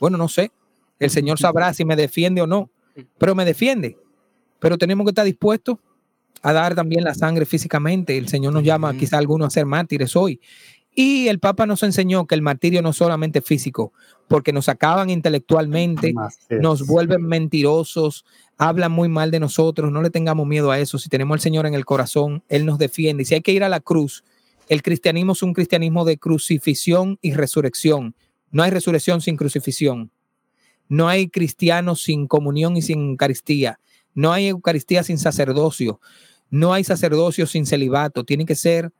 Bueno, 0.00 0.16
no 0.16 0.28
sé. 0.28 0.50
El 0.98 1.10
Señor 1.10 1.38
sabrá 1.38 1.74
si 1.74 1.84
me 1.84 1.94
defiende 1.94 2.40
o 2.40 2.46
no, 2.46 2.70
pero 3.18 3.34
me 3.34 3.44
defiende. 3.44 3.98
Pero 4.60 4.78
tenemos 4.78 5.04
que 5.04 5.10
estar 5.10 5.26
dispuestos 5.26 5.76
a 6.40 6.54
dar 6.54 6.74
también 6.74 7.04
la 7.04 7.12
sangre 7.12 7.44
físicamente. 7.44 8.16
El 8.16 8.28
Señor 8.28 8.54
nos 8.54 8.64
llama 8.64 8.96
quizá 8.96 9.16
a 9.16 9.18
algunos 9.18 9.48
a 9.48 9.50
ser 9.50 9.66
mártires 9.66 10.16
hoy. 10.16 10.40
Y 10.94 11.26
el 11.28 11.40
Papa 11.40 11.66
nos 11.66 11.82
enseñó 11.82 12.26
que 12.26 12.36
el 12.36 12.42
martirio 12.42 12.80
no 12.80 12.90
es 12.90 12.96
solamente 12.96 13.42
físico, 13.42 13.92
porque 14.28 14.52
nos 14.52 14.68
acaban 14.68 15.10
intelectualmente, 15.10 16.14
nos 16.60 16.86
vuelven 16.86 17.22
mentirosos, 17.22 18.24
hablan 18.58 18.92
muy 18.92 19.08
mal 19.08 19.32
de 19.32 19.40
nosotros, 19.40 19.90
no 19.90 20.02
le 20.02 20.10
tengamos 20.10 20.46
miedo 20.46 20.70
a 20.70 20.78
eso. 20.78 20.98
Si 20.98 21.08
tenemos 21.08 21.34
al 21.34 21.40
Señor 21.40 21.66
en 21.66 21.74
el 21.74 21.84
corazón, 21.84 22.44
Él 22.48 22.64
nos 22.64 22.78
defiende. 22.78 23.24
Y 23.24 23.26
si 23.26 23.34
hay 23.34 23.40
que 23.40 23.52
ir 23.52 23.64
a 23.64 23.68
la 23.68 23.80
cruz, 23.80 24.22
el 24.68 24.82
cristianismo 24.82 25.32
es 25.32 25.42
un 25.42 25.52
cristianismo 25.52 26.04
de 26.04 26.16
crucifixión 26.16 27.18
y 27.20 27.34
resurrección. 27.34 28.14
No 28.52 28.62
hay 28.62 28.70
resurrección 28.70 29.20
sin 29.20 29.36
crucifixión. 29.36 30.12
No 30.88 31.08
hay 31.08 31.28
cristianos 31.28 32.02
sin 32.02 32.28
comunión 32.28 32.76
y 32.76 32.82
sin 32.82 33.10
Eucaristía. 33.10 33.80
No 34.14 34.32
hay 34.32 34.46
Eucaristía 34.46 35.02
sin 35.02 35.18
sacerdocio. 35.18 36.00
No 36.50 36.72
hay 36.72 36.84
sacerdocio 36.84 37.46
sin 37.46 37.66
celibato. 37.66 38.22
Tiene 38.24 38.46
que 38.46 38.54
ser 38.54 38.92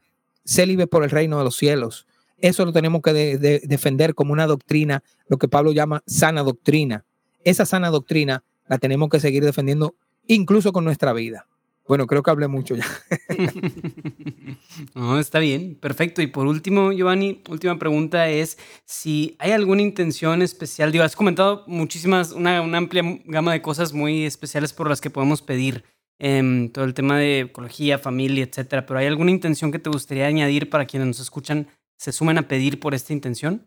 célibe 0.45 0.87
por 0.87 1.05
el 1.05 1.11
reino 1.11 1.39
de 1.39 1.45
los 1.45 1.57
cielos. 1.57 2.07
Eso 2.39 2.65
lo 2.65 2.73
tenemos 2.73 3.01
que 3.03 3.13
defender 3.13 4.15
como 4.15 4.33
una 4.33 4.47
doctrina, 4.47 5.03
lo 5.29 5.39
que 5.39 5.49
Pablo 5.49 5.73
llama 5.73 6.03
sana 6.07 6.43
doctrina. 6.43 7.05
Esa 7.45 7.65
sana 7.65 7.91
doctrina 7.91 8.45
la 8.69 8.79
tenemos 8.79 9.09
que 9.09 9.21
seguir 9.21 9.45
defendiendo 9.45 9.95
incluso 10.27 10.73
con 10.73 10.85
nuestra 10.85 11.13
vida. 11.13 11.47
Bueno, 11.87 12.07
creo 12.07 12.23
que 12.23 12.31
hablé 12.31 12.49
mucho 12.49 12.75
ya. 12.75 12.87
no, 14.95 15.19
está 15.19 15.39
bien, 15.39 15.75
perfecto. 15.75 16.23
Y 16.23 16.27
por 16.27 16.47
último, 16.47 16.93
Giovanni, 16.93 17.43
última 17.51 17.79
pregunta 17.79 18.29
es 18.31 18.57
si 18.87 19.37
hay 19.39 19.53
alguna 19.53 19.83
intención 19.83 20.41
especial. 20.41 20.93
Digo, 20.93 21.05
has 21.05 21.15
comentado 21.15 21.63
muchísimas, 21.67 22.33
una, 22.33 22.63
una 22.63 22.79
amplia 22.79 23.03
gama 23.27 23.53
de 23.53 23.61
cosas 23.61 23.93
muy 23.93 24.25
especiales 24.25 24.73
por 24.73 24.89
las 24.89 25.03
que 25.03 25.11
podemos 25.11 25.43
pedir 25.43 25.85
Em, 26.19 26.71
todo 26.71 26.85
el 26.85 26.95
tema 26.95 27.19
de 27.19 27.41
ecología, 27.41 27.99
familia, 27.99 28.45
etcétera. 28.45 28.87
Pero 28.87 29.01
¿hay 29.01 29.07
alguna 29.07 29.31
intención 29.31 29.73
que 29.73 29.79
te 29.79 29.91
gustaría 29.91 30.27
añadir 30.27 30.71
para 30.71 30.87
quienes 30.87 31.09
nos 31.09 31.21
escuchan 31.21 31.69
se 31.97 32.13
sumen 32.13 32.39
a 32.39 32.49
pedir 32.49 32.81
por 32.81 32.95
esta 32.95 33.13
intención? 33.13 33.67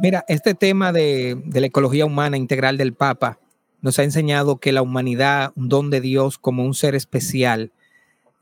Mira, 0.00 0.24
este 0.28 0.54
tema 0.54 0.92
de, 0.92 1.42
la 1.52 1.66
ecología 1.66 2.06
humana 2.06 2.36
integral 2.36 2.76
del 2.78 2.94
Papa 2.94 3.40
nos 3.80 3.98
ha 3.98 4.04
enseñado 4.04 4.58
que 4.58 4.72
la 4.72 4.82
humanidad, 4.82 5.52
un 5.56 5.68
don 5.68 5.90
de 5.90 6.00
Dios 6.00 6.38
como 6.38 6.64
un 6.64 6.74
ser 6.74 6.94
especial, 6.94 7.72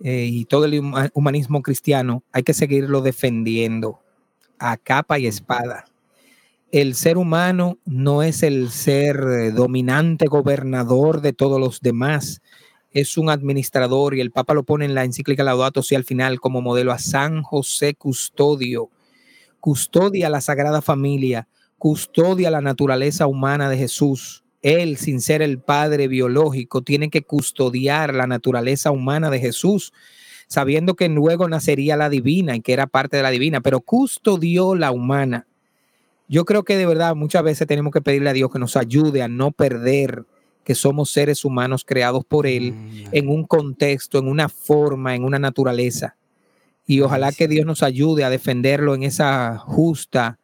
eh, 0.00 0.28
y 0.30 0.44
todo 0.44 0.66
el 0.66 0.78
humanismo 1.14 1.62
cristiano, 1.62 2.22
hay 2.32 2.42
que 2.42 2.52
seguirlo 2.52 3.00
defendiendo 3.00 4.00
a 4.58 4.76
capa 4.76 5.18
y 5.18 5.26
espada 5.26 5.86
el 6.72 6.94
ser 6.94 7.16
humano 7.16 7.78
no 7.84 8.22
es 8.22 8.42
el 8.42 8.70
ser 8.70 9.16
eh, 9.16 9.50
dominante, 9.52 10.26
gobernador 10.26 11.20
de 11.20 11.32
todos 11.32 11.60
los 11.60 11.80
demás, 11.80 12.42
es 12.90 13.18
un 13.18 13.30
administrador 13.30 14.14
y 14.14 14.20
el 14.20 14.30
Papa 14.30 14.54
lo 14.54 14.64
pone 14.64 14.86
en 14.86 14.94
la 14.94 15.04
encíclica 15.04 15.44
Laudato 15.44 15.82
Si 15.82 15.94
al 15.94 16.04
final 16.04 16.40
como 16.40 16.62
modelo 16.62 16.92
a 16.92 16.98
San 16.98 17.42
José 17.42 17.94
Custodio. 17.94 18.90
Custodia 19.60 20.30
la 20.30 20.40
Sagrada 20.40 20.80
Familia, 20.80 21.46
custodia 21.78 22.50
la 22.50 22.60
naturaleza 22.62 23.26
humana 23.26 23.68
de 23.68 23.76
Jesús. 23.76 24.44
Él, 24.62 24.96
sin 24.96 25.20
ser 25.20 25.42
el 25.42 25.60
padre 25.60 26.08
biológico, 26.08 26.82
tiene 26.82 27.10
que 27.10 27.22
custodiar 27.22 28.14
la 28.14 28.26
naturaleza 28.26 28.90
humana 28.90 29.28
de 29.28 29.40
Jesús, 29.40 29.92
sabiendo 30.48 30.94
que 30.94 31.08
luego 31.08 31.48
nacería 31.48 31.96
la 31.96 32.08
divina 32.08 32.56
y 32.56 32.60
que 32.60 32.72
era 32.72 32.86
parte 32.86 33.18
de 33.18 33.22
la 33.22 33.30
divina, 33.30 33.60
pero 33.60 33.80
custodió 33.80 34.74
la 34.74 34.90
humana 34.90 35.46
yo 36.28 36.44
creo 36.44 36.64
que 36.64 36.76
de 36.76 36.86
verdad 36.86 37.14
muchas 37.14 37.42
veces 37.42 37.66
tenemos 37.66 37.92
que 37.92 38.00
pedirle 38.00 38.30
a 38.30 38.32
Dios 38.32 38.50
que 38.50 38.58
nos 38.58 38.76
ayude 38.76 39.22
a 39.22 39.28
no 39.28 39.52
perder 39.52 40.24
que 40.64 40.74
somos 40.74 41.10
seres 41.12 41.44
humanos 41.44 41.84
creados 41.86 42.24
por 42.24 42.46
Él 42.46 42.72
mm, 42.72 43.04
en 43.12 43.28
un 43.28 43.44
contexto, 43.44 44.18
en 44.18 44.26
una 44.26 44.48
forma, 44.48 45.14
en 45.14 45.22
una 45.22 45.38
naturaleza. 45.38 46.16
Y 46.86 47.00
ojalá 47.00 47.30
que 47.32 47.46
Dios 47.46 47.64
nos 47.66 47.82
ayude 47.84 48.24
a 48.24 48.30
defenderlo 48.30 48.94
en 48.94 49.04
esa 49.04 49.58
justa 49.58 50.38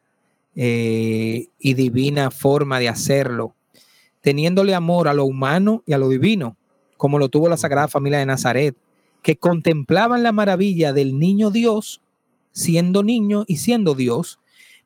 eh, 0.55 1.47
y 1.59 1.73
divina 1.73 2.31
forma 2.31 2.79
de 2.79 2.87
hacerlo, 2.87 3.55
teniéndole 4.21 4.75
amor 4.75 5.07
a 5.07 5.13
lo 5.13 5.25
humano 5.25 5.83
y 5.85 5.93
a 5.93 5.97
lo 5.97 6.07
divino, 6.07 6.55
como 6.95 7.19
lo 7.19 7.27
tuvo 7.27 7.49
la 7.49 7.57
Sagrada 7.57 7.87
Familia 7.89 8.19
de 8.19 8.25
Nazaret, 8.25 8.77
que 9.21 9.37
contemplaban 9.37 10.23
la 10.23 10.31
maravilla 10.31 10.93
del 10.93 11.17
niño 11.19 11.49
Dios, 11.49 12.01
siendo 12.51 13.03
niño 13.03 13.45
y 13.47 13.57
siendo 13.57 13.95
Dios, 13.95 14.39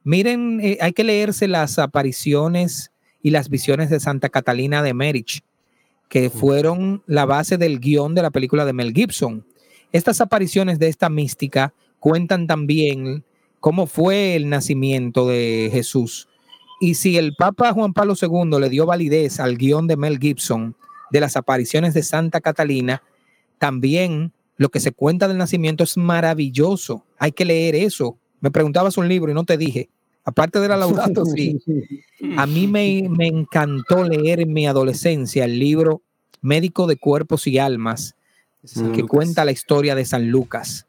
Miren, 0.08 0.62
eh, 0.64 0.78
hay 0.80 0.94
que 0.94 1.04
leerse 1.04 1.50
las 1.50 1.78
apariciones 1.80 2.94
y 3.22 3.32
las 3.32 3.50
visiones 3.50 3.90
de 3.90 4.00
Santa 4.00 4.30
Catalina 4.30 4.82
de 4.82 4.94
Merich, 4.94 5.44
que 6.08 6.30
fueron 6.30 7.04
la 7.08 7.26
base 7.26 7.58
del 7.58 7.82
guion 7.82 8.16
de 8.16 8.22
la 8.22 8.32
película 8.32 8.64
de 8.64 8.72
Mel 8.72 8.94
Gibson. 8.94 9.46
Estas 9.92 10.22
apariciones 10.22 10.80
de 10.80 10.88
esta 10.88 11.10
mística 11.10 11.74
cuentan 12.00 12.48
también 12.48 13.26
cómo 13.60 13.86
fue 13.86 14.38
el 14.38 14.48
nacimiento 14.48 15.28
de 15.28 15.68
Jesús. 15.74 16.30
Y 16.80 16.94
si 16.94 17.18
el 17.18 17.36
Papa 17.36 17.74
Juan 17.74 17.92
Pablo 17.92 18.14
II 18.14 18.62
le 18.62 18.70
dio 18.70 18.86
validez 18.86 19.42
al 19.42 19.58
guion 19.58 19.88
de 19.88 19.98
Mel 19.98 20.20
Gibson 20.20 20.78
de 21.12 21.20
las 21.20 21.36
apariciones 21.36 21.94
de 21.94 22.04
Santa 22.04 22.40
Catalina, 22.40 23.04
también 23.58 24.32
lo 24.56 24.70
que 24.70 24.80
se 24.80 24.94
cuenta 24.94 25.28
del 25.28 25.38
nacimiento 25.38 25.84
es 25.84 25.98
maravilloso. 25.98 27.04
Hay 27.18 27.34
que 27.34 27.44
leer 27.44 27.76
eso. 27.76 28.18
Me 28.40 28.52
preguntabas 28.52 28.98
un 28.98 29.10
libro 29.10 29.30
y 29.30 29.36
no 29.36 29.44
te 29.44 29.58
dije 29.58 29.90
aparte 30.28 30.60
de 30.60 30.68
la 30.68 30.76
Laudato, 30.76 31.26
sí. 31.26 31.58
A 32.36 32.46
mí 32.46 32.68
me, 32.68 33.08
me, 33.10 33.28
encantó 33.28 34.04
leer 34.04 34.42
en 34.42 34.52
mi 34.52 34.68
adolescencia 34.68 35.46
el 35.46 35.58
libro 35.58 36.02
Médico 36.42 36.86
de 36.86 36.98
Cuerpos 36.98 37.48
y 37.48 37.58
Almas, 37.60 38.14
que 38.94 39.04
cuenta 39.04 39.46
la 39.46 39.54
historia 39.54 39.96
de 39.96 40.04
San 40.04 40.30
Lucas. 40.30 40.86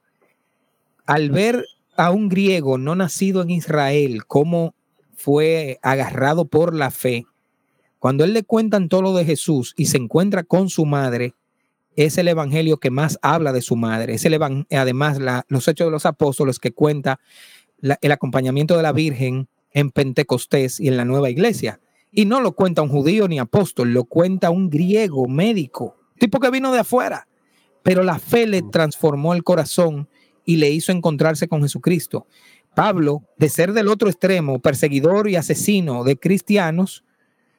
Al 1.07 1.31
ver 1.31 1.65
a 1.97 2.11
un 2.11 2.29
griego 2.29 2.79
no 2.79 2.97
nacido 2.97 3.41
en 3.43 3.51
Israel, 3.51 4.25
cómo 4.27 4.75
fue 5.15 5.79
agarrado 5.83 6.45
por 6.45 6.75
la 6.75 6.91
fe, 6.91 7.25
cuando 8.01 8.25
él 8.25 8.33
le 8.33 8.43
cuentan 8.43 8.89
todo 8.89 9.03
lo 9.03 9.15
de 9.15 9.25
Jesús 9.25 9.73
y 9.77 9.87
se 9.87 9.99
encuentra 9.99 10.43
con 10.43 10.69
su 10.69 10.85
madre, 10.85 11.35
es 11.95 12.19
el 12.19 12.27
evangelio 12.27 12.79
que 12.79 12.91
más 12.91 13.21
habla 13.23 13.53
de 13.53 13.63
su 13.63 13.77
madre. 13.77 14.15
Es 14.15 14.25
el 14.25 14.41
además 14.71 15.19
los 15.49 15.69
hechos 15.69 15.87
de 15.87 15.91
los 15.93 16.07
apóstoles 16.07 16.59
que 16.59 16.73
cuenta 16.73 17.21
el 17.81 18.13
acompañamiento 18.13 18.77
de 18.77 18.83
la 18.83 18.93
Virgen 18.93 19.49
en 19.73 19.91
Pentecostés 19.91 20.81
y 20.81 20.89
en 20.89 20.97
la 20.97 21.05
nueva 21.05 21.31
iglesia. 21.31 21.81
Y 22.11 22.25
no 22.25 22.41
lo 22.41 22.53
cuenta 22.53 22.83
un 22.83 22.89
judío 22.89 23.29
ni 23.29 23.39
apóstol, 23.39 23.93
lo 23.93 24.05
cuenta 24.05 24.51
un 24.51 24.71
griego 24.71 25.29
médico, 25.29 25.97
tipo 26.19 26.41
que 26.41 26.51
vino 26.51 26.73
de 26.73 26.81
afuera. 26.81 27.29
Pero 27.83 28.03
la 28.03 28.19
fe 28.19 28.47
le 28.47 28.63
transformó 28.63 29.35
el 29.35 29.45
corazón 29.45 30.09
y 30.45 30.57
le 30.57 30.71
hizo 30.71 30.93
encontrarse 30.93 31.49
con 31.49 31.63
Jesucristo. 31.63 32.27
Pablo, 32.75 33.23
de 33.37 33.49
ser 33.49 33.73
del 33.73 33.89
otro 33.89 34.09
extremo, 34.09 34.61
perseguidor 34.61 35.29
y 35.29 35.37
asesino 35.37 36.05
de 36.05 36.17
cristianos, 36.17 37.05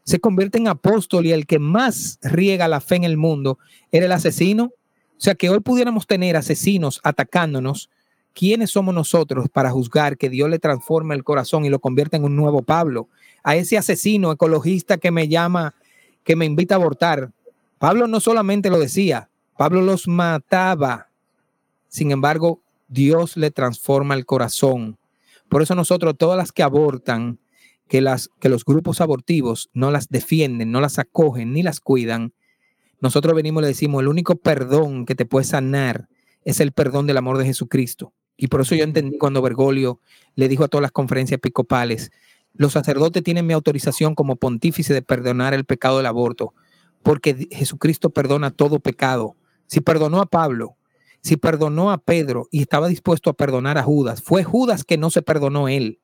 se 0.03 0.19
convierte 0.19 0.57
en 0.57 0.67
apóstol 0.67 1.25
y 1.25 1.31
el 1.31 1.45
que 1.45 1.59
más 1.59 2.19
riega 2.23 2.67
la 2.67 2.81
fe 2.81 2.95
en 2.95 3.03
el 3.03 3.17
mundo 3.17 3.59
era 3.91 4.07
el 4.07 4.11
asesino. 4.11 4.65
O 4.65 5.21
sea, 5.21 5.35
que 5.35 5.49
hoy 5.49 5.59
pudiéramos 5.59 6.07
tener 6.07 6.35
asesinos 6.35 6.99
atacándonos 7.03 7.89
¿quiénes 8.33 8.71
somos 8.71 8.93
nosotros 8.93 9.47
para 9.51 9.71
juzgar 9.71 10.17
que 10.17 10.29
Dios 10.29 10.49
le 10.49 10.59
transforme 10.59 11.15
el 11.15 11.23
corazón 11.23 11.65
y 11.65 11.69
lo 11.69 11.79
convierta 11.79 12.17
en 12.17 12.23
un 12.23 12.35
nuevo 12.35 12.61
Pablo? 12.61 13.07
A 13.43 13.55
ese 13.55 13.77
asesino 13.77 14.31
ecologista 14.31 14.97
que 14.97 15.11
me 15.11 15.27
llama, 15.27 15.75
que 16.23 16.35
me 16.35 16.45
invita 16.45 16.75
a 16.75 16.77
abortar. 16.77 17.31
Pablo 17.77 18.07
no 18.07 18.19
solamente 18.19 18.69
lo 18.69 18.79
decía, 18.79 19.29
Pablo 19.57 19.81
los 19.81 20.07
mataba. 20.07 21.09
Sin 21.87 22.11
embargo, 22.11 22.61
Dios 22.87 23.37
le 23.37 23.51
transforma 23.51 24.15
el 24.15 24.25
corazón. 24.25 24.97
Por 25.49 25.61
eso 25.61 25.75
nosotros, 25.75 26.15
todas 26.17 26.37
las 26.37 26.51
que 26.51 26.63
abortan, 26.63 27.39
que, 27.87 28.01
las, 28.01 28.29
que 28.39 28.49
los 28.49 28.63
grupos 28.63 29.01
abortivos 29.01 29.69
no 29.73 29.91
las 29.91 30.09
defienden, 30.09 30.71
no 30.71 30.79
las 30.79 30.99
acogen 30.99 31.53
ni 31.53 31.63
las 31.63 31.79
cuidan, 31.79 32.33
nosotros 33.01 33.33
venimos 33.33 33.61
y 33.61 33.63
le 33.63 33.67
decimos, 33.69 34.01
el 34.01 34.09
único 34.09 34.35
perdón 34.35 35.05
que 35.05 35.15
te 35.15 35.25
puede 35.25 35.45
sanar 35.45 36.09
es 36.43 36.59
el 36.59 36.71
perdón 36.71 37.07
del 37.07 37.17
amor 37.17 37.37
de 37.37 37.45
Jesucristo. 37.45 38.13
Y 38.41 38.47
por 38.47 38.61
eso 38.61 38.73
yo 38.73 38.85
entendí 38.85 39.17
cuando 39.17 39.41
Bergoglio 39.41 39.99
le 40.35 40.47
dijo 40.47 40.63
a 40.63 40.69
todas 40.69 40.81
las 40.81 40.93
conferencias 40.93 41.35
episcopales, 41.35 42.09
los 42.53 42.71
sacerdotes 42.71 43.21
tienen 43.21 43.45
mi 43.45 43.53
autorización 43.53 44.15
como 44.15 44.37
pontífice 44.37 44.93
de 44.93 45.01
perdonar 45.01 45.53
el 45.53 45.65
pecado 45.65 45.97
del 45.97 46.05
aborto, 46.05 46.53
porque 47.03 47.49
Jesucristo 47.51 48.11
perdona 48.11 48.51
todo 48.51 48.79
pecado. 48.79 49.35
Si 49.67 49.81
perdonó 49.81 50.21
a 50.21 50.25
Pablo, 50.25 50.77
si 51.21 51.35
perdonó 51.35 51.91
a 51.91 51.97
Pedro 51.97 52.47
y 52.49 52.61
estaba 52.61 52.87
dispuesto 52.87 53.29
a 53.29 53.33
perdonar 53.33 53.77
a 53.77 53.83
Judas, 53.83 54.21
fue 54.21 54.45
Judas 54.45 54.85
que 54.85 54.97
no 54.97 55.09
se 55.09 55.21
perdonó 55.21 55.67
él, 55.67 55.99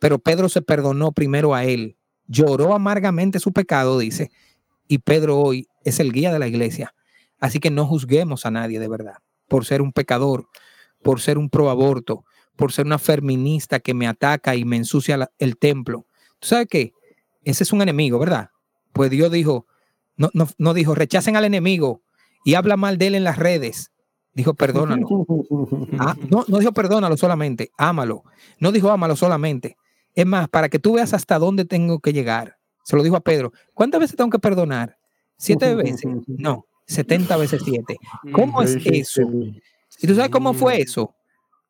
pero 0.00 0.18
Pedro 0.18 0.48
se 0.48 0.62
perdonó 0.62 1.12
primero 1.12 1.54
a 1.54 1.64
él. 1.64 1.96
Lloró 2.26 2.74
amargamente 2.74 3.38
su 3.38 3.52
pecado, 3.52 4.00
dice, 4.00 4.32
y 4.88 4.98
Pedro 4.98 5.38
hoy 5.38 5.68
es 5.84 6.00
el 6.00 6.12
guía 6.12 6.32
de 6.32 6.40
la 6.40 6.48
iglesia. 6.48 6.92
Así 7.38 7.60
que 7.60 7.70
no 7.70 7.86
juzguemos 7.86 8.46
a 8.46 8.50
nadie 8.50 8.80
de 8.80 8.88
verdad 8.88 9.18
por 9.46 9.64
ser 9.64 9.80
un 9.80 9.92
pecador, 9.92 10.48
por 11.02 11.20
ser 11.20 11.38
un 11.38 11.48
pro 11.50 11.70
aborto, 11.70 12.24
por 12.56 12.72
ser 12.72 12.86
una 12.86 12.98
feminista 12.98 13.80
que 13.80 13.94
me 13.94 14.06
ataca 14.06 14.56
y 14.56 14.64
me 14.64 14.76
ensucia 14.76 15.30
el 15.38 15.56
templo. 15.56 16.06
¿Tú 16.40 16.48
sabes 16.48 16.66
qué? 16.68 16.92
Ese 17.44 17.64
es 17.64 17.72
un 17.72 17.82
enemigo, 17.82 18.18
¿verdad? 18.18 18.50
Pues 18.92 19.10
Dios 19.10 19.30
dijo, 19.30 19.66
no, 20.16 20.30
no, 20.34 20.48
no 20.58 20.74
dijo, 20.74 20.94
rechacen 20.94 21.36
al 21.36 21.44
enemigo 21.44 22.02
y 22.44 22.54
habla 22.54 22.76
mal 22.76 22.98
de 22.98 23.08
él 23.08 23.14
en 23.14 23.24
las 23.24 23.38
redes. 23.38 23.92
Dijo, 24.34 24.54
perdónalo. 24.54 25.06
Ah, 25.98 26.14
no, 26.30 26.44
no 26.46 26.58
dijo 26.58 26.72
perdónalo 26.72 27.16
solamente, 27.16 27.70
ámalo. 27.76 28.22
No 28.60 28.70
dijo 28.70 28.90
ámalo 28.90 29.16
solamente. 29.16 29.76
Es 30.14 30.26
más, 30.26 30.48
para 30.48 30.68
que 30.68 30.78
tú 30.78 30.94
veas 30.94 31.12
hasta 31.12 31.38
dónde 31.38 31.64
tengo 31.64 31.98
que 32.00 32.12
llegar. 32.12 32.58
Se 32.84 32.96
lo 32.96 33.02
dijo 33.02 33.16
a 33.16 33.20
Pedro. 33.20 33.52
¿Cuántas 33.74 34.00
veces 34.00 34.16
tengo 34.16 34.30
que 34.30 34.38
perdonar? 34.38 34.98
¿Siete 35.36 35.74
veces? 35.74 36.02
No, 36.26 36.66
70 36.86 37.36
veces 37.36 37.62
siete. 37.64 37.98
¿Cómo 38.32 38.62
es 38.62 38.76
eso? 38.84 39.22
¿Y 40.00 40.06
tú 40.06 40.14
sabes 40.14 40.30
cómo 40.30 40.54
fue 40.54 40.80
eso? 40.80 41.14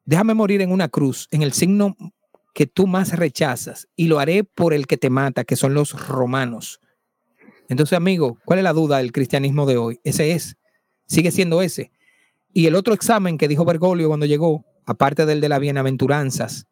Déjame 0.05 0.35
morir 0.35 0.61
en 0.61 0.73
una 0.73 0.89
cruz, 0.89 1.29
en 1.31 1.43
el 1.43 1.53
signo 1.53 1.97
que 2.55 2.67
tú 2.67 2.87
más 2.87 3.17
rechazas, 3.17 3.89
y 3.95 4.09
lo 4.09 4.19
haré 4.19 4.45
por 4.45 4.75
el 4.75 4.87
que 4.87 4.97
te 4.97 5.11
mata, 5.11 5.45
que 5.45 5.57
son 5.57 5.75
los 5.75 6.09
romanos. 6.09 6.81
Entonces, 7.69 7.97
amigo, 7.97 8.39
¿cuál 8.45 8.59
es 8.59 8.65
la 8.65 8.73
duda 8.73 8.99
del 8.99 9.13
cristianismo 9.13 9.67
de 9.67 9.77
hoy? 9.77 10.01
Ese 10.05 10.33
es, 10.33 10.57
sigue 11.07 11.31
siendo 11.31 11.63
ese. 11.63 11.93
Y 12.53 12.67
el 12.67 12.75
otro 12.75 12.95
examen 12.95 13.39
que 13.39 13.49
dijo 13.49 13.65
Bergoglio 13.65 14.09
cuando 14.09 14.27
llegó, 14.27 14.65
aparte 14.87 15.27
del 15.27 15.41
de 15.41 15.49
las 15.49 15.61
bienaventuranzas, 15.61 16.67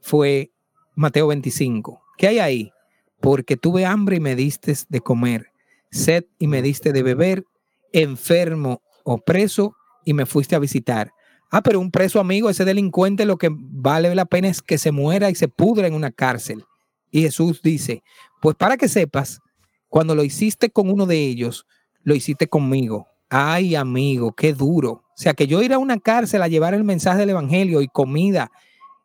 fue 0.00 0.50
Mateo 0.94 1.28
25. 1.28 2.02
¿Qué 2.16 2.28
hay 2.28 2.38
ahí? 2.38 2.72
Porque 3.20 3.56
tuve 3.56 3.84
hambre 3.84 4.16
y 4.16 4.20
me 4.20 4.34
diste 4.34 4.74
de 4.88 5.00
comer, 5.00 5.48
sed 5.90 6.24
y 6.38 6.46
me 6.46 6.62
diste 6.62 6.92
de 6.92 7.02
beber, 7.02 7.44
enfermo 7.92 8.82
o 9.04 9.18
preso 9.18 9.76
y 10.04 10.14
me 10.14 10.26
fuiste 10.26 10.54
a 10.54 10.58
visitar. 10.58 11.12
Ah, 11.50 11.62
pero 11.62 11.80
un 11.80 11.90
preso 11.90 12.20
amigo, 12.20 12.50
ese 12.50 12.64
delincuente, 12.64 13.24
lo 13.24 13.36
que 13.36 13.48
vale 13.52 14.14
la 14.14 14.24
pena 14.24 14.48
es 14.48 14.60
que 14.60 14.78
se 14.78 14.90
muera 14.90 15.30
y 15.30 15.34
se 15.34 15.48
pudra 15.48 15.86
en 15.86 15.94
una 15.94 16.10
cárcel. 16.10 16.64
Y 17.10 17.22
Jesús 17.22 17.60
dice, 17.62 18.02
pues 18.42 18.56
para 18.56 18.76
que 18.76 18.88
sepas, 18.88 19.40
cuando 19.88 20.14
lo 20.14 20.24
hiciste 20.24 20.70
con 20.70 20.90
uno 20.90 21.06
de 21.06 21.18
ellos, 21.18 21.66
lo 22.02 22.14
hiciste 22.14 22.48
conmigo. 22.48 23.06
Ay, 23.28 23.76
amigo, 23.76 24.32
qué 24.32 24.52
duro. 24.52 24.90
O 24.90 25.16
sea, 25.16 25.34
que 25.34 25.46
yo 25.46 25.62
ir 25.62 25.72
a 25.72 25.78
una 25.78 26.00
cárcel 26.00 26.42
a 26.42 26.48
llevar 26.48 26.74
el 26.74 26.82
mensaje 26.82 27.20
del 27.20 27.30
Evangelio 27.30 27.80
y 27.80 27.88
comida 27.88 28.50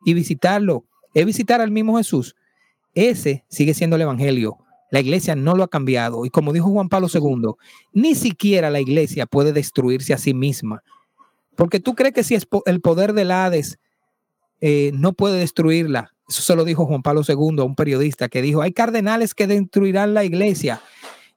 y 0.04 0.14
visitarlo, 0.14 0.84
es 1.14 1.24
visitar 1.24 1.60
al 1.60 1.70
mismo 1.70 1.98
Jesús. 1.98 2.34
Ese 2.94 3.44
sigue 3.48 3.74
siendo 3.74 3.94
el 3.96 4.02
Evangelio. 4.02 4.58
La 4.90 5.00
iglesia 5.00 5.36
no 5.36 5.54
lo 5.54 5.62
ha 5.62 5.68
cambiado. 5.68 6.24
Y 6.24 6.30
como 6.30 6.52
dijo 6.52 6.70
Juan 6.70 6.88
Pablo 6.88 7.08
II, 7.12 7.52
ni 7.92 8.14
siquiera 8.14 8.70
la 8.70 8.80
iglesia 8.80 9.26
puede 9.26 9.52
destruirse 9.52 10.12
a 10.12 10.18
sí 10.18 10.34
misma. 10.34 10.82
Porque 11.56 11.80
tú 11.80 11.94
crees 11.94 12.14
que 12.14 12.24
si 12.24 12.34
es 12.34 12.46
el 12.66 12.80
poder 12.80 13.12
del 13.12 13.30
Hades 13.30 13.78
eh, 14.60 14.90
no 14.94 15.12
puede 15.12 15.38
destruirla. 15.38 16.12
Eso 16.28 16.42
se 16.42 16.54
lo 16.54 16.64
dijo 16.64 16.86
Juan 16.86 17.02
Pablo 17.02 17.22
II 17.26 17.60
a 17.60 17.64
un 17.64 17.74
periodista 17.74 18.28
que 18.28 18.42
dijo, 18.42 18.62
hay 18.62 18.72
cardenales 18.72 19.34
que 19.34 19.46
destruirán 19.46 20.14
la 20.14 20.24
iglesia. 20.24 20.80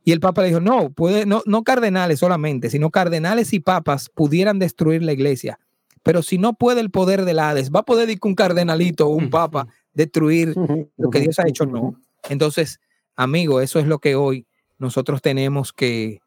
Y 0.05 0.11
el 0.11 0.19
Papa 0.19 0.41
le 0.41 0.49
dijo, 0.49 0.59
no, 0.59 0.91
puede, 0.91 1.25
no, 1.25 1.41
no 1.45 1.63
cardenales 1.63 2.19
solamente, 2.19 2.69
sino 2.69 2.91
cardenales 2.91 3.53
y 3.53 3.59
papas 3.59 4.09
pudieran 4.09 4.59
destruir 4.59 5.01
la 5.01 5.13
iglesia. 5.13 5.59
Pero 6.03 6.21
si 6.21 6.38
no 6.38 6.53
puede 6.53 6.81
el 6.81 6.91
poder 6.91 7.23
del 7.23 7.39
Hades, 7.39 7.71
va 7.71 7.80
a 7.80 7.85
poder 7.85 8.09
ir 8.09 8.19
un 8.23 8.35
cardenalito 8.35 9.07
o 9.07 9.15
un 9.15 9.30
papa 9.30 9.67
destruir 9.93 10.53
lo 10.97 11.09
que 11.09 11.21
Dios 11.21 11.39
ha 11.39 11.47
hecho, 11.47 11.65
no. 11.65 11.95
Entonces, 12.30 12.80
amigo, 13.15 13.61
eso 13.61 13.80
es 13.80 13.88
lo 13.88 13.99
que 13.99 14.15
hoy 14.15 14.48
nosotros 14.77 15.22
tenemos 15.22 15.73
que, 15.73 16.22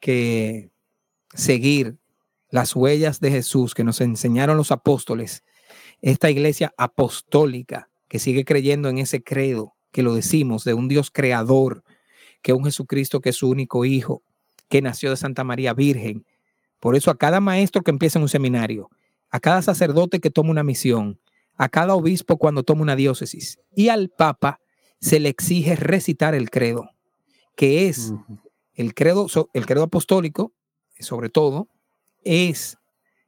que 0.00 0.70
seguir 1.34 1.98
las 2.50 2.76
huellas 2.76 3.20
de 3.20 3.30
Jesús 3.30 3.74
que 3.74 3.84
nos 3.84 4.00
enseñaron 4.00 4.56
los 4.56 4.72
apóstoles, 4.72 5.42
esta 6.02 6.30
iglesia 6.30 6.74
apostólica 6.76 7.88
que 8.08 8.18
sigue 8.18 8.44
creyendo 8.44 8.88
en 8.88 8.98
ese 8.98 9.22
credo, 9.22 9.74
que 9.90 10.02
lo 10.02 10.14
decimos, 10.14 10.64
de 10.64 10.74
un 10.74 10.88
Dios 10.88 11.10
creador, 11.10 11.82
que 12.42 12.52
un 12.52 12.64
Jesucristo 12.64 13.20
que 13.20 13.30
es 13.30 13.36
su 13.36 13.48
único 13.48 13.84
hijo, 13.84 14.22
que 14.68 14.82
nació 14.82 15.10
de 15.10 15.16
Santa 15.16 15.44
María 15.44 15.74
Virgen. 15.74 16.26
Por 16.80 16.96
eso 16.96 17.10
a 17.10 17.16
cada 17.16 17.40
maestro 17.40 17.82
que 17.82 17.90
empieza 17.90 18.18
en 18.18 18.24
un 18.24 18.28
seminario, 18.28 18.90
a 19.30 19.38
cada 19.38 19.62
sacerdote 19.62 20.20
que 20.20 20.30
toma 20.30 20.50
una 20.50 20.64
misión, 20.64 21.20
a 21.56 21.68
cada 21.68 21.94
obispo 21.94 22.38
cuando 22.38 22.62
toma 22.62 22.82
una 22.82 22.96
diócesis 22.96 23.58
y 23.74 23.88
al 23.88 24.08
papa 24.08 24.60
se 25.02 25.18
le 25.18 25.28
exige 25.28 25.74
recitar 25.76 26.34
el 26.34 26.48
credo, 26.48 26.88
que 27.56 27.88
es 27.88 28.14
el 28.74 28.94
credo, 28.94 29.26
el 29.52 29.66
credo 29.66 29.82
apostólico, 29.82 30.52
sobre 30.98 31.28
todo, 31.28 31.68
es 32.24 32.78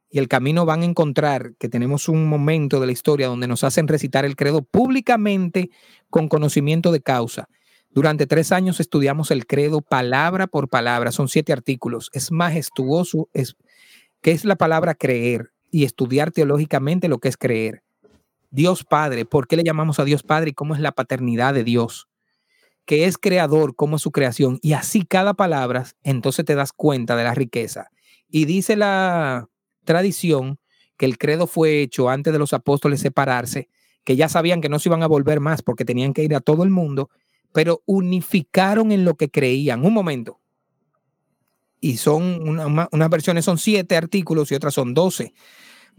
y 0.09 0.19
el 0.19 0.29
camino 0.29 0.65
van 0.65 0.81
a 0.81 0.85
encontrar 0.85 1.55
que 1.59 1.67
tenemos 1.67 2.07
un 2.07 2.29
momento 2.29 2.79
de 2.79 2.85
la 2.85 2.93
historia 2.93 3.27
donde 3.27 3.47
nos 3.47 3.65
hacen 3.65 3.89
recitar 3.89 4.23
el 4.23 4.37
credo 4.37 4.61
públicamente 4.61 5.69
con 6.09 6.29
conocimiento 6.29 6.93
de 6.93 7.01
causa. 7.01 7.49
Durante 7.89 8.25
tres 8.25 8.53
años 8.53 8.79
estudiamos 8.79 9.29
el 9.31 9.45
credo 9.45 9.81
palabra 9.81 10.47
por 10.47 10.69
palabra, 10.69 11.11
son 11.11 11.27
siete 11.27 11.51
artículos. 11.51 12.09
Es 12.13 12.31
majestuoso, 12.31 13.27
es, 13.33 13.57
que 14.21 14.31
es 14.31 14.45
la 14.45 14.55
palabra 14.55 14.95
creer 14.95 15.51
y 15.69 15.83
estudiar 15.83 16.31
teológicamente 16.31 17.09
lo 17.09 17.19
que 17.19 17.27
es 17.27 17.35
creer. 17.35 17.83
Dios 18.55 18.85
Padre, 18.85 19.25
¿por 19.25 19.47
qué 19.47 19.57
le 19.57 19.63
llamamos 19.63 19.99
a 19.99 20.05
Dios 20.05 20.23
Padre 20.23 20.51
y 20.51 20.53
cómo 20.53 20.75
es 20.75 20.79
la 20.79 20.93
paternidad 20.93 21.53
de 21.53 21.65
Dios? 21.65 22.07
Que 22.85 23.03
es 23.03 23.17
creador, 23.17 23.75
cómo 23.75 23.97
es 23.97 24.01
su 24.01 24.11
creación. 24.11 24.59
Y 24.61 24.73
así 24.73 25.03
cada 25.03 25.33
palabra, 25.33 25.85
entonces 26.03 26.45
te 26.45 26.55
das 26.55 26.71
cuenta 26.71 27.17
de 27.17 27.25
la 27.25 27.35
riqueza. 27.35 27.91
Y 28.29 28.45
dice 28.45 28.77
la 28.77 29.49
tradición 29.83 30.57
que 30.95 31.05
el 31.05 31.17
credo 31.17 31.47
fue 31.47 31.81
hecho 31.81 32.09
antes 32.09 32.31
de 32.31 32.39
los 32.39 32.53
apóstoles 32.53 33.01
separarse, 33.01 33.67
que 34.05 34.15
ya 34.15 34.29
sabían 34.29 34.61
que 34.61 34.69
no 34.69 34.79
se 34.79 34.87
iban 34.87 35.03
a 35.03 35.07
volver 35.07 35.41
más 35.41 35.61
porque 35.61 35.83
tenían 35.83 36.13
que 36.13 36.23
ir 36.23 36.33
a 36.33 36.39
todo 36.39 36.63
el 36.63 36.69
mundo, 36.69 37.09
pero 37.51 37.81
unificaron 37.85 38.93
en 38.93 39.03
lo 39.03 39.15
que 39.15 39.29
creían. 39.29 39.85
Un 39.85 39.93
momento. 39.93 40.39
Y 41.81 41.97
son 41.97 42.47
unas 42.47 43.09
versiones 43.09 43.43
son 43.43 43.57
siete 43.57 43.97
artículos 43.97 44.49
y 44.49 44.55
otras 44.55 44.73
son 44.73 44.93
doce. 44.93 45.33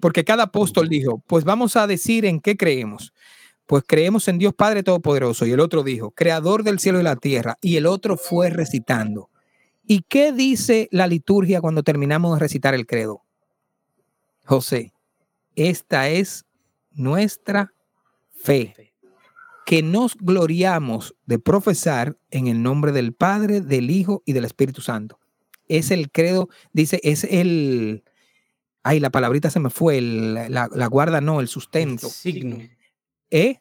Porque 0.01 0.24
cada 0.24 0.44
apóstol 0.44 0.89
dijo, 0.89 1.23
pues 1.27 1.44
vamos 1.44 1.77
a 1.77 1.86
decir 1.86 2.24
en 2.24 2.40
qué 2.40 2.56
creemos. 2.56 3.12
Pues 3.66 3.82
creemos 3.86 4.28
en 4.28 4.39
Dios 4.39 4.55
Padre 4.55 4.82
Todopoderoso. 4.82 5.47
Y 5.47 5.52
el 5.52 5.60
otro 5.60 5.82
dijo, 5.82 6.10
creador 6.10 6.62
del 6.62 6.78
cielo 6.78 7.01
y 7.01 7.02
la 7.02 7.16
tierra. 7.16 7.56
Y 7.60 7.77
el 7.77 7.86
otro 7.86 8.16
fue 8.16 8.51
recitando. 8.51 9.31
¿Y 9.86 10.02
qué 10.02 10.32
dice 10.32 10.89
la 10.90 11.06
liturgia 11.06 11.60
cuando 11.60 11.82
terminamos 11.82 12.35
de 12.35 12.40
recitar 12.40 12.74
el 12.74 12.86
credo? 12.86 13.23
José, 14.44 14.93
esta 15.55 16.09
es 16.09 16.44
nuestra 16.93 17.73
fe, 18.31 18.93
que 19.64 19.82
nos 19.82 20.16
gloriamos 20.16 21.14
de 21.27 21.39
profesar 21.39 22.16
en 22.31 22.47
el 22.47 22.62
nombre 22.62 22.93
del 22.93 23.12
Padre, 23.12 23.60
del 23.60 23.90
Hijo 23.90 24.23
y 24.24 24.32
del 24.32 24.44
Espíritu 24.44 24.81
Santo. 24.81 25.18
Es 25.68 25.90
el 25.90 26.10
credo, 26.10 26.48
dice, 26.73 27.01
es 27.02 27.24
el, 27.24 28.05
ay, 28.86 29.00
la 29.00 29.10
palabrita 29.10 29.50
se 29.50 29.60
me 29.60 29.70
fue, 29.70 30.00
la, 30.00 30.86
guarda 30.88 31.20
no, 31.20 31.40
el 31.40 31.48
sustento. 31.48 32.08
signo. 32.08 32.58
¿Eh? 33.30 33.60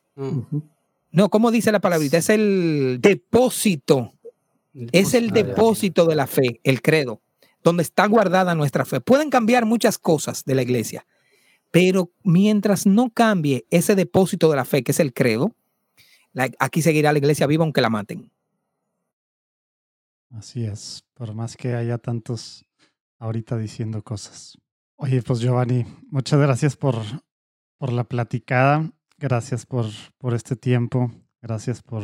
No, 1.12 1.30
¿cómo 1.30 1.52
dice 1.52 1.72
la 1.72 1.80
palabrita? 1.80 2.18
Es 2.18 2.30
el 2.30 3.00
depósito 3.02 4.16
es 4.92 5.14
el 5.14 5.32
depósito 5.32 6.06
de 6.06 6.16
la 6.16 6.28
fe, 6.28 6.60
el 6.64 6.82
credo, 6.82 7.22
donde 7.64 7.84
está 7.84 8.06
guardada 8.08 8.56
nuestra 8.56 8.86
fe. 8.86 9.00
Pueden 9.00 9.30
cambiar 9.30 9.66
muchas 9.66 9.98
cosas 9.98 10.44
de 10.46 10.56
la 10.56 10.62
iglesia, 10.62 11.06
pero 11.72 12.12
mientras 12.24 12.86
no 12.86 13.10
cambie 13.10 13.66
ese 13.70 13.96
depósito 13.96 14.50
de 14.50 14.58
la 14.58 14.66
fe, 14.66 14.84
que 14.84 14.92
es 14.92 15.00
el 15.00 15.14
credo, 15.14 15.56
aquí 16.60 16.82
seguirá 16.82 17.14
la 17.14 17.20
iglesia 17.20 17.48
viva 17.48 17.64
aunque 17.64 17.82
la 17.82 17.90
maten. 17.90 18.30
Así 20.32 20.66
es, 20.66 21.06
por 21.14 21.34
más 21.34 21.56
que 21.56 21.74
haya 21.76 21.98
tantos 21.98 22.66
ahorita 23.20 23.58
diciendo 23.58 24.04
cosas. 24.04 24.58
Oye, 24.98 25.22
pues 25.22 25.40
Giovanni, 25.40 25.86
muchas 26.10 26.40
gracias 26.40 26.78
por, 26.78 26.96
por 27.78 27.92
la 27.92 28.06
platicada, 28.06 28.92
gracias 29.18 29.66
por, 29.66 29.86
por 30.18 30.34
este 30.34 30.56
tiempo. 30.56 31.12
Gracias 31.46 31.84
por, 31.84 32.02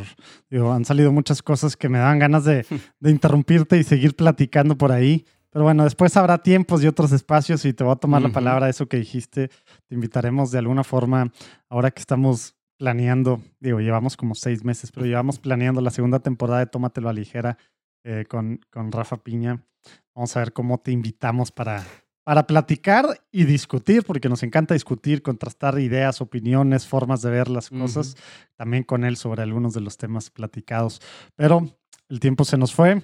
digo, 0.51 0.71
han 0.71 0.85
salido 0.85 1.11
muchas 1.11 1.41
cosas 1.41 1.75
que 1.75 1.89
me 1.89 1.97
dan 1.97 2.19
ganas 2.19 2.43
de, 2.45 2.63
interrumpirte 3.01 3.75
y 3.79 3.83
seguir 3.83 4.15
platicando 4.15 4.77
por 4.77 4.91
ahí. 4.91 5.25
Pero 5.49 5.65
bueno, 5.65 5.83
después 5.83 6.15
habrá 6.15 6.43
tiempos 6.43 6.83
y 6.83 6.87
otros 6.87 7.11
espacios 7.11 7.65
y 7.65 7.73
te 7.73 7.83
voy 7.83 7.93
a 7.93 7.95
tomar 7.95 8.21
la 8.21 8.29
palabra 8.29 8.69
eso 8.69 8.87
que 8.87 8.97
dijiste. 8.97 9.49
Te 9.87 9.95
invitaremos 9.95 10.51
de 10.51 10.59
alguna 10.59 10.83
forma, 10.83 11.31
ahora 11.69 11.89
que 11.89 12.01
estamos 12.01 12.55
planeando, 12.77 13.41
digo, 13.59 13.79
llevamos 13.79 14.15
como 14.15 14.35
seis 14.35 14.63
meses, 14.63 14.91
pero 14.91 15.07
llevamos 15.07 15.39
planeando 15.39 15.81
la 15.81 15.89
segunda 15.89 16.19
temporada 16.19 16.59
de 16.59 16.67
Tómatelo 16.67 17.09
a 17.09 17.13
Ligera 17.13 17.57
eh, 18.03 18.25
con, 18.29 18.59
con 18.69 18.91
Rafa 18.91 19.17
Piña. 19.17 19.65
Vamos 20.13 20.37
a 20.37 20.41
ver 20.41 20.53
cómo 20.53 20.77
te 20.77 20.91
invitamos 20.91 21.51
para, 21.51 21.83
para 22.23 22.45
platicar 22.45 23.21
y 23.31 23.45
discutir, 23.45 24.03
porque 24.03 24.29
nos 24.29 24.43
encanta 24.43 24.73
discutir, 24.73 25.21
contrastar 25.21 25.79
ideas, 25.79 26.21
opiniones, 26.21 26.87
formas 26.87 27.21
de 27.21 27.31
ver 27.31 27.49
las 27.49 27.69
cosas, 27.69 28.15
también 28.55 28.83
con 28.83 29.03
él 29.03 29.17
sobre 29.17 29.41
algunos 29.41 29.73
de 29.73 29.81
los 29.81 29.97
temas 29.97 30.29
platicados. 30.29 31.01
Pero 31.35 31.80
el 32.11 32.19
tiempo 32.19 32.43
se 32.43 32.57
nos 32.57 32.75
fue. 32.75 33.01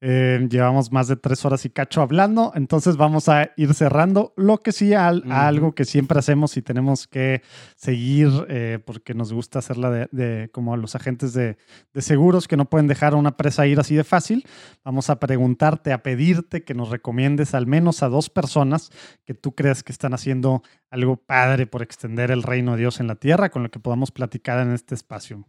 Eh, 0.00 0.46
llevamos 0.48 0.92
más 0.92 1.08
de 1.08 1.16
tres 1.16 1.44
horas 1.44 1.64
y 1.64 1.70
cacho 1.70 2.00
hablando, 2.00 2.52
entonces 2.54 2.96
vamos 2.96 3.28
a 3.28 3.50
ir 3.56 3.74
cerrando. 3.74 4.32
Lo 4.36 4.62
que 4.62 4.72
sí, 4.72 4.94
a, 4.94 5.08
algo 5.08 5.74
que 5.74 5.84
siempre 5.84 6.18
hacemos 6.18 6.56
y 6.56 6.62
tenemos 6.62 7.06
que 7.06 7.42
seguir, 7.76 8.30
eh, 8.48 8.78
porque 8.84 9.12
nos 9.12 9.32
gusta 9.32 9.58
hacerla 9.58 10.08
de, 10.10 10.48
como 10.52 10.74
los 10.78 10.94
agentes 10.94 11.34
de, 11.34 11.58
seguros 11.96 12.48
que 12.48 12.56
no 12.56 12.64
pueden 12.64 12.86
dejar 12.86 13.12
a 13.12 13.16
una 13.16 13.36
presa 13.36 13.66
ir 13.66 13.78
así 13.78 13.94
de 13.94 14.04
fácil. 14.04 14.46
Vamos 14.84 15.10
a 15.10 15.18
preguntarte, 15.18 15.92
a 15.92 16.02
pedirte 16.02 16.64
que 16.64 16.72
nos 16.72 16.88
recomiendes 16.88 17.54
al 17.54 17.66
menos 17.66 18.02
a 18.02 18.08
dos 18.08 18.30
personas 18.30 18.90
que 19.26 19.34
tú 19.34 19.54
crees 19.54 19.82
que 19.82 19.92
están 19.92 20.14
haciendo 20.14 20.62
algo 20.88 21.18
padre 21.18 21.66
por 21.66 21.82
extender 21.82 22.30
el 22.30 22.42
reino 22.42 22.72
de 22.72 22.78
Dios 22.78 23.00
en 23.00 23.06
la 23.06 23.16
tierra, 23.16 23.50
con 23.50 23.62
lo 23.62 23.70
que 23.70 23.80
podamos 23.80 24.12
platicar 24.12 24.60
en 24.60 24.72
este 24.72 24.94
espacio. 24.94 25.46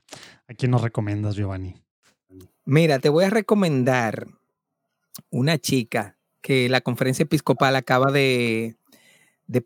¿A 0.50 0.54
quién 0.54 0.72
nos 0.72 0.82
recomiendas, 0.82 1.36
Giovanni? 1.36 1.87
Mira, 2.68 3.00
te 3.00 3.08
voy 3.08 3.24
a 3.24 3.30
recomendar 3.30 4.28
una 5.30 5.58
chica 5.58 6.18
que 6.42 6.68
la 6.68 6.82
conferencia 6.82 7.24
episcopal 7.24 7.78
acaba 7.78 8.12
de, 8.12 8.76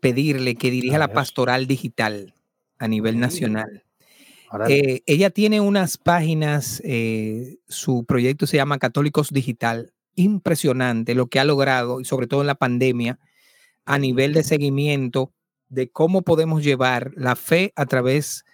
pedirle 0.00 0.54
que 0.54 0.70
dirija 0.70 0.98
la 0.98 1.12
pastoral 1.12 1.66
digital 1.66 2.32
a 2.78 2.86
nivel 2.86 3.18
nacional. 3.18 3.82
Eh, 4.68 5.02
ella 5.06 5.30
tiene 5.30 5.60
unas 5.60 5.98
páginas, 5.98 6.80
eh, 6.84 7.58
su 7.66 8.04
proyecto 8.04 8.46
se 8.46 8.58
llama 8.58 8.78
Católicos 8.78 9.30
Digital. 9.30 9.92
Impresionante 10.14 11.16
lo 11.16 11.26
que 11.26 11.40
ha 11.40 11.44
logrado, 11.44 12.00
y 12.00 12.04
sobre 12.04 12.28
todo 12.28 12.42
en 12.42 12.46
la 12.46 12.54
pandemia, 12.54 13.18
a 13.84 13.98
nivel 13.98 14.32
de 14.32 14.44
seguimiento 14.44 15.32
de 15.68 15.90
cómo 15.90 16.22
podemos 16.22 16.62
llevar 16.62 17.10
la 17.16 17.34
fe 17.34 17.72
a 17.74 17.84
través 17.84 18.44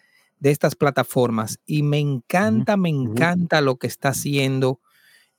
de 0.40 0.51
estas 0.51 0.74
plataformas 0.74 1.59
y 1.66 1.82
me 1.82 1.98
encanta, 1.98 2.77
me 2.77 2.89
encanta 2.89 3.60
lo 3.60 3.77
que 3.77 3.86
está 3.86 4.10
haciendo 4.10 4.81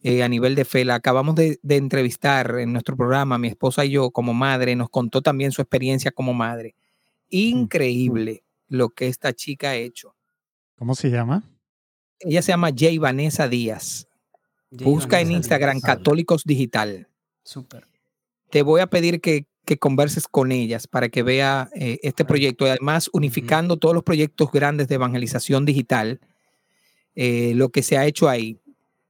eh, 0.01 0.23
a 0.23 0.29
nivel 0.29 0.55
de 0.55 0.65
fe. 0.65 0.85
La 0.85 0.95
acabamos 0.95 1.35
de, 1.35 1.59
entrevistar 1.67 2.59
en 2.59 2.71
nuestro 2.71 2.95
programa, 2.95 3.37
mi 3.37 3.49
esposa 3.49 3.85
y 3.85 3.91
yo 3.91 4.11
como 4.11 4.33
madre, 4.33 4.75
nos 4.75 4.89
contó 4.89 5.21
también 5.21 5.51
su 5.51 5.61
experiencia 5.61 6.11
como 6.11 6.33
madre. 6.33 6.75
Increíble 7.29 8.43
lo 8.67 8.89
que 8.89 9.07
esta 9.07 9.33
chica 9.33 9.71
ha 9.71 9.75
hecho. 9.75 10.15
¿Cómo 10.77 10.95
se 10.95 11.09
llama? 11.09 11.43
Ella 12.19 12.41
se 12.41 12.51
llama 12.51 12.71
Jay 12.75 12.97
Vanessa 12.97 13.47
Díaz. 13.47 14.07
Busca 14.71 15.19
en 15.19 15.31
Instagram 15.31 15.81
Católicos 15.81 16.43
Digital. 16.45 17.07
Súper. 17.43 17.87
Te 18.51 18.61
voy 18.61 18.81
a 18.81 18.87
pedir 18.87 19.19
que 19.19 19.48
que 19.65 19.77
converses 19.77 20.27
con 20.27 20.51
ellas 20.51 20.87
para 20.87 21.09
que 21.09 21.23
vea 21.23 21.69
eh, 21.75 21.99
este 22.03 22.25
proyecto 22.25 22.65
y 22.65 22.69
además 22.69 23.09
unificando 23.13 23.77
todos 23.77 23.93
los 23.93 24.03
proyectos 24.03 24.51
grandes 24.51 24.87
de 24.87 24.95
evangelización 24.95 25.65
digital, 25.65 26.19
eh, 27.15 27.53
lo 27.55 27.69
que 27.69 27.83
se 27.83 27.97
ha 27.97 28.05
hecho 28.05 28.29
ahí. 28.29 28.59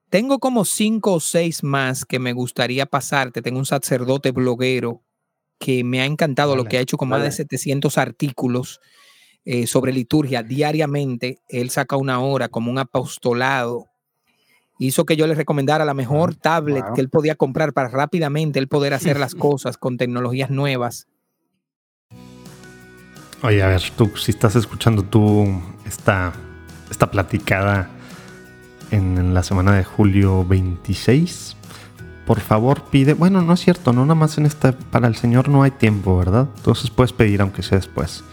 Tengo 0.10 0.40
como 0.40 0.66
cinco 0.66 1.14
o 1.14 1.20
seis 1.20 1.64
más 1.64 2.06
que 2.06 2.20
me 2.20 2.34
gustaría 2.34 2.86
pasarte. 2.86 3.42
Tengo 3.42 3.60
un 3.60 3.66
sacerdote 3.66 4.32
bloguero 4.32 5.04
que 5.60 5.84
me 5.84 6.02
ha 6.02 6.06
encantado 6.06 6.56
lo 6.56 6.66
que 6.66 6.78
ha 6.78 6.82
hecho 6.82 6.98
con 6.98 7.10
más 7.10 7.22
de 7.22 7.32
700 7.32 7.98
artículos 7.98 8.80
eh, 9.46 9.68
sobre 9.68 9.92
liturgia 9.92 10.42
diariamente. 10.42 11.42
Él 11.48 11.70
saca 11.70 11.98
una 11.98 12.20
hora 12.22 12.48
como 12.48 12.72
un 12.72 12.80
apostolado 12.80 13.89
hizo 14.80 15.06
que 15.06 15.18
yo 15.18 15.28
le 15.28 15.36
recomendara 15.36 15.86
la 15.86 15.94
mejor 15.94 16.36
tablet 16.36 16.84
que 16.96 17.02
él 17.02 17.10
podía 17.10 17.36
comprar 17.36 17.74
para 17.74 17.90
rápidamente 17.90 18.60
él 18.60 18.68
poder 18.68 18.94
hacer 18.94 19.20
las 19.20 19.36
cosas 19.36 19.78
con 19.78 19.98
tecnologías 19.98 20.50
nuevas. 20.50 21.08
Oye, 23.44 23.62
a 23.62 23.68
ver, 23.68 23.82
tú, 23.96 24.12
si 24.18 24.32
estás 24.32 24.56
escuchando 24.56 25.04
tú 25.04 25.62
esta, 25.86 26.34
esta 26.90 27.12
platicada 27.12 27.90
en, 28.92 29.34
la 29.34 29.44
semana 29.44 29.74
de 29.76 29.84
julio 29.84 30.46
26, 30.46 31.56
por 32.26 32.40
favor 32.40 32.84
pide, 32.90 33.14
bueno, 33.14 33.42
no 33.42 33.54
es 33.54 33.60
cierto, 33.60 33.94
no 33.94 34.02
nada 34.02 34.16
más 34.16 34.38
en 34.38 34.46
esta, 34.46 34.72
para 34.72 35.08
el 35.08 35.16
Señor 35.16 35.50
no 35.50 35.64
hay 35.64 35.72
tiempo, 35.72 36.18
¿verdad? 36.18 36.48
Entonces 36.58 36.90
puedes 36.90 37.14
pedir 37.14 37.42
aunque 37.42 37.64
sea 37.64 37.78
después. 37.78 38.24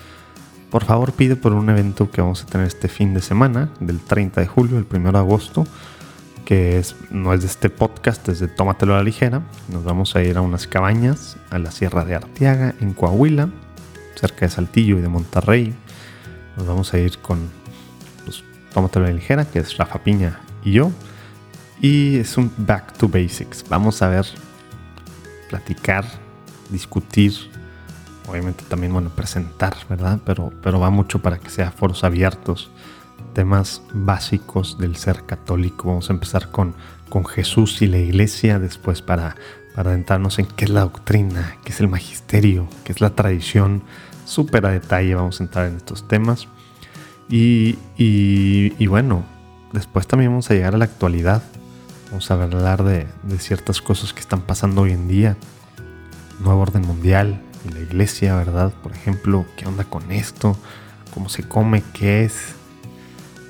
Por 0.70 0.84
favor 0.84 1.12
pide 1.12 1.36
por 1.36 1.52
un 1.52 1.70
evento 1.70 2.10
que 2.10 2.20
vamos 2.20 2.42
a 2.42 2.46
tener 2.46 2.66
este 2.66 2.88
fin 2.88 3.14
de 3.14 3.20
semana, 3.20 3.70
del 3.78 4.00
30 4.00 4.40
de 4.40 4.46
julio, 4.46 4.78
el 4.78 4.86
1 4.90 5.12
de 5.12 5.18
agosto 5.18 5.66
que 6.46 6.78
es, 6.78 6.94
no 7.10 7.34
es 7.34 7.40
de 7.40 7.48
este 7.48 7.68
podcast, 7.68 8.26
es 8.28 8.38
de 8.38 8.46
Tómatelo 8.46 8.94
a 8.94 8.98
la 8.98 9.02
ligera. 9.02 9.42
Nos 9.68 9.82
vamos 9.82 10.14
a 10.14 10.22
ir 10.22 10.38
a 10.38 10.40
unas 10.40 10.68
cabañas 10.68 11.36
a 11.50 11.58
la 11.58 11.72
Sierra 11.72 12.04
de 12.04 12.14
Arteaga, 12.14 12.72
en 12.80 12.94
Coahuila, 12.94 13.50
cerca 14.14 14.46
de 14.46 14.50
Saltillo 14.50 14.96
y 14.96 15.02
de 15.02 15.08
Monterrey. 15.08 15.74
Nos 16.56 16.68
vamos 16.68 16.94
a 16.94 16.98
ir 16.98 17.18
con 17.18 17.50
pues, 18.24 18.44
Tómatelo 18.72 19.06
a 19.06 19.08
la 19.08 19.14
ligera, 19.14 19.44
que 19.44 19.58
es 19.58 19.76
Rafa 19.76 19.98
Piña 20.04 20.38
y 20.64 20.70
yo. 20.70 20.92
Y 21.80 22.18
es 22.18 22.38
un 22.38 22.50
back 22.56 22.96
to 22.96 23.08
basics. 23.08 23.64
Vamos 23.68 24.00
a 24.00 24.08
ver, 24.08 24.26
platicar, 25.50 26.04
discutir, 26.70 27.34
obviamente 28.28 28.62
también, 28.68 28.92
bueno, 28.92 29.10
presentar, 29.10 29.74
¿verdad? 29.90 30.20
Pero, 30.24 30.52
pero 30.62 30.78
va 30.78 30.90
mucho 30.90 31.20
para 31.20 31.38
que 31.38 31.50
sea 31.50 31.72
foros 31.72 32.04
abiertos 32.04 32.70
temas 33.36 33.82
básicos 33.92 34.78
del 34.78 34.96
ser 34.96 35.26
católico. 35.26 35.88
Vamos 35.88 36.08
a 36.08 36.14
empezar 36.14 36.50
con, 36.50 36.74
con 37.10 37.26
Jesús 37.26 37.82
y 37.82 37.86
la 37.86 37.98
iglesia, 37.98 38.58
después 38.58 39.02
para, 39.02 39.36
para 39.74 39.90
adentrarnos 39.90 40.38
en 40.38 40.46
qué 40.46 40.64
es 40.64 40.70
la 40.70 40.80
doctrina, 40.80 41.58
qué 41.62 41.72
es 41.72 41.80
el 41.80 41.88
magisterio, 41.88 42.66
qué 42.82 42.92
es 42.92 43.02
la 43.02 43.10
tradición. 43.10 43.82
Súper 44.24 44.64
a 44.64 44.70
detalle 44.70 45.14
vamos 45.14 45.38
a 45.38 45.44
entrar 45.44 45.66
en 45.66 45.76
estos 45.76 46.08
temas. 46.08 46.48
Y, 47.28 47.76
y, 47.98 48.86
bueno, 48.86 49.22
después 49.74 50.06
también 50.06 50.30
vamos 50.30 50.50
a 50.50 50.54
llegar 50.54 50.74
a 50.74 50.78
la 50.78 50.86
actualidad. 50.86 51.42
Vamos 52.08 52.30
a 52.30 52.42
hablar 52.42 52.84
de, 52.84 53.06
de 53.22 53.38
ciertas 53.38 53.82
cosas 53.82 54.14
que 54.14 54.20
están 54.20 54.40
pasando 54.40 54.80
hoy 54.80 54.92
en 54.92 55.08
día. 55.08 55.36
Nuevo 56.40 56.62
orden 56.62 56.86
mundial 56.86 57.42
y 57.68 57.74
la 57.74 57.80
iglesia, 57.80 58.34
¿verdad? 58.34 58.72
Por 58.82 58.92
ejemplo, 58.92 59.44
¿qué 59.58 59.66
onda 59.66 59.84
con 59.84 60.10
esto? 60.10 60.56
¿Cómo 61.12 61.28
se 61.28 61.42
come? 61.42 61.82
¿Qué 61.92 62.24
es? 62.24 62.55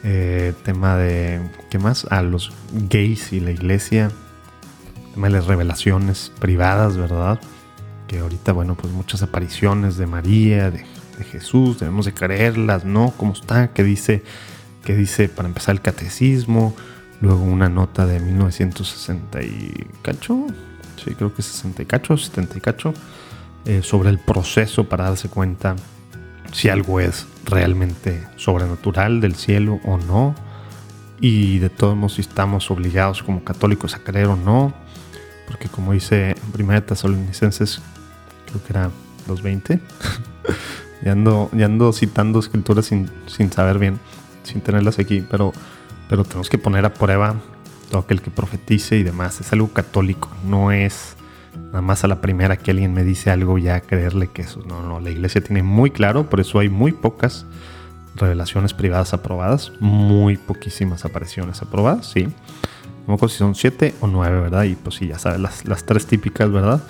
Eh, 0.09 0.55
tema 0.63 0.97
de, 0.97 1.41
¿qué 1.69 1.81
más? 1.81 2.07
A 2.11 2.23
los 2.23 2.53
gays 2.73 3.33
y 3.33 3.41
la 3.41 3.51
iglesia, 3.51 4.13
tema 5.13 5.27
de 5.27 5.33
las 5.33 5.47
revelaciones 5.47 6.31
privadas, 6.39 6.97
¿verdad? 6.97 7.41
Que 8.07 8.21
ahorita, 8.21 8.53
bueno, 8.53 8.77
pues 8.77 8.93
muchas 8.93 9.25
apariciones 9.25 9.97
de 9.97 10.07
María, 10.07 10.71
de, 10.71 10.85
Jesús, 11.33 11.81
debemos 11.81 12.07
de 12.07 12.15
creerlas, 12.15 12.85
¿no? 12.85 13.15
¿Cómo 13.17 13.33
está? 13.33 13.73
¿Qué 13.73 13.83
dice? 13.83 14.23
¿Qué 14.85 14.95
dice 14.95 15.29
para 15.29 15.49
empezar 15.49 15.75
el 15.75 15.81
catecismo? 15.81 16.77
Luego 17.21 17.43
una 17.43 17.69
nota 17.69 18.07
de 18.07 18.21
1960 18.21 19.43
y 19.43 19.89
cacho, 20.03 20.47
sí, 21.05 21.17
creo 21.17 21.35
que 21.35 21.43
60 21.43 21.83
y 21.83 21.87
cacho, 21.87 22.17
70 22.17 22.59
y 22.59 22.61
cacho, 22.61 22.95
eh, 23.65 23.81
sobre 23.83 24.11
el 24.11 24.21
proceso 24.21 24.89
para 24.89 25.07
darse 25.07 25.29
cuenta 25.29 25.75
si 26.53 26.69
algo 26.69 27.01
es 27.01 27.27
realmente 27.45 28.27
sobrenatural 28.37 29.21
del 29.21 29.35
cielo 29.35 29.81
o 29.85 29.97
no. 29.97 30.35
Y 31.21 31.59
de 31.59 31.71
todos 31.71 31.97
modos 31.97 32.15
si 32.15 32.21
estamos 32.21 32.71
obligados 32.71 33.23
como 33.23 33.43
católicos 33.43 33.95
a 33.95 34.01
creer 34.01 34.27
o 34.27 34.37
no. 34.37 34.75
Porque 35.47 35.69
como 35.69 35.93
dice 35.93 36.31
en 36.31 36.65
1 36.65 36.83
Tesalonicenses, 36.83 37.81
creo 38.47 38.65
que 38.65 38.73
era 38.73 38.91
2.20, 39.29 39.81
ya, 41.03 41.15
ya 41.59 41.65
ando 41.67 41.93
citando 41.93 42.39
escrituras 42.39 42.87
sin, 42.87 43.11
sin 43.27 43.51
saber 43.53 43.79
bien, 43.79 43.99
sin 44.43 44.61
tenerlas 44.61 44.99
aquí, 44.99 45.25
pero, 45.31 45.53
pero 46.09 46.25
tenemos 46.25 46.49
que 46.49 46.59
poner 46.59 46.85
a 46.85 46.95
prueba 46.95 47.37
todo 47.91 48.01
aquel 48.01 48.21
que 48.21 48.31
profetice 48.31 48.97
y 48.97 49.03
demás. 49.03 49.41
Es 49.41 49.53
algo 49.53 49.69
católico, 49.69 50.29
no 50.45 50.73
es 50.73 51.16
nada 51.67 51.81
más 51.83 52.05
a 52.05 52.09
la 52.09 52.21
primera 52.21 52.57
que 52.57 52.71
alguien 52.71 52.95
me 52.95 53.05
dice 53.05 53.31
algo 53.31 53.59
ya 53.59 53.81
creerle 53.81 54.29
que 54.29 54.43
eso. 54.43 54.63
No, 54.67 54.83
no, 54.83 55.01
la 55.01 55.11
iglesia 55.11 55.41
tiene 55.41 55.63
muy 55.63 55.91
claro, 55.91 56.29
por 56.29 56.41
eso 56.41 56.59
hay 56.59 56.69
muy 56.69 56.93
pocas 56.93 57.47
revelaciones 58.15 58.75
privadas 58.75 59.13
aprobadas, 59.13 59.73
muy 59.81 60.37
poquísimas 60.37 61.05
apariciones 61.05 61.63
aprobadas, 61.63 62.07
sí. 62.07 62.29
No 63.07 63.17
si 63.29 63.37
son 63.37 63.55
siete 63.55 63.95
o 64.01 64.09
nueve, 64.09 64.41
¿verdad? 64.41 64.65
Y 64.65 64.75
pues 64.75 64.97
sí, 64.97 65.07
ya 65.07 65.19
sabes, 65.19 65.39
las, 65.41 65.85
tres 65.85 66.07
típicas, 66.07 66.51
¿verdad? 66.51 66.83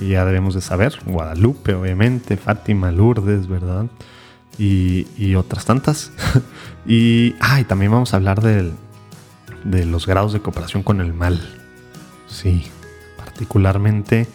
Y 0.00 0.10
ya 0.10 0.24
debemos 0.24 0.54
de 0.54 0.60
saber. 0.60 0.96
Guadalupe, 1.04 1.74
obviamente, 1.74 2.36
Fátima, 2.36 2.92
Lourdes, 2.92 3.48
¿verdad? 3.48 3.86
Y, 4.56 5.34
otras 5.34 5.64
tantas. 5.64 6.12
y, 6.86 7.34
ah, 7.40 7.60
y 7.60 7.64
también 7.64 7.90
vamos 7.90 8.14
a 8.14 8.18
hablar 8.18 8.40
del, 8.40 8.72
de 9.64 9.84
los 9.84 10.06
grados 10.06 10.32
de 10.32 10.40
cooperación 10.40 10.84
con 10.84 11.00
el 11.00 11.12
mal. 11.12 11.40
Sí, 12.28 12.70
particularmente 13.38 14.26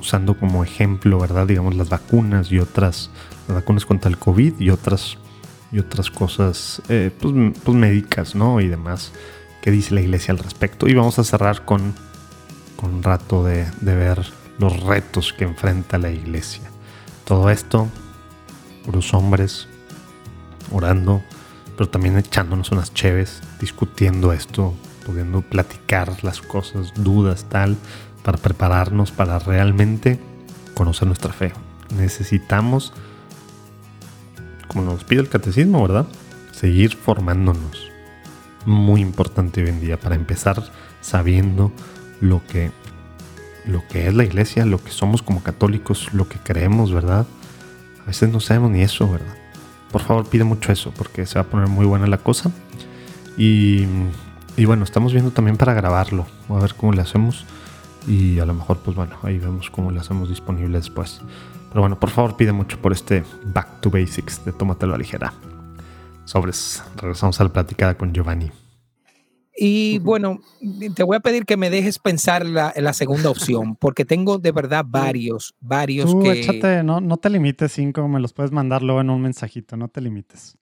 usando 0.00 0.34
como 0.34 0.64
ejemplo, 0.64 1.18
¿verdad? 1.18 1.46
Digamos 1.46 1.74
las 1.74 1.90
vacunas 1.90 2.50
y 2.50 2.58
otras, 2.58 3.10
las 3.46 3.56
vacunas 3.56 3.84
contra 3.84 4.08
el 4.08 4.16
COVID 4.16 4.58
y 4.58 4.70
otras 4.70 5.18
y 5.70 5.78
otras 5.78 6.10
cosas 6.10 6.80
eh, 6.88 7.10
pues, 7.20 7.34
pues, 7.62 7.76
médicas, 7.76 8.34
¿no? 8.34 8.62
Y 8.62 8.68
demás. 8.68 9.12
¿Qué 9.60 9.70
dice 9.70 9.94
la 9.94 10.00
iglesia 10.00 10.32
al 10.32 10.38
respecto? 10.38 10.88
Y 10.88 10.94
vamos 10.94 11.18
a 11.18 11.24
cerrar 11.24 11.66
con, 11.66 11.92
con 12.76 12.94
un 12.94 13.02
rato 13.02 13.44
de, 13.44 13.66
de 13.82 13.94
ver 13.94 14.24
los 14.58 14.80
retos 14.84 15.34
que 15.34 15.44
enfrenta 15.44 15.98
la 15.98 16.10
iglesia. 16.10 16.62
Todo 17.26 17.50
esto, 17.50 17.88
puros 18.86 19.12
hombres, 19.12 19.68
orando, 20.72 21.22
pero 21.76 21.90
también 21.90 22.16
echándonos 22.16 22.72
unas 22.72 22.94
cheves, 22.94 23.42
discutiendo 23.60 24.32
esto, 24.32 24.74
pudiendo 25.04 25.42
platicar 25.42 26.24
las 26.24 26.40
cosas, 26.40 26.94
dudas, 26.94 27.44
tal, 27.50 27.76
para 28.22 28.38
prepararnos 28.38 29.10
para 29.10 29.38
realmente 29.38 30.18
conocer 30.74 31.06
nuestra 31.06 31.32
fe. 31.32 31.52
Necesitamos, 31.96 32.92
como 34.68 34.84
nos 34.84 35.04
pide 35.04 35.20
el 35.20 35.28
catecismo, 35.28 35.82
¿verdad? 35.82 36.06
Seguir 36.52 36.96
formándonos. 36.96 37.90
Muy 38.66 39.00
importante 39.00 39.62
hoy 39.62 39.70
en 39.70 39.80
día 39.80 39.98
para 39.98 40.14
empezar 40.14 40.62
sabiendo 41.00 41.72
lo 42.20 42.42
que, 42.46 42.70
lo 43.66 43.86
que 43.88 44.06
es 44.06 44.14
la 44.14 44.24
iglesia, 44.24 44.64
lo 44.66 44.82
que 44.82 44.90
somos 44.90 45.22
como 45.22 45.42
católicos, 45.42 46.12
lo 46.12 46.28
que 46.28 46.38
creemos, 46.38 46.92
¿verdad? 46.92 47.26
A 48.02 48.06
veces 48.06 48.28
no 48.28 48.40
sabemos 48.40 48.70
ni 48.70 48.82
eso, 48.82 49.10
¿verdad? 49.10 49.34
Por 49.90 50.02
favor, 50.02 50.28
pide 50.28 50.44
mucho 50.44 50.70
eso 50.70 50.92
porque 50.96 51.26
se 51.26 51.36
va 51.36 51.42
a 51.42 51.44
poner 51.44 51.68
muy 51.68 51.86
buena 51.86 52.06
la 52.06 52.18
cosa. 52.18 52.50
Y, 53.36 53.86
y 54.56 54.64
bueno, 54.66 54.84
estamos 54.84 55.12
viendo 55.12 55.30
también 55.30 55.56
para 55.56 55.74
grabarlo. 55.74 56.26
A 56.48 56.54
ver 56.54 56.74
cómo 56.74 56.92
le 56.92 57.00
hacemos. 57.00 57.44
Y 58.06 58.38
a 58.38 58.46
lo 58.46 58.54
mejor, 58.54 58.78
pues 58.78 58.96
bueno, 58.96 59.16
ahí 59.22 59.38
vemos 59.38 59.70
cómo 59.70 59.90
le 59.90 60.00
hacemos 60.00 60.28
disponible 60.28 60.78
después. 60.78 61.20
Pero 61.68 61.82
bueno, 61.82 61.98
por 62.00 62.10
favor, 62.10 62.36
pide 62.36 62.52
mucho 62.52 62.78
por 62.80 62.92
este 62.92 63.22
Back 63.44 63.80
to 63.80 63.90
Basics 63.90 64.44
de 64.44 64.52
Tómatelo 64.52 64.94
a 64.94 64.98
ligera. 64.98 65.32
Sobres, 66.24 66.82
regresamos 66.96 67.40
a 67.40 67.44
la 67.44 67.52
platicada 67.52 67.96
con 67.96 68.12
Giovanni. 68.12 68.50
Y 69.56 69.98
bueno, 69.98 70.40
te 70.94 71.02
voy 71.02 71.16
a 71.16 71.20
pedir 71.20 71.44
que 71.44 71.56
me 71.56 71.70
dejes 71.70 71.98
pensar 71.98 72.46
la, 72.46 72.72
la 72.76 72.92
segunda 72.92 73.30
opción, 73.30 73.76
porque 73.80 74.04
tengo 74.04 74.38
de 74.38 74.52
verdad 74.52 74.84
varios, 74.88 75.54
varios 75.60 76.10
Tú 76.10 76.20
que... 76.20 76.40
échate, 76.40 76.82
no, 76.82 77.00
no 77.00 77.18
te 77.18 77.28
limites 77.28 77.72
cinco, 77.72 78.08
me 78.08 78.20
los 78.20 78.32
puedes 78.32 78.52
mandar 78.52 78.82
luego 78.82 79.00
en 79.00 79.10
un 79.10 79.20
mensajito, 79.20 79.76
no 79.76 79.88
te 79.88 80.00
limites. 80.00 80.56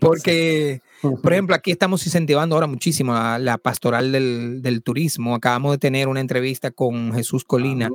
Porque, 0.00 0.80
por 1.22 1.32
ejemplo, 1.32 1.54
aquí 1.54 1.70
estamos 1.70 2.04
incentivando 2.06 2.54
ahora 2.54 2.66
muchísimo 2.66 3.14
a 3.14 3.38
la 3.38 3.58
pastoral 3.58 4.12
del, 4.12 4.62
del 4.62 4.82
turismo. 4.82 5.34
Acabamos 5.34 5.72
de 5.72 5.78
tener 5.78 6.08
una 6.08 6.20
entrevista 6.20 6.70
con 6.70 7.12
Jesús 7.12 7.44
Colina, 7.44 7.90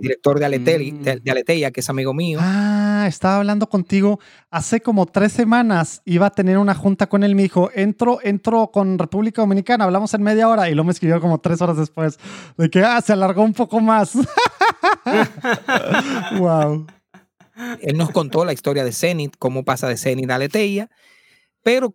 director 0.00 0.38
de, 0.38 0.46
Aleteli, 0.46 0.92
de, 0.92 1.20
de 1.20 1.30
Aleteia, 1.30 1.70
que 1.70 1.80
es 1.80 1.90
amigo 1.90 2.14
mío. 2.14 2.38
Ah, 2.42 3.04
estaba 3.08 3.38
hablando 3.38 3.68
contigo 3.68 4.20
hace 4.50 4.80
como 4.80 5.06
tres 5.06 5.32
semanas. 5.32 6.02
Iba 6.04 6.26
a 6.26 6.30
tener 6.30 6.58
una 6.58 6.74
junta 6.74 7.08
con 7.08 7.22
él. 7.22 7.34
Me 7.34 7.42
dijo, 7.42 7.70
entro, 7.74 8.18
entro 8.22 8.70
con 8.72 8.98
República 8.98 9.42
Dominicana, 9.42 9.84
hablamos 9.84 10.12
en 10.14 10.22
media 10.22 10.48
hora. 10.48 10.68
Y 10.68 10.74
luego 10.74 10.86
me 10.86 10.92
escribió 10.92 11.20
como 11.20 11.38
tres 11.38 11.60
horas 11.62 11.76
después 11.76 12.18
de 12.56 12.70
que 12.70 12.80
ah, 12.80 13.00
se 13.00 13.12
alargó 13.12 13.42
un 13.42 13.54
poco 13.54 13.80
más. 13.80 14.14
wow. 16.38 16.86
Él 17.80 17.96
nos 17.96 18.10
contó 18.10 18.44
la 18.44 18.52
historia 18.52 18.84
de 18.84 18.92
Zenit, 18.92 19.34
cómo 19.38 19.64
pasa 19.64 19.88
de 19.88 19.96
Zenit 19.96 20.30
a 20.30 20.36
Aleteia, 20.36 20.90
pero 21.62 21.92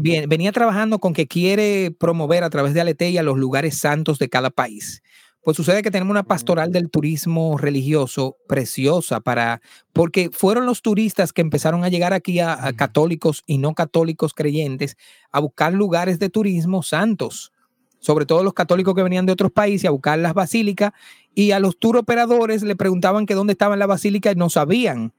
bien, 0.00 0.28
venía 0.28 0.52
trabajando 0.52 0.98
con 0.98 1.12
que 1.12 1.26
quiere 1.26 1.94
promover 1.98 2.42
a 2.42 2.50
través 2.50 2.74
de 2.74 2.80
Aleteia 2.80 3.22
los 3.22 3.38
lugares 3.38 3.78
santos 3.78 4.18
de 4.18 4.28
cada 4.28 4.50
país. 4.50 5.02
Pues 5.42 5.56
sucede 5.56 5.82
que 5.82 5.90
tenemos 5.90 6.10
una 6.10 6.24
pastoral 6.24 6.70
del 6.70 6.90
turismo 6.90 7.56
religioso 7.56 8.36
preciosa 8.46 9.20
para, 9.20 9.62
porque 9.94 10.28
fueron 10.30 10.66
los 10.66 10.82
turistas 10.82 11.32
que 11.32 11.40
empezaron 11.40 11.82
a 11.82 11.88
llegar 11.88 12.12
aquí 12.12 12.40
a, 12.40 12.66
a 12.66 12.72
católicos 12.74 13.42
y 13.46 13.56
no 13.56 13.74
católicos 13.74 14.34
creyentes 14.34 14.96
a 15.32 15.40
buscar 15.40 15.72
lugares 15.72 16.18
de 16.18 16.28
turismo 16.28 16.82
santos 16.82 17.52
sobre 18.00 18.26
todo 18.26 18.42
los 18.42 18.54
católicos 18.54 18.94
que 18.94 19.02
venían 19.02 19.26
de 19.26 19.32
otros 19.32 19.52
países 19.52 19.88
a 19.88 19.92
buscar 19.92 20.18
las 20.18 20.34
basílicas 20.34 20.92
y 21.34 21.52
a 21.52 21.60
los 21.60 21.78
tour 21.78 21.96
operadores 21.96 22.62
le 22.62 22.74
preguntaban 22.74 23.26
que 23.26 23.34
dónde 23.34 23.52
estaban 23.52 23.78
las 23.78 23.88
basílicas 23.88 24.34
y 24.34 24.38
no 24.38 24.50
sabían. 24.50 25.12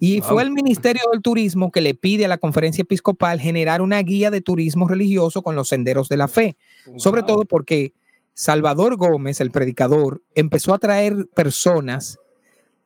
Y 0.00 0.20
wow. 0.20 0.28
fue 0.28 0.42
el 0.42 0.50
Ministerio 0.50 1.02
del 1.12 1.22
Turismo 1.22 1.70
que 1.70 1.80
le 1.80 1.94
pide 1.94 2.24
a 2.24 2.28
la 2.28 2.38
conferencia 2.38 2.82
episcopal 2.82 3.40
generar 3.40 3.80
una 3.82 4.00
guía 4.02 4.30
de 4.30 4.40
turismo 4.40 4.88
religioso 4.88 5.42
con 5.42 5.54
los 5.54 5.68
senderos 5.68 6.08
de 6.08 6.16
la 6.16 6.28
fe, 6.28 6.56
wow. 6.86 7.00
sobre 7.00 7.22
todo 7.22 7.44
porque 7.44 7.92
Salvador 8.34 8.96
Gómez, 8.96 9.40
el 9.40 9.50
predicador, 9.50 10.22
empezó 10.34 10.74
a 10.74 10.78
traer 10.78 11.28
personas, 11.34 12.18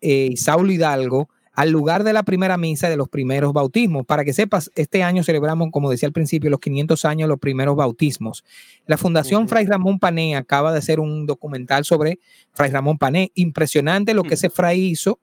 eh, 0.01 0.35
Saulo 0.36 0.70
Hidalgo, 0.70 1.28
al 1.60 1.68
lugar 1.68 2.04
de 2.04 2.14
la 2.14 2.22
primera 2.22 2.56
misa 2.56 2.88
de 2.88 2.96
los 2.96 3.10
primeros 3.10 3.52
bautismos. 3.52 4.06
Para 4.06 4.24
que 4.24 4.32
sepas, 4.32 4.70
este 4.76 5.02
año 5.02 5.22
celebramos, 5.22 5.68
como 5.70 5.90
decía 5.90 6.06
al 6.06 6.12
principio, 6.14 6.48
los 6.48 6.58
500 6.58 7.04
años 7.04 7.26
de 7.26 7.28
los 7.28 7.38
primeros 7.38 7.76
bautismos. 7.76 8.44
La 8.86 8.96
Fundación 8.96 9.42
uh 9.42 9.44
-huh. 9.44 9.48
Fray 9.50 9.66
Ramón 9.66 9.98
Pané 9.98 10.36
acaba 10.36 10.72
de 10.72 10.78
hacer 10.78 11.00
un 11.00 11.26
documental 11.26 11.84
sobre 11.84 12.18
Fray 12.54 12.70
Ramón 12.70 12.96
Pané. 12.96 13.30
Impresionante 13.34 14.14
lo 14.14 14.22
que 14.22 14.34
ese 14.34 14.48
fray 14.48 14.80
hizo, 14.86 15.18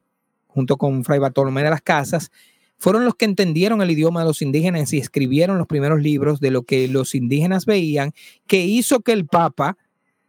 junto 0.46 0.78
con 0.78 1.04
Fray 1.04 1.18
Bartolomé 1.18 1.64
de 1.64 1.72
las 1.72 1.82
Casas. 1.82 2.30
Fueron 2.78 3.04
los 3.04 3.16
que 3.16 3.26
entendieron 3.26 3.82
el 3.82 3.90
idioma 3.90 4.20
de 4.20 4.28
los 4.28 4.44
indígenas 4.44 4.94
y 4.94 5.00
escribieron 5.00 5.58
los 5.58 5.66
primeros 5.66 6.04
libros 6.04 6.40
de 6.40 6.52
lo 6.52 6.62
que 6.62 6.88
los 6.88 7.16
indígenas 7.16 7.66
veían, 7.66 8.14
que 8.46 8.64
hizo 8.64 9.00
que 9.00 9.14
el 9.14 9.26
Papa 9.26 9.76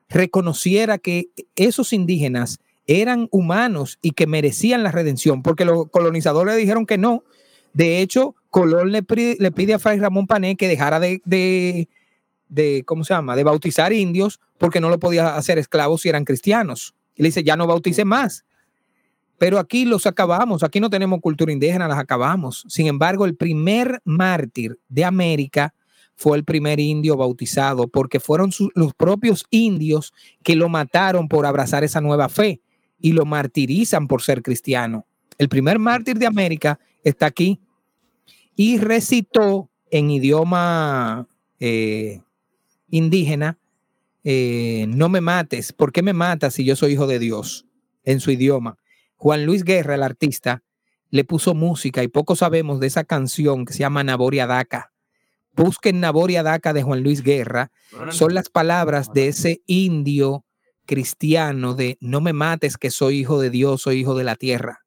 reconociera 0.09 0.97
que 0.97 1.29
esos 1.55 1.93
indígenas 1.93 2.61
eran 2.89 3.29
humanos 3.31 3.99
y 4.03 4.13
que 4.13 4.27
merecían 4.27 4.83
la 4.83 4.91
redención, 4.91 5.43
porque 5.43 5.65
los 5.65 5.91
colonizadores 5.91 6.55
le 6.55 6.61
dijeron 6.61 6.87
que 6.87 6.99
no. 6.99 7.23
De 7.75 8.01
hecho, 8.01 8.35
Colón 8.51 8.91
le, 8.91 9.03
pide 9.03 9.75
a 9.75 9.79
Fray 9.79 10.01
Ramón 10.01 10.27
Pané 10.27 10.57
que 10.57 10.69
dejara 10.69 10.99
de, 10.99 11.21
de, 11.27 11.89
de, 12.49 12.83
¿cómo 12.87 13.05
se 13.05 13.13
llama?, 13.13 13.37
de 13.37 13.45
bautizar 13.45 13.93
indios 13.93 14.41
porque 14.57 14.81
no 14.81 14.89
lo 14.89 14.99
podía 14.99 15.37
hacer 15.37 15.59
esclavos 15.59 16.01
si 16.01 16.09
eran 16.09 16.25
cristianos. 16.25 16.95
Y 17.15 17.23
le 17.23 17.29
dice, 17.29 17.45
ya 17.45 17.57
no 17.57 17.67
bautice 17.67 18.07
más. 18.07 18.47
Pero 19.37 19.59
aquí 19.59 19.85
los 19.85 20.07
acabamos, 20.07 20.63
aquí 20.63 20.81
no 20.81 20.89
tenemos 20.89 21.21
cultura 21.21 21.53
indígena, 21.53 21.89
las 21.89 21.99
acabamos. 21.99 22.65
Sin 22.69 22.87
embargo, 22.87 23.27
el 23.27 23.37
primer 23.37 24.01
mártir 24.05 24.79
de 24.89 25.05
América 25.05 25.75
fue 26.17 26.39
el 26.39 26.45
primer 26.45 26.81
indio 26.81 27.17
bautizado 27.19 27.87
porque 27.87 28.19
fueron 28.19 28.51
los 28.75 28.95
propios 28.95 29.45
indios 29.51 30.15
que 30.43 30.57
lo 30.57 30.71
mataron 30.71 31.29
por 31.29 31.45
abrazar 31.45 31.85
esa 31.85 32.01
nueva 32.01 32.31
fe 32.31 32.63
y 33.01 33.13
lo 33.13 33.25
martirizan 33.25 34.09
por 34.09 34.23
ser 34.23 34.43
cristiano. 34.43 35.07
El 35.39 35.49
primer 35.49 35.79
mártir 35.79 36.19
de 36.19 36.27
América 36.27 36.79
está 37.05 37.27
aquí 37.27 37.61
y 38.57 38.79
recitó 38.79 39.71
en 39.91 40.11
idioma 40.11 41.29
eh, 41.61 42.21
indígena, 42.91 43.59
eh, 44.25 44.87
no 44.89 45.09
me 45.09 45.21
mates, 45.21 45.73
¿por 45.73 45.93
qué 45.93 46.03
me 46.03 46.13
matas 46.13 46.55
si 46.55 46.65
yo 46.65 46.77
soy 46.77 46.93
hijo 46.93 47.07
de 47.07 47.19
Dios? 47.19 47.67
En 48.05 48.21
su 48.21 48.31
idioma. 48.31 48.79
Juan 49.17 49.47
Luis 49.47 49.65
Guerra, 49.65 49.95
el 49.95 50.03
artista, 50.03 50.63
le 51.11 51.25
puso 51.25 51.55
música 51.55 52.03
y 52.03 52.09
poco 52.09 52.37
sabemos 52.37 52.81
de 52.81 52.87
esa 52.87 53.05
canción 53.05 53.65
que 53.65 53.73
se 53.73 53.81
llama 53.81 54.05
Naboria 54.05 54.47
Daca. 54.47 54.93
Busquen 55.55 56.01
Naboria 56.01 56.43
Daca 56.43 56.73
de 56.73 56.83
Juan 56.83 57.03
Luis 57.03 57.23
Guerra. 57.23 57.71
Son 58.11 58.35
las 58.35 58.49
palabras 58.49 59.13
de 59.13 59.29
ese 59.29 59.63
indio 59.67 60.45
cristiano 60.89 61.75
de 61.75 61.99
no 62.01 62.21
me 62.21 62.33
mates 62.33 62.79
que 62.79 62.91
soy 62.91 63.19
hijo 63.19 63.39
de 63.41 63.51
Dios, 63.51 63.83
soy 63.83 64.01
hijo 64.01 64.17
de 64.17 64.25
la 64.25 64.35
tierra. 64.35 64.85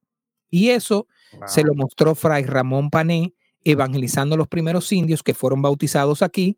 Y 0.49 0.69
eso 0.69 1.07
wow. 1.37 1.47
se 1.47 1.63
lo 1.63 1.75
mostró 1.75 2.15
Fray 2.15 2.43
Ramón 2.43 2.89
Pané 2.89 3.35
evangelizando 3.63 4.33
a 4.33 4.37
los 4.39 4.47
primeros 4.47 4.91
indios 4.91 5.21
que 5.21 5.35
fueron 5.35 5.61
bautizados 5.61 6.23
aquí. 6.23 6.57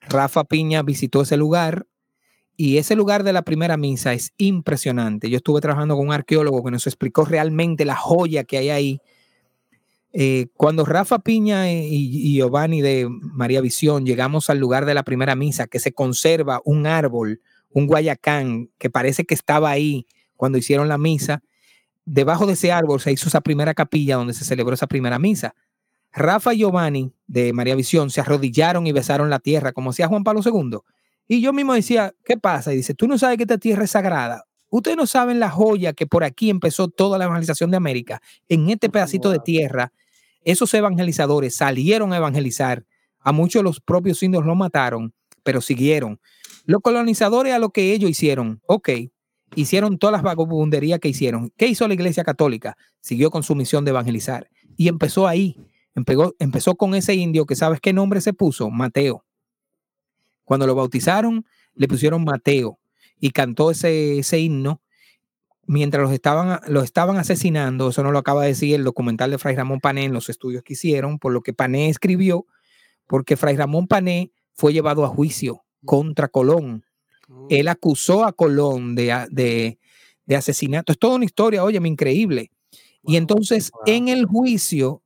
Rafa 0.00 0.44
Piña 0.44 0.82
visitó 0.82 1.22
ese 1.22 1.36
lugar 1.36 1.86
y 2.56 2.78
ese 2.78 2.96
lugar 2.96 3.22
de 3.22 3.32
la 3.32 3.42
primera 3.42 3.76
misa 3.76 4.12
es 4.12 4.32
impresionante. 4.36 5.30
Yo 5.30 5.36
estuve 5.36 5.60
trabajando 5.60 5.96
con 5.96 6.08
un 6.08 6.12
arqueólogo 6.12 6.64
que 6.64 6.72
nos 6.72 6.86
explicó 6.88 7.24
realmente 7.24 7.84
la 7.84 7.94
joya 7.94 8.42
que 8.42 8.58
hay 8.58 8.70
ahí. 8.70 9.00
Eh, 10.12 10.46
cuando 10.54 10.84
Rafa 10.84 11.20
Piña 11.20 11.70
y, 11.70 11.86
y 11.90 12.34
Giovanni 12.34 12.80
de 12.80 13.06
María 13.08 13.60
Visión 13.60 14.04
llegamos 14.04 14.50
al 14.50 14.58
lugar 14.58 14.86
de 14.86 14.94
la 14.94 15.04
primera 15.04 15.36
misa, 15.36 15.68
que 15.68 15.78
se 15.78 15.92
conserva 15.92 16.60
un 16.64 16.86
árbol, 16.86 17.40
un 17.76 17.86
guayacán 17.86 18.70
que 18.78 18.88
parece 18.88 19.26
que 19.26 19.34
estaba 19.34 19.68
ahí 19.68 20.06
cuando 20.34 20.56
hicieron 20.56 20.88
la 20.88 20.96
misa. 20.96 21.42
Debajo 22.06 22.46
de 22.46 22.54
ese 22.54 22.72
árbol 22.72 23.00
se 23.00 23.12
hizo 23.12 23.28
esa 23.28 23.42
primera 23.42 23.74
capilla 23.74 24.16
donde 24.16 24.32
se 24.32 24.46
celebró 24.46 24.72
esa 24.72 24.86
primera 24.86 25.18
misa. 25.18 25.54
Rafa 26.10 26.54
y 26.54 26.60
Giovanni 26.60 27.12
de 27.26 27.52
María 27.52 27.74
Visión 27.74 28.08
se 28.08 28.22
arrodillaron 28.22 28.86
y 28.86 28.92
besaron 28.92 29.28
la 29.28 29.40
tierra, 29.40 29.72
como 29.72 29.90
hacía 29.90 30.08
Juan 30.08 30.24
Pablo 30.24 30.40
II. 30.42 30.78
Y 31.28 31.42
yo 31.42 31.52
mismo 31.52 31.74
decía, 31.74 32.14
¿qué 32.24 32.38
pasa? 32.38 32.72
Y 32.72 32.76
dice, 32.76 32.94
tú 32.94 33.08
no 33.08 33.18
sabes 33.18 33.36
que 33.36 33.42
esta 33.42 33.58
tierra 33.58 33.84
es 33.84 33.90
sagrada. 33.90 34.46
Ustedes 34.70 34.96
no 34.96 35.06
saben 35.06 35.38
la 35.38 35.50
joya 35.50 35.92
que 35.92 36.06
por 36.06 36.24
aquí 36.24 36.48
empezó 36.48 36.88
toda 36.88 37.18
la 37.18 37.26
evangelización 37.26 37.70
de 37.70 37.76
América. 37.76 38.22
En 38.48 38.70
este 38.70 38.88
pedacito 38.88 39.28
de 39.30 39.38
tierra, 39.38 39.92
esos 40.44 40.72
evangelizadores 40.72 41.54
salieron 41.54 42.14
a 42.14 42.16
evangelizar. 42.16 42.86
A 43.20 43.32
muchos 43.32 43.60
de 43.60 43.64
los 43.64 43.80
propios 43.80 44.22
indios 44.22 44.46
lo 44.46 44.54
mataron, 44.54 45.12
pero 45.42 45.60
siguieron. 45.60 46.18
Los 46.66 46.82
colonizadores 46.82 47.52
a 47.52 47.60
lo 47.60 47.70
que 47.70 47.92
ellos 47.92 48.10
hicieron, 48.10 48.60
ok, 48.66 48.90
hicieron 49.54 49.98
todas 49.98 50.12
las 50.12 50.22
vagabunderías 50.22 50.98
que 50.98 51.08
hicieron. 51.08 51.52
¿Qué 51.56 51.68
hizo 51.68 51.86
la 51.86 51.94
Iglesia 51.94 52.24
Católica? 52.24 52.76
Siguió 53.00 53.30
con 53.30 53.44
su 53.44 53.54
misión 53.54 53.84
de 53.84 53.92
evangelizar 53.92 54.50
y 54.76 54.88
empezó 54.88 55.28
ahí. 55.28 55.56
Empezó, 55.94 56.74
con 56.74 56.94
ese 56.96 57.14
indio 57.14 57.46
que 57.46 57.54
sabes 57.54 57.80
qué 57.80 57.92
nombre 57.92 58.20
se 58.20 58.32
puso, 58.32 58.68
Mateo. 58.68 59.24
Cuando 60.44 60.66
lo 60.66 60.74
bautizaron, 60.74 61.46
le 61.74 61.86
pusieron 61.86 62.24
Mateo 62.24 62.80
y 63.20 63.30
cantó 63.30 63.70
ese, 63.70 64.18
ese 64.18 64.40
himno 64.40 64.82
mientras 65.66 66.02
los 66.02 66.12
estaban, 66.12 66.60
los 66.66 66.82
estaban 66.82 67.16
asesinando. 67.16 67.90
Eso 67.90 68.02
no 68.02 68.10
lo 68.10 68.18
acaba 68.18 68.42
de 68.42 68.48
decir 68.48 68.74
el 68.74 68.82
documental 68.82 69.30
de 69.30 69.38
Fray 69.38 69.54
Ramón 69.54 69.78
Pané 69.78 70.04
en 70.04 70.12
los 70.12 70.28
estudios 70.28 70.64
que 70.64 70.72
hicieron, 70.72 71.20
por 71.20 71.32
lo 71.32 71.42
que 71.42 71.54
Pané 71.54 71.88
escribió, 71.88 72.44
porque 73.06 73.36
Fray 73.36 73.56
Ramón 73.56 73.86
Pané 73.86 74.32
fue 74.52 74.72
llevado 74.72 75.04
a 75.04 75.08
juicio 75.08 75.65
contra 75.86 76.28
Colón. 76.28 76.84
Oh. 77.28 77.46
Él 77.48 77.68
acusó 77.68 78.24
a 78.24 78.32
Colón 78.32 78.94
de, 78.94 79.26
de, 79.30 79.78
de 80.26 80.36
asesinato. 80.36 80.92
Es 80.92 80.98
toda 80.98 81.16
una 81.16 81.24
historia, 81.24 81.64
oye, 81.64 81.80
increíble. 81.82 82.50
Y 83.02 83.16
entonces 83.16 83.70
en 83.86 84.08
el 84.08 84.26
juicio 84.26 85.02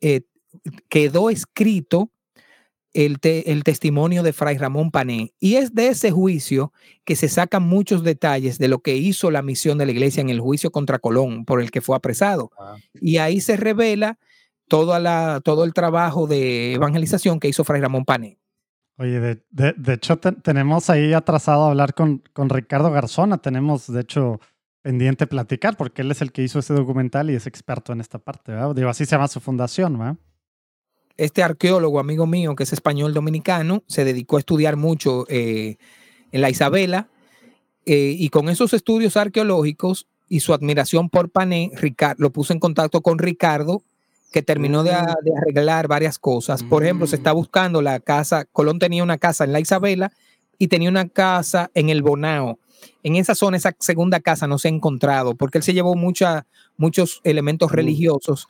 eh, 0.00 0.22
quedó 0.88 1.30
escrito 1.30 2.10
el, 2.92 3.20
te, 3.20 3.50
el, 3.52 3.64
testimonio 3.64 4.22
de 4.22 4.34
Fray 4.34 4.58
Ramón 4.58 4.90
Pané. 4.90 5.32
Y 5.40 5.54
es 5.54 5.74
de 5.74 5.88
ese 5.88 6.10
juicio 6.10 6.72
que 7.04 7.16
se 7.16 7.28
sacan 7.28 7.62
muchos 7.62 8.02
detalles 8.02 8.58
de 8.58 8.68
lo 8.68 8.80
que 8.80 8.96
hizo 8.96 9.30
la 9.30 9.40
misión 9.40 9.78
de 9.78 9.86
la 9.86 9.92
iglesia 9.92 10.20
en 10.20 10.28
el 10.28 10.40
juicio 10.40 10.70
contra 10.70 10.98
Colón, 10.98 11.46
por 11.46 11.62
el 11.62 11.70
que 11.70 11.80
fue 11.80 11.96
apresado. 11.96 12.50
Ah. 12.58 12.76
Y 13.00 13.16
ahí 13.16 13.40
se 13.40 13.56
revela 13.56 14.18
toda 14.68 15.00
la, 15.00 15.40
todo 15.42 15.64
el 15.64 15.72
trabajo 15.72 16.26
de 16.26 16.74
evangelización 16.74 17.40
que 17.40 17.48
hizo 17.48 17.64
Fray 17.64 17.80
Ramón 17.80 18.04
Pané. 18.04 18.38
Oye, 18.98 19.20
de, 19.20 19.42
de, 19.50 19.74
de 19.76 19.94
hecho 19.94 20.18
te, 20.18 20.32
tenemos 20.32 20.90
ahí 20.90 21.12
atrasado 21.12 21.64
a 21.64 21.70
hablar 21.70 21.94
con, 21.94 22.22
con 22.32 22.48
Ricardo 22.48 22.90
Garzona, 22.90 23.38
tenemos 23.38 23.90
de 23.90 24.00
hecho 24.00 24.40
pendiente 24.82 25.26
platicar, 25.26 25.76
porque 25.76 26.02
él 26.02 26.10
es 26.10 26.20
el 26.20 26.32
que 26.32 26.42
hizo 26.42 26.58
ese 26.58 26.74
documental 26.74 27.30
y 27.30 27.34
es 27.34 27.46
experto 27.46 27.92
en 27.92 28.00
esta 28.00 28.18
parte, 28.18 28.52
¿verdad? 28.52 28.74
Digo, 28.74 28.88
así 28.88 29.06
se 29.06 29.12
llama 29.12 29.28
su 29.28 29.40
fundación, 29.40 29.98
¿verdad? 29.98 30.16
Este 31.16 31.42
arqueólogo, 31.42 32.00
amigo 32.00 32.26
mío, 32.26 32.54
que 32.56 32.64
es 32.64 32.72
español 32.72 33.14
dominicano, 33.14 33.84
se 33.86 34.04
dedicó 34.04 34.36
a 34.36 34.40
estudiar 34.40 34.76
mucho 34.76 35.24
eh, 35.28 35.76
en 36.32 36.40
la 36.40 36.50
Isabela 36.50 37.08
eh, 37.86 38.14
y 38.18 38.28
con 38.30 38.48
esos 38.48 38.74
estudios 38.74 39.16
arqueológicos 39.16 40.08
y 40.28 40.40
su 40.40 40.54
admiración 40.54 41.10
por 41.10 41.30
Pané, 41.30 41.70
Ricard, 41.74 42.18
lo 42.18 42.32
puso 42.32 42.52
en 42.52 42.60
contacto 42.60 43.02
con 43.02 43.18
Ricardo, 43.18 43.82
que 44.32 44.42
terminó 44.42 44.82
de, 44.82 44.90
de 44.90 45.36
arreglar 45.36 45.86
varias 45.86 46.18
cosas. 46.18 46.64
Por 46.64 46.82
ejemplo, 46.82 47.06
se 47.06 47.16
está 47.16 47.32
buscando 47.32 47.82
la 47.82 48.00
casa, 48.00 48.46
Colón 48.46 48.78
tenía 48.78 49.02
una 49.02 49.18
casa 49.18 49.44
en 49.44 49.52
la 49.52 49.60
Isabela 49.60 50.12
y 50.58 50.68
tenía 50.68 50.88
una 50.88 51.08
casa 51.08 51.70
en 51.74 51.90
el 51.90 52.02
Bonao. 52.02 52.58
En 53.02 53.16
esa 53.16 53.34
zona, 53.34 53.56
esa 53.56 53.76
segunda 53.78 54.20
casa 54.20 54.46
no 54.46 54.58
se 54.58 54.68
ha 54.68 54.70
encontrado, 54.70 55.34
porque 55.34 55.58
él 55.58 55.64
se 55.64 55.74
llevó 55.74 55.94
mucha, 55.94 56.46
muchos 56.76 57.20
elementos 57.24 57.72
religiosos 57.72 58.48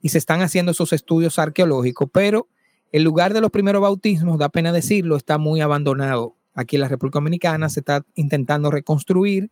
y 0.00 0.08
se 0.10 0.18
están 0.18 0.42
haciendo 0.42 0.72
esos 0.72 0.92
estudios 0.92 1.38
arqueológicos, 1.38 2.08
pero 2.12 2.48
el 2.92 3.02
lugar 3.02 3.34
de 3.34 3.40
los 3.40 3.50
primeros 3.50 3.82
bautismos, 3.82 4.38
da 4.38 4.48
pena 4.48 4.72
decirlo, 4.72 5.16
está 5.16 5.38
muy 5.38 5.60
abandonado. 5.60 6.36
Aquí 6.54 6.76
en 6.76 6.82
la 6.82 6.88
República 6.88 7.18
Dominicana 7.18 7.68
se 7.68 7.80
está 7.80 8.04
intentando 8.14 8.70
reconstruir 8.70 9.50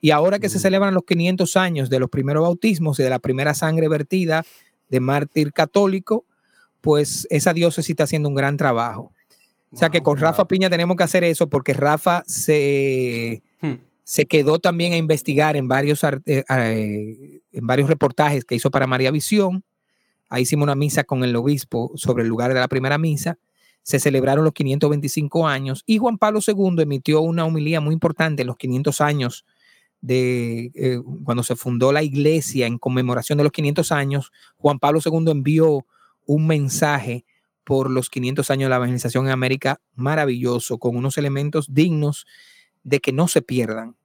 y 0.00 0.10
ahora 0.10 0.38
que 0.38 0.48
se 0.48 0.58
celebran 0.58 0.94
los 0.94 1.04
500 1.04 1.56
años 1.56 1.90
de 1.90 1.98
los 1.98 2.10
primeros 2.10 2.42
bautismos 2.42 3.00
y 3.00 3.02
de 3.02 3.10
la 3.10 3.18
primera 3.18 3.54
sangre 3.54 3.88
vertida 3.88 4.44
de 4.88 5.00
mártir 5.00 5.52
católico, 5.52 6.24
pues 6.80 7.26
esa 7.30 7.52
diócesis 7.52 7.90
está 7.90 8.04
haciendo 8.04 8.28
un 8.28 8.34
gran 8.34 8.56
trabajo. 8.56 9.12
O 9.72 9.76
sea 9.76 9.90
que 9.90 10.02
con 10.02 10.16
Rafa 10.16 10.46
Piña 10.46 10.70
tenemos 10.70 10.96
que 10.96 11.02
hacer 11.02 11.24
eso 11.24 11.48
porque 11.48 11.74
Rafa 11.74 12.22
se, 12.26 13.42
hmm. 13.60 13.74
se 14.04 14.26
quedó 14.26 14.58
también 14.58 14.92
a 14.92 14.96
investigar 14.96 15.56
en 15.56 15.68
varios, 15.68 16.02
eh, 16.04 16.44
eh, 16.48 17.40
en 17.52 17.66
varios 17.66 17.88
reportajes 17.88 18.44
que 18.44 18.54
hizo 18.54 18.70
para 18.70 18.86
María 18.86 19.10
Visión. 19.10 19.64
Ahí 20.28 20.42
hicimos 20.42 20.64
una 20.64 20.74
misa 20.74 21.04
con 21.04 21.24
el 21.24 21.34
obispo 21.36 21.92
sobre 21.96 22.22
el 22.22 22.28
lugar 22.28 22.54
de 22.54 22.60
la 22.60 22.68
primera 22.68 22.98
misa. 22.98 23.38
Se 23.82 24.00
celebraron 24.00 24.44
los 24.44 24.54
525 24.54 25.46
años 25.46 25.82
y 25.86 25.98
Juan 25.98 26.18
Pablo 26.18 26.40
II 26.44 26.82
emitió 26.82 27.20
una 27.20 27.44
homilía 27.44 27.80
muy 27.80 27.92
importante 27.92 28.42
en 28.42 28.48
los 28.48 28.56
500 28.56 29.00
años 29.00 29.44
de 30.06 30.70
eh, 30.74 31.00
cuando 31.24 31.42
se 31.42 31.56
fundó 31.56 31.90
la 31.90 32.04
iglesia 32.04 32.68
en 32.68 32.78
conmemoración 32.78 33.38
de 33.38 33.44
los 33.44 33.52
500 33.52 33.90
años. 33.90 34.30
Juan 34.56 34.78
Pablo 34.78 35.00
II 35.04 35.32
envió 35.32 35.84
un 36.26 36.46
mensaje 36.46 37.24
por 37.64 37.90
los 37.90 38.08
500 38.08 38.48
años 38.52 38.66
de 38.66 38.70
la 38.70 38.76
evangelización 38.76 39.26
en 39.26 39.32
América, 39.32 39.80
maravilloso, 39.96 40.78
con 40.78 40.96
unos 40.96 41.18
elementos 41.18 41.74
dignos 41.74 42.24
de 42.84 43.00
que 43.00 43.12
no 43.12 43.26
se 43.26 43.42
pierdan. 43.42 43.96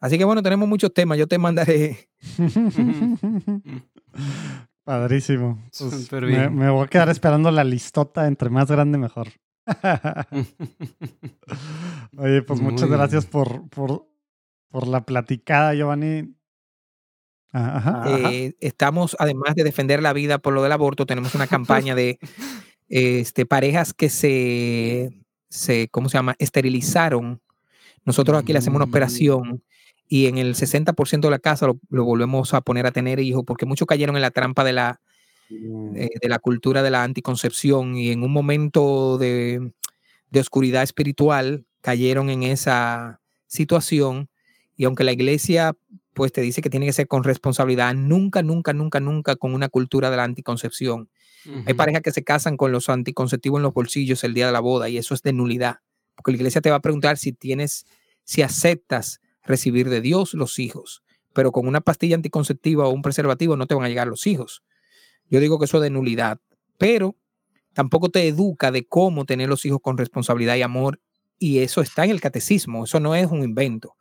Así 0.00 0.18
que 0.18 0.24
bueno, 0.24 0.42
tenemos 0.42 0.68
muchos 0.68 0.92
temas, 0.92 1.16
yo 1.16 1.26
te 1.26 1.38
mandaré. 1.38 2.10
Padrísimo. 4.84 5.62
Pues 5.78 6.12
me, 6.12 6.70
voy 6.70 6.84
a 6.84 6.88
quedar 6.88 7.08
esperando 7.08 7.50
la 7.50 7.64
listota, 7.64 8.26
entre 8.26 8.50
más 8.50 8.70
grande 8.70 8.98
mejor. 8.98 9.28
Oye, 12.18 12.42
pues 12.42 12.60
muchas 12.60 12.90
gracias 12.90 13.24
por, 13.24 13.66
por, 13.70 14.06
por 14.70 14.86
la 14.86 15.04
platicada, 15.04 15.74
Giovanni. 15.74 16.34
Eh, 18.06 18.54
estamos, 18.60 19.16
además 19.18 19.54
de 19.54 19.64
defender 19.64 20.02
la 20.02 20.12
vida 20.12 20.38
por 20.38 20.52
lo 20.52 20.62
del 20.62 20.72
aborto, 20.72 21.06
tenemos 21.06 21.34
una 21.34 21.46
campaña 21.46 21.94
de 21.94 22.18
este, 22.88 23.46
parejas 23.46 23.94
que 23.94 24.10
se, 24.10 25.10
se, 25.48 25.88
¿cómo 25.88 26.08
se 26.08 26.18
llama? 26.18 26.36
Esterilizaron. 26.38 27.40
Nosotros 28.04 28.40
aquí 28.40 28.52
le 28.52 28.58
hacemos 28.58 28.76
una 28.76 28.86
mm. 28.86 28.90
operación 28.90 29.64
y 30.06 30.26
en 30.26 30.38
el 30.38 30.54
60% 30.54 31.20
de 31.20 31.30
la 31.30 31.38
casa 31.38 31.66
lo, 31.66 32.04
volvemos 32.04 32.54
a 32.54 32.60
poner 32.60 32.86
a 32.86 32.92
tener 32.92 33.18
hijos 33.20 33.42
porque 33.46 33.66
muchos 33.66 33.86
cayeron 33.86 34.16
en 34.16 34.22
la 34.22 34.30
trampa 34.30 34.62
de 34.62 34.72
la, 34.72 35.00
mm. 35.48 35.96
eh, 35.96 36.10
de 36.20 36.28
la 36.28 36.38
cultura 36.38 36.82
de 36.82 36.90
la 36.90 37.02
anticoncepción 37.02 37.96
y 37.96 38.10
en 38.10 38.22
un 38.22 38.32
momento 38.32 39.18
de, 39.18 39.72
de 40.30 40.40
oscuridad 40.40 40.82
espiritual 40.82 41.64
cayeron 41.80 42.30
en 42.30 42.42
esa 42.42 43.20
situación 43.46 44.28
y 44.76 44.84
aunque 44.84 45.04
la 45.04 45.12
iglesia 45.12 45.76
pues 46.16 46.32
te 46.32 46.40
dice 46.40 46.62
que 46.62 46.70
tiene 46.70 46.86
que 46.86 46.94
ser 46.94 47.08
con 47.08 47.24
responsabilidad, 47.24 47.94
nunca, 47.94 48.42
nunca, 48.42 48.72
nunca, 48.72 49.00
nunca 49.00 49.36
con 49.36 49.52
una 49.52 49.68
cultura 49.68 50.10
de 50.10 50.16
la 50.16 50.24
anticoncepción. 50.24 51.10
Hay 51.66 51.74
parejas 51.74 52.02
que 52.02 52.10
se 52.10 52.24
casan 52.24 52.56
con 52.56 52.72
los 52.72 52.88
anticonceptivos 52.88 53.58
en 53.58 53.62
los 53.62 53.74
bolsillos 53.74 54.24
el 54.24 54.34
día 54.34 54.46
de 54.46 54.52
la 54.52 54.60
boda 54.60 54.88
y 54.88 54.96
eso 54.96 55.14
es 55.14 55.22
de 55.22 55.32
nulidad, 55.32 55.76
porque 56.16 56.32
la 56.32 56.38
iglesia 56.38 56.60
te 56.60 56.70
va 56.70 56.76
a 56.76 56.80
preguntar 56.80 57.18
si 57.18 57.32
tienes, 57.32 57.86
si 58.24 58.42
aceptas 58.42 59.20
recibir 59.44 59.90
de 59.90 60.00
Dios 60.00 60.34
los 60.34 60.58
hijos, 60.58 61.04
pero 61.34 61.52
con 61.52 61.68
una 61.68 61.82
pastilla 61.82 62.16
anticonceptiva 62.16 62.88
o 62.88 62.90
un 62.90 63.02
preservativo 63.02 63.56
no 63.56 63.66
te 63.66 63.74
van 63.74 63.84
a 63.84 63.88
llegar 63.88 64.08
los 64.08 64.26
hijos. 64.26 64.64
Yo 65.30 65.38
digo 65.38 65.58
que 65.58 65.66
eso 65.66 65.76
es 65.76 65.82
de 65.82 65.90
nulidad, 65.90 66.40
pero 66.78 67.14
tampoco 67.74 68.08
te 68.08 68.26
educa 68.26 68.72
de 68.72 68.86
cómo 68.86 69.24
tener 69.26 69.48
los 69.48 69.64
hijos 69.66 69.80
con 69.82 69.98
responsabilidad 69.98 70.56
y 70.56 70.62
amor 70.62 71.00
y 71.38 71.58
eso 71.58 71.82
está 71.82 72.04
en 72.04 72.10
el 72.10 72.20
catecismo, 72.20 72.84
eso 72.84 72.98
no 73.00 73.14
es 73.14 73.26
un 73.26 73.44
invento. 73.44 73.96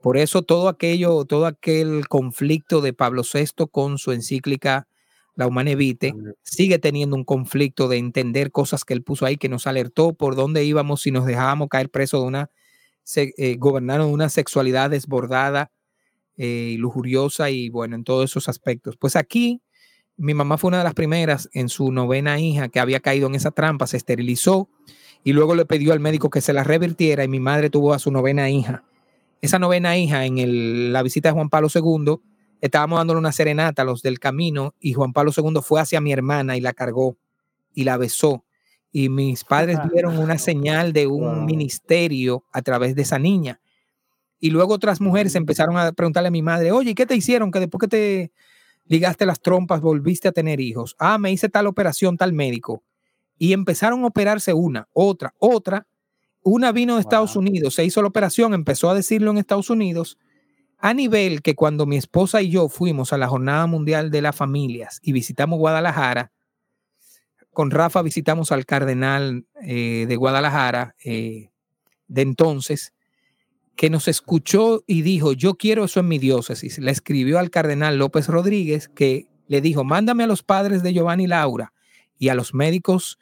Por 0.00 0.16
eso 0.16 0.42
todo 0.42 0.68
aquello, 0.68 1.24
todo 1.24 1.46
aquel 1.46 2.08
conflicto 2.08 2.80
de 2.80 2.92
Pablo 2.92 3.22
VI 3.22 3.66
con 3.70 3.98
su 3.98 4.12
encíclica 4.12 4.88
La 5.36 5.46
Humane 5.46 5.76
Vitae 5.76 6.12
sigue 6.42 6.78
teniendo 6.78 7.16
un 7.16 7.24
conflicto 7.24 7.88
de 7.88 7.98
entender 7.98 8.50
cosas 8.50 8.84
que 8.84 8.94
él 8.94 9.02
puso 9.02 9.26
ahí 9.26 9.36
que 9.36 9.48
nos 9.48 9.66
alertó 9.66 10.12
por 10.12 10.34
dónde 10.34 10.64
íbamos 10.64 11.02
si 11.02 11.10
nos 11.10 11.26
dejábamos 11.26 11.68
caer 11.68 11.88
preso 11.88 12.20
de 12.20 12.26
una 12.26 12.50
eh, 13.16 13.56
gobernaron 13.58 14.10
una 14.10 14.28
sexualidad 14.28 14.90
desbordada 14.90 15.70
eh, 16.36 16.70
y 16.72 16.76
lujuriosa 16.78 17.50
y 17.50 17.68
bueno, 17.68 17.96
en 17.96 18.04
todos 18.04 18.30
esos 18.30 18.48
aspectos. 18.48 18.96
Pues 18.96 19.14
aquí 19.14 19.62
mi 20.16 20.34
mamá 20.34 20.58
fue 20.58 20.68
una 20.68 20.78
de 20.78 20.84
las 20.84 20.94
primeras 20.94 21.48
en 21.52 21.68
su 21.68 21.92
novena 21.92 22.40
hija 22.40 22.68
que 22.68 22.80
había 22.80 23.00
caído 23.00 23.26
en 23.26 23.34
esa 23.34 23.50
trampa, 23.50 23.86
se 23.86 23.98
esterilizó 23.98 24.68
y 25.22 25.32
luego 25.32 25.54
le 25.54 25.66
pidió 25.66 25.92
al 25.92 26.00
médico 26.00 26.30
que 26.30 26.40
se 26.40 26.52
la 26.52 26.64
revirtiera 26.64 27.24
y 27.24 27.28
mi 27.28 27.40
madre 27.40 27.70
tuvo 27.70 27.92
a 27.92 27.98
su 27.98 28.10
novena 28.10 28.48
hija 28.50 28.84
esa 29.44 29.58
novena 29.58 29.96
hija 29.98 30.24
en 30.24 30.92
la 30.92 31.02
visita 31.02 31.28
de 31.28 31.34
Juan 31.34 31.50
Pablo 31.50 31.68
II, 31.72 32.16
estábamos 32.62 32.98
dándole 32.98 33.18
una 33.18 33.32
serenata 33.32 33.82
a 33.82 33.84
los 33.84 34.00
del 34.02 34.18
camino 34.18 34.74
y 34.80 34.94
Juan 34.94 35.12
Pablo 35.12 35.32
II 35.36 35.60
fue 35.62 35.82
hacia 35.82 36.00
mi 36.00 36.12
hermana 36.12 36.56
y 36.56 36.62
la 36.62 36.72
cargó 36.72 37.18
y 37.74 37.84
la 37.84 37.98
besó. 37.98 38.44
Y 38.90 39.10
mis 39.10 39.44
padres 39.44 39.78
vieron 39.92 40.18
una 40.18 40.38
señal 40.38 40.94
de 40.94 41.06
un 41.06 41.44
ministerio 41.44 42.44
a 42.52 42.62
través 42.62 42.94
de 42.94 43.02
esa 43.02 43.18
niña. 43.18 43.60
Y 44.40 44.50
luego 44.50 44.74
otras 44.74 45.00
mujeres 45.00 45.34
empezaron 45.34 45.76
a 45.76 45.92
preguntarle 45.92 46.28
a 46.28 46.30
mi 46.30 46.42
madre, 46.42 46.72
oye, 46.72 46.94
¿qué 46.94 47.04
te 47.04 47.14
hicieron? 47.14 47.50
Que 47.50 47.60
después 47.60 47.80
que 47.80 47.88
te 47.88 48.32
ligaste 48.86 49.26
las 49.26 49.40
trompas 49.40 49.82
volviste 49.82 50.28
a 50.28 50.32
tener 50.32 50.58
hijos. 50.60 50.96
Ah, 50.98 51.18
me 51.18 51.32
hice 51.32 51.50
tal 51.50 51.66
operación, 51.66 52.16
tal 52.16 52.32
médico. 52.32 52.82
Y 53.36 53.52
empezaron 53.52 54.04
a 54.04 54.06
operarse 54.06 54.54
una, 54.54 54.88
otra, 54.92 55.34
otra, 55.38 55.86
una 56.44 56.70
vino 56.72 56.94
de 56.94 57.00
Estados 57.00 57.34
Unidos, 57.36 57.74
se 57.74 57.84
hizo 57.84 58.02
la 58.02 58.08
operación, 58.08 58.54
empezó 58.54 58.90
a 58.90 58.94
decirlo 58.94 59.30
en 59.30 59.38
Estados 59.38 59.70
Unidos, 59.70 60.18
a 60.78 60.92
nivel 60.92 61.40
que 61.40 61.54
cuando 61.54 61.86
mi 61.86 61.96
esposa 61.96 62.42
y 62.42 62.50
yo 62.50 62.68
fuimos 62.68 63.12
a 63.12 63.18
la 63.18 63.26
Jornada 63.26 63.66
Mundial 63.66 64.10
de 64.10 64.20
las 64.20 64.36
Familias 64.36 65.00
y 65.02 65.12
visitamos 65.12 65.58
Guadalajara, 65.58 66.30
con 67.52 67.70
Rafa 67.70 68.02
visitamos 68.02 68.52
al 68.52 68.66
cardenal 68.66 69.46
eh, 69.62 70.04
de 70.06 70.16
Guadalajara 70.16 70.94
eh, 71.02 71.50
de 72.08 72.22
entonces, 72.22 72.92
que 73.76 73.90
nos 73.90 74.06
escuchó 74.08 74.84
y 74.86 75.02
dijo, 75.02 75.32
yo 75.32 75.54
quiero 75.54 75.84
eso 75.84 76.00
en 76.00 76.08
mi 76.08 76.18
diócesis. 76.18 76.78
Le 76.78 76.90
escribió 76.90 77.38
al 77.38 77.50
cardenal 77.50 77.96
López 77.96 78.28
Rodríguez, 78.28 78.88
que 78.88 79.26
le 79.48 79.60
dijo, 79.60 79.84
mándame 79.84 80.24
a 80.24 80.26
los 80.26 80.42
padres 80.42 80.82
de 80.82 80.92
Giovanni 80.92 81.26
Laura 81.26 81.72
y 82.18 82.28
a 82.28 82.34
los 82.34 82.54
médicos 82.54 83.18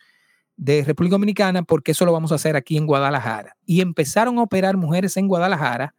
de 0.56 0.84
República 0.84 1.14
Dominicana 1.14 1.62
porque 1.62 1.92
eso 1.92 2.04
lo 2.04 2.12
vamos 2.12 2.32
a 2.32 2.36
hacer 2.36 2.56
aquí 2.56 2.76
en 2.76 2.86
Guadalajara. 2.86 3.56
Y 3.66 3.80
empezaron 3.80 4.38
a 4.38 4.42
operar 4.42 4.76
mujeres 4.76 5.16
en 5.16 5.28
Guadalajara. 5.28 5.94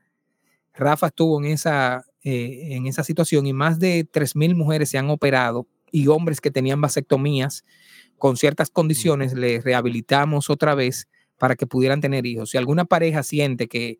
Rafa 0.73 1.07
estuvo 1.07 1.39
en 1.39 1.51
esa, 1.51 2.05
eh, 2.23 2.69
en 2.71 2.87
esa 2.87 3.03
situación 3.03 3.45
y 3.45 3.53
más 3.53 3.79
de 3.79 4.07
3.000 4.09 4.55
mujeres 4.55 4.89
se 4.89 4.97
han 4.97 5.09
operado 5.09 5.67
y 5.91 6.07
hombres 6.07 6.41
que 6.41 6.51
tenían 6.51 6.81
vasectomías 6.81 7.63
con 8.17 8.37
ciertas 8.37 8.69
condiciones 8.69 9.33
les 9.33 9.63
rehabilitamos 9.63 10.49
otra 10.49 10.75
vez 10.75 11.07
para 11.37 11.55
que 11.55 11.67
pudieran 11.67 12.01
tener 12.01 12.25
hijos. 12.25 12.51
Si 12.51 12.57
alguna 12.57 12.85
pareja 12.85 13.21
siente 13.21 13.67
que 13.67 13.99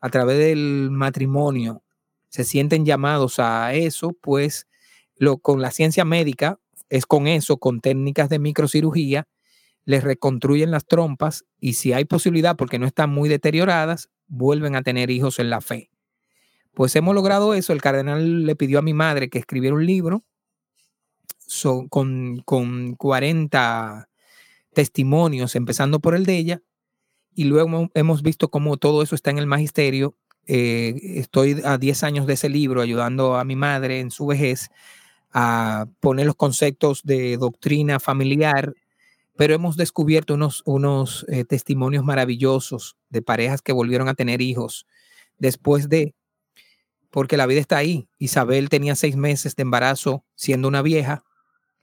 a 0.00 0.08
través 0.08 0.38
del 0.38 0.90
matrimonio 0.90 1.82
se 2.28 2.44
sienten 2.44 2.84
llamados 2.84 3.38
a 3.38 3.74
eso, 3.74 4.16
pues 4.20 4.66
lo, 5.16 5.38
con 5.38 5.60
la 5.60 5.70
ciencia 5.70 6.04
médica 6.04 6.60
es 6.88 7.06
con 7.06 7.26
eso, 7.26 7.56
con 7.56 7.80
técnicas 7.80 8.28
de 8.28 8.38
microcirugía, 8.38 9.26
les 9.86 10.04
reconstruyen 10.04 10.70
las 10.70 10.84
trompas 10.84 11.44
y 11.58 11.74
si 11.74 11.92
hay 11.94 12.04
posibilidad, 12.04 12.56
porque 12.56 12.78
no 12.78 12.86
están 12.86 13.08
muy 13.08 13.28
deterioradas, 13.28 14.10
vuelven 14.26 14.76
a 14.76 14.82
tener 14.82 15.10
hijos 15.10 15.38
en 15.38 15.48
la 15.48 15.60
fe. 15.60 15.90
Pues 16.74 16.94
hemos 16.96 17.14
logrado 17.14 17.54
eso. 17.54 17.72
El 17.72 17.80
cardenal 17.80 18.44
le 18.44 18.56
pidió 18.56 18.80
a 18.80 18.82
mi 18.82 18.92
madre 18.92 19.30
que 19.30 19.38
escribiera 19.38 19.74
un 19.74 19.86
libro 19.86 20.24
con, 21.88 22.42
con 22.44 22.96
40 22.96 24.08
testimonios, 24.74 25.54
empezando 25.54 26.00
por 26.00 26.14
el 26.14 26.26
de 26.26 26.36
ella, 26.36 26.62
y 27.34 27.44
luego 27.44 27.88
hemos 27.94 28.22
visto 28.22 28.50
cómo 28.50 28.76
todo 28.76 29.02
eso 29.02 29.14
está 29.14 29.30
en 29.30 29.38
el 29.38 29.46
magisterio. 29.46 30.16
Eh, 30.46 30.94
estoy 31.16 31.60
a 31.64 31.78
10 31.78 32.02
años 32.02 32.26
de 32.26 32.34
ese 32.34 32.48
libro 32.48 32.82
ayudando 32.82 33.36
a 33.36 33.44
mi 33.44 33.56
madre 33.56 34.00
en 34.00 34.10
su 34.10 34.26
vejez 34.26 34.68
a 35.32 35.86
poner 36.00 36.26
los 36.26 36.36
conceptos 36.36 37.02
de 37.04 37.36
doctrina 37.36 38.00
familiar, 38.00 38.74
pero 39.36 39.54
hemos 39.54 39.76
descubierto 39.76 40.34
unos, 40.34 40.62
unos 40.64 41.24
eh, 41.28 41.44
testimonios 41.44 42.04
maravillosos 42.04 42.96
de 43.10 43.22
parejas 43.22 43.62
que 43.62 43.72
volvieron 43.72 44.08
a 44.08 44.14
tener 44.14 44.40
hijos 44.40 44.86
después 45.38 45.88
de, 45.88 46.14
porque 47.10 47.36
la 47.36 47.46
vida 47.46 47.60
está 47.60 47.76
ahí. 47.76 48.08
Isabel 48.18 48.68
tenía 48.68 48.96
seis 48.96 49.16
meses 49.16 49.56
de 49.56 49.62
embarazo 49.62 50.24
siendo 50.34 50.68
una 50.68 50.82
vieja, 50.82 51.24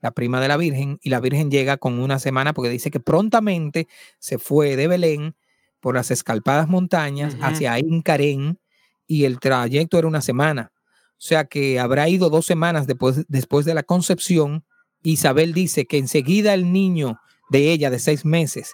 la 0.02 0.12
prima 0.12 0.42
de 0.42 0.48
la 0.48 0.58
Virgen, 0.58 1.00
y 1.02 1.10
la 1.10 1.20
Virgen 1.20 1.50
llega 1.50 1.78
con 1.78 2.00
una 2.00 2.20
semana 2.20 2.54
porque 2.54 2.70
dice 2.70 2.92
que 2.92 3.00
prontamente 3.00 3.88
se 4.20 4.38
fue 4.38 4.76
de 4.76 4.88
Belén 4.88 5.36
por 5.80 5.96
las 5.96 6.12
escalpadas 6.12 6.68
montañas 6.68 7.38
hacia 7.42 7.80
Incarén 7.80 8.60
y 9.08 9.26
el 9.26 9.40
trayecto 9.40 9.98
era 9.98 10.08
una 10.08 10.22
semana. 10.22 10.72
O 11.12 11.26
sea 11.26 11.46
que 11.46 11.80
habrá 11.80 12.10
ido 12.10 12.30
dos 12.30 12.46
semanas 12.46 12.88
después, 12.88 13.26
después 13.28 13.66
de 13.66 13.74
la 13.74 13.84
concepción. 13.84 14.66
Isabel 15.04 15.54
dice 15.54 15.86
que 15.86 15.98
enseguida 15.98 16.54
el 16.54 16.72
niño 16.74 17.20
de 17.50 17.72
ella 17.72 17.90
de 17.90 18.00
seis 18.00 18.26
meses 18.26 18.74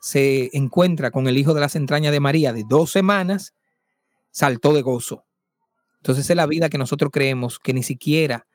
se 0.00 0.50
encuentra 0.56 1.10
con 1.10 1.26
el 1.28 1.38
hijo 1.38 1.54
de 1.54 1.60
las 1.60 1.76
entrañas 1.76 2.12
de 2.12 2.20
María 2.20 2.52
de 2.52 2.64
dos 2.68 2.90
semanas, 2.90 3.54
saltó 4.30 4.72
de 4.72 4.82
gozo. 4.82 5.24
Entonces 5.98 6.28
es 6.30 6.36
la 6.36 6.46
vida 6.46 6.68
que 6.68 6.78
nosotros 6.78 7.10
creemos 7.12 7.58
que 7.58 7.74
ni 7.74 7.82
siquiera 7.82 8.46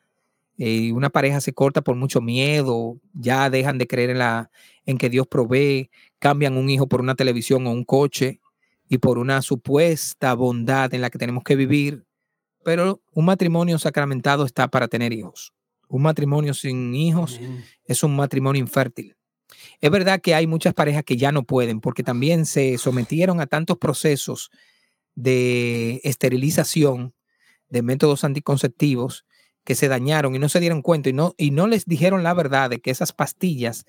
eh, 0.58 0.92
una 0.94 1.10
pareja 1.10 1.42
se 1.42 1.54
corta 1.54 1.82
por 1.82 1.96
mucho 1.96 2.22
miedo, 2.22 3.00
ya 3.14 3.50
dejan 3.50 3.78
de 3.78 3.88
creer 3.88 4.12
en, 4.12 4.20
la, 4.20 4.52
en 4.86 4.98
que 4.98 5.10
Dios 5.10 5.28
provee, 5.28 5.90
cambian 6.20 6.58
un 6.58 6.70
hijo 6.70 6.88
por 6.88 7.02
una 7.02 7.16
televisión 7.16 7.66
o 7.68 7.72
un 7.72 7.84
coche 7.84 8.40
y 8.88 9.00
por 9.00 9.18
una 9.18 9.42
supuesta 9.42 10.34
bondad 10.36 10.94
en 10.94 11.02
la 11.02 11.10
que 11.10 11.18
tenemos 11.18 11.44
que 11.44 11.56
vivir. 11.56 12.06
Pero 12.64 13.02
un 13.12 13.26
matrimonio 13.26 13.80
sacramentado 13.80 14.46
está 14.46 14.68
para 14.68 14.88
tener 14.88 15.12
hijos. 15.12 15.54
Un 15.90 16.04
matrimonio 16.04 16.54
sin 16.54 16.96
hijos 16.96 17.40
es 17.86 18.04
un 18.04 18.16
matrimonio 18.16 18.62
infértil. 18.62 19.16
Es 19.82 19.92
verdad 19.92 20.22
que 20.22 20.36
hay 20.36 20.48
muchas 20.48 20.74
parejas 20.74 21.04
que 21.04 21.18
ya 21.18 21.32
no 21.32 21.44
pueden 21.44 21.82
porque 21.82 22.04
también 22.04 22.46
se 22.46 22.78
sometieron 22.78 23.40
a 23.42 23.48
tantos 23.48 23.78
procesos 23.78 24.52
de 25.16 26.02
esterilización 26.04 27.14
de 27.70 27.82
métodos 27.82 28.24
anticonceptivos 28.24 29.26
que 29.64 29.76
se 29.76 29.88
dañaron 29.88 30.36
y 30.36 30.40
no 30.40 30.50
se 30.50 30.60
dieron 30.60 30.82
cuenta 30.82 31.10
y 31.10 31.14
no, 31.14 31.34
y 31.38 31.52
no 31.52 31.68
les 31.68 31.86
dijeron 31.86 32.24
la 32.24 32.34
verdad 32.34 32.70
de 32.70 32.80
que 32.80 32.92
esas 32.92 33.14
pastillas 33.14 33.86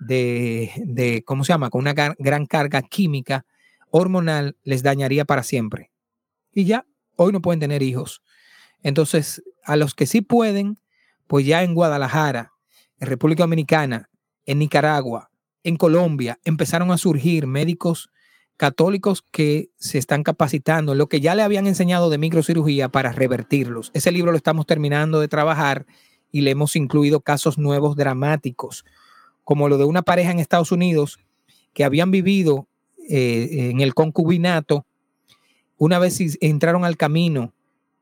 de, 0.00 0.72
de 0.84 1.22
¿cómo 1.24 1.44
se 1.44 1.52
llama? 1.52 1.70
Con 1.70 1.82
una 1.82 1.92
gran 1.92 2.46
carga 2.46 2.82
química 2.82 3.46
hormonal 3.90 4.56
les 4.64 4.82
dañaría 4.82 5.24
para 5.24 5.42
siempre. 5.42 5.90
Y 6.52 6.64
ya, 6.64 6.86
hoy 7.16 7.32
no 7.32 7.40
pueden 7.40 7.60
tener 7.60 7.82
hijos. 7.82 8.22
Entonces, 8.82 9.42
a 9.64 9.76
los 9.76 9.94
que 9.94 10.06
sí 10.06 10.22
pueden, 10.22 10.78
pues 11.26 11.46
ya 11.46 11.62
en 11.62 11.74
Guadalajara, 11.74 12.52
en 12.98 13.08
República 13.08 13.44
Dominicana, 13.44 14.10
en 14.46 14.58
Nicaragua, 14.58 15.30
en 15.64 15.76
Colombia, 15.76 16.38
empezaron 16.44 16.90
a 16.90 16.98
surgir 16.98 17.46
médicos 17.46 18.10
católicos 18.56 19.24
que 19.30 19.70
se 19.76 19.98
están 19.98 20.22
capacitando 20.22 20.92
en 20.92 20.98
lo 20.98 21.08
que 21.08 21.20
ya 21.20 21.34
le 21.34 21.42
habían 21.42 21.66
enseñado 21.66 22.10
de 22.10 22.18
microcirugía 22.18 22.88
para 22.88 23.12
revertirlos. 23.12 23.90
Ese 23.94 24.12
libro 24.12 24.30
lo 24.30 24.36
estamos 24.36 24.66
terminando 24.66 25.20
de 25.20 25.28
trabajar 25.28 25.86
y 26.30 26.42
le 26.42 26.50
hemos 26.50 26.76
incluido 26.76 27.20
casos 27.20 27.58
nuevos 27.58 27.96
dramáticos, 27.96 28.84
como 29.44 29.68
lo 29.68 29.78
de 29.78 29.84
una 29.84 30.02
pareja 30.02 30.30
en 30.30 30.38
Estados 30.38 30.72
Unidos 30.72 31.18
que 31.72 31.84
habían 31.84 32.10
vivido 32.10 32.68
eh, 33.08 33.70
en 33.70 33.80
el 33.80 33.94
concubinato 33.94 34.86
una 35.84 35.98
vez 35.98 36.20
entraron 36.40 36.84
al 36.84 36.96
camino, 36.96 37.52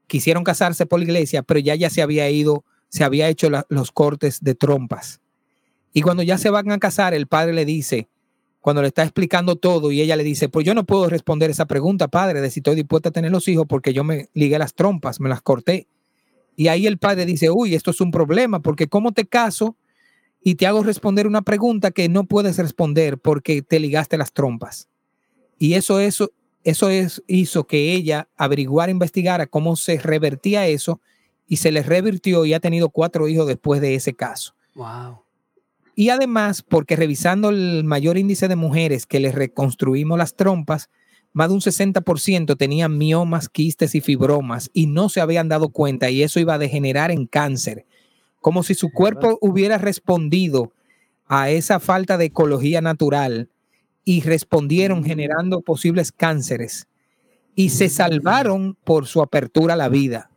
quisieron 0.06 0.44
casarse 0.44 0.84
por 0.84 0.98
la 0.98 1.06
iglesia, 1.06 1.42
pero 1.42 1.60
ya 1.60 1.74
ya 1.74 1.88
se 1.88 2.02
había 2.02 2.28
ido, 2.28 2.62
se 2.90 3.04
había 3.04 3.30
hecho 3.30 3.48
los 3.70 3.90
cortes 3.90 4.44
de 4.44 4.54
trompas. 4.54 5.22
Y 5.92 6.02
cuando 6.02 6.22
ya 6.22 6.38
se 6.38 6.50
van 6.50 6.70
a 6.70 6.78
casar, 6.78 7.14
el 7.14 7.26
padre 7.26 7.52
le 7.52 7.64
dice, 7.64 8.08
cuando 8.60 8.82
le 8.82 8.88
está 8.88 9.02
explicando 9.02 9.56
todo 9.56 9.90
y 9.90 10.00
ella 10.00 10.16
le 10.16 10.24
dice, 10.24 10.48
pues 10.48 10.66
yo 10.66 10.74
no 10.74 10.84
puedo 10.84 11.08
responder 11.08 11.50
esa 11.50 11.66
pregunta, 11.66 12.08
padre, 12.08 12.40
de 12.40 12.50
si 12.50 12.60
estoy 12.60 12.76
dispuesta 12.76 13.08
a 13.08 13.12
tener 13.12 13.32
los 13.32 13.48
hijos 13.48 13.66
porque 13.68 13.92
yo 13.92 14.04
me 14.04 14.28
ligué 14.34 14.58
las 14.58 14.74
trompas, 14.74 15.20
me 15.20 15.28
las 15.28 15.40
corté. 15.40 15.86
Y 16.56 16.68
ahí 16.68 16.86
el 16.86 16.98
padre 16.98 17.24
dice, 17.24 17.50
uy, 17.50 17.74
esto 17.74 17.90
es 17.90 18.00
un 18.00 18.10
problema 18.10 18.60
porque 18.60 18.86
¿cómo 18.86 19.12
te 19.12 19.24
caso 19.24 19.76
y 20.42 20.56
te 20.56 20.66
hago 20.66 20.82
responder 20.82 21.26
una 21.26 21.42
pregunta 21.42 21.90
que 21.90 22.08
no 22.08 22.24
puedes 22.24 22.58
responder 22.58 23.18
porque 23.18 23.62
te 23.62 23.80
ligaste 23.80 24.18
las 24.18 24.32
trompas? 24.32 24.88
Y 25.58 25.74
eso, 25.74 26.00
eso, 26.00 26.30
eso 26.62 26.90
es, 26.90 27.22
hizo 27.26 27.66
que 27.66 27.92
ella 27.92 28.28
averiguara, 28.36 28.92
investigara 28.92 29.46
cómo 29.46 29.76
se 29.76 29.98
revertía 29.98 30.66
eso 30.66 31.00
y 31.48 31.56
se 31.56 31.72
le 31.72 31.82
revirtió 31.82 32.44
y 32.44 32.52
ha 32.52 32.60
tenido 32.60 32.90
cuatro 32.90 33.26
hijos 33.26 33.46
después 33.46 33.80
de 33.80 33.94
ese 33.94 34.14
caso. 34.14 34.54
Wow. 34.74 35.22
Y 36.00 36.08
además, 36.08 36.62
porque 36.62 36.96
revisando 36.96 37.50
el 37.50 37.84
mayor 37.84 38.16
índice 38.16 38.48
de 38.48 38.56
mujeres 38.56 39.04
que 39.04 39.20
les 39.20 39.34
reconstruimos 39.34 40.16
las 40.16 40.34
trompas, 40.34 40.88
más 41.34 41.48
de 41.48 41.54
un 41.56 41.60
60% 41.60 42.56
tenían 42.56 42.96
miomas, 42.96 43.50
quistes 43.50 43.94
y 43.94 44.00
fibromas 44.00 44.70
y 44.72 44.86
no 44.86 45.10
se 45.10 45.20
habían 45.20 45.50
dado 45.50 45.68
cuenta 45.68 46.08
y 46.08 46.22
eso 46.22 46.40
iba 46.40 46.54
a 46.54 46.58
degenerar 46.58 47.10
en 47.10 47.26
cáncer, 47.26 47.84
como 48.40 48.62
si 48.62 48.74
su 48.74 48.90
cuerpo 48.92 49.36
hubiera 49.42 49.76
respondido 49.76 50.72
a 51.26 51.50
esa 51.50 51.80
falta 51.80 52.16
de 52.16 52.24
ecología 52.24 52.80
natural 52.80 53.50
y 54.02 54.22
respondieron 54.22 55.04
generando 55.04 55.60
posibles 55.60 56.12
cánceres. 56.12 56.88
Y 57.54 57.68
se 57.68 57.90
salvaron 57.90 58.74
por 58.84 59.06
su 59.06 59.20
apertura 59.20 59.74
a 59.74 59.76
la 59.76 59.90
vida. 59.90 60.30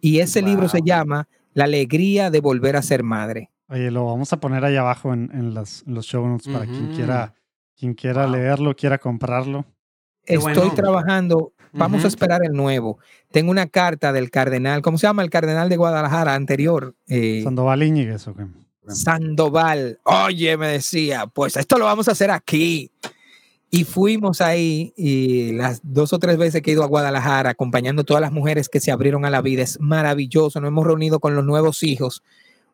Y 0.00 0.18
ese 0.18 0.42
libro 0.42 0.68
se 0.68 0.80
llama 0.84 1.28
La 1.54 1.62
alegría 1.62 2.32
de 2.32 2.40
volver 2.40 2.74
a 2.74 2.82
ser 2.82 3.04
madre. 3.04 3.50
Oye, 3.68 3.90
lo 3.90 4.06
vamos 4.06 4.32
a 4.32 4.38
poner 4.38 4.64
ahí 4.64 4.76
abajo 4.76 5.12
en, 5.12 5.54
los 5.54 6.06
show 6.06 6.26
notes 6.26 6.46
para 6.46 6.66
quien 6.66 6.94
quiera, 6.94 7.34
quien 7.76 7.94
quiera 7.94 8.28
leerlo, 8.28 8.76
quiera 8.76 8.98
comprarlo. 8.98 9.64
Estoy 10.24 10.70
trabajando, 10.70 11.52
vamos 11.72 12.04
a 12.04 12.08
esperar 12.08 12.44
el 12.44 12.52
nuevo. 12.52 12.98
Tengo 13.32 13.50
una 13.50 13.66
carta 13.66 14.12
del 14.12 14.30
cardenal, 14.30 14.82
¿cómo 14.82 14.98
se 14.98 15.08
llama? 15.08 15.22
El 15.22 15.30
cardenal 15.30 15.68
de 15.68 15.76
Guadalajara 15.76 16.34
anterior. 16.34 16.94
Eh, 17.08 17.40
Sandoval 17.42 17.82
Íñiguez, 17.82 18.28
¿o 18.28 18.34
Sandoval, 18.88 19.98
oye, 20.04 20.56
me 20.56 20.68
decía, 20.68 21.26
pues 21.26 21.56
esto 21.56 21.76
lo 21.76 21.86
vamos 21.86 22.06
a 22.06 22.12
hacer 22.12 22.30
aquí. 22.30 22.92
Y 23.68 23.82
fuimos 23.82 24.40
ahí 24.40 24.94
y 24.96 25.52
las 25.54 25.80
dos 25.82 26.12
o 26.12 26.20
tres 26.20 26.38
veces 26.38 26.62
que 26.62 26.70
he 26.70 26.74
ido 26.74 26.84
a 26.84 26.86
Guadalajara 26.86 27.50
acompañando 27.50 28.02
a 28.02 28.04
todas 28.04 28.20
las 28.20 28.30
mujeres 28.30 28.68
que 28.68 28.78
se 28.78 28.92
abrieron 28.92 29.24
a 29.24 29.30
la 29.30 29.42
vida, 29.42 29.64
es 29.64 29.80
maravilloso. 29.80 30.60
Nos 30.60 30.68
hemos 30.68 30.86
reunido 30.86 31.18
con 31.18 31.34
los 31.34 31.44
nuevos 31.44 31.82
hijos 31.82 32.22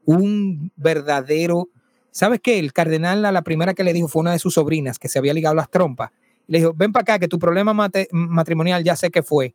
un 0.05 0.73
verdadero... 0.77 1.69
¿Sabes 2.11 2.41
qué? 2.43 2.59
El 2.59 2.73
cardenal 2.73 3.25
a 3.25 3.33
la 3.33 3.43
primera 3.43 3.73
que 3.73 3.85
le 3.85 3.93
dijo 3.93 4.07
fue 4.07 4.21
una 4.21 4.33
de 4.33 4.39
sus 4.39 4.55
sobrinas 4.55 4.99
que 4.99 5.09
se 5.09 5.19
había 5.19 5.33
ligado 5.33 5.55
las 5.55 5.71
trompas. 5.71 6.11
Le 6.47 6.59
dijo, 6.59 6.75
ven 6.75 6.93
para 6.93 7.03
acá, 7.03 7.19
que 7.19 7.29
tu 7.29 7.39
problema 7.39 7.73
matrimonial 8.11 8.85
ya 8.85 8.97
sé 8.97 9.11
que 9.11 9.23
fue. 9.23 9.55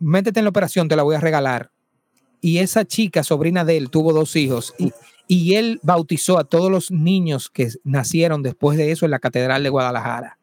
Métete 0.00 0.40
en 0.40 0.44
la 0.44 0.50
operación, 0.50 0.88
te 0.88 0.96
la 0.96 1.04
voy 1.04 1.14
a 1.14 1.20
regalar. 1.20 1.70
Y 2.40 2.58
esa 2.58 2.84
chica, 2.84 3.22
sobrina 3.22 3.64
de 3.64 3.76
él, 3.76 3.90
tuvo 3.90 4.12
dos 4.12 4.34
hijos. 4.34 4.74
Y, 4.78 4.92
y 5.28 5.54
él 5.54 5.78
bautizó 5.82 6.38
a 6.38 6.44
todos 6.44 6.70
los 6.70 6.90
niños 6.90 7.50
que 7.50 7.68
nacieron 7.84 8.42
después 8.42 8.76
de 8.78 8.90
eso 8.90 9.04
en 9.04 9.12
la 9.12 9.18
Catedral 9.18 9.62
de 9.62 9.68
Guadalajara. 9.68 10.38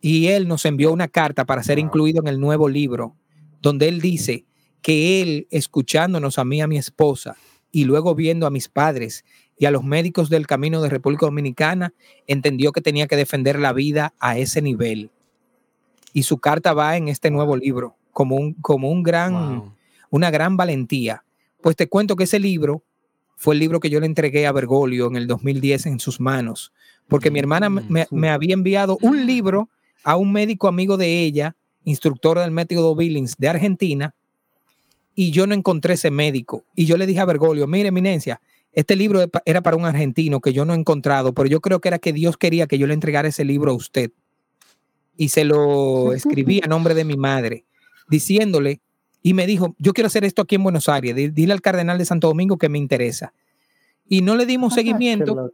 Y 0.00 0.28
él 0.28 0.48
nos 0.48 0.64
envió 0.64 0.92
una 0.92 1.08
carta 1.08 1.44
para 1.44 1.62
ser 1.62 1.78
incluido 1.78 2.20
en 2.20 2.28
el 2.28 2.40
nuevo 2.40 2.68
libro, 2.68 3.16
donde 3.60 3.88
él 3.88 4.00
dice 4.00 4.44
que 4.80 5.22
él, 5.22 5.46
escuchándonos 5.50 6.38
a 6.38 6.44
mí, 6.44 6.60
a 6.60 6.66
mi 6.66 6.76
esposa, 6.76 7.36
y 7.72 7.84
luego 7.84 8.14
viendo 8.14 8.46
a 8.46 8.50
mis 8.50 8.68
padres 8.68 9.24
y 9.58 9.64
a 9.64 9.70
los 9.70 9.82
médicos 9.82 10.28
del 10.28 10.46
camino 10.46 10.82
de 10.82 10.90
República 10.90 11.26
Dominicana, 11.26 11.94
entendió 12.26 12.70
que 12.72 12.82
tenía 12.82 13.06
que 13.06 13.16
defender 13.16 13.58
la 13.58 13.72
vida 13.72 14.14
a 14.20 14.36
ese 14.36 14.60
nivel. 14.60 15.10
Y 16.12 16.24
su 16.24 16.38
carta 16.38 16.74
va 16.74 16.96
en 16.96 17.08
este 17.08 17.30
nuevo 17.30 17.56
libro, 17.56 17.96
como, 18.12 18.36
un, 18.36 18.54
como 18.54 18.90
un 18.90 19.02
gran, 19.02 19.74
una 20.10 20.30
gran 20.30 20.56
valentía. 20.56 21.24
Pues 21.62 21.74
te 21.76 21.88
cuento 21.88 22.16
que 22.16 22.24
ese 22.24 22.38
libro 22.38 22.84
fue 23.36 23.54
el 23.54 23.60
libro 23.60 23.80
que 23.80 23.88
yo 23.88 23.98
le 24.00 24.06
entregué 24.06 24.46
a 24.46 24.52
Bergoglio 24.52 25.06
en 25.06 25.16
el 25.16 25.26
2010 25.26 25.86
en 25.86 26.00
sus 26.00 26.20
manos, 26.20 26.72
porque 27.08 27.30
mi 27.30 27.38
hermana 27.38 27.70
me, 27.70 28.06
me 28.10 28.28
había 28.28 28.54
enviado 28.54 28.98
un 29.00 29.26
libro 29.26 29.70
a 30.04 30.16
un 30.16 30.32
médico 30.32 30.68
amigo 30.68 30.96
de 30.96 31.20
ella, 31.20 31.56
instructor 31.84 32.38
del 32.38 32.50
método 32.50 32.94
Billings 32.94 33.36
de 33.38 33.48
Argentina, 33.48 34.14
y 35.14 35.30
yo 35.30 35.46
no 35.46 35.54
encontré 35.54 35.94
ese 35.94 36.10
médico. 36.10 36.64
Y 36.74 36.86
yo 36.86 36.96
le 36.96 37.06
dije 37.06 37.20
a 37.20 37.24
Bergoglio, 37.24 37.66
mire, 37.66 37.88
eminencia, 37.88 38.40
este 38.72 38.96
libro 38.96 39.24
era 39.44 39.60
para 39.60 39.76
un 39.76 39.84
argentino 39.84 40.40
que 40.40 40.52
yo 40.52 40.64
no 40.64 40.72
he 40.72 40.76
encontrado, 40.76 41.34
pero 41.34 41.48
yo 41.48 41.60
creo 41.60 41.80
que 41.80 41.88
era 41.88 41.98
que 41.98 42.12
Dios 42.12 42.36
quería 42.36 42.66
que 42.66 42.78
yo 42.78 42.86
le 42.86 42.94
entregara 42.94 43.28
ese 43.28 43.44
libro 43.44 43.72
a 43.72 43.74
usted. 43.74 44.10
Y 45.16 45.28
se 45.28 45.44
lo 45.44 46.12
escribí 46.14 46.60
a 46.64 46.68
nombre 46.68 46.94
de 46.94 47.04
mi 47.04 47.16
madre, 47.16 47.64
diciéndole, 48.08 48.80
y 49.22 49.34
me 49.34 49.46
dijo, 49.46 49.76
yo 49.78 49.92
quiero 49.92 50.06
hacer 50.06 50.24
esto 50.24 50.42
aquí 50.42 50.56
en 50.56 50.64
Buenos 50.64 50.88
Aires, 50.88 51.14
dile 51.34 51.52
al 51.52 51.60
cardenal 51.60 51.98
de 51.98 52.04
Santo 52.04 52.28
Domingo 52.28 52.56
que 52.56 52.68
me 52.68 52.78
interesa. 52.78 53.34
Y 54.08 54.22
no 54.22 54.34
le 54.34 54.46
dimos 54.46 54.74
seguimiento, 54.74 55.52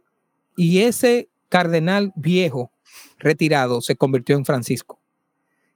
y 0.55 0.79
ese 0.79 1.29
cardenal 1.49 2.11
viejo, 2.15 2.71
retirado, 3.19 3.81
se 3.81 3.95
convirtió 3.95 4.35
en 4.35 4.45
Francisco. 4.45 4.99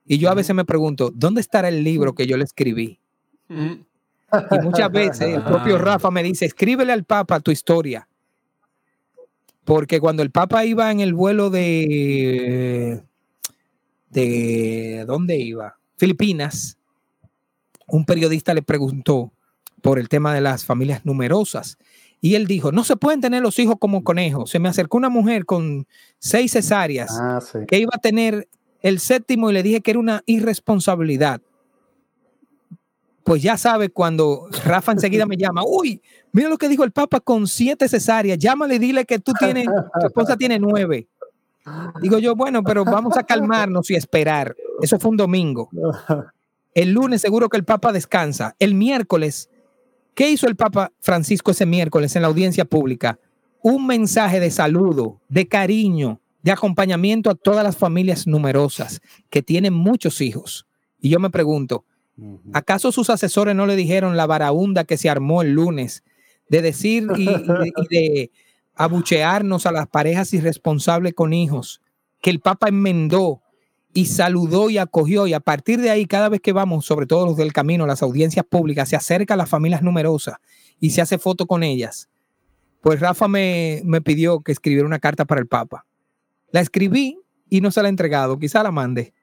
Y 0.06 0.18
yo 0.18 0.30
a 0.30 0.34
veces 0.34 0.56
me 0.56 0.66
pregunto, 0.66 1.12
¿dónde 1.14 1.42
estará 1.42 1.70
el 1.70 1.84
libro 1.84 2.16
que 2.16 2.26
yo 2.26 2.36
le 2.36 2.44
escribí? 2.44 3.00
Y 3.50 4.60
muchas 4.62 4.92
veces 4.92 5.36
el 5.36 5.44
propio 5.44 5.78
Rafa 5.78 6.12
me 6.12 6.24
dice, 6.24 6.46
escríbele 6.46 6.94
al 6.94 7.04
Papa 7.04 7.40
tu 7.40 7.52
historia. 7.52 8.08
Porque 9.64 10.00
cuando 10.00 10.24
el 10.24 10.32
Papa 10.32 10.66
iba 10.66 10.92
en 10.92 11.00
el 11.00 11.14
vuelo 11.14 11.50
de... 11.50 13.04
¿De 14.10 15.06
dónde 15.08 15.38
iba? 15.38 15.78
Filipinas, 15.98 16.78
un 17.88 18.06
periodista 18.06 18.54
le 18.54 18.62
preguntó 18.62 19.32
por 19.82 19.98
el 19.98 20.08
tema 20.08 20.34
de 20.36 20.42
las 20.42 20.66
familias 20.66 21.04
numerosas. 21.06 21.78
Y 22.22 22.36
él 22.36 22.46
dijo, 22.46 22.72
no 22.72 22.84
se 22.84 22.96
pueden 22.96 23.22
tener 23.22 23.42
los 23.42 23.58
hijos 23.60 23.76
como 23.80 24.04
conejos. 24.04 24.50
Se 24.50 24.60
me 24.60 24.70
acercó 24.70 24.98
una 24.98 25.10
mujer 25.10 25.46
con 25.46 25.88
seis 26.20 26.52
cesáreas 26.52 27.12
ah, 27.20 27.40
que 27.68 27.80
iba 27.80 27.92
a 27.94 28.00
tener 28.00 28.48
el 28.82 29.00
séptimo 29.00 29.50
y 29.50 29.54
le 29.54 29.64
dije 29.64 29.82
que 29.82 29.92
era 29.92 30.00
una 30.00 30.24
irresponsabilidad 30.26 31.42
pues 33.24 33.42
ya 33.42 33.58
sabe 33.58 33.90
cuando 33.90 34.48
Rafa 34.66 34.92
enseguida 34.92 35.26
me 35.26 35.38
llama, 35.38 35.64
uy, 35.66 36.02
mira 36.32 36.50
lo 36.50 36.58
que 36.58 36.70
dijo 36.70 36.84
el 36.84 36.92
Papa 36.92 37.20
con 37.20 37.48
siete 37.48 37.88
cesáreas, 37.88 38.38
llámale 38.38 38.76
y 38.76 38.80
dile 38.80 39.06
que 39.06 39.20
tú 39.20 39.34
tienes, 39.34 39.66
tu 39.66 40.08
esposa 40.08 40.36
tiene 40.36 40.60
nueve. 40.60 41.08
Digo 42.02 42.20
yo, 42.20 42.36
bueno, 42.36 42.62
pero 42.64 42.84
vamos 42.84 43.16
a 43.18 43.24
calmarnos 43.24 43.90
y 43.90 43.96
esperar. 43.96 44.56
Eso 44.82 45.00
fue 45.00 45.12
un 45.12 45.18
domingo. 45.18 45.70
El 46.74 46.92
lunes 46.92 47.22
seguro 47.22 47.48
que 47.48 47.58
el 47.58 47.64
Papa 47.64 47.94
descansa. 47.94 48.56
El 48.60 48.74
miércoles, 48.74 49.50
¿qué 50.14 50.30
hizo 50.30 50.48
el 50.48 50.58
Papa 50.58 50.92
Francisco 51.00 51.52
ese 51.52 51.66
miércoles 51.66 52.16
en 52.16 52.24
la 52.24 52.28
audiencia 52.28 52.66
pública? 52.66 53.18
Un 53.62 53.88
mensaje 53.88 54.42
de 54.42 54.52
saludo, 54.52 55.22
de 55.30 55.48
cariño, 55.48 56.20
de 56.42 56.52
acompañamiento 56.52 57.30
a 57.30 57.36
todas 57.36 57.64
las 57.64 57.78
familias 57.78 58.28
numerosas 58.28 59.00
que 59.30 59.42
tienen 59.42 59.74
muchos 59.74 60.20
hijos. 60.20 60.68
Y 61.00 61.10
yo 61.10 61.20
me 61.20 61.30
pregunto, 61.30 61.86
¿Acaso 62.54 62.92
sus 62.92 63.10
asesores 63.10 63.56
no 63.56 63.66
le 63.66 63.76
dijeron 63.76 64.16
la 64.16 64.28
varaunda 64.28 64.84
que 64.84 64.98
se 64.98 65.10
armó 65.10 65.42
el 65.42 65.54
lunes 65.54 66.04
de 66.48 66.62
decir 66.62 67.08
y, 67.18 67.26
de 67.90 68.32
abuchearnos 68.76 69.66
a 69.66 69.72
las 69.72 69.88
parejas 69.88 70.34
irresponsables 70.34 71.14
con 71.14 71.34
hijos, 71.34 71.82
que 72.22 72.30
el 72.30 72.40
Papa 72.40 72.70
enmendó 72.70 73.42
y 73.94 74.06
saludó 74.06 74.70
y 74.70 74.78
acogió 74.78 75.28
y 75.28 75.34
a 75.34 75.40
partir 75.40 75.80
de 75.80 75.90
ahí 75.90 76.06
cada 76.06 76.30
vez 76.30 76.42
que 76.42 76.54
vamos, 76.54 76.86
sobre 76.86 77.06
todo 77.06 77.26
los 77.26 77.38
del 77.38 77.54
camino, 77.54 77.86
las 77.86 78.02
audiencias 78.02 78.46
públicas, 78.46 78.90
se 78.90 78.96
acerca 78.96 79.36
a 79.36 79.38
las 79.38 79.50
familias 79.50 79.84
numerosas 79.84 80.38
y 80.80 80.92
se 80.92 81.02
hace 81.02 81.18
foto 81.18 81.46
con 81.46 81.64
ellas. 81.64 82.10
Pues 82.82 83.00
Rafa 83.00 83.28
me, 83.28 83.82
me 83.86 84.02
pidió 84.02 84.42
que 84.42 84.52
escribiera 84.52 84.86
una 84.86 85.00
carta 85.00 85.26
para 85.26 85.42
el 85.42 85.48
Papa. 85.48 85.86
La 86.52 86.60
escribí 86.60 87.20
y 87.50 87.62
no 87.62 87.72
se 87.72 87.82
la 87.82 87.88
he 87.88 87.90
entregado, 87.90 88.38
quizá 88.40 88.64
la 88.64 88.72
mande. 88.72 89.14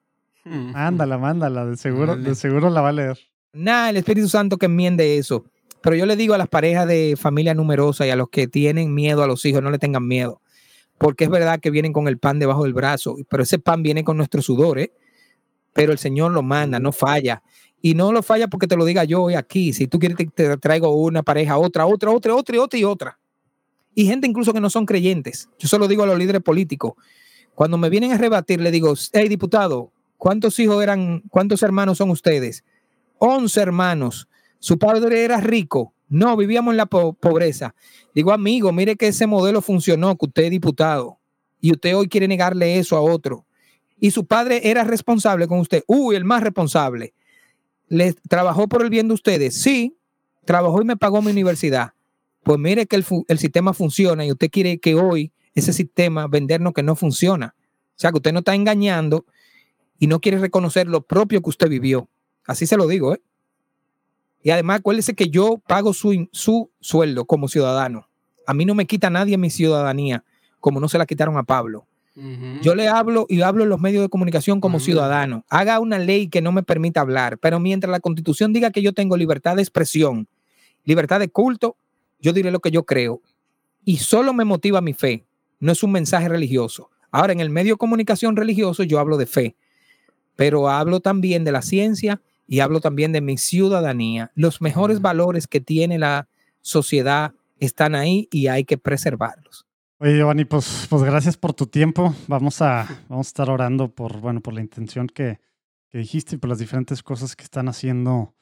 Mándala, 0.50 1.16
mándala, 1.16 1.64
de 1.64 1.76
seguro, 1.76 2.16
de 2.16 2.34
seguro 2.34 2.70
la 2.70 2.80
va 2.80 2.88
a 2.88 2.92
leer. 2.92 3.18
Nada, 3.52 3.90
el 3.90 3.96
Espíritu 3.96 4.28
Santo 4.28 4.58
que 4.58 4.66
enmiende 4.66 5.16
eso. 5.16 5.44
Pero 5.80 5.96
yo 5.96 6.06
le 6.06 6.16
digo 6.16 6.34
a 6.34 6.38
las 6.38 6.48
parejas 6.48 6.86
de 6.86 7.16
familia 7.18 7.54
numerosa 7.54 8.06
y 8.06 8.10
a 8.10 8.16
los 8.16 8.28
que 8.28 8.46
tienen 8.46 8.94
miedo 8.94 9.22
a 9.22 9.26
los 9.26 9.44
hijos, 9.44 9.62
no 9.62 9.70
le 9.70 9.78
tengan 9.78 10.06
miedo. 10.06 10.40
Porque 10.98 11.24
es 11.24 11.30
verdad 11.30 11.60
que 11.60 11.70
vienen 11.70 11.92
con 11.92 12.08
el 12.08 12.18
pan 12.18 12.38
debajo 12.38 12.64
del 12.64 12.74
brazo, 12.74 13.16
pero 13.28 13.42
ese 13.42 13.58
pan 13.58 13.82
viene 13.82 14.04
con 14.04 14.16
nuestro 14.16 14.42
sudor, 14.42 14.78
¿eh? 14.78 14.92
Pero 15.72 15.92
el 15.92 15.98
Señor 15.98 16.32
lo 16.32 16.42
manda, 16.42 16.78
no 16.78 16.92
falla. 16.92 17.42
Y 17.80 17.94
no 17.94 18.12
lo 18.12 18.22
falla 18.22 18.48
porque 18.48 18.66
te 18.66 18.76
lo 18.76 18.84
diga 18.84 19.04
yo 19.04 19.22
hoy 19.22 19.34
aquí. 19.34 19.72
Si 19.72 19.86
tú 19.86 19.98
quieres, 19.98 20.18
te, 20.34 20.56
traigo 20.58 20.90
una 20.90 21.22
pareja, 21.22 21.56
otra, 21.56 21.86
otra, 21.86 22.10
otra, 22.10 22.34
otra, 22.34 22.60
otra 22.60 22.78
y 22.78 22.84
otra. 22.84 23.18
Y 23.94 24.04
gente 24.04 24.26
incluso 24.26 24.52
que 24.52 24.60
no 24.60 24.68
son 24.68 24.84
creyentes. 24.84 25.48
Yo 25.58 25.68
solo 25.68 25.88
digo 25.88 26.02
a 26.02 26.06
los 26.06 26.18
líderes 26.18 26.42
políticos. 26.42 26.92
Cuando 27.54 27.78
me 27.78 27.88
vienen 27.88 28.12
a 28.12 28.18
rebatir, 28.18 28.60
le 28.60 28.70
digo, 28.70 28.94
hey, 29.12 29.28
diputado, 29.28 29.92
¿Cuántos 30.20 30.58
hijos 30.58 30.82
eran, 30.82 31.22
cuántos 31.30 31.62
hermanos 31.62 31.96
son 31.96 32.10
ustedes? 32.10 32.62
Once 33.16 33.58
hermanos. 33.58 34.28
Su 34.58 34.78
padre 34.78 35.24
era 35.24 35.40
rico. 35.40 35.94
No, 36.10 36.36
vivíamos 36.36 36.72
en 36.72 36.76
la 36.76 36.84
pobreza. 36.84 37.74
Digo, 38.14 38.30
amigo, 38.30 38.70
mire 38.70 38.96
que 38.96 39.08
ese 39.08 39.26
modelo 39.26 39.62
funcionó, 39.62 40.18
que 40.18 40.26
usted 40.26 40.42
es 40.44 40.50
diputado. 40.50 41.18
Y 41.58 41.72
usted 41.72 41.96
hoy 41.96 42.06
quiere 42.06 42.28
negarle 42.28 42.78
eso 42.78 42.98
a 42.98 43.00
otro. 43.00 43.46
Y 43.98 44.10
su 44.10 44.26
padre 44.26 44.60
era 44.64 44.84
responsable 44.84 45.48
con 45.48 45.58
usted. 45.58 45.84
Uy, 45.86 46.16
el 46.16 46.26
más 46.26 46.42
responsable. 46.42 47.14
¿Le 47.88 48.12
trabajó 48.28 48.68
por 48.68 48.82
el 48.82 48.90
bien 48.90 49.08
de 49.08 49.14
ustedes? 49.14 49.54
Sí, 49.62 49.96
trabajó 50.44 50.82
y 50.82 50.84
me 50.84 50.98
pagó 50.98 51.22
mi 51.22 51.30
universidad. 51.30 51.94
Pues 52.42 52.58
mire 52.58 52.84
que 52.84 52.96
el, 52.96 53.06
el 53.26 53.38
sistema 53.38 53.72
funciona 53.72 54.26
y 54.26 54.32
usted 54.32 54.50
quiere 54.50 54.80
que 54.80 54.96
hoy 54.96 55.32
ese 55.54 55.72
sistema 55.72 56.26
vendernos 56.26 56.74
que 56.74 56.82
no 56.82 56.94
funciona. 56.94 57.54
O 57.56 58.00
sea, 58.00 58.10
que 58.10 58.18
usted 58.18 58.34
no 58.34 58.40
está 58.40 58.54
engañando 58.54 59.24
y 60.00 60.06
no 60.06 60.20
quiere 60.20 60.38
reconocer 60.38 60.88
lo 60.88 61.02
propio 61.02 61.42
que 61.42 61.50
usted 61.50 61.68
vivió. 61.68 62.08
Así 62.46 62.66
se 62.66 62.76
lo 62.76 62.88
digo, 62.88 63.14
¿eh? 63.14 63.20
Y 64.42 64.50
además, 64.50 64.78
acuérdese 64.78 65.14
que 65.14 65.28
yo 65.28 65.58
pago 65.68 65.92
su, 65.92 66.26
su 66.32 66.70
sueldo 66.80 67.26
como 67.26 67.46
ciudadano. 67.46 68.08
A 68.46 68.54
mí 68.54 68.64
no 68.64 68.74
me 68.74 68.86
quita 68.86 69.10
nadie 69.10 69.36
mi 69.36 69.50
ciudadanía, 69.50 70.24
como 70.58 70.80
no 70.80 70.88
se 70.88 70.96
la 70.96 71.04
quitaron 71.04 71.36
a 71.36 71.44
Pablo. 71.44 71.86
Yo 72.60 72.74
le 72.74 72.88
hablo 72.88 73.24
y 73.28 73.40
hablo 73.40 73.62
en 73.62 73.70
los 73.70 73.80
medios 73.80 74.02
de 74.02 74.08
comunicación 74.08 74.60
como 74.60 74.80
ciudadano. 74.80 75.44
Haga 75.48 75.80
una 75.80 75.98
ley 75.98 76.28
que 76.28 76.42
no 76.42 76.52
me 76.52 76.62
permita 76.62 77.00
hablar, 77.00 77.38
pero 77.38 77.60
mientras 77.60 77.90
la 77.90 78.00
constitución 78.00 78.52
diga 78.52 78.70
que 78.70 78.82
yo 78.82 78.92
tengo 78.92 79.16
libertad 79.16 79.56
de 79.56 79.62
expresión, 79.62 80.28
libertad 80.84 81.20
de 81.20 81.30
culto, 81.30 81.76
yo 82.20 82.32
diré 82.32 82.50
lo 82.50 82.60
que 82.60 82.70
yo 82.70 82.84
creo. 82.84 83.22
Y 83.84 83.98
solo 83.98 84.34
me 84.34 84.44
motiva 84.44 84.80
mi 84.80 84.92
fe, 84.92 85.24
no 85.60 85.72
es 85.72 85.82
un 85.82 85.92
mensaje 85.92 86.28
religioso. 86.28 86.90
Ahora, 87.10 87.32
en 87.32 87.40
el 87.40 87.48
medio 87.48 87.74
de 87.74 87.78
comunicación 87.78 88.36
religioso 88.36 88.82
yo 88.82 88.98
hablo 88.98 89.16
de 89.16 89.26
fe 89.26 89.56
pero 90.40 90.70
hablo 90.70 91.00
también 91.00 91.44
de 91.44 91.52
la 91.52 91.60
ciencia 91.60 92.22
y 92.46 92.60
hablo 92.60 92.80
también 92.80 93.12
de 93.12 93.20
mi 93.20 93.36
ciudadanía. 93.36 94.32
Los 94.34 94.62
mejores 94.62 95.02
valores 95.02 95.46
que 95.46 95.60
tiene 95.60 95.98
la 95.98 96.28
sociedad 96.62 97.34
están 97.58 97.94
ahí 97.94 98.26
y 98.32 98.46
hay 98.46 98.64
que 98.64 98.78
preservarlos. 98.78 99.66
Oye, 99.98 100.16
Giovanni, 100.16 100.46
pues, 100.46 100.86
pues 100.88 101.02
gracias 101.02 101.36
por 101.36 101.52
tu 101.52 101.66
tiempo. 101.66 102.14
Vamos 102.26 102.62
a, 102.62 102.88
vamos 103.10 103.26
a 103.26 103.28
estar 103.28 103.50
orando 103.50 103.94
por, 103.94 104.18
bueno, 104.22 104.40
por 104.40 104.54
la 104.54 104.62
intención 104.62 105.08
que, 105.08 105.40
que 105.90 105.98
dijiste 105.98 106.36
y 106.36 106.38
por 106.38 106.48
las 106.48 106.58
diferentes 106.58 107.02
cosas 107.02 107.36
que 107.36 107.44
están 107.44 107.68
haciendo, 107.68 108.34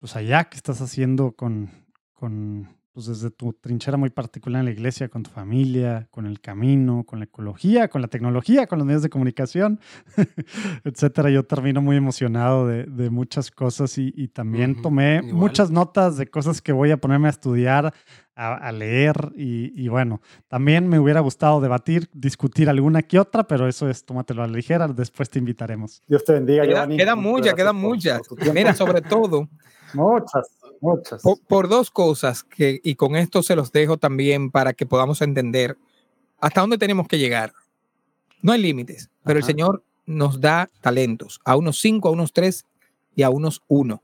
pues 0.00 0.16
allá, 0.16 0.50
que 0.50 0.58
estás 0.58 0.82
haciendo 0.82 1.32
con, 1.32 1.70
con 2.12 2.77
pues 2.98 3.06
desde 3.06 3.30
tu 3.30 3.52
trinchera 3.52 3.96
muy 3.96 4.10
particular 4.10 4.58
en 4.58 4.64
la 4.64 4.72
iglesia, 4.72 5.08
con 5.08 5.22
tu 5.22 5.30
familia, 5.30 6.08
con 6.10 6.26
el 6.26 6.40
camino, 6.40 7.04
con 7.06 7.20
la 7.20 7.26
ecología, 7.26 7.86
con 7.86 8.02
la 8.02 8.08
tecnología, 8.08 8.66
con 8.66 8.80
los 8.80 8.86
medios 8.86 9.04
de 9.04 9.08
comunicación, 9.08 9.78
etcétera. 10.84 11.30
Yo 11.30 11.44
termino 11.44 11.80
muy 11.80 11.96
emocionado 11.96 12.66
de, 12.66 12.86
de 12.86 13.08
muchas 13.08 13.52
cosas 13.52 13.96
y, 13.98 14.12
y 14.16 14.26
también 14.26 14.82
tomé 14.82 15.22
muchas 15.22 15.70
notas 15.70 16.16
de 16.16 16.26
cosas 16.26 16.60
que 16.60 16.72
voy 16.72 16.90
a 16.90 16.96
ponerme 16.96 17.28
a 17.28 17.30
estudiar, 17.30 17.94
a, 18.34 18.54
a 18.54 18.72
leer 18.72 19.30
y, 19.36 19.80
y, 19.80 19.86
bueno, 19.86 20.20
también 20.48 20.88
me 20.88 20.98
hubiera 20.98 21.20
gustado 21.20 21.60
debatir, 21.60 22.10
discutir 22.12 22.68
alguna 22.68 23.02
que 23.02 23.20
otra, 23.20 23.46
pero 23.46 23.68
eso 23.68 23.88
es, 23.88 24.04
tómatelo 24.04 24.42
a 24.42 24.48
la 24.48 24.54
ligera, 24.54 24.88
después 24.88 25.30
te 25.30 25.38
invitaremos. 25.38 26.02
Dios 26.08 26.24
te 26.24 26.32
bendiga, 26.32 26.64
queda, 26.64 26.72
Giovanni. 26.72 26.96
Queda 26.96 27.14
muchas, 27.14 27.54
quedan 27.54 27.76
muchas. 27.76 28.22
Mira, 28.52 28.74
sobre 28.74 29.02
todo. 29.02 29.48
Muchas 29.94 30.57
Muchas. 30.80 31.22
Por, 31.46 31.68
dos 31.68 31.90
cosas, 31.90 32.44
que, 32.44 32.80
y 32.82 32.94
con 32.94 33.16
esto 33.16 33.42
se 33.42 33.56
los 33.56 33.72
dejo 33.72 33.96
también 33.96 34.50
para 34.50 34.72
que 34.72 34.86
podamos 34.86 35.22
entender 35.22 35.76
hasta 36.40 36.60
dónde 36.60 36.78
tenemos 36.78 37.08
que 37.08 37.18
llegar. 37.18 37.52
No 38.42 38.52
hay 38.52 38.62
límites, 38.62 39.10
pero 39.24 39.38
el 39.38 39.44
Señor 39.44 39.82
nos 40.06 40.40
da 40.40 40.70
talentos, 40.80 41.40
a 41.44 41.56
unos 41.56 41.80
cinco, 41.80 42.08
a 42.08 42.12
unos 42.12 42.32
tres 42.32 42.64
y 43.14 43.22
a 43.22 43.30
unos 43.30 43.62
uno. 43.68 44.02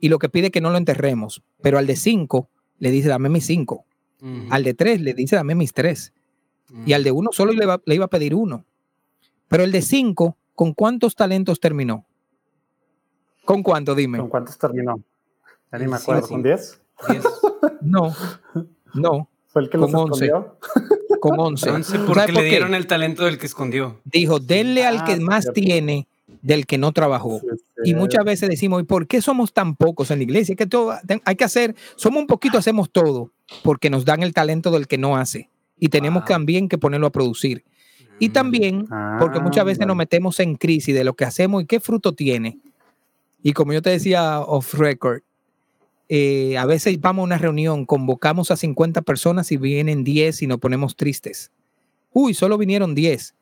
Y 0.00 0.08
lo 0.08 0.18
que 0.18 0.28
pide 0.28 0.46
es 0.46 0.52
que 0.52 0.60
no 0.60 0.70
lo 0.70 0.78
enterremos, 0.78 1.42
pero 1.62 1.78
al 1.78 1.86
de 1.86 1.96
cinco 1.96 2.48
le 2.78 2.90
dice, 2.90 3.08
dame 3.08 3.28
mis 3.28 3.46
cinco. 3.46 3.84
Al 4.50 4.64
de 4.64 4.74
tres 4.74 5.00
le 5.00 5.14
dice, 5.14 5.36
dame 5.36 5.54
mis 5.54 5.72
tres. 5.72 6.12
Y 6.84 6.92
al 6.92 7.04
de 7.04 7.12
uno 7.12 7.30
solo 7.32 7.52
le, 7.52 7.66
le 7.84 7.94
iba 7.94 8.04
a 8.04 8.10
pedir 8.10 8.34
uno. 8.34 8.64
Pero 9.48 9.64
el 9.64 9.72
de 9.72 9.82
cinco, 9.82 10.36
¿con 10.54 10.74
cuántos 10.74 11.16
talentos 11.16 11.58
terminó? 11.58 12.06
¿Con 13.44 13.62
cuánto, 13.62 13.94
dime? 13.94 14.18
¿Con 14.18 14.28
cuántos 14.28 14.58
terminó? 14.58 15.02
Ya 15.72 15.78
ni 15.78 15.86
me 15.88 15.96
acuerdo, 15.96 16.26
¿con 16.28 16.42
10? 16.42 16.80
No, 17.82 18.14
no. 18.94 19.28
¿Fue 19.48 19.62
el 19.62 19.70
que 19.70 19.78
los 19.78 19.88
escondió? 19.90 20.56
Con 21.20 21.38
11. 21.40 21.70
11 21.70 21.98
porque 22.06 22.32
le 22.32 22.44
dieron 22.44 22.74
el 22.74 22.86
talento 22.86 23.24
del 23.24 23.38
que 23.38 23.46
escondió. 23.46 24.00
Dijo, 24.04 24.38
denle 24.38 24.84
al 24.86 25.04
que 25.04 25.12
Ah, 25.12 25.18
más 25.20 25.44
cierto. 25.44 25.60
tiene 25.60 26.06
del 26.42 26.66
que 26.66 26.78
no 26.78 26.92
trabajó. 26.92 27.40
Y 27.84 27.94
muchas 27.94 28.24
veces 28.24 28.48
decimos, 28.48 28.82
¿y 28.82 28.84
por 28.84 29.06
qué 29.06 29.20
somos 29.22 29.52
tan 29.52 29.74
pocos 29.76 30.10
en 30.10 30.18
la 30.18 30.24
iglesia? 30.24 30.54
Que 30.56 30.66
todo, 30.66 30.94
hay 31.24 31.36
que 31.36 31.44
hacer, 31.44 31.74
somos 31.96 32.20
un 32.20 32.26
poquito, 32.26 32.58
hacemos 32.58 32.90
todo, 32.90 33.30
porque 33.64 33.90
nos 33.90 34.04
dan 34.04 34.22
el 34.22 34.32
talento 34.34 34.70
del 34.70 34.86
que 34.86 34.98
no 34.98 35.16
hace. 35.16 35.48
Y 35.78 35.88
tenemos 35.88 36.22
Wow. 36.22 36.28
también 36.28 36.68
que 36.68 36.78
ponerlo 36.78 37.06
a 37.06 37.10
producir. 37.10 37.64
Y 38.18 38.28
Mm. 38.28 38.32
también, 38.32 38.86
porque 39.18 39.40
muchas 39.40 39.64
veces 39.64 39.86
nos 39.86 39.94
Ah, 39.94 39.98
metemos 39.98 40.38
en 40.40 40.54
crisis 40.56 40.94
de 40.94 41.04
lo 41.04 41.14
que 41.14 41.24
hacemos 41.24 41.62
y 41.62 41.66
qué 41.66 41.80
fruto 41.80 42.12
tiene. 42.12 42.58
Y 43.42 43.52
como 43.54 43.72
yo 43.72 43.80
te 43.82 43.90
decía 43.90 44.40
off 44.40 44.74
record, 44.74 45.22
eh, 46.12 46.58
a 46.58 46.66
veces 46.66 47.00
vamos 47.00 47.22
a 47.22 47.24
una 47.26 47.38
reunión, 47.38 47.86
convocamos 47.86 48.50
a 48.50 48.56
50 48.56 49.02
personas 49.02 49.52
y 49.52 49.56
vienen 49.56 50.02
10 50.02 50.42
y 50.42 50.48
nos 50.48 50.58
ponemos 50.58 50.96
tristes. 50.96 51.52
Uy, 52.12 52.34
solo 52.34 52.58
vinieron 52.58 52.96
10. 52.96 53.36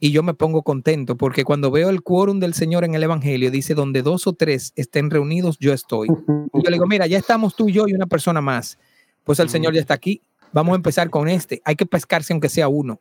Y 0.00 0.10
yo 0.10 0.24
me 0.24 0.34
pongo 0.34 0.62
contento 0.62 1.16
porque 1.16 1.44
cuando 1.44 1.70
veo 1.70 1.90
el 1.90 2.02
quórum 2.02 2.40
del 2.40 2.54
Señor 2.54 2.82
en 2.82 2.96
el 2.96 3.04
Evangelio, 3.04 3.52
dice, 3.52 3.74
donde 3.74 4.02
dos 4.02 4.26
o 4.26 4.32
tres 4.32 4.72
estén 4.74 5.10
reunidos, 5.10 5.58
yo 5.60 5.72
estoy. 5.72 6.08
Y 6.08 6.62
yo 6.62 6.70
le 6.70 6.72
digo, 6.72 6.88
mira, 6.88 7.06
ya 7.06 7.18
estamos 7.18 7.54
tú 7.54 7.68
y 7.68 7.72
yo 7.74 7.86
y 7.86 7.94
una 7.94 8.06
persona 8.06 8.40
más. 8.40 8.78
Pues 9.22 9.38
el. 9.38 9.48
Señor 9.48 9.74
ya 9.74 9.80
está 9.80 9.94
aquí. 9.94 10.20
Vamos 10.52 10.72
a 10.72 10.76
empezar 10.76 11.10
con 11.10 11.28
este. 11.28 11.62
Hay 11.64 11.76
que 11.76 11.86
pescarse 11.86 12.32
aunque 12.32 12.48
sea 12.48 12.66
uno. 12.66 13.00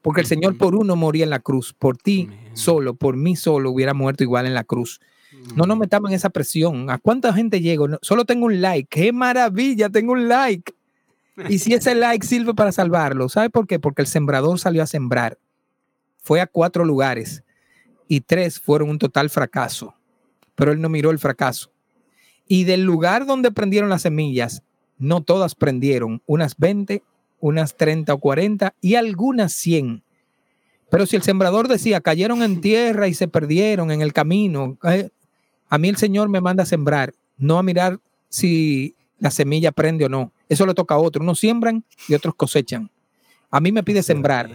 Porque 0.00 0.22
el 0.22 0.26
Señor 0.26 0.56
por 0.56 0.74
uno 0.74 0.96
moría 0.96 1.24
en 1.24 1.30
la 1.30 1.40
cruz. 1.40 1.74
Por 1.78 1.98
ti 1.98 2.30
solo, 2.54 2.94
por 2.94 3.16
mí 3.18 3.36
solo 3.36 3.70
hubiera 3.70 3.92
muerto 3.92 4.24
igual 4.24 4.46
en 4.46 4.54
la 4.54 4.64
cruz. 4.64 5.00
No 5.54 5.66
nos 5.66 5.78
metamos 5.78 6.10
en 6.10 6.16
esa 6.16 6.30
presión. 6.30 6.90
¿A 6.90 6.98
cuánta 6.98 7.32
gente 7.32 7.60
llego? 7.60 7.86
No- 7.88 7.98
solo 8.02 8.24
tengo 8.24 8.46
un 8.46 8.60
like. 8.60 8.88
¡Qué 8.88 9.12
maravilla! 9.12 9.88
Tengo 9.88 10.12
un 10.12 10.28
like. 10.28 10.72
Y 11.48 11.58
si 11.58 11.74
ese 11.74 11.94
like 11.94 12.26
sirve 12.26 12.54
para 12.54 12.72
salvarlo, 12.72 13.28
¿sabe 13.28 13.50
por 13.50 13.66
qué? 13.66 13.78
Porque 13.78 14.02
el 14.02 14.08
sembrador 14.08 14.58
salió 14.58 14.82
a 14.82 14.86
sembrar. 14.86 15.38
Fue 16.22 16.40
a 16.40 16.46
cuatro 16.46 16.84
lugares 16.84 17.42
y 18.08 18.20
tres 18.20 18.60
fueron 18.60 18.90
un 18.90 18.98
total 18.98 19.30
fracaso. 19.30 19.94
Pero 20.54 20.72
él 20.72 20.80
no 20.80 20.88
miró 20.88 21.10
el 21.10 21.18
fracaso. 21.18 21.70
Y 22.46 22.64
del 22.64 22.82
lugar 22.84 23.26
donde 23.26 23.50
prendieron 23.50 23.90
las 23.90 24.02
semillas, 24.02 24.62
no 24.98 25.22
todas 25.22 25.54
prendieron. 25.54 26.22
Unas 26.26 26.56
20, 26.56 27.02
unas 27.40 27.76
30 27.76 28.14
o 28.14 28.18
40 28.18 28.74
y 28.80 28.94
algunas 28.94 29.52
100. 29.54 30.02
Pero 30.90 31.06
si 31.06 31.16
el 31.16 31.22
sembrador 31.22 31.66
decía, 31.66 32.00
cayeron 32.00 32.42
en 32.42 32.60
tierra 32.60 33.08
y 33.08 33.14
se 33.14 33.26
perdieron 33.26 33.90
en 33.90 34.00
el 34.02 34.12
camino, 34.12 34.78
eh, 34.84 35.10
a 35.68 35.78
mí 35.78 35.88
el 35.88 35.96
Señor 35.96 36.28
me 36.28 36.40
manda 36.40 36.62
a 36.62 36.66
sembrar, 36.66 37.14
no 37.36 37.58
a 37.58 37.62
mirar 37.62 38.00
si 38.28 38.94
la 39.18 39.30
semilla 39.30 39.72
prende 39.72 40.04
o 40.04 40.08
no. 40.08 40.32
Eso 40.48 40.66
le 40.66 40.74
toca 40.74 40.94
a 40.94 40.98
otro. 40.98 41.22
Unos 41.22 41.38
siembran 41.38 41.84
y 42.08 42.14
otros 42.14 42.34
cosechan. 42.34 42.90
A 43.50 43.60
mí 43.60 43.72
me 43.72 43.82
pide 43.82 44.02
sembrar. 44.02 44.50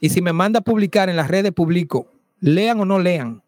Y 0.00 0.08
si 0.08 0.20
me 0.20 0.32
manda 0.32 0.60
a 0.60 0.62
publicar 0.62 1.08
en 1.08 1.16
las 1.16 1.28
redes, 1.28 1.52
publico. 1.52 2.08
Lean 2.40 2.80
o 2.80 2.84
no 2.84 2.98
lean. 2.98 3.42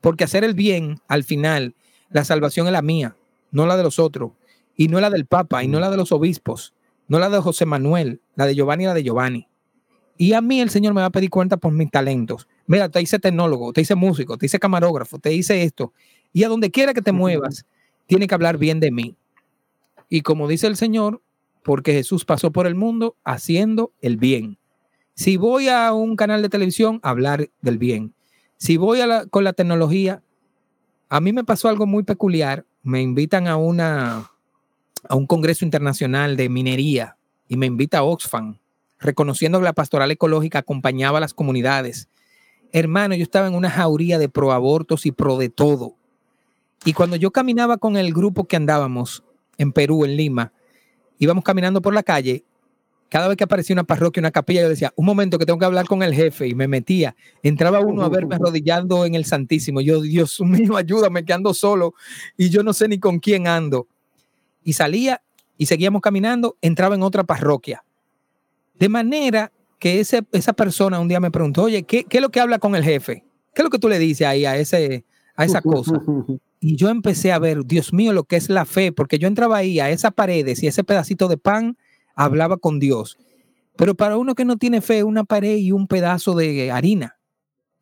Porque 0.00 0.24
hacer 0.24 0.44
el 0.44 0.54
bien, 0.54 1.00
al 1.08 1.24
final, 1.24 1.74
la 2.10 2.24
salvación 2.24 2.66
es 2.66 2.72
la 2.72 2.82
mía, 2.82 3.16
no 3.50 3.66
la 3.66 3.76
de 3.76 3.82
los 3.82 3.98
otros. 3.98 4.32
Y 4.76 4.88
no 4.88 5.00
la 5.00 5.10
del 5.10 5.26
Papa, 5.26 5.64
y 5.64 5.68
no 5.68 5.80
la 5.80 5.90
de 5.90 5.96
los 5.96 6.12
obispos, 6.12 6.74
no 7.08 7.18
la 7.18 7.30
de 7.30 7.38
José 7.40 7.64
Manuel, 7.64 8.20
la 8.34 8.46
de 8.46 8.54
Giovanni 8.54 8.84
y 8.84 8.86
la 8.86 8.94
de 8.94 9.02
Giovanni. 9.02 9.48
Y 10.18 10.32
a 10.32 10.40
mí 10.40 10.60
el 10.60 10.70
Señor 10.70 10.94
me 10.94 11.00
va 11.00 11.08
a 11.08 11.10
pedir 11.10 11.30
cuenta 11.30 11.56
por 11.56 11.72
mis 11.72 11.90
talentos. 11.90 12.46
Mira, 12.66 12.88
te 12.88 13.00
hice 13.00 13.18
tecnólogo, 13.18 13.72
te 13.72 13.82
hice 13.82 13.94
músico, 13.94 14.36
te 14.36 14.46
hice 14.46 14.58
camarógrafo, 14.58 15.18
te 15.18 15.32
hice 15.32 15.62
esto. 15.62 15.92
Y 16.36 16.44
a 16.44 16.48
donde 16.48 16.70
quiera 16.70 16.92
que 16.92 17.00
te 17.00 17.12
muevas, 17.12 17.64
tiene 18.04 18.26
que 18.26 18.34
hablar 18.34 18.58
bien 18.58 18.78
de 18.78 18.90
mí. 18.90 19.16
Y 20.10 20.20
como 20.20 20.46
dice 20.48 20.66
el 20.66 20.76
Señor, 20.76 21.22
porque 21.64 21.94
Jesús 21.94 22.26
pasó 22.26 22.50
por 22.50 22.66
el 22.66 22.74
mundo 22.74 23.16
haciendo 23.24 23.90
el 24.02 24.18
bien. 24.18 24.58
Si 25.14 25.38
voy 25.38 25.68
a 25.70 25.94
un 25.94 26.14
canal 26.14 26.42
de 26.42 26.50
televisión, 26.50 27.00
hablar 27.02 27.48
del 27.62 27.78
bien. 27.78 28.12
Si 28.58 28.76
voy 28.76 29.00
a 29.00 29.06
la- 29.06 29.24
con 29.24 29.44
la 29.44 29.54
tecnología, 29.54 30.22
a 31.08 31.22
mí 31.22 31.32
me 31.32 31.42
pasó 31.42 31.70
algo 31.70 31.86
muy 31.86 32.02
peculiar. 32.02 32.66
Me 32.82 33.00
invitan 33.00 33.48
a 33.48 33.56
una 33.56 34.30
a 35.08 35.14
un 35.14 35.26
congreso 35.26 35.64
internacional 35.64 36.36
de 36.36 36.50
minería 36.50 37.16
y 37.48 37.56
me 37.56 37.64
invita 37.64 38.00
a 38.00 38.02
Oxfam, 38.02 38.58
reconociendo 38.98 39.58
que 39.58 39.64
la 39.64 39.72
pastoral 39.72 40.10
ecológica 40.10 40.58
acompañaba 40.58 41.16
a 41.16 41.22
las 41.22 41.32
comunidades. 41.32 42.10
Hermano, 42.72 43.14
yo 43.14 43.22
estaba 43.22 43.46
en 43.46 43.54
una 43.54 43.70
jauría 43.70 44.18
de 44.18 44.28
proabortos 44.28 45.06
y 45.06 45.12
pro 45.12 45.38
de 45.38 45.48
todo. 45.48 45.96
Y 46.84 46.92
cuando 46.92 47.16
yo 47.16 47.30
caminaba 47.30 47.78
con 47.78 47.96
el 47.96 48.12
grupo 48.12 48.44
que 48.44 48.56
andábamos 48.56 49.24
en 49.58 49.72
Perú, 49.72 50.04
en 50.04 50.16
Lima, 50.16 50.52
íbamos 51.18 51.44
caminando 51.44 51.82
por 51.82 51.94
la 51.94 52.02
calle, 52.02 52.44
cada 53.08 53.28
vez 53.28 53.36
que 53.36 53.44
aparecía 53.44 53.74
una 53.74 53.84
parroquia, 53.84 54.20
una 54.20 54.30
capilla, 54.30 54.62
yo 54.62 54.68
decía, 54.68 54.92
un 54.96 55.06
momento 55.06 55.38
que 55.38 55.46
tengo 55.46 55.58
que 55.58 55.64
hablar 55.64 55.86
con 55.86 56.02
el 56.02 56.12
jefe 56.12 56.48
y 56.48 56.54
me 56.54 56.66
metía. 56.66 57.14
Entraba 57.42 57.80
uno 57.80 58.02
a 58.02 58.08
verme 58.08 58.34
arrodillando 58.34 59.04
en 59.04 59.14
el 59.14 59.24
Santísimo. 59.24 59.80
Yo, 59.80 60.00
Dios 60.00 60.40
mío, 60.44 60.76
ayúdame, 60.76 61.24
que 61.24 61.32
ando 61.32 61.54
solo 61.54 61.94
y 62.36 62.50
yo 62.50 62.62
no 62.62 62.72
sé 62.72 62.88
ni 62.88 62.98
con 62.98 63.20
quién 63.20 63.46
ando. 63.46 63.86
Y 64.64 64.72
salía 64.72 65.22
y 65.56 65.66
seguíamos 65.66 66.02
caminando, 66.02 66.56
entraba 66.60 66.94
en 66.94 67.02
otra 67.02 67.24
parroquia. 67.24 67.84
De 68.78 68.88
manera 68.88 69.52
que 69.78 70.00
ese, 70.00 70.24
esa 70.32 70.52
persona 70.52 70.98
un 70.98 71.08
día 71.08 71.20
me 71.20 71.30
preguntó, 71.30 71.62
oye, 71.62 71.84
¿qué, 71.84 72.04
¿qué 72.04 72.18
es 72.18 72.22
lo 72.22 72.30
que 72.30 72.40
habla 72.40 72.58
con 72.58 72.74
el 72.74 72.82
jefe? 72.82 73.24
¿Qué 73.54 73.62
es 73.62 73.64
lo 73.64 73.70
que 73.70 73.78
tú 73.78 73.88
le 73.88 73.98
dices 73.98 74.26
ahí 74.26 74.44
a, 74.44 74.56
ese, 74.56 75.04
a 75.36 75.44
esa 75.44 75.60
cosa? 75.62 76.02
Y 76.60 76.76
yo 76.76 76.88
empecé 76.88 77.32
a 77.32 77.38
ver, 77.38 77.64
Dios 77.64 77.92
mío, 77.92 78.12
lo 78.12 78.24
que 78.24 78.36
es 78.36 78.48
la 78.48 78.64
fe, 78.64 78.92
porque 78.92 79.18
yo 79.18 79.28
entraba 79.28 79.58
ahí 79.58 79.78
a 79.80 79.90
esas 79.90 80.12
paredes 80.12 80.62
y 80.62 80.66
ese 80.66 80.84
pedacito 80.84 81.28
de 81.28 81.36
pan 81.36 81.76
hablaba 82.14 82.56
con 82.56 82.78
Dios. 82.78 83.18
Pero 83.76 83.94
para 83.94 84.16
uno 84.16 84.34
que 84.34 84.44
no 84.44 84.56
tiene 84.56 84.80
fe, 84.80 85.04
una 85.04 85.24
pared 85.24 85.56
y 85.58 85.72
un 85.72 85.86
pedazo 85.86 86.34
de 86.34 86.70
harina. 86.70 87.18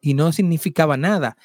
Y 0.00 0.14
no 0.14 0.32
significaba 0.32 0.96
nada. 0.96 1.36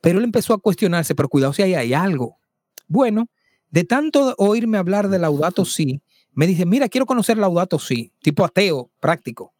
Pero 0.00 0.18
él 0.18 0.24
empezó 0.24 0.54
a 0.54 0.58
cuestionarse, 0.58 1.14
pero 1.14 1.28
cuidado 1.28 1.52
si 1.52 1.62
ahí 1.62 1.74
hay 1.74 1.92
algo. 1.94 2.38
Bueno, 2.86 3.26
de 3.70 3.84
tanto 3.84 4.34
oírme 4.38 4.78
hablar 4.78 5.08
de 5.08 5.18
Laudato 5.18 5.64
Si, 5.64 6.00
me 6.32 6.46
dice, 6.46 6.64
mira, 6.64 6.88
quiero 6.88 7.06
conocer 7.06 7.36
Laudato 7.36 7.78
Si, 7.78 8.12
tipo 8.22 8.44
ateo, 8.44 8.90
práctico. 9.00 9.52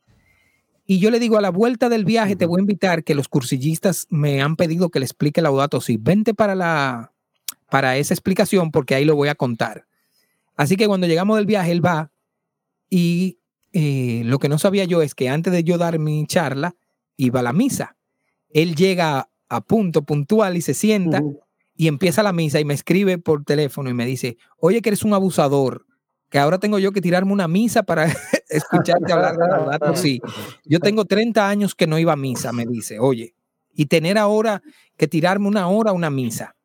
Y 0.90 1.00
yo 1.00 1.10
le 1.10 1.20
digo, 1.20 1.36
a 1.36 1.42
la 1.42 1.50
vuelta 1.50 1.90
del 1.90 2.06
viaje 2.06 2.34
te 2.34 2.46
voy 2.46 2.60
a 2.60 2.62
invitar, 2.62 3.04
que 3.04 3.14
los 3.14 3.28
cursillistas 3.28 4.06
me 4.08 4.40
han 4.40 4.56
pedido 4.56 4.88
que 4.88 5.00
le 5.00 5.04
explique 5.04 5.42
Laudato 5.42 5.82
Si. 5.82 5.98
Vente 5.98 6.32
para, 6.32 6.54
la, 6.54 7.12
para 7.68 7.98
esa 7.98 8.14
explicación 8.14 8.70
porque 8.70 8.94
ahí 8.94 9.04
lo 9.04 9.14
voy 9.14 9.28
a 9.28 9.34
contar. 9.34 9.86
Así 10.56 10.76
que 10.76 10.86
cuando 10.86 11.06
llegamos 11.06 11.36
del 11.36 11.44
viaje, 11.44 11.72
él 11.72 11.84
va 11.84 12.10
y 12.88 13.38
eh, 13.74 14.22
lo 14.24 14.38
que 14.38 14.48
no 14.48 14.58
sabía 14.58 14.84
yo 14.84 15.02
es 15.02 15.14
que 15.14 15.28
antes 15.28 15.52
de 15.52 15.62
yo 15.62 15.76
dar 15.76 15.98
mi 15.98 16.26
charla, 16.26 16.74
iba 17.18 17.40
a 17.40 17.42
la 17.42 17.52
misa. 17.52 17.98
Él 18.48 18.74
llega 18.74 19.28
a 19.50 19.60
punto, 19.60 20.04
puntual 20.04 20.56
y 20.56 20.62
se 20.62 20.72
sienta 20.72 21.22
y 21.76 21.88
empieza 21.88 22.22
la 22.22 22.32
misa 22.32 22.60
y 22.60 22.64
me 22.64 22.72
escribe 22.72 23.18
por 23.18 23.44
teléfono 23.44 23.90
y 23.90 23.94
me 23.94 24.06
dice, 24.06 24.38
oye 24.56 24.80
que 24.80 24.88
eres 24.88 25.02
un 25.02 25.12
abusador, 25.12 25.84
que 26.30 26.38
ahora 26.38 26.58
tengo 26.58 26.78
yo 26.78 26.92
que 26.92 27.02
tirarme 27.02 27.34
una 27.34 27.46
misa 27.46 27.82
para 27.82 28.06
escucharte 28.48 29.12
hablar 29.12 29.36
de 29.36 29.46
Laudato 29.46 29.94
Si. 29.96 30.20
Yo 30.64 30.80
tengo 30.80 31.04
30 31.04 31.48
años 31.48 31.74
que 31.74 31.86
no 31.86 31.98
iba 31.98 32.12
a 32.12 32.16
misa, 32.16 32.52
me 32.52 32.66
dice, 32.66 32.98
oye, 32.98 33.34
y 33.72 33.86
tener 33.86 34.18
ahora 34.18 34.62
que 34.96 35.08
tirarme 35.08 35.48
una 35.48 35.68
hora 35.68 35.90
a 35.90 35.94
una 35.94 36.10
misa. 36.10 36.56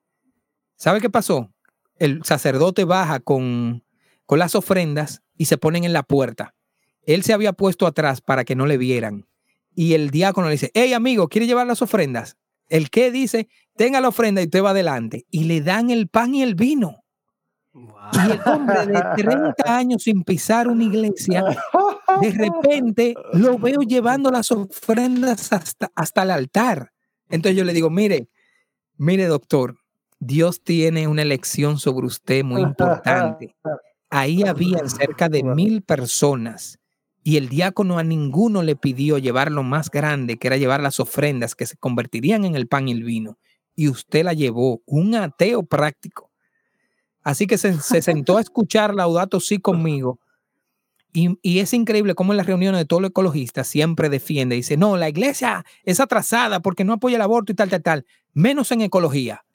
¿Sabe 0.75 0.99
qué 0.99 1.09
pasó? 1.09 1.51
El 1.97 2.23
sacerdote 2.23 2.85
baja 2.85 3.19
con, 3.19 3.83
con 4.25 4.39
las 4.39 4.55
ofrendas 4.55 5.21
y 5.37 5.45
se 5.45 5.57
ponen 5.57 5.83
en 5.83 5.93
la 5.93 6.03
puerta. 6.03 6.55
Él 7.05 7.23
se 7.23 7.33
había 7.33 7.53
puesto 7.53 7.85
atrás 7.85 8.21
para 8.21 8.45
que 8.45 8.55
no 8.55 8.65
le 8.65 8.77
vieran. 8.77 9.27
Y 9.75 9.93
el 9.93 10.09
diácono 10.09 10.47
le 10.47 10.53
dice, 10.53 10.71
hey 10.73 10.93
amigo, 10.93 11.27
¿quiere 11.27 11.47
llevar 11.47 11.67
las 11.67 11.81
ofrendas? 11.81 12.37
El 12.67 12.89
que 12.89 13.11
dice, 13.11 13.47
tenga 13.75 14.01
la 14.01 14.07
ofrenda 14.07 14.41
y 14.41 14.45
usted 14.45 14.63
va 14.63 14.71
adelante. 14.71 15.25
Y 15.29 15.45
le 15.45 15.61
dan 15.61 15.89
el 15.89 16.07
pan 16.07 16.33
y 16.33 16.41
el 16.41 16.55
vino. 16.55 17.02
Wow. 17.73 17.95
Y 18.13 18.31
el 18.31 18.39
hombre 18.45 18.85
de 18.85 19.03
30 19.15 19.53
años 19.65 20.03
sin 20.03 20.23
pisar 20.23 20.67
una 20.67 20.83
iglesia, 20.83 21.43
de 22.21 22.31
repente 22.31 23.15
lo 23.33 23.57
veo 23.57 23.81
llevando 23.81 24.29
las 24.29 24.51
ofrendas 24.51 25.51
hasta, 25.51 25.91
hasta 25.95 26.23
el 26.23 26.31
altar. 26.31 26.91
Entonces 27.29 27.57
yo 27.57 27.65
le 27.65 27.73
digo, 27.73 27.89
mire, 27.89 28.29
mire 28.97 29.25
doctor, 29.25 29.75
Dios 30.19 30.63
tiene 30.63 31.07
una 31.07 31.23
elección 31.23 31.79
sobre 31.79 32.05
usted 32.05 32.43
muy 32.43 32.61
importante. 32.61 33.55
Ahí 34.09 34.43
habían 34.43 34.89
cerca 34.89 35.27
de 35.27 35.43
mil 35.43 35.81
personas 35.81 36.79
y 37.23 37.37
el 37.37 37.49
diácono 37.49 37.97
a 37.97 38.03
ninguno 38.03 38.61
le 38.61 38.75
pidió 38.75 39.17
llevar 39.17 39.51
lo 39.51 39.63
más 39.63 39.89
grande, 39.89 40.37
que 40.37 40.47
era 40.47 40.57
llevar 40.57 40.81
las 40.81 40.99
ofrendas 40.99 41.55
que 41.55 41.65
se 41.65 41.77
convertirían 41.77 42.45
en 42.45 42.55
el 42.55 42.67
pan 42.67 42.87
y 42.87 42.91
el 42.91 43.03
vino. 43.03 43.37
Y 43.75 43.87
usted 43.87 44.25
la 44.25 44.33
llevó, 44.33 44.81
un 44.85 45.15
ateo 45.15 45.63
práctico. 45.63 46.32
Así 47.23 47.47
que 47.47 47.57
se, 47.57 47.73
sentó 48.01 48.37
a 48.37 48.41
escuchar 48.41 48.93
Laudato 48.93 49.39
sí 49.39 49.59
conmigo. 49.59 50.19
Y, 51.13 51.37
y, 51.41 51.59
es 51.59 51.73
increíble 51.73 52.15
cómo 52.15 52.33
en 52.33 52.37
las 52.37 52.47
reuniones 52.47 52.79
de 52.79 52.85
todos 52.85 53.01
los 53.01 53.09
ecologistas 53.09 53.67
siempre 53.67 54.09
defiende, 54.09 54.55
dice, 54.55 54.77
no, 54.77 54.97
la 54.97 55.09
iglesia 55.09 55.63
es 55.83 55.99
atrasada 55.99 56.59
porque 56.59 56.83
no 56.83 56.93
apoya 56.93 57.17
el 57.17 57.21
aborto 57.21 57.51
y 57.51 57.55
tal, 57.55 57.69
tal, 57.69 57.83
tal, 57.83 58.05
menos 58.33 58.71
en 58.71 58.81
ecología. 58.81 59.45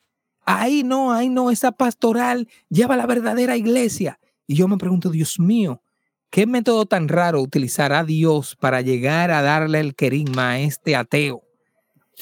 Ahí 0.45 0.83
no, 0.83 1.13
ahí 1.13 1.29
no, 1.29 1.51
esa 1.51 1.73
pastoral 1.73 2.49
lleva 2.71 2.97
la 2.97 3.07
verdadera 3.07 3.57
iglesia. 3.57 4.19
Y 4.47 4.55
yo 4.55 4.67
me 4.67 4.79
pregunto, 4.79 5.11
Dios 5.11 5.39
mío, 5.39 5.83
¿qué 6.31 6.47
método 6.47 6.87
tan 6.87 7.09
raro 7.09 7.43
utilizará 7.43 8.03
Dios 8.03 8.57
para 8.57 8.81
llegar 8.81 9.31
a 9.31 9.43
darle 9.43 9.81
el 9.81 9.95
querigma 9.95 10.53
a 10.53 10.61
este 10.61 10.97
ateo? 10.97 11.43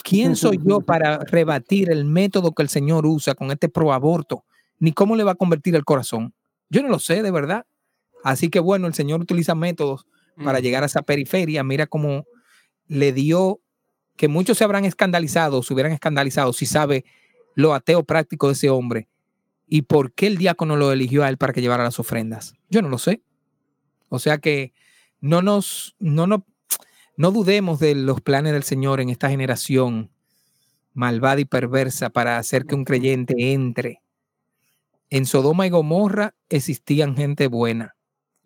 ¿Quién 0.03 0.35
soy 0.35 0.59
yo 0.65 0.81
para 0.87 1.19
rebatir 1.19 1.91
el 1.91 2.05
método 2.05 2.53
que 2.53 2.63
el 2.63 2.69
Señor 2.69 3.07
usa 3.07 3.35
con 3.35 3.53
este 3.53 3.69
proaborto? 3.69 4.45
Ni 4.79 4.93
cómo 4.93 5.17
le 5.17 5.25
va 5.25 5.33
a 5.33 5.37
convertir 5.37 5.75
el 5.75 5.85
corazón. 5.85 6.35
Yo 6.69 6.83
no 6.83 6.89
lo 6.89 6.99
sé, 6.99 7.23
de 7.23 7.31
verdad. 7.31 7.67
Así 8.25 8.49
que 8.49 8.61
bueno, 8.61 8.87
el 8.87 8.95
Señor 8.95 9.21
utiliza 9.21 9.55
métodos 9.55 10.07
para 10.43 10.61
llegar 10.61 10.83
a 10.83 10.87
esa 10.87 11.03
periferia. 11.03 11.63
Mira 11.65 11.87
cómo 11.87 12.25
le 12.87 13.13
dio 13.13 13.61
que 14.17 14.29
muchos 14.29 14.59
se 14.59 14.65
habrán 14.65 14.85
escandalizado, 14.85 15.63
se 15.63 15.73
hubieran 15.73 15.93
escandalizado 15.93 16.53
si 16.53 16.67
sabe 16.67 17.05
lo 17.55 17.75
ateo 17.75 18.05
práctico 18.05 18.49
de 18.49 18.55
ese 18.55 18.71
hombre 18.71 19.09
y 19.67 19.83
por 19.83 20.13
qué 20.13 20.27
el 20.27 20.39
diácono 20.39 20.77
lo 20.77 20.93
eligió 20.93 21.25
a 21.25 21.29
él 21.29 21.39
para 21.39 21.53
que 21.53 21.61
llevara 21.61 21.85
las 21.85 21.99
ofrendas. 21.99 22.55
Yo 22.71 22.83
no 22.83 22.89
lo 22.89 22.99
sé. 22.99 23.23
O 24.09 24.19
sea 24.19 24.39
que 24.39 24.73
no 25.21 25.43
nos, 25.43 25.97
no, 25.99 26.27
no, 26.27 26.47
no 27.17 27.31
dudemos 27.33 27.81
de 27.81 27.95
los 27.95 28.21
planes 28.21 28.53
del 28.53 28.63
Señor 28.63 29.01
en 29.01 29.09
esta 29.09 29.29
generación 29.29 30.11
malvada 30.95 31.41
y 31.41 31.45
perversa 31.45 32.11
para 32.11 32.39
hacer 32.39 32.65
que 32.65 32.75
un 32.75 32.85
creyente 32.85 33.53
entre. 33.53 34.01
En 35.11 35.27
Sodoma 35.27 35.67
y 35.67 35.71
Gomorra 35.71 36.35
existían 36.49 37.17
gente 37.17 37.47
buena 37.47 37.97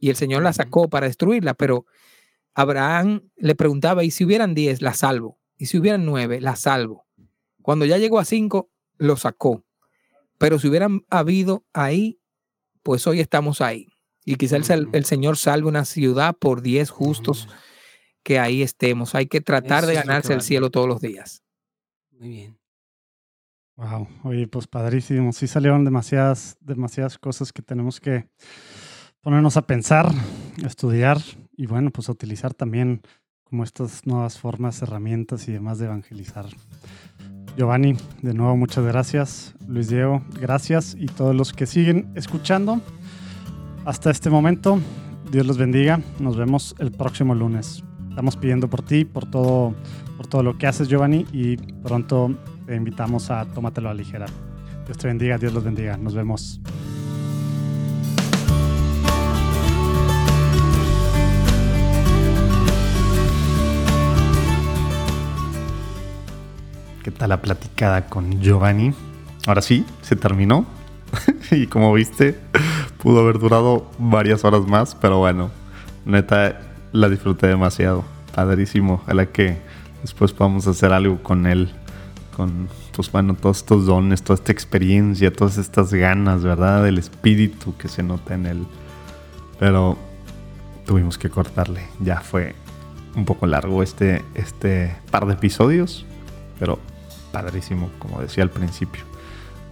y 0.00 0.08
el 0.08 0.16
Señor 0.16 0.42
la 0.42 0.52
sacó 0.52 0.88
para 0.88 1.06
destruirla, 1.06 1.54
pero 1.54 1.84
Abraham 2.54 3.30
le 3.36 3.54
preguntaba, 3.54 4.02
¿y 4.02 4.10
si 4.10 4.24
hubieran 4.24 4.54
diez, 4.54 4.82
la 4.82 4.94
salvo? 4.94 5.38
¿Y 5.56 5.66
si 5.66 5.78
hubieran 5.78 6.06
nueve, 6.06 6.40
la 6.40 6.56
salvo? 6.56 7.06
Cuando 7.62 7.84
ya 7.84 7.98
llegó 7.98 8.18
a 8.18 8.24
cinco, 8.24 8.70
lo 8.96 9.16
sacó. 9.16 9.62
Pero 10.38 10.58
si 10.58 10.68
hubieran 10.68 11.02
habido 11.10 11.66
ahí, 11.74 12.18
pues 12.82 13.06
hoy 13.06 13.20
estamos 13.20 13.60
ahí. 13.60 13.88
Y 14.24 14.36
quizás 14.36 14.70
el, 14.70 15.04
Señor 15.04 15.36
salve 15.36 15.68
una 15.68 15.84
ciudad 15.84 16.34
por 16.34 16.62
diez 16.62 16.88
justos 16.90 17.48
que 18.22 18.38
ahí 18.38 18.62
estemos. 18.62 19.14
Hay 19.14 19.26
que 19.26 19.42
tratar 19.42 19.84
de 19.84 19.94
ganarse 19.94 20.32
el 20.32 20.40
cielo 20.40 20.70
todos 20.70 20.88
los 20.88 21.00
días. 21.00 21.42
Muy 22.18 22.28
bien. 22.28 22.59
Wow, 23.80 24.08
oye, 24.24 24.46
pues 24.46 24.66
padrísimo. 24.66 25.32
Sí 25.32 25.46
salieron 25.46 25.86
demasiadas, 25.86 26.58
demasiadas 26.60 27.16
cosas 27.16 27.50
que 27.50 27.62
tenemos 27.62 27.98
que 27.98 28.26
ponernos 29.22 29.56
a 29.56 29.66
pensar, 29.66 30.12
estudiar 30.62 31.16
y 31.56 31.64
bueno, 31.64 31.90
pues 31.90 32.10
a 32.10 32.12
utilizar 32.12 32.52
también 32.52 33.00
como 33.42 33.64
estas 33.64 34.06
nuevas 34.06 34.38
formas, 34.38 34.82
herramientas 34.82 35.48
y 35.48 35.52
demás 35.52 35.78
de 35.78 35.86
evangelizar. 35.86 36.44
Giovanni, 37.56 37.96
de 38.20 38.34
nuevo 38.34 38.54
muchas 38.54 38.84
gracias. 38.84 39.54
Luis 39.66 39.88
Diego, 39.88 40.22
gracias. 40.38 40.94
Y 40.94 41.06
todos 41.06 41.34
los 41.34 41.54
que 41.54 41.64
siguen 41.64 42.12
escuchando 42.14 42.82
hasta 43.86 44.10
este 44.10 44.28
momento, 44.28 44.78
Dios 45.32 45.46
los 45.46 45.56
bendiga. 45.56 46.02
Nos 46.18 46.36
vemos 46.36 46.76
el 46.80 46.92
próximo 46.92 47.34
lunes. 47.34 47.82
Estamos 48.10 48.36
pidiendo 48.36 48.68
por 48.68 48.82
ti, 48.82 49.06
por 49.06 49.30
todo, 49.30 49.74
por 50.18 50.26
todo 50.26 50.42
lo 50.42 50.58
que 50.58 50.66
haces, 50.66 50.86
Giovanni, 50.88 51.24
y 51.32 51.56
pronto 51.56 52.36
te 52.70 52.76
invitamos 52.76 53.32
a 53.32 53.44
tómatelo 53.46 53.90
a 53.90 53.94
ligera. 53.94 54.26
Dios 54.86 54.96
te 54.96 55.08
bendiga, 55.08 55.36
Dios 55.38 55.52
los 55.52 55.64
bendiga. 55.64 55.96
Nos 55.96 56.14
vemos. 56.14 56.60
¿Qué 67.02 67.10
tal 67.10 67.30
la 67.30 67.42
platicada 67.42 68.06
con 68.06 68.40
Giovanni? 68.40 68.94
Ahora 69.48 69.62
sí, 69.62 69.84
se 70.02 70.14
terminó. 70.14 70.64
y 71.50 71.66
como 71.66 71.92
viste, 71.92 72.38
pudo 73.02 73.18
haber 73.18 73.40
durado 73.40 73.90
varias 73.98 74.44
horas 74.44 74.64
más, 74.68 74.94
pero 74.94 75.18
bueno, 75.18 75.50
neta, 76.04 76.60
la 76.92 77.08
disfruté 77.08 77.48
demasiado. 77.48 78.04
Padrísimo. 78.32 79.02
la 79.08 79.26
que 79.26 79.58
después 80.02 80.32
podamos 80.32 80.68
hacer 80.68 80.92
algo 80.92 81.20
con 81.20 81.48
él. 81.48 81.74
Con, 82.36 82.68
pues 82.94 83.10
bueno, 83.10 83.34
todos 83.34 83.58
estos 83.58 83.86
dones, 83.86 84.22
toda 84.22 84.36
esta 84.36 84.52
experiencia, 84.52 85.32
todas 85.32 85.58
estas 85.58 85.92
ganas, 85.92 86.42
¿verdad? 86.42 86.84
Del 86.84 86.98
espíritu 86.98 87.76
que 87.76 87.88
se 87.88 88.02
nota 88.02 88.34
en 88.34 88.46
él. 88.46 88.66
Pero 89.58 89.98
tuvimos 90.86 91.18
que 91.18 91.28
cortarle. 91.28 91.82
Ya 92.00 92.20
fue 92.20 92.54
un 93.14 93.24
poco 93.24 93.46
largo 93.46 93.82
este, 93.82 94.24
este 94.34 94.96
par 95.10 95.26
de 95.26 95.34
episodios. 95.34 96.06
Pero 96.58 96.78
padrísimo, 97.32 97.90
como 97.98 98.20
decía 98.20 98.42
al 98.42 98.50
principio. 98.50 99.02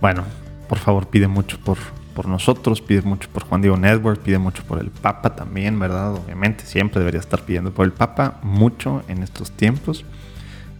Bueno, 0.01 0.25
por 0.69 0.79
favor, 0.79 1.09
pide 1.09 1.29
mucho 1.29 1.59
por, 1.59 1.79
por 2.15 2.27
nosotros, 2.27 2.81
pide 2.81 3.03
mucho 3.03 3.29
por 3.31 3.45
Juan 3.45 3.63
Diego 3.63 3.77
Network, 3.77 4.21
pide 4.21 4.39
mucho 4.39 4.63
por 4.65 4.79
el 4.79 4.91
Papa 4.91 5.35
también, 5.35 5.79
¿verdad? 5.79 6.15
Obviamente, 6.15 6.65
siempre 6.67 7.01
debería 7.01 7.21
estar 7.21 7.43
pidiendo 7.43 7.73
por 7.73 7.87
el 7.87 7.93
Papa, 7.93 8.39
mucho 8.43 9.03
en 9.09 9.23
estos 9.23 9.51
tiempos. 9.51 10.05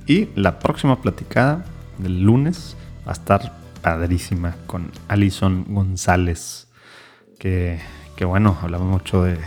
Y 0.09 0.31
la 0.35 0.59
próxima 0.59 1.01
platicada 1.03 1.65
del 1.99 2.23
lunes 2.23 2.77
va 3.07 3.13
a 3.13 3.15
estar 3.15 3.53
padrísima 3.83 4.57
con 4.67 4.91
Alison 5.07 5.67
González, 5.69 6.67
que, 7.39 7.79
que 8.17 8.25
bueno, 8.25 8.57
hablamos 8.63 8.89
mucho 8.89 9.23
de, 9.23 9.39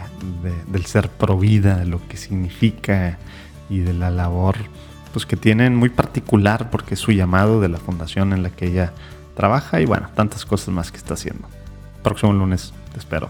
del 0.67 0.85
ser 0.85 1.09
pro 1.09 1.38
vida, 1.38 1.77
de 1.77 1.85
lo 1.85 2.07
que 2.07 2.15
significa 2.15 3.17
y 3.69 3.79
de 3.79 3.93
la 3.93 4.11
labor 4.11 4.55
pues 5.13 5.25
que 5.25 5.35
tienen 5.35 5.75
muy 5.75 5.89
particular 5.89 6.69
porque 6.69 6.93
es 6.93 6.99
su 6.99 7.11
llamado 7.11 7.59
de 7.59 7.67
la 7.67 7.77
fundación 7.77 8.31
en 8.31 8.43
la 8.43 8.49
que 8.49 8.67
ella 8.67 8.93
trabaja 9.35 9.81
y 9.81 9.85
bueno, 9.85 10.09
tantas 10.15 10.45
cosas 10.45 10.69
más 10.69 10.91
que 10.91 10.97
está 10.97 11.15
haciendo. 11.15 11.47
Próximo 12.03 12.33
lunes, 12.33 12.73
te 12.93 12.99
espero. 12.99 13.29